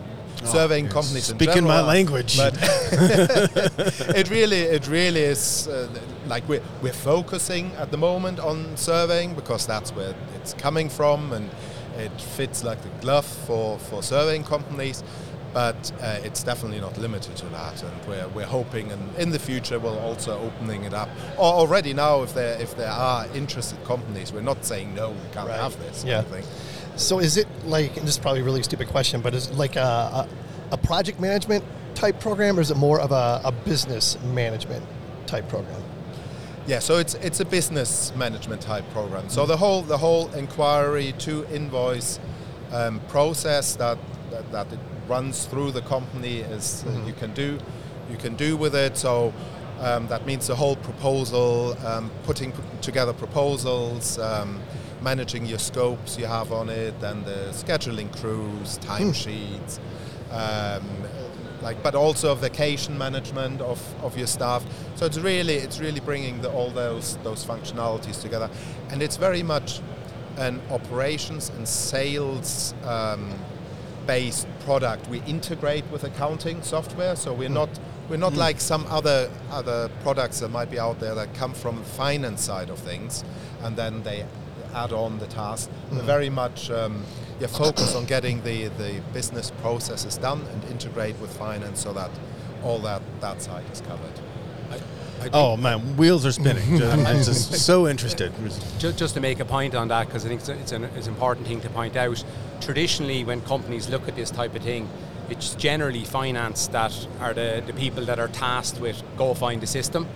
surveying 0.44 0.84
you're 0.86 0.92
companies 0.92 1.24
speaking 1.24 1.46
my 1.48 1.54
general 1.54 1.72
are. 1.72 1.82
language. 1.82 2.36
But 2.36 2.54
it 4.16 4.30
really 4.30 4.60
it 4.60 4.88
really 4.88 5.20
is 5.20 5.68
uh, 5.68 5.88
like 6.26 6.48
we're, 6.48 6.62
we're 6.82 6.92
focusing 6.92 7.72
at 7.72 7.90
the 7.90 7.96
moment 7.96 8.38
on 8.40 8.76
surveying 8.76 9.34
because 9.34 9.66
that's 9.66 9.90
where 9.94 10.14
it's 10.34 10.54
coming 10.54 10.88
from 10.88 11.32
and 11.32 11.50
it 11.96 12.12
fits 12.20 12.62
like 12.64 12.82
the 12.82 12.88
glove 13.00 13.24
for, 13.26 13.78
for 13.78 14.02
surveying 14.02 14.44
companies 14.44 15.02
but 15.54 15.90
uh, 16.02 16.18
it's 16.22 16.42
definitely 16.42 16.80
not 16.80 16.98
limited 16.98 17.34
to 17.36 17.46
that 17.46 17.82
and 17.82 18.06
we're, 18.06 18.28
we're 18.28 18.44
hoping 18.46 18.92
and 18.92 19.16
in 19.16 19.30
the 19.30 19.38
future 19.38 19.78
we'll 19.78 19.98
also 20.00 20.38
opening 20.40 20.84
it 20.84 20.92
up 20.92 21.08
or 21.38 21.44
already 21.54 21.94
now 21.94 22.22
if 22.22 22.34
there 22.34 22.60
if 22.60 22.76
there 22.76 22.90
are 22.90 23.26
interested 23.34 23.82
companies 23.84 24.32
we're 24.32 24.40
not 24.42 24.62
saying 24.64 24.94
no 24.94 25.10
we 25.10 25.16
can't 25.32 25.48
Right. 25.48 25.58
have 25.58 25.78
this 25.78 26.04
or 26.04 26.08
Yeah. 26.08 26.18
anything. 26.18 26.44
So 26.96 27.18
is 27.18 27.36
it 27.36 27.46
like, 27.66 27.96
and 27.96 28.06
this 28.06 28.14
is 28.14 28.18
probably 28.18 28.40
a 28.40 28.44
really 28.44 28.62
stupid 28.62 28.88
question, 28.88 29.20
but 29.20 29.34
is 29.34 29.48
it 29.48 29.56
like 29.56 29.76
a, 29.76 29.80
a, 29.80 30.28
a 30.72 30.76
project 30.76 31.20
management 31.20 31.64
type 31.94 32.20
program 32.20 32.58
or 32.58 32.62
is 32.62 32.70
it 32.70 32.76
more 32.76 33.00
of 33.00 33.12
a, 33.12 33.40
a 33.44 33.52
business 33.52 34.18
management 34.22 34.84
type 35.26 35.48
program? 35.48 35.82
Yeah, 36.66 36.80
so 36.80 36.96
it's 36.96 37.14
it's 37.14 37.38
a 37.38 37.44
business 37.44 38.12
management 38.16 38.60
type 38.60 38.84
program. 38.90 39.28
So 39.28 39.46
the 39.46 39.56
whole 39.56 39.82
the 39.82 39.98
whole 39.98 40.32
inquiry 40.34 41.14
to 41.18 41.46
invoice 41.54 42.18
um, 42.72 43.00
process 43.08 43.76
that, 43.76 43.98
that 44.30 44.50
that 44.50 44.72
it 44.72 44.80
runs 45.06 45.44
through 45.46 45.70
the 45.70 45.82
company 45.82 46.38
is 46.38 46.84
uh, 46.84 47.04
you 47.06 47.12
can 47.12 47.32
do 47.34 47.58
you 48.10 48.16
can 48.16 48.34
do 48.34 48.56
with 48.56 48.74
it. 48.74 48.96
So 48.96 49.32
um, 49.78 50.08
that 50.08 50.26
means 50.26 50.46
the 50.46 50.56
whole 50.56 50.76
proposal, 50.76 51.76
um, 51.86 52.10
putting 52.24 52.50
p- 52.50 52.58
together 52.80 53.12
proposals, 53.12 54.18
um, 54.18 54.60
managing 55.06 55.46
your 55.46 55.58
scopes 55.60 56.18
you 56.18 56.26
have 56.26 56.50
on 56.52 56.68
it, 56.68 56.94
and 57.02 57.24
the 57.24 57.40
scheduling 57.62 58.10
crews, 58.20 58.78
timesheets. 58.78 59.78
Um, 60.30 60.84
like 61.62 61.82
but 61.82 61.94
also 61.94 62.34
vacation 62.34 62.98
management 62.98 63.62
of, 63.62 63.80
of 64.04 64.18
your 64.18 64.26
staff 64.26 64.62
so 64.94 65.06
it's 65.06 65.18
really 65.18 65.54
it's 65.54 65.78
really 65.80 66.00
bringing 66.00 66.42
the, 66.42 66.50
all 66.50 66.70
those 66.70 67.16
those 67.24 67.46
functionalities 67.46 68.20
together 68.20 68.50
and 68.90 69.02
it's 69.02 69.16
very 69.16 69.42
much 69.42 69.80
an 70.38 70.60
operations 70.70 71.48
and 71.50 71.66
sales 71.66 72.74
um, 72.84 73.32
based 74.06 74.46
product. 74.60 75.08
We 75.08 75.20
integrate 75.22 75.84
with 75.90 76.04
accounting 76.04 76.62
software, 76.62 77.16
so 77.16 77.32
we're 77.32 77.48
not 77.48 77.68
we're 78.08 78.16
not 78.16 78.34
like 78.34 78.60
some 78.60 78.86
other 78.88 79.30
other 79.50 79.90
products 80.02 80.40
that 80.40 80.50
might 80.50 80.70
be 80.70 80.78
out 80.78 81.00
there 81.00 81.14
that 81.14 81.34
come 81.34 81.52
from 81.52 81.76
the 81.76 81.84
finance 81.84 82.42
side 82.42 82.70
of 82.70 82.78
things, 82.78 83.24
and 83.62 83.76
then 83.76 84.02
they 84.02 84.24
add 84.76 84.92
on 84.92 85.18
the 85.18 85.26
task. 85.26 85.70
We're 85.90 86.02
very 86.02 86.30
much 86.30 86.70
um, 86.70 87.02
yeah, 87.40 87.46
focus 87.48 87.94
on 87.94 88.04
getting 88.04 88.42
the, 88.42 88.68
the 88.68 89.00
business 89.12 89.50
processes 89.62 90.16
done 90.18 90.42
and 90.52 90.64
integrate 90.70 91.18
with 91.18 91.34
finance 91.36 91.80
so 91.82 91.92
that 91.94 92.10
all 92.62 92.78
that, 92.80 93.02
that 93.20 93.42
side 93.42 93.64
is 93.72 93.80
covered. 93.80 94.12
Oh 95.32 95.56
man, 95.56 95.96
wheels 95.96 96.26
are 96.26 96.30
spinning. 96.32 96.82
I'm 96.82 97.16
just 97.24 97.54
so 97.54 97.88
interested. 97.88 98.32
Ju- 98.78 98.92
Just 98.92 99.14
to 99.14 99.20
make 99.20 99.40
a 99.40 99.46
point 99.46 99.74
on 99.74 99.88
that, 99.88 100.06
because 100.06 100.26
I 100.26 100.28
think 100.28 100.40
it's, 100.40 100.48
it's 100.50 100.72
an 100.72 100.84
it's 100.94 101.06
important 101.06 101.46
thing 101.46 101.60
to 101.62 101.70
point 101.70 101.96
out. 101.96 102.22
Traditionally, 102.60 103.24
when 103.24 103.40
companies 103.40 103.88
look 103.88 104.06
at 104.08 104.14
this 104.14 104.30
type 104.30 104.54
of 104.54 104.62
thing, 104.62 104.88
it's 105.30 105.54
generally 105.54 106.04
finance 106.04 106.68
that 106.68 106.92
are 107.20 107.32
the, 107.32 107.62
the 107.66 107.72
people 107.72 108.04
that 108.04 108.18
are 108.18 108.28
tasked 108.28 108.78
with 108.78 109.02
go 109.16 109.32
find 109.32 109.62
the 109.62 109.66
system, 109.66 110.06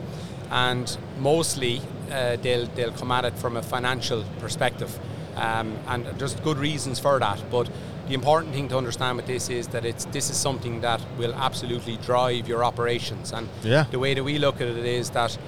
and 0.50 0.98
mostly 1.18 1.80
uh, 2.10 2.36
they'll 2.42 2.66
they'll 2.74 2.92
come 2.92 3.10
at 3.12 3.24
it 3.24 3.38
from 3.38 3.56
a 3.56 3.62
financial 3.62 4.24
perspective, 4.40 4.98
um, 5.36 5.76
and 5.88 6.06
there's 6.18 6.34
good 6.36 6.58
reasons 6.58 6.98
for 6.98 7.18
that. 7.18 7.42
But 7.50 7.68
the 8.08 8.14
important 8.14 8.52
thing 8.54 8.68
to 8.68 8.76
understand 8.78 9.16
with 9.16 9.26
this 9.26 9.48
is 9.50 9.68
that 9.68 9.84
it's 9.84 10.04
this 10.06 10.30
is 10.30 10.36
something 10.36 10.80
that 10.82 11.00
will 11.18 11.34
absolutely 11.34 11.96
drive 11.98 12.48
your 12.48 12.64
operations, 12.64 13.32
and 13.32 13.48
Yeah. 13.62 13.84
the 13.90 13.98
way 13.98 14.14
that 14.14 14.24
we 14.24 14.38
look 14.38 14.56
at 14.60 14.68
it 14.68 14.84
is 14.84 15.10
that 15.10 15.38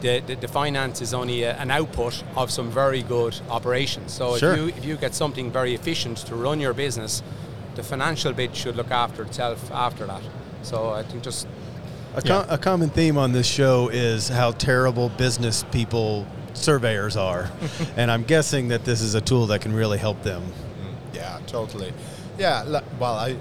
the, 0.00 0.20
the, 0.26 0.34
the 0.34 0.48
finance 0.48 1.00
is 1.00 1.14
only 1.14 1.44
a, 1.44 1.54
an 1.58 1.70
output 1.70 2.24
of 2.34 2.50
some 2.50 2.70
very 2.72 3.02
good 3.02 3.40
operations. 3.48 4.12
So 4.12 4.36
Sure. 4.36 4.52
if, 4.52 4.58
you, 4.58 4.68
if 4.68 4.84
you 4.84 4.96
get 4.96 5.14
something 5.14 5.52
very 5.52 5.74
efficient 5.74 6.18
to 6.26 6.34
run 6.34 6.58
your 6.60 6.74
business, 6.74 7.22
the 7.76 7.82
financial 7.84 8.32
bit 8.32 8.56
should 8.56 8.74
look 8.76 8.90
after 8.90 9.22
itself 9.22 9.70
after 9.70 10.06
that. 10.06 10.22
So 10.62 10.90
I 10.90 11.04
think 11.04 11.22
just 11.22 11.46
A, 12.14 12.22
com- 12.22 12.46
a 12.48 12.58
common 12.58 12.90
theme 12.90 13.16
on 13.16 13.32
this 13.32 13.46
show 13.46 13.88
is 13.88 14.28
how 14.28 14.50
terrible 14.52 15.08
business 15.10 15.64
people 15.72 16.26
surveyors 16.52 17.16
are, 17.16 17.50
and 17.96 18.10
I'm 18.10 18.22
guessing 18.24 18.68
that 18.68 18.84
this 18.84 19.00
is 19.00 19.14
a 19.14 19.20
tool 19.20 19.46
that 19.46 19.60
can 19.62 19.72
really 19.74 19.98
help 19.98 20.22
them. 20.22 20.42
Yeah, 21.14 21.38
totally. 21.46 21.92
Yeah, 22.38 22.80
well, 22.98 23.14
I, 23.14 23.36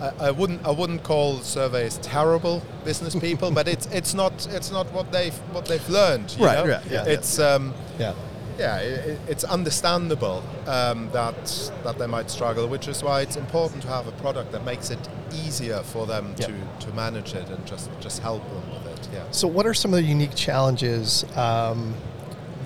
I, 0.00 0.12
I 0.20 0.30
wouldn't 0.32 0.64
I 0.66 0.70
wouldn't 0.70 1.02
call 1.02 1.38
surveys 1.38 1.98
terrible 2.02 2.62
business 2.84 3.14
people, 3.14 3.50
but 3.50 3.66
it's 3.68 3.86
it's 3.86 4.12
not 4.14 4.46
it's 4.50 4.70
not 4.70 4.90
what 4.92 5.10
they've 5.12 5.34
what 5.52 5.64
they've 5.66 5.88
learned. 5.88 6.34
you 6.38 6.44
Right, 6.44 6.64
know? 6.64 6.70
right, 6.72 6.84
yeah. 6.90 7.04
It's 7.06 7.38
um, 7.38 7.72
Yeah. 7.98 8.14
Yeah, 8.60 8.74
i 8.74 9.10
i- 9.10 9.18
it's 9.32 9.44
understandable 9.56 10.38
um, 10.76 10.98
that 11.18 11.42
that 11.84 11.96
they 11.98 12.06
might 12.16 12.30
struggle, 12.30 12.64
which 12.74 12.86
is 12.92 13.02
why 13.02 13.16
it's 13.24 13.36
important 13.36 13.82
to 13.82 13.88
have 13.88 14.06
a 14.06 14.12
product 14.24 14.48
that 14.52 14.64
makes 14.64 14.90
it 14.90 14.98
easier 15.46 15.80
for 15.92 16.06
them 16.06 16.24
Yeah. 16.36 16.46
to, 16.48 16.52
to 16.86 16.92
manage 16.94 17.30
it 17.40 17.48
and 17.54 17.62
just 17.72 17.88
just 18.06 18.18
help 18.28 18.42
them 18.54 18.64
with 18.74 18.86
it. 18.94 19.08
Yeah. 19.14 19.24
So, 19.30 19.48
what 19.56 19.64
are 19.66 19.74
some 19.74 19.92
of 19.94 19.98
the 20.02 20.08
unique 20.16 20.34
challenges 20.34 21.24
um, 21.36 21.94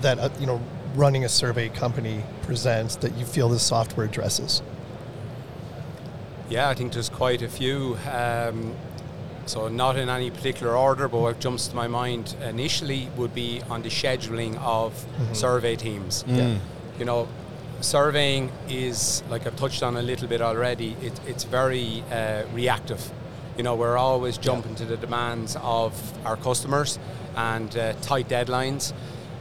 that 0.01 0.17
uh, 0.19 0.29
you 0.41 0.47
know 0.47 0.59
running 0.95 1.23
a 1.25 1.29
survey 1.29 1.69
company 1.69 2.17
presents 2.47 2.95
that 2.97 3.11
you 3.17 3.25
feel 3.25 3.49
this 3.49 3.63
software 3.63 4.05
addresses? 4.05 4.61
Yeah, 6.49 6.69
I 6.69 6.73
think 6.75 6.93
there's 6.93 7.09
quite 7.09 7.41
a 7.41 7.49
few. 7.49 7.97
Um, 8.11 8.75
so 9.45 9.67
not 9.67 9.97
in 9.97 10.09
any 10.09 10.31
particular 10.31 10.75
order, 10.75 11.07
but 11.07 11.19
what 11.19 11.39
jumps 11.39 11.67
to 11.67 11.75
my 11.75 11.87
mind 11.87 12.35
initially 12.41 13.09
would 13.15 13.33
be 13.33 13.61
on 13.69 13.81
the 13.81 13.89
scheduling 13.89 14.57
of 14.59 15.05
survey 15.33 15.75
teams. 15.75 16.23
Mm. 16.23 16.59
You 16.99 17.05
know, 17.05 17.27
surveying 17.81 18.51
is 18.69 19.23
like 19.29 19.45
I've 19.45 19.55
touched 19.55 19.83
on 19.83 19.97
a 19.97 20.01
little 20.01 20.27
bit 20.27 20.41
already. 20.41 20.95
It, 21.01 21.19
it's 21.27 21.43
very 21.43 22.03
uh, 22.11 22.43
reactive. 22.53 23.11
You 23.57 23.63
know, 23.63 23.75
we're 23.75 23.97
always 23.97 24.37
jumping 24.37 24.75
to 24.75 24.85
the 24.85 24.97
demands 24.97 25.55
of 25.61 25.93
our 26.25 26.35
customers 26.35 26.99
and 27.35 27.75
uh, 27.77 27.93
tight 28.01 28.27
deadlines, 28.27 28.93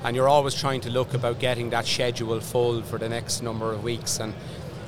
and 0.04 0.14
you're 0.14 0.28
always 0.28 0.54
trying 0.54 0.80
to 0.82 0.90
look 0.90 1.14
about 1.14 1.38
getting 1.38 1.70
that 1.70 1.86
schedule 1.86 2.40
full 2.40 2.82
for 2.82 2.98
the 2.98 3.08
next 3.08 3.42
number 3.42 3.72
of 3.72 3.82
weeks 3.82 4.20
and 4.20 4.34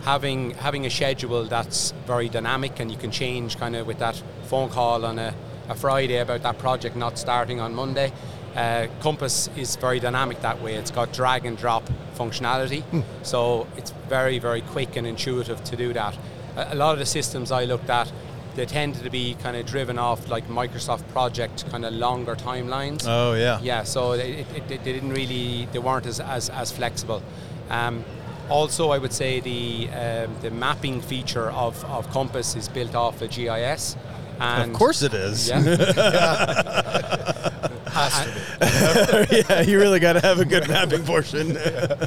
having 0.05 0.53
having 0.53 0.87
a 0.87 0.91
schedule 0.91 1.45
that's 1.45 1.91
very 2.07 2.29
dynamic 2.29 2.79
and 2.79 2.93
you 2.93 2.97
can 2.97 3.11
change 3.11 3.59
kind 3.59 3.75
of 3.75 3.89
with 3.89 3.99
that 3.99 4.23
phone 4.47 4.71
call 4.71 5.05
on 5.05 5.19
a, 5.19 5.35
a 5.69 5.75
Friday 5.75 6.19
about 6.19 6.43
that 6.43 6.59
project 6.59 6.97
not 6.97 7.19
starting 7.19 7.61
on 7.61 7.75
Monday. 7.75 8.13
Uh, 8.55 8.87
Kompass 9.01 9.55
is 9.59 9.77
very 9.77 10.01
dynamic 10.01 10.41
that 10.41 10.63
way. 10.63 10.77
It's 10.77 10.91
got 10.91 11.13
drag 11.13 11.45
and 11.45 11.59
drop 11.59 11.85
functionality, 12.17 12.83
so 13.23 13.67
it's 13.77 13.91
very 14.09 14.39
very 14.39 14.63
quick 14.63 14.97
and 14.97 15.07
intuitive 15.07 15.63
to 15.65 15.77
do 15.77 15.93
that. 15.93 16.17
A, 16.57 16.73
a 16.73 16.75
lot 16.75 16.95
of 16.95 16.99
the 16.99 17.07
systems 17.07 17.53
I 17.53 17.65
looked 17.67 17.91
at, 17.91 18.11
they 18.55 18.65
tended 18.65 19.03
to 19.05 19.11
be 19.11 19.35
kind 19.43 19.57
of 19.57 19.67
driven 19.67 19.99
off 19.99 20.29
like 20.31 20.49
Microsoft 20.49 21.07
project 21.09 21.69
kind 21.71 21.85
of 21.85 21.93
longer 21.93 22.35
timelines. 22.35 23.05
Oh 23.07 23.35
yeah. 23.35 23.61
Yeah, 23.63 23.83
so 23.85 24.13
it, 24.13 24.47
it, 24.57 24.69
they 24.69 24.79
didn't 24.79 25.13
really, 25.13 25.69
they 25.73 25.79
weren't 25.79 26.07
as, 26.07 26.21
as, 26.21 26.49
as 26.49 26.73
flexible. 26.73 27.23
Um, 27.69 28.05
also, 28.49 28.91
I 28.91 28.99
would 28.99 29.13
say 29.13 29.41
the 29.41 29.91
um, 29.91 30.37
the 30.41 30.51
mapping 30.51 31.01
feature 31.01 31.51
of, 31.51 31.85
of 31.87 32.09
Kompass 32.11 32.57
is 32.57 32.69
built 32.69 32.95
off 32.95 33.21
of 33.21 33.31
GIS. 33.31 33.97
And 34.39 34.71
Of 34.71 34.77
course 34.77 35.03
it 35.03 35.15
is. 35.15 35.49
Yeah. 35.49 35.63
yeah, 39.33 39.63
you 39.63 39.79
really 39.79 39.99
got 40.01 40.15
to 40.15 40.21
have 40.21 40.39
a 40.39 40.45
good 40.45 40.69
mapping 40.69 41.03
portion. 41.05 41.57
and, 41.57 41.59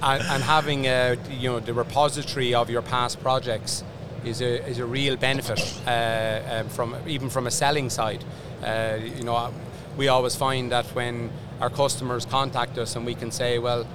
and 0.03 0.43
having 0.43 0.87
uh, 0.87 1.15
you 1.31 1.49
know 1.49 1.59
the 1.59 1.73
repository 1.73 2.53
of 2.53 2.69
your 2.69 2.83
past 2.83 3.19
projects 3.21 3.83
is 4.23 4.41
a, 4.41 4.67
is 4.67 4.79
a 4.79 4.85
real 4.85 5.15
benefit 5.15 5.59
uh, 5.87 6.61
um, 6.61 6.69
from 6.69 6.95
even 7.07 7.29
from 7.29 7.47
a 7.47 7.51
selling 7.51 7.89
side. 7.89 8.23
Uh, 8.63 8.97
you 9.17 9.23
know, 9.23 9.51
we 9.97 10.07
always 10.07 10.35
find 10.35 10.71
that 10.71 10.85
when 10.87 11.31
our 11.61 11.69
customers 11.69 12.25
contact 12.25 12.77
us 12.77 12.95
and 12.95 13.05
we 13.05 13.15
can 13.15 13.31
say, 13.31 13.59
well, 13.59 13.87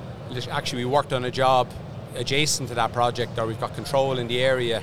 actually 0.51 0.85
we 0.85 0.91
worked 0.91 1.13
on 1.13 1.25
a 1.25 1.31
job 1.31 1.69
adjacent 2.17 2.69
to 2.69 2.75
that 2.75 2.93
project 2.93 3.39
or 3.39 3.47
we've 3.47 3.61
got 3.61 3.75
control 3.75 4.19
in 4.19 4.27
the 4.29 4.41
area, 4.41 4.83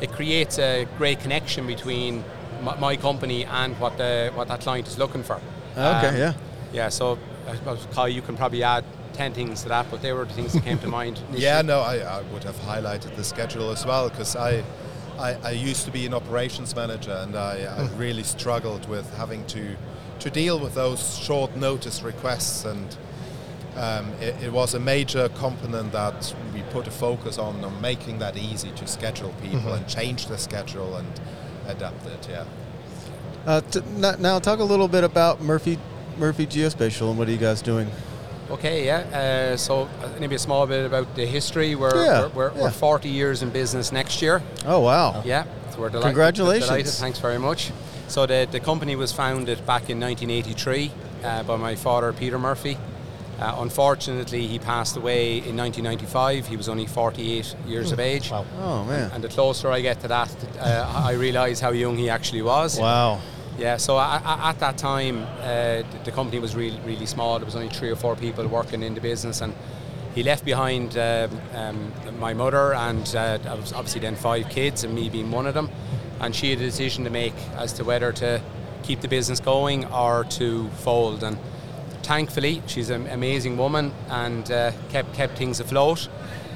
it 0.00 0.12
creates 0.12 0.58
a 0.58 0.86
great 0.96 1.20
connection 1.20 1.66
between 1.66 2.24
my, 2.62 2.76
my 2.76 2.96
company 2.96 3.44
and 3.44 3.78
what 3.78 3.96
the 3.98 4.30
what 4.34 4.48
that 4.48 4.60
client 4.60 4.88
is 4.88 4.98
looking 4.98 5.22
for. 5.22 5.40
Okay, 5.76 6.08
Um, 6.08 6.16
yeah. 6.16 6.32
Yeah, 6.72 6.88
so 6.90 7.18
Kai, 7.92 8.08
you 8.08 8.20
can 8.22 8.36
probably 8.36 8.62
add 8.62 8.84
10 9.14 9.32
things 9.32 9.62
to 9.62 9.68
that, 9.68 9.86
but 9.90 10.02
they 10.02 10.12
were 10.12 10.24
the 10.24 10.34
things 10.34 10.52
that 10.52 10.62
came 10.64 10.78
to 10.80 10.86
mind. 11.00 11.18
initially. 11.18 11.42
Yeah, 11.42 11.62
no, 11.62 11.80
I, 11.80 11.98
I 11.98 12.22
would 12.32 12.44
have 12.44 12.56
highlighted 12.60 13.16
the 13.16 13.24
schedule 13.24 13.70
as 13.70 13.86
well 13.86 14.08
because 14.10 14.36
I, 14.36 14.62
I, 15.18 15.34
I 15.42 15.50
used 15.52 15.84
to 15.86 15.90
be 15.90 16.04
an 16.06 16.12
operations 16.14 16.76
manager 16.76 17.12
and 17.12 17.34
I, 17.36 17.64
I 17.64 17.88
really 17.96 18.22
struggled 18.22 18.86
with 18.88 19.12
having 19.16 19.46
to, 19.46 19.76
to 20.20 20.30
deal 20.30 20.58
with 20.60 20.74
those 20.74 21.18
short 21.18 21.56
notice 21.56 22.02
requests 22.02 22.64
and 22.66 22.96
um, 23.76 24.12
it, 24.20 24.34
it 24.42 24.52
was 24.52 24.74
a 24.74 24.80
major 24.80 25.28
component 25.30 25.92
that 25.92 26.34
we 26.52 26.62
put 26.70 26.86
a 26.86 26.90
focus 26.90 27.38
on, 27.38 27.64
on 27.64 27.80
making 27.80 28.18
that 28.18 28.36
easy 28.36 28.70
to 28.72 28.86
schedule 28.86 29.32
people 29.42 29.72
and 29.72 29.88
change 29.88 30.26
the 30.26 30.36
schedule 30.36 30.96
and 30.96 31.08
adapt 31.68 32.06
it, 32.06 32.28
yeah. 32.30 32.44
Uh, 33.46 33.60
t- 33.60 33.80
n- 34.02 34.20
now 34.20 34.38
talk 34.38 34.58
a 34.58 34.64
little 34.64 34.88
bit 34.88 35.04
about 35.04 35.40
Murphy 35.40 35.78
Murphy 36.18 36.46
Geospatial 36.46 37.10
and 37.10 37.18
what 37.18 37.28
are 37.28 37.30
you 37.30 37.36
guys 37.38 37.62
doing? 37.62 37.88
Okay, 38.50 38.84
yeah. 38.86 39.52
Uh, 39.52 39.56
so 39.56 39.82
uh, 40.02 40.08
maybe 40.18 40.34
a 40.34 40.38
small 40.38 40.66
bit 40.66 40.84
about 40.86 41.14
the 41.14 41.24
history. 41.26 41.74
We're, 41.74 41.94
Yeah, 42.04 42.22
we're, 42.22 42.28
we're, 42.50 42.54
yeah. 42.54 42.62
we're 42.62 42.70
40 42.70 43.08
years 43.08 43.42
in 43.42 43.50
business 43.50 43.92
next 43.92 44.20
year. 44.22 44.42
Oh 44.66 44.80
wow. 44.80 45.22
Yeah, 45.24 45.44
so 45.70 45.80
we're 45.80 45.90
delighted. 45.90 46.08
Congratulations. 46.08 46.66
Delighted. 46.66 46.92
Thanks 46.94 47.18
very 47.20 47.38
much. 47.38 47.70
So 48.08 48.24
the, 48.26 48.48
the 48.50 48.58
company 48.60 48.96
was 48.96 49.12
founded 49.12 49.58
back 49.66 49.90
in 49.90 50.00
1983 50.00 50.90
uh, 51.24 51.42
by 51.42 51.56
my 51.56 51.74
father, 51.74 52.12
Peter 52.12 52.38
Murphy. 52.38 52.78
Uh, 53.38 53.56
unfortunately, 53.58 54.46
he 54.46 54.58
passed 54.58 54.96
away 54.96 55.38
in 55.38 55.56
1995. 55.56 56.46
He 56.46 56.56
was 56.56 56.68
only 56.68 56.86
48 56.86 57.54
years 57.66 57.92
of 57.92 58.00
age. 58.00 58.30
Wow. 58.30 58.44
Oh 58.58 58.84
man. 58.84 59.10
And 59.12 59.22
the 59.22 59.28
closer 59.28 59.70
I 59.70 59.80
get 59.80 60.00
to 60.00 60.08
that, 60.08 60.34
uh, 60.58 61.02
I 61.06 61.12
realise 61.12 61.60
how 61.60 61.70
young 61.70 61.96
he 61.96 62.10
actually 62.10 62.42
was. 62.42 62.80
Wow. 62.80 63.20
Yeah, 63.58 63.76
so 63.76 63.96
I, 63.96 64.22
I, 64.24 64.50
at 64.50 64.60
that 64.60 64.78
time, 64.78 65.24
uh, 65.40 65.82
the, 66.04 66.12
company 66.12 66.38
was 66.38 66.54
really, 66.54 66.78
really 66.86 67.06
small. 67.06 67.40
There 67.40 67.44
was 67.44 67.56
only 67.56 67.68
three 67.68 67.90
or 67.90 67.96
four 67.96 68.14
people 68.14 68.46
working 68.46 68.84
in 68.84 68.94
the 68.94 69.00
business, 69.00 69.40
and 69.40 69.52
he 70.14 70.22
left 70.22 70.44
behind 70.44 70.96
um, 70.96 71.40
um, 71.54 71.92
my 72.20 72.34
mother 72.34 72.72
and 72.72 73.16
uh, 73.16 73.38
obviously 73.48 74.00
then 74.00 74.14
five 74.14 74.48
kids, 74.48 74.84
and 74.84 74.94
me 74.94 75.08
being 75.08 75.32
one 75.32 75.46
of 75.46 75.54
them. 75.54 75.70
And 76.20 76.34
she 76.34 76.50
had 76.50 76.60
a 76.60 76.62
decision 76.62 77.02
to 77.02 77.10
make 77.10 77.34
as 77.56 77.72
to 77.74 77.84
whether 77.84 78.12
to 78.12 78.40
keep 78.84 79.00
the 79.00 79.08
business 79.08 79.40
going 79.40 79.84
or 79.86 80.24
to 80.24 80.68
fold. 80.68 81.24
And 81.24 81.36
thankfully, 82.08 82.62
she's 82.66 82.88
an 82.88 83.06
amazing 83.08 83.58
woman 83.58 83.92
and 84.08 84.50
uh, 84.50 84.72
kept 84.88 85.12
kept 85.12 85.36
things 85.36 85.60
afloat. 85.60 86.08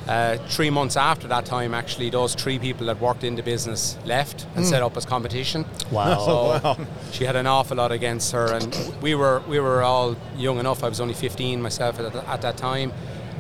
Uh, 0.08 0.36
three 0.48 0.70
months 0.70 0.96
after 0.96 1.28
that 1.28 1.44
time, 1.44 1.74
actually, 1.74 2.10
those 2.10 2.34
three 2.34 2.58
people 2.58 2.86
that 2.86 3.00
worked 3.00 3.22
in 3.22 3.36
the 3.36 3.42
business 3.42 3.96
left 4.04 4.46
and 4.56 4.66
set 4.66 4.82
up 4.82 4.96
as 4.96 5.06
competition. 5.06 5.64
Wow. 5.92 6.26
So 6.26 6.86
she 7.12 7.24
had 7.24 7.36
an 7.36 7.46
awful 7.46 7.76
lot 7.76 7.92
against 7.92 8.32
her, 8.32 8.52
and 8.52 8.74
we 9.00 9.14
were 9.14 9.42
we 9.46 9.60
were 9.60 9.82
all 9.82 10.16
young 10.36 10.58
enough. 10.58 10.82
I 10.82 10.88
was 10.88 11.00
only 11.00 11.14
15 11.14 11.62
myself 11.62 12.00
at, 12.00 12.16
at 12.16 12.42
that 12.42 12.56
time, 12.56 12.90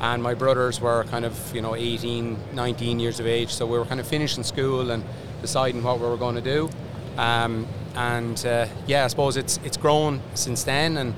and 0.00 0.22
my 0.22 0.34
brothers 0.34 0.80
were 0.80 1.04
kind 1.04 1.24
of 1.24 1.34
you 1.54 1.62
know 1.62 1.74
18, 1.74 2.38
19 2.52 3.00
years 3.00 3.18
of 3.20 3.26
age. 3.26 3.50
So 3.52 3.66
we 3.66 3.78
were 3.78 3.86
kind 3.86 4.00
of 4.00 4.06
finishing 4.06 4.44
school 4.44 4.90
and 4.90 5.02
deciding 5.40 5.82
what 5.82 5.98
we 5.98 6.06
were 6.06 6.18
going 6.18 6.36
to 6.36 6.48
do. 6.56 6.70
Um, 7.16 7.66
and 7.96 8.38
uh, 8.46 8.66
yeah, 8.86 9.04
I 9.04 9.08
suppose 9.08 9.36
it's 9.36 9.58
it's 9.64 9.78
grown 9.78 10.20
since 10.34 10.62
then, 10.62 10.96
and 10.96 11.14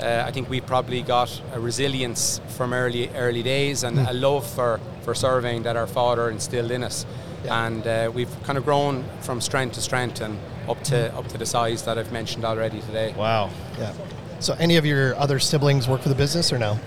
uh, 0.00 0.24
I 0.26 0.30
think 0.30 0.48
we 0.48 0.60
probably 0.60 1.02
got 1.02 1.40
a 1.52 1.60
resilience 1.60 2.40
from 2.56 2.72
early 2.72 3.08
early 3.10 3.42
days 3.42 3.82
and 3.84 3.98
a 3.98 4.12
love 4.12 4.46
for, 4.46 4.80
for 5.02 5.14
surveying 5.14 5.62
that 5.64 5.76
our 5.76 5.86
father 5.86 6.30
instilled 6.30 6.70
in 6.70 6.82
us. 6.84 7.06
And 7.48 7.86
uh, 7.86 8.10
we've 8.14 8.30
kind 8.44 8.58
of 8.58 8.64
grown 8.64 9.04
from 9.20 9.40
strength 9.40 9.74
to 9.74 9.80
strength 9.80 10.20
and 10.20 10.38
up 10.68 10.82
to 10.84 11.14
up 11.16 11.28
to 11.28 11.38
the 11.38 11.46
size 11.46 11.82
that 11.84 11.96
I've 11.98 12.12
mentioned 12.12 12.44
already 12.44 12.80
today. 12.80 13.14
Wow. 13.16 13.50
Yeah. 13.78 13.92
So, 14.40 14.54
any 14.58 14.76
of 14.76 14.84
your 14.86 15.16
other 15.16 15.38
siblings 15.38 15.88
work 15.88 16.02
for 16.02 16.08
the 16.08 16.14
business 16.14 16.52
or 16.52 16.58
no? 16.58 16.78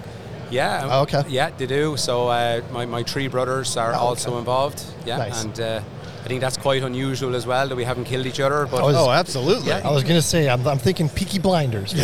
Yeah. 0.52 0.88
Oh, 0.92 1.02
okay. 1.04 1.24
Yeah, 1.30 1.50
they 1.58 1.66
do. 1.66 1.96
So 1.98 2.28
uh, 2.28 2.62
my, 2.72 2.86
my 2.86 3.04
three 3.04 3.28
brothers 3.30 3.78
are 3.78 3.92
Oh, 3.94 3.96
okay. 3.96 4.00
also 4.00 4.38
involved. 4.38 4.84
Yeah. 5.06 5.18
Nice. 5.18 5.44
And 5.46 5.60
uh, 5.60 5.82
I 5.82 6.01
think 6.32 6.40
that's 6.42 6.56
quite 6.58 6.82
unusual 6.82 7.36
as 7.36 7.46
well 7.46 7.68
that 7.68 7.76
we 7.76 7.84
haven't 7.84 8.06
killed 8.06 8.26
each 8.26 8.40
other. 8.40 8.66
But 8.66 8.82
was- 8.84 8.96
Oh, 8.96 9.12
absolutely. 9.12 9.68
Yeah. 9.68 9.82
I 9.84 9.92
was 9.92 10.04
going 10.04 10.16
to 10.16 10.22
say, 10.22 10.48
I'm, 10.50 10.66
I'm 10.66 10.78
thinking 10.80 11.10
Peaky 11.10 11.40
Blinders. 11.40 11.94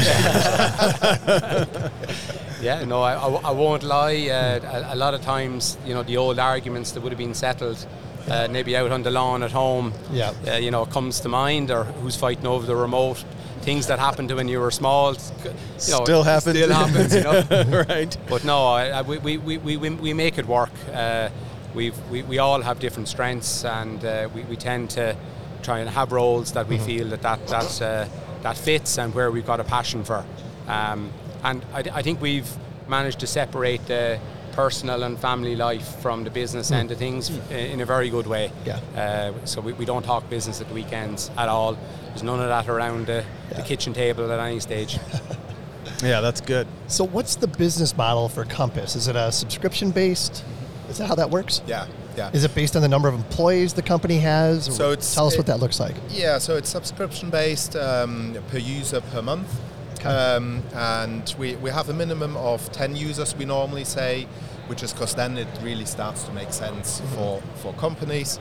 Yeah, 2.59 2.83
no, 2.85 3.03
I, 3.03 3.13
I, 3.13 3.27
I 3.49 3.51
won't 3.51 3.83
lie. 3.83 4.29
Uh, 4.29 4.87
a, 4.89 4.95
a 4.95 4.97
lot 4.97 5.13
of 5.13 5.21
times, 5.21 5.77
you 5.85 5.93
know, 5.93 6.01
the 6.01 6.17
old 6.17 6.39
arguments 6.39 6.91
that 6.93 7.01
would 7.03 7.11
have 7.11 7.19
been 7.19 7.35
settled, 7.35 7.85
uh, 8.29 8.47
maybe 8.49 8.75
out 8.75 8.91
on 8.91 9.03
the 9.03 9.11
lawn 9.11 9.43
at 9.43 9.51
home, 9.51 9.93
Yeah. 10.11 10.33
uh, 10.47 10.55
you 10.55 10.71
know, 10.71 10.83
comes 10.85 11.19
to 11.21 11.29
mind, 11.29 11.69
or 11.69 11.83
who's 11.83 12.15
fighting 12.15 12.47
over 12.47 12.65
the 12.65 12.75
remote, 12.75 13.23
things 13.61 13.85
that 13.87 13.99
happened 13.99 14.29
to 14.29 14.35
when 14.35 14.47
you 14.47 14.59
were 14.59 14.71
small. 14.71 15.13
You 15.13 15.51
know, 15.91 16.03
Still 16.03 16.23
happens. 16.23 16.57
Still 16.57 16.73
happens, 16.73 17.13
you 17.13 17.21
know. 17.21 17.85
right. 17.89 18.17
But 18.27 18.43
no, 18.43 18.65
I, 18.65 18.87
I, 18.87 19.01
we, 19.03 19.19
we, 19.19 19.37
we, 19.37 19.77
we, 19.77 19.89
we 19.91 20.13
make 20.13 20.39
it 20.39 20.47
work. 20.47 20.71
Uh, 20.91 21.29
we've, 21.29 21.56
we, 21.75 21.91
we 22.23 22.39
all 22.39 22.61
have 22.61 22.79
different 22.79 23.07
strengths, 23.07 23.63
and 23.65 24.03
uh, 24.03 24.29
we, 24.33 24.41
we 24.43 24.55
tend 24.55 24.89
to 24.91 25.15
try 25.63 25.79
and 25.79 25.89
have 25.89 26.11
roles 26.11 26.51
that 26.53 26.67
we 26.67 26.77
feel 26.77 27.07
that 27.09 27.21
that 27.23 27.45
that, 27.47 27.81
uh, 27.81 28.07
that 28.43 28.57
fits 28.57 28.97
and 28.97 29.13
where 29.13 29.31
we've 29.31 29.45
got 29.45 29.59
a 29.59 29.63
passion 29.63 30.03
for. 30.03 30.25
Um, 30.67 31.11
and 31.43 31.63
I, 31.73 31.83
I 31.93 32.01
think 32.01 32.21
we've 32.21 32.49
managed 32.87 33.19
to 33.19 33.27
separate 33.27 33.85
the 33.87 34.19
personal 34.53 35.03
and 35.03 35.19
family 35.19 35.55
life 35.55 35.99
from 36.01 36.23
the 36.23 36.29
business 36.31 36.71
end 36.71 36.89
of 36.91 36.97
things 36.97 37.29
i- 37.51 37.53
in 37.53 37.79
a 37.81 37.85
very 37.85 38.09
good 38.09 38.25
way. 38.25 38.51
Yeah. 38.65 38.79
Uh, 38.95 39.45
so 39.45 39.61
we, 39.61 39.73
we 39.73 39.85
don't 39.85 40.03
talk 40.03 40.27
business 40.29 40.61
at 40.61 40.67
the 40.67 40.73
weekends 40.73 41.29
at 41.37 41.47
all. 41.47 41.77
There's 42.07 42.23
none 42.23 42.39
of 42.39 42.47
that 42.47 42.67
around 42.67 43.05
the, 43.07 43.23
the 43.55 43.61
kitchen 43.61 43.93
table 43.93 44.31
at 44.31 44.39
any 44.39 44.59
stage. 44.59 44.97
Yeah, 46.03 46.21
that's 46.21 46.41
good. 46.41 46.67
So, 46.87 47.05
what's 47.05 47.37
the 47.37 47.47
business 47.47 47.97
model 47.97 48.29
for 48.29 48.45
Kompass? 48.45 48.95
Is 48.95 49.07
it 49.07 49.15
a 49.15 49.31
subscription 49.31 49.89
based? 49.89 50.43
Is 50.89 50.97
that 50.99 51.07
how 51.07 51.15
that 51.15 51.29
works? 51.29 51.61
Yeah, 51.67 51.85
yeah. 52.15 52.29
Is 52.33 52.43
it 52.43 52.55
based 52.55 52.75
on 52.75 52.81
the 52.81 52.87
number 52.87 53.07
of 53.07 53.15
employees 53.15 53.73
the 53.73 53.81
company 53.81 54.19
has? 54.19 54.65
So 54.75 54.91
it's- 54.91 55.13
tell 55.13 55.27
us 55.27 55.37
what 55.37 55.45
that 55.47 55.59
looks 55.59 55.79
like. 55.79 55.95
Yeah, 56.09 56.37
so 56.37 56.55
it's 56.55 56.69
subscription 56.69 57.29
based 57.29 57.75
um, 57.75 58.37
per 58.49 58.57
user 58.57 59.01
per 59.01 59.21
month. 59.21 59.49
Okay. 59.95 60.09
Um, 60.09 60.61
and 60.75 61.33
we, 61.39 61.55
we 61.55 61.71
have 61.71 61.89
a 61.89 61.93
minimum 61.93 62.37
of 62.37 62.71
10 62.71 62.95
users, 62.95 63.35
we 63.35 63.45
normally 63.45 63.83
say, 63.83 64.27
which 64.67 64.83
is 64.83 64.93
because 64.93 65.15
then 65.15 65.37
it 65.37 65.47
really 65.63 65.85
starts 65.85 66.23
to 66.23 66.31
make 66.33 66.53
sense 66.53 67.01
for, 67.15 67.41
for 67.55 67.73
companies. 67.73 68.39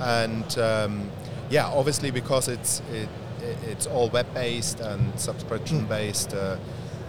And 0.00 0.58
um, 0.58 1.10
yeah, 1.50 1.66
obviously, 1.66 2.10
because 2.10 2.46
it's, 2.48 2.80
it, 2.92 3.08
it- 3.42 3.56
it's 3.66 3.86
all 3.86 4.10
web 4.10 4.26
based 4.34 4.80
and 4.80 5.18
subscription 5.18 5.86
based, 5.86 6.34
uh, 6.34 6.56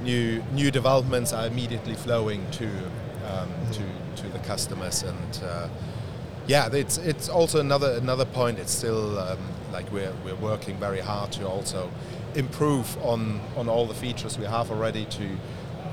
new, 0.02 0.42
new 0.54 0.72
developments 0.72 1.34
are 1.34 1.48
immediately 1.48 1.96
flowing 1.96 2.46
to, 2.52 2.70
um, 3.28 3.50
to, 3.74 4.22
to 4.22 4.30
the 4.30 4.40
customers. 4.40 5.04
And 5.04 5.40
uh, 5.44 5.70
yeah, 6.48 6.70
it's 6.74 6.98
it's 6.98 7.30
also 7.30 7.60
another 7.60 7.94
another 7.94 8.26
point. 8.26 8.60
It's 8.60 8.72
still 8.72 9.20
um, 9.20 9.38
like 9.72 9.92
we're 9.92 10.14
we're 10.26 10.36
working 10.36 10.78
very 10.78 11.00
hard 11.00 11.32
to 11.34 11.48
also 11.48 11.92
improve 12.36 12.98
on 13.04 13.40
on 13.56 13.70
all 13.70 13.86
the 13.86 13.94
features 13.94 14.38
we 14.38 14.46
have 14.46 14.72
already. 14.72 15.06
To 15.06 15.38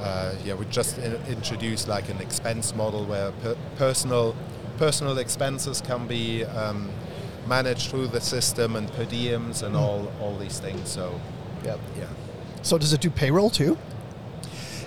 uh, 0.01 0.35
yeah, 0.45 0.55
we 0.55 0.65
just 0.67 0.99
in, 0.99 1.15
introduced 1.29 1.89
like 1.89 2.09
an 2.09 2.21
expense 2.21 2.75
model 2.75 3.05
where 3.05 3.33
per, 3.43 3.57
personal 3.77 4.35
personal 4.79 5.19
expenses 5.19 5.81
can 5.81 6.07
be 6.07 6.45
um, 6.45 6.91
managed 7.47 7.91
through 7.91 8.09
the 8.09 8.21
system 8.21 8.77
and 8.77 8.93
per 8.93 9.05
diems 9.05 9.63
and 9.63 9.77
all 9.77 10.11
all 10.21 10.37
these 10.39 10.59
things. 10.59 10.89
So 10.89 11.21
Yep. 11.65 11.81
yeah. 11.99 12.07
So, 12.63 12.79
does 12.79 12.93
it 12.93 13.01
do 13.01 13.11
payroll 13.11 13.51
too? 13.51 13.77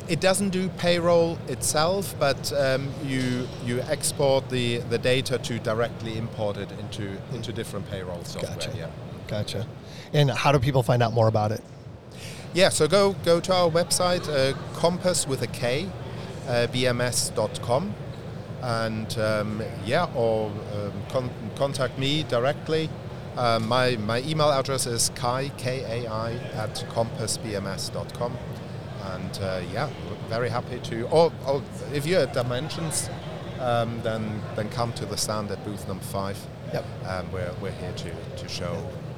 It 0.09 0.19
doesn't 0.19 0.49
do 0.49 0.69
payroll 0.69 1.37
itself, 1.47 2.15
but 2.19 2.51
um, 2.53 2.91
you 3.05 3.47
you 3.63 3.81
export 3.81 4.49
the, 4.49 4.77
the 4.89 4.97
data 4.97 5.37
to 5.37 5.59
directly 5.59 6.17
import 6.17 6.57
it 6.57 6.71
into 6.79 7.17
into 7.33 7.53
different 7.53 7.89
payroll 7.89 8.23
software. 8.23 8.55
Gotcha. 8.55 8.71
Yeah. 8.75 8.89
Gotcha. 9.27 9.67
And 10.11 10.31
how 10.31 10.51
do 10.51 10.59
people 10.59 10.81
find 10.81 11.03
out 11.03 11.13
more 11.13 11.27
about 11.27 11.51
it? 11.51 11.61
Yeah. 12.53 12.69
So 12.69 12.87
go 12.87 13.13
go 13.23 13.39
to 13.39 13.53
our 13.53 13.69
website, 13.69 14.27
uh, 14.27 14.57
Compass 14.73 15.27
with 15.27 15.43
a 15.43 15.47
K, 15.47 15.87
uh, 16.47 16.67
bms.com, 16.73 17.93
and 18.63 19.19
um, 19.19 19.63
yeah, 19.85 20.09
or 20.15 20.49
um, 20.73 20.93
con- 21.09 21.51
contact 21.55 21.99
me 21.99 22.23
directly. 22.23 22.89
Um, 23.37 23.67
my 23.67 23.95
my 23.97 24.21
email 24.23 24.49
address 24.51 24.87
is 24.87 25.11
kai 25.15 25.51
k 25.57 25.83
a 25.83 26.07
i 26.11 26.33
at 26.55 26.83
kompassbms.com. 26.89 28.37
And 29.29 29.43
uh, 29.43 29.61
yeah, 29.71 29.89
very 30.27 30.49
happy 30.49 30.79
to. 30.79 31.03
Or, 31.09 31.31
or 31.45 31.61
if 31.93 32.05
you're 32.05 32.21
at 32.21 32.33
Dimensions, 32.33 33.09
um, 33.59 34.01
then 34.01 34.41
then 34.55 34.69
come 34.69 34.93
to 34.93 35.05
the 35.05 35.17
stand 35.17 35.51
at 35.51 35.63
booth 35.65 35.87
number 35.87 36.03
five. 36.03 36.37
Yep. 36.73 36.85
Um, 37.07 37.31
we're, 37.31 37.51
we're 37.61 37.71
here 37.71 37.93
to, 37.93 38.11
to 38.37 38.47
show 38.47 38.75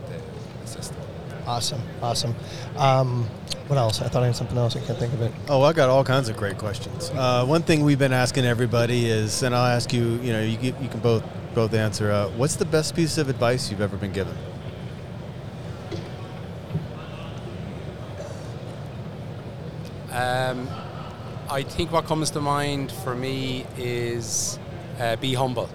the, 0.08 0.22
the 0.62 0.68
system. 0.68 0.98
Awesome. 1.46 1.82
Awesome. 2.02 2.36
Um, 2.78 3.26
what 3.68 3.78
else? 3.78 4.02
I 4.02 4.08
thought 4.08 4.24
I 4.24 4.28
had 4.28 4.36
something 4.36 4.58
else. 4.58 4.76
I 4.76 4.82
can't 4.82 4.98
think 5.00 5.14
of 5.14 5.22
it. 5.22 5.34
Oh, 5.48 5.64
I 5.64 5.74
got 5.74 5.90
all 5.90 6.04
kinds 6.04 6.30
of 6.30 6.38
great 6.38 6.58
questions. 6.58 7.10
Uh, 7.10 7.46
one 7.46 7.64
thing 7.64 7.84
we've 7.84 8.00
been 8.00 8.14
asking 8.14 8.46
everybody 8.46 9.06
is, 9.06 9.44
and 9.44 9.56
I'll 9.56 9.66
ask 9.66 9.94
you. 9.94 10.20
You 10.22 10.34
know, 10.34 10.44
you, 10.44 10.76
you 10.82 10.90
can 10.90 11.00
both 11.00 11.24
both 11.54 11.74
answer. 11.74 12.12
Uh, 12.12 12.30
what's 12.30 12.56
the 12.56 12.66
best 12.66 12.96
piece 12.96 13.18
of 13.18 13.30
advice 13.30 13.72
you've 13.72 13.82
ever 13.82 13.98
been 13.98 14.14
given? 14.14 14.36
Um, 20.42 20.68
I 21.50 21.64
think 21.64 21.92
what 21.92 22.06
comes 22.06 22.32
to 22.32 22.42
mind 22.42 22.92
for 22.92 23.16
me 23.16 23.66
is 23.78 24.58
uh, 25.00 25.16
be 25.18 25.34
humble. 25.34 25.70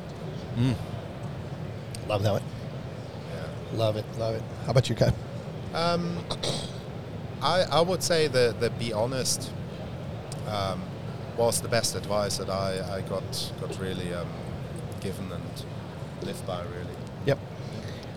Love 2.09 2.23
that 2.23 2.33
one. 2.33 2.43
Love 3.75 3.97
it. 3.97 4.05
Love 4.19 4.37
it. 4.37 4.43
How 4.65 4.71
about 4.71 4.89
you, 4.89 4.95
Kai? 4.95 5.13
Um, 5.75 6.25
I, 7.43 7.63
I 7.71 7.81
would 7.81 8.03
say 8.03 8.27
that, 8.29 8.61
that 8.61 8.79
be 8.79 8.93
honest 8.93 9.53
um, 10.49 10.83
was 11.37 11.61
the 11.61 11.69
best 11.69 11.95
advice 11.95 12.39
that 12.39 12.49
I, 12.49 12.97
I 12.97 13.01
got 13.03 13.53
got 13.61 13.79
really 13.79 14.15
um, 14.15 14.29
given 15.01 15.31
and 15.31 15.65
lived 16.23 16.47
by 16.47 16.63
really. 16.63 16.86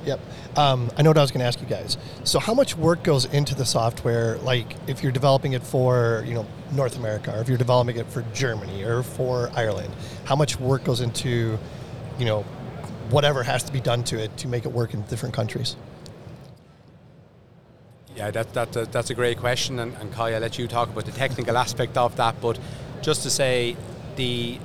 Yep. 0.06 0.20
Um, 0.56 0.90
I 0.98 1.02
know 1.02 1.10
what 1.10 1.18
I 1.18 1.22
was 1.22 1.32
going 1.32 1.42
to 1.42 1.46
ask 1.46 1.60
you 1.60 1.68
guys. 1.68 1.98
So, 2.24 2.40
how 2.40 2.54
much 2.54 2.76
work 2.78 3.04
goes 3.04 3.26
into 3.26 3.54
the 3.54 3.66
software? 3.66 4.38
Like, 4.38 4.76
if 4.88 5.04
you're 5.04 5.12
developing 5.12 5.54
it 5.54 5.64
for 5.64 6.24
you 6.26 6.34
know 6.34 6.46
North 6.72 6.98
America, 6.98 7.36
or 7.36 7.42
if 7.42 7.50
you're 7.50 7.58
developing 7.58 7.98
it 7.98 8.08
for 8.08 8.24
Germany 8.34 8.84
or 8.84 9.04
for 9.04 9.52
Ireland, 9.56 9.94
how 10.26 10.36
much 10.36 10.60
work 10.60 10.84
goes 10.84 11.02
into 11.02 11.58
you 12.18 12.26
know 12.26 12.44
whatever 13.10 13.44
has 13.44 13.64
to 13.64 13.74
be 13.74 13.82
done 13.82 14.04
to 14.06 14.20
it 14.24 14.36
to 14.38 14.48
make 14.48 14.66
it 14.66 14.72
work 14.72 14.94
in 14.94 15.02
different 15.04 15.36
countries? 15.36 15.76
Yeah, 18.16 18.32
that, 18.32 18.54
that, 18.54 18.74
that 18.74 18.92
that's 18.92 19.10
a 19.10 19.14
great 19.14 19.38
question, 19.38 19.80
and, 19.80 19.94
and 19.96 20.12
Kai, 20.12 20.34
I'll 20.34 20.42
let 20.42 20.58
you 20.58 20.68
talk 20.68 20.90
about 20.90 21.06
the 21.06 21.12
technical 21.12 21.58
aspect 21.66 21.98
of 21.98 22.16
that. 22.16 22.40
But 22.42 22.58
just 23.02 23.24
to 23.24 23.30
say, 23.30 23.76
the 24.16 24.60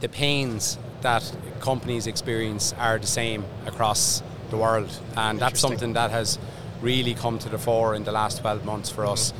the 0.00 0.08
pains 0.08 0.78
that 1.02 1.30
companies 1.60 2.06
experience 2.06 2.72
are 2.78 2.98
the 2.98 3.06
same 3.06 3.44
across 3.66 4.22
the 4.54 4.60
world, 4.62 4.90
and 5.16 5.38
that's 5.40 5.60
something 5.60 5.94
that 5.94 6.10
has 6.10 6.38
really 6.80 7.14
come 7.14 7.38
to 7.38 7.48
the 7.48 7.58
fore 7.58 7.94
in 7.96 8.04
the 8.04 8.12
last 8.12 8.40
12 8.40 8.64
months 8.64 8.90
for 8.90 9.04
us. 9.06 9.32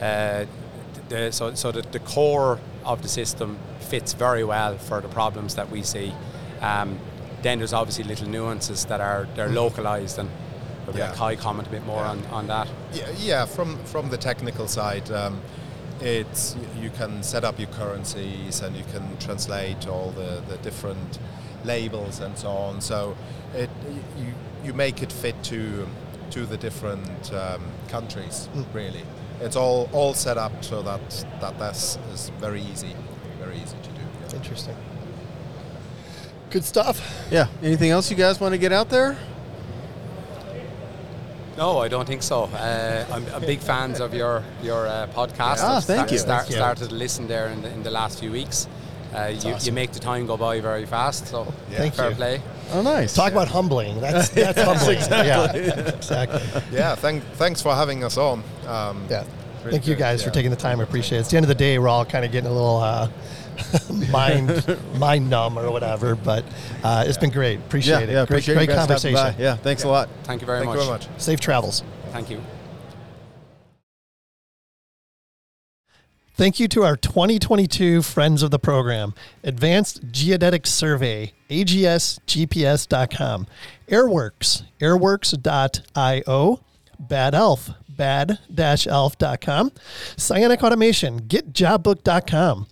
Uh, 0.00 0.44
the, 1.08 1.30
so 1.32 1.54
so 1.54 1.72
the, 1.72 1.82
the 1.92 1.98
core 2.00 2.58
of 2.84 3.00
the 3.02 3.08
system 3.08 3.58
fits 3.80 4.12
very 4.14 4.44
well 4.44 4.76
for 4.78 5.00
the 5.00 5.08
problems 5.08 5.54
that 5.54 5.70
we 5.70 5.82
see. 5.82 6.12
Um, 6.60 6.98
then 7.42 7.58
there's 7.58 7.72
obviously 7.72 8.04
little 8.04 8.28
nuances 8.28 8.84
that 8.86 9.00
are 9.00 9.26
they're 9.34 9.48
localized, 9.62 10.18
and 10.18 10.28
maybe 10.86 10.98
Yeah. 10.98 11.08
let 11.08 11.16
Kai 11.16 11.36
comment 11.36 11.68
a 11.68 11.70
bit 11.70 11.86
more 11.86 12.02
Yeah. 12.02 12.10
on, 12.10 12.26
on 12.30 12.46
that. 12.48 12.68
Yeah, 12.92 13.08
yeah. 13.18 13.46
From 13.46 13.78
from 13.84 14.10
the 14.10 14.16
technical 14.18 14.68
side, 14.68 15.10
um, 15.10 15.40
it's 16.00 16.56
you 16.82 16.90
can 16.98 17.22
set 17.22 17.44
up 17.44 17.58
your 17.58 17.68
currencies 17.80 18.62
and 18.62 18.76
you 18.76 18.84
can 18.92 19.16
translate 19.18 19.86
all 19.88 20.10
the, 20.12 20.42
the 20.48 20.56
different 20.62 21.18
labels 21.64 22.20
and 22.20 22.36
so 22.38 22.48
on. 22.48 22.80
So 22.80 23.16
it 23.54 23.70
you 24.18 24.32
you 24.64 24.72
make 24.74 25.02
it 25.02 25.12
fit 25.12 25.42
to 25.44 25.86
to 26.30 26.46
the 26.46 26.56
different 26.56 27.32
um, 27.32 27.62
countries. 27.88 28.48
Really, 28.72 29.02
it's 29.40 29.56
all 29.56 29.88
all 29.92 30.14
set 30.14 30.38
up 30.38 30.64
so 30.64 30.82
that 30.82 31.26
that 31.40 31.58
that's 31.58 31.98
is 32.12 32.30
very 32.40 32.62
easy, 32.62 32.94
very 33.38 33.56
easy 33.56 33.76
to 33.82 33.90
do. 33.90 34.00
Yeah. 34.28 34.36
Interesting. 34.36 34.76
Good 36.50 36.64
stuff. 36.64 37.00
Yeah. 37.30 37.46
Anything 37.62 37.90
else 37.90 38.10
you 38.10 38.16
guys 38.16 38.40
want 38.40 38.52
to 38.54 38.58
get 38.58 38.72
out 38.72 38.88
there? 38.88 39.16
No, 41.56 41.78
I 41.78 41.88
don't 41.88 42.06
think 42.06 42.22
so. 42.22 42.44
Uh, 42.44 43.04
I'm 43.12 43.26
a 43.34 43.40
big 43.40 43.60
fans 43.60 44.00
of 44.00 44.14
your 44.14 44.42
your 44.62 44.86
uh, 44.86 45.08
podcast. 45.14 45.58
Ah, 45.60 45.76
I've 45.76 45.84
thank 45.84 46.08
sta- 46.08 46.12
you. 46.12 46.18
Start, 46.18 46.40
Thank 46.42 46.50
you. 46.50 46.56
Started 46.56 46.88
to 46.88 46.94
listen 46.94 47.28
there 47.28 47.48
in 47.48 47.62
the, 47.62 47.70
in 47.70 47.82
the 47.82 47.90
last 47.90 48.18
few 48.20 48.30
weeks. 48.32 48.66
Uh, 49.14 49.26
you, 49.26 49.54
you 49.60 49.72
make 49.72 49.92
the 49.92 49.98
time 49.98 50.26
go 50.26 50.36
by 50.36 50.60
very 50.60 50.86
fast. 50.86 51.26
So 51.28 51.44
Thank 51.70 51.94
fair 51.94 52.10
you. 52.10 52.16
play. 52.16 52.42
Oh, 52.72 52.82
nice. 52.82 53.14
Talk 53.14 53.32
about 53.32 53.48
humbling. 53.48 54.00
That's 54.00 54.28
that's 54.44 54.60
humbling. 54.62 54.98
Exactly. 54.98 55.62
Yeah, 55.66 55.88
exactly. 55.88 56.62
Yeah, 56.70 56.94
thank, 56.94 57.24
thanks 57.34 57.60
for 57.60 57.74
having 57.74 58.04
us 58.04 58.16
on. 58.16 58.42
Um, 58.66 59.04
Yeah. 59.10 59.24
Really 59.60 59.72
Thank 59.72 59.88
you 59.88 59.94
good, 59.94 60.00
guys 60.00 60.22
for 60.22 60.30
taking 60.30 60.50
the 60.50 60.56
time. 60.56 60.80
I 60.80 60.84
appreciate 60.84 61.18
it. 61.18 61.20
It's 61.20 61.30
the 61.30 61.36
end 61.36 61.44
of 61.44 61.48
the 61.48 61.54
day. 61.54 61.78
We're 61.78 61.88
all 61.88 62.06
kind 62.06 62.24
of 62.24 62.32
getting 62.32 62.48
a 62.48 62.52
little 62.52 62.78
uh, 62.78 63.10
mind 64.10 64.64
mind 64.98 65.28
numb 65.28 65.58
or 65.58 65.70
whatever, 65.70 66.14
but 66.14 66.46
uh, 66.82 67.04
it's 67.06 67.18
been 67.18 67.28
great. 67.28 67.58
Yeah, 67.58 67.66
Appreciate 67.66 68.02
it. 68.04 68.08
yeah. 68.08 68.14
great 68.14 68.22
Appreciate 68.24 68.54
great 68.54 68.68
you 68.70 68.74
guys 68.74 68.84
stopping 68.84 69.14
conversation. 69.14 69.40
Yeah. 69.42 69.56
Thanks 69.56 69.84
a 69.84 69.88
lot. 69.88 70.08
Thank 70.22 70.40
you 70.40 70.46
very 70.46 70.64
much. 70.64 70.78
Thank 70.78 70.88
much. 70.88 71.02
you 71.02 71.08
very 71.08 71.12
much. 71.12 71.20
Safe 71.22 71.40
travels. 71.40 71.82
Thank 72.12 72.30
you. 72.30 72.40
Thank 76.40 76.58
you 76.58 76.68
to 76.68 76.84
our 76.84 76.96
2022 76.96 78.00
friends 78.00 78.42
of 78.42 78.50
the 78.50 78.58
program, 78.58 79.12
Advanced 79.44 80.10
Geodetic 80.10 80.66
Survey, 80.66 81.34
agsgps.com, 81.50 83.46
Airworks, 83.90 84.62
airworks.io, 84.80 86.60
Bad 86.98 87.34
Elf, 87.34 87.70
bad-elf.com, 87.90 89.70
Cyanic 90.16 90.62
Automation, 90.62 91.20
getjobbook.com, 91.20 92.66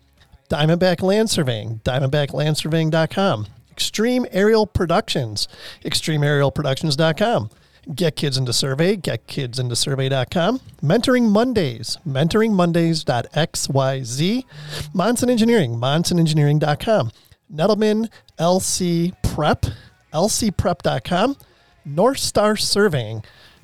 Diamondback 0.49 1.03
Land 1.03 1.29
Surveying, 1.29 1.83
diamondbacklandsurveying.com, 1.85 3.47
Extreme 3.71 4.27
Aerial 4.31 4.67
Productions, 4.67 5.47
extremeaerialproductions.com, 5.85 7.51
Get 7.95 8.17
Kids 8.17 8.37
Into 8.37 8.53
Survey, 8.53 8.97
getkidsintosurvey.com, 8.97 10.61
Mentoring 10.83 11.29
Mondays, 11.31 11.97
mentoringmondays.xyz, 12.07 14.45
Monson 14.93 15.31
Engineering, 15.31 15.77
monsonengineering.com, 15.77 17.11
Nettleman 17.53 18.09
LC 18.39 19.13
Prep, 19.23 19.65
lcprep.com, 20.13 21.37
North 21.85 22.19
Star 22.19 22.57
Surveying, 22.57 23.23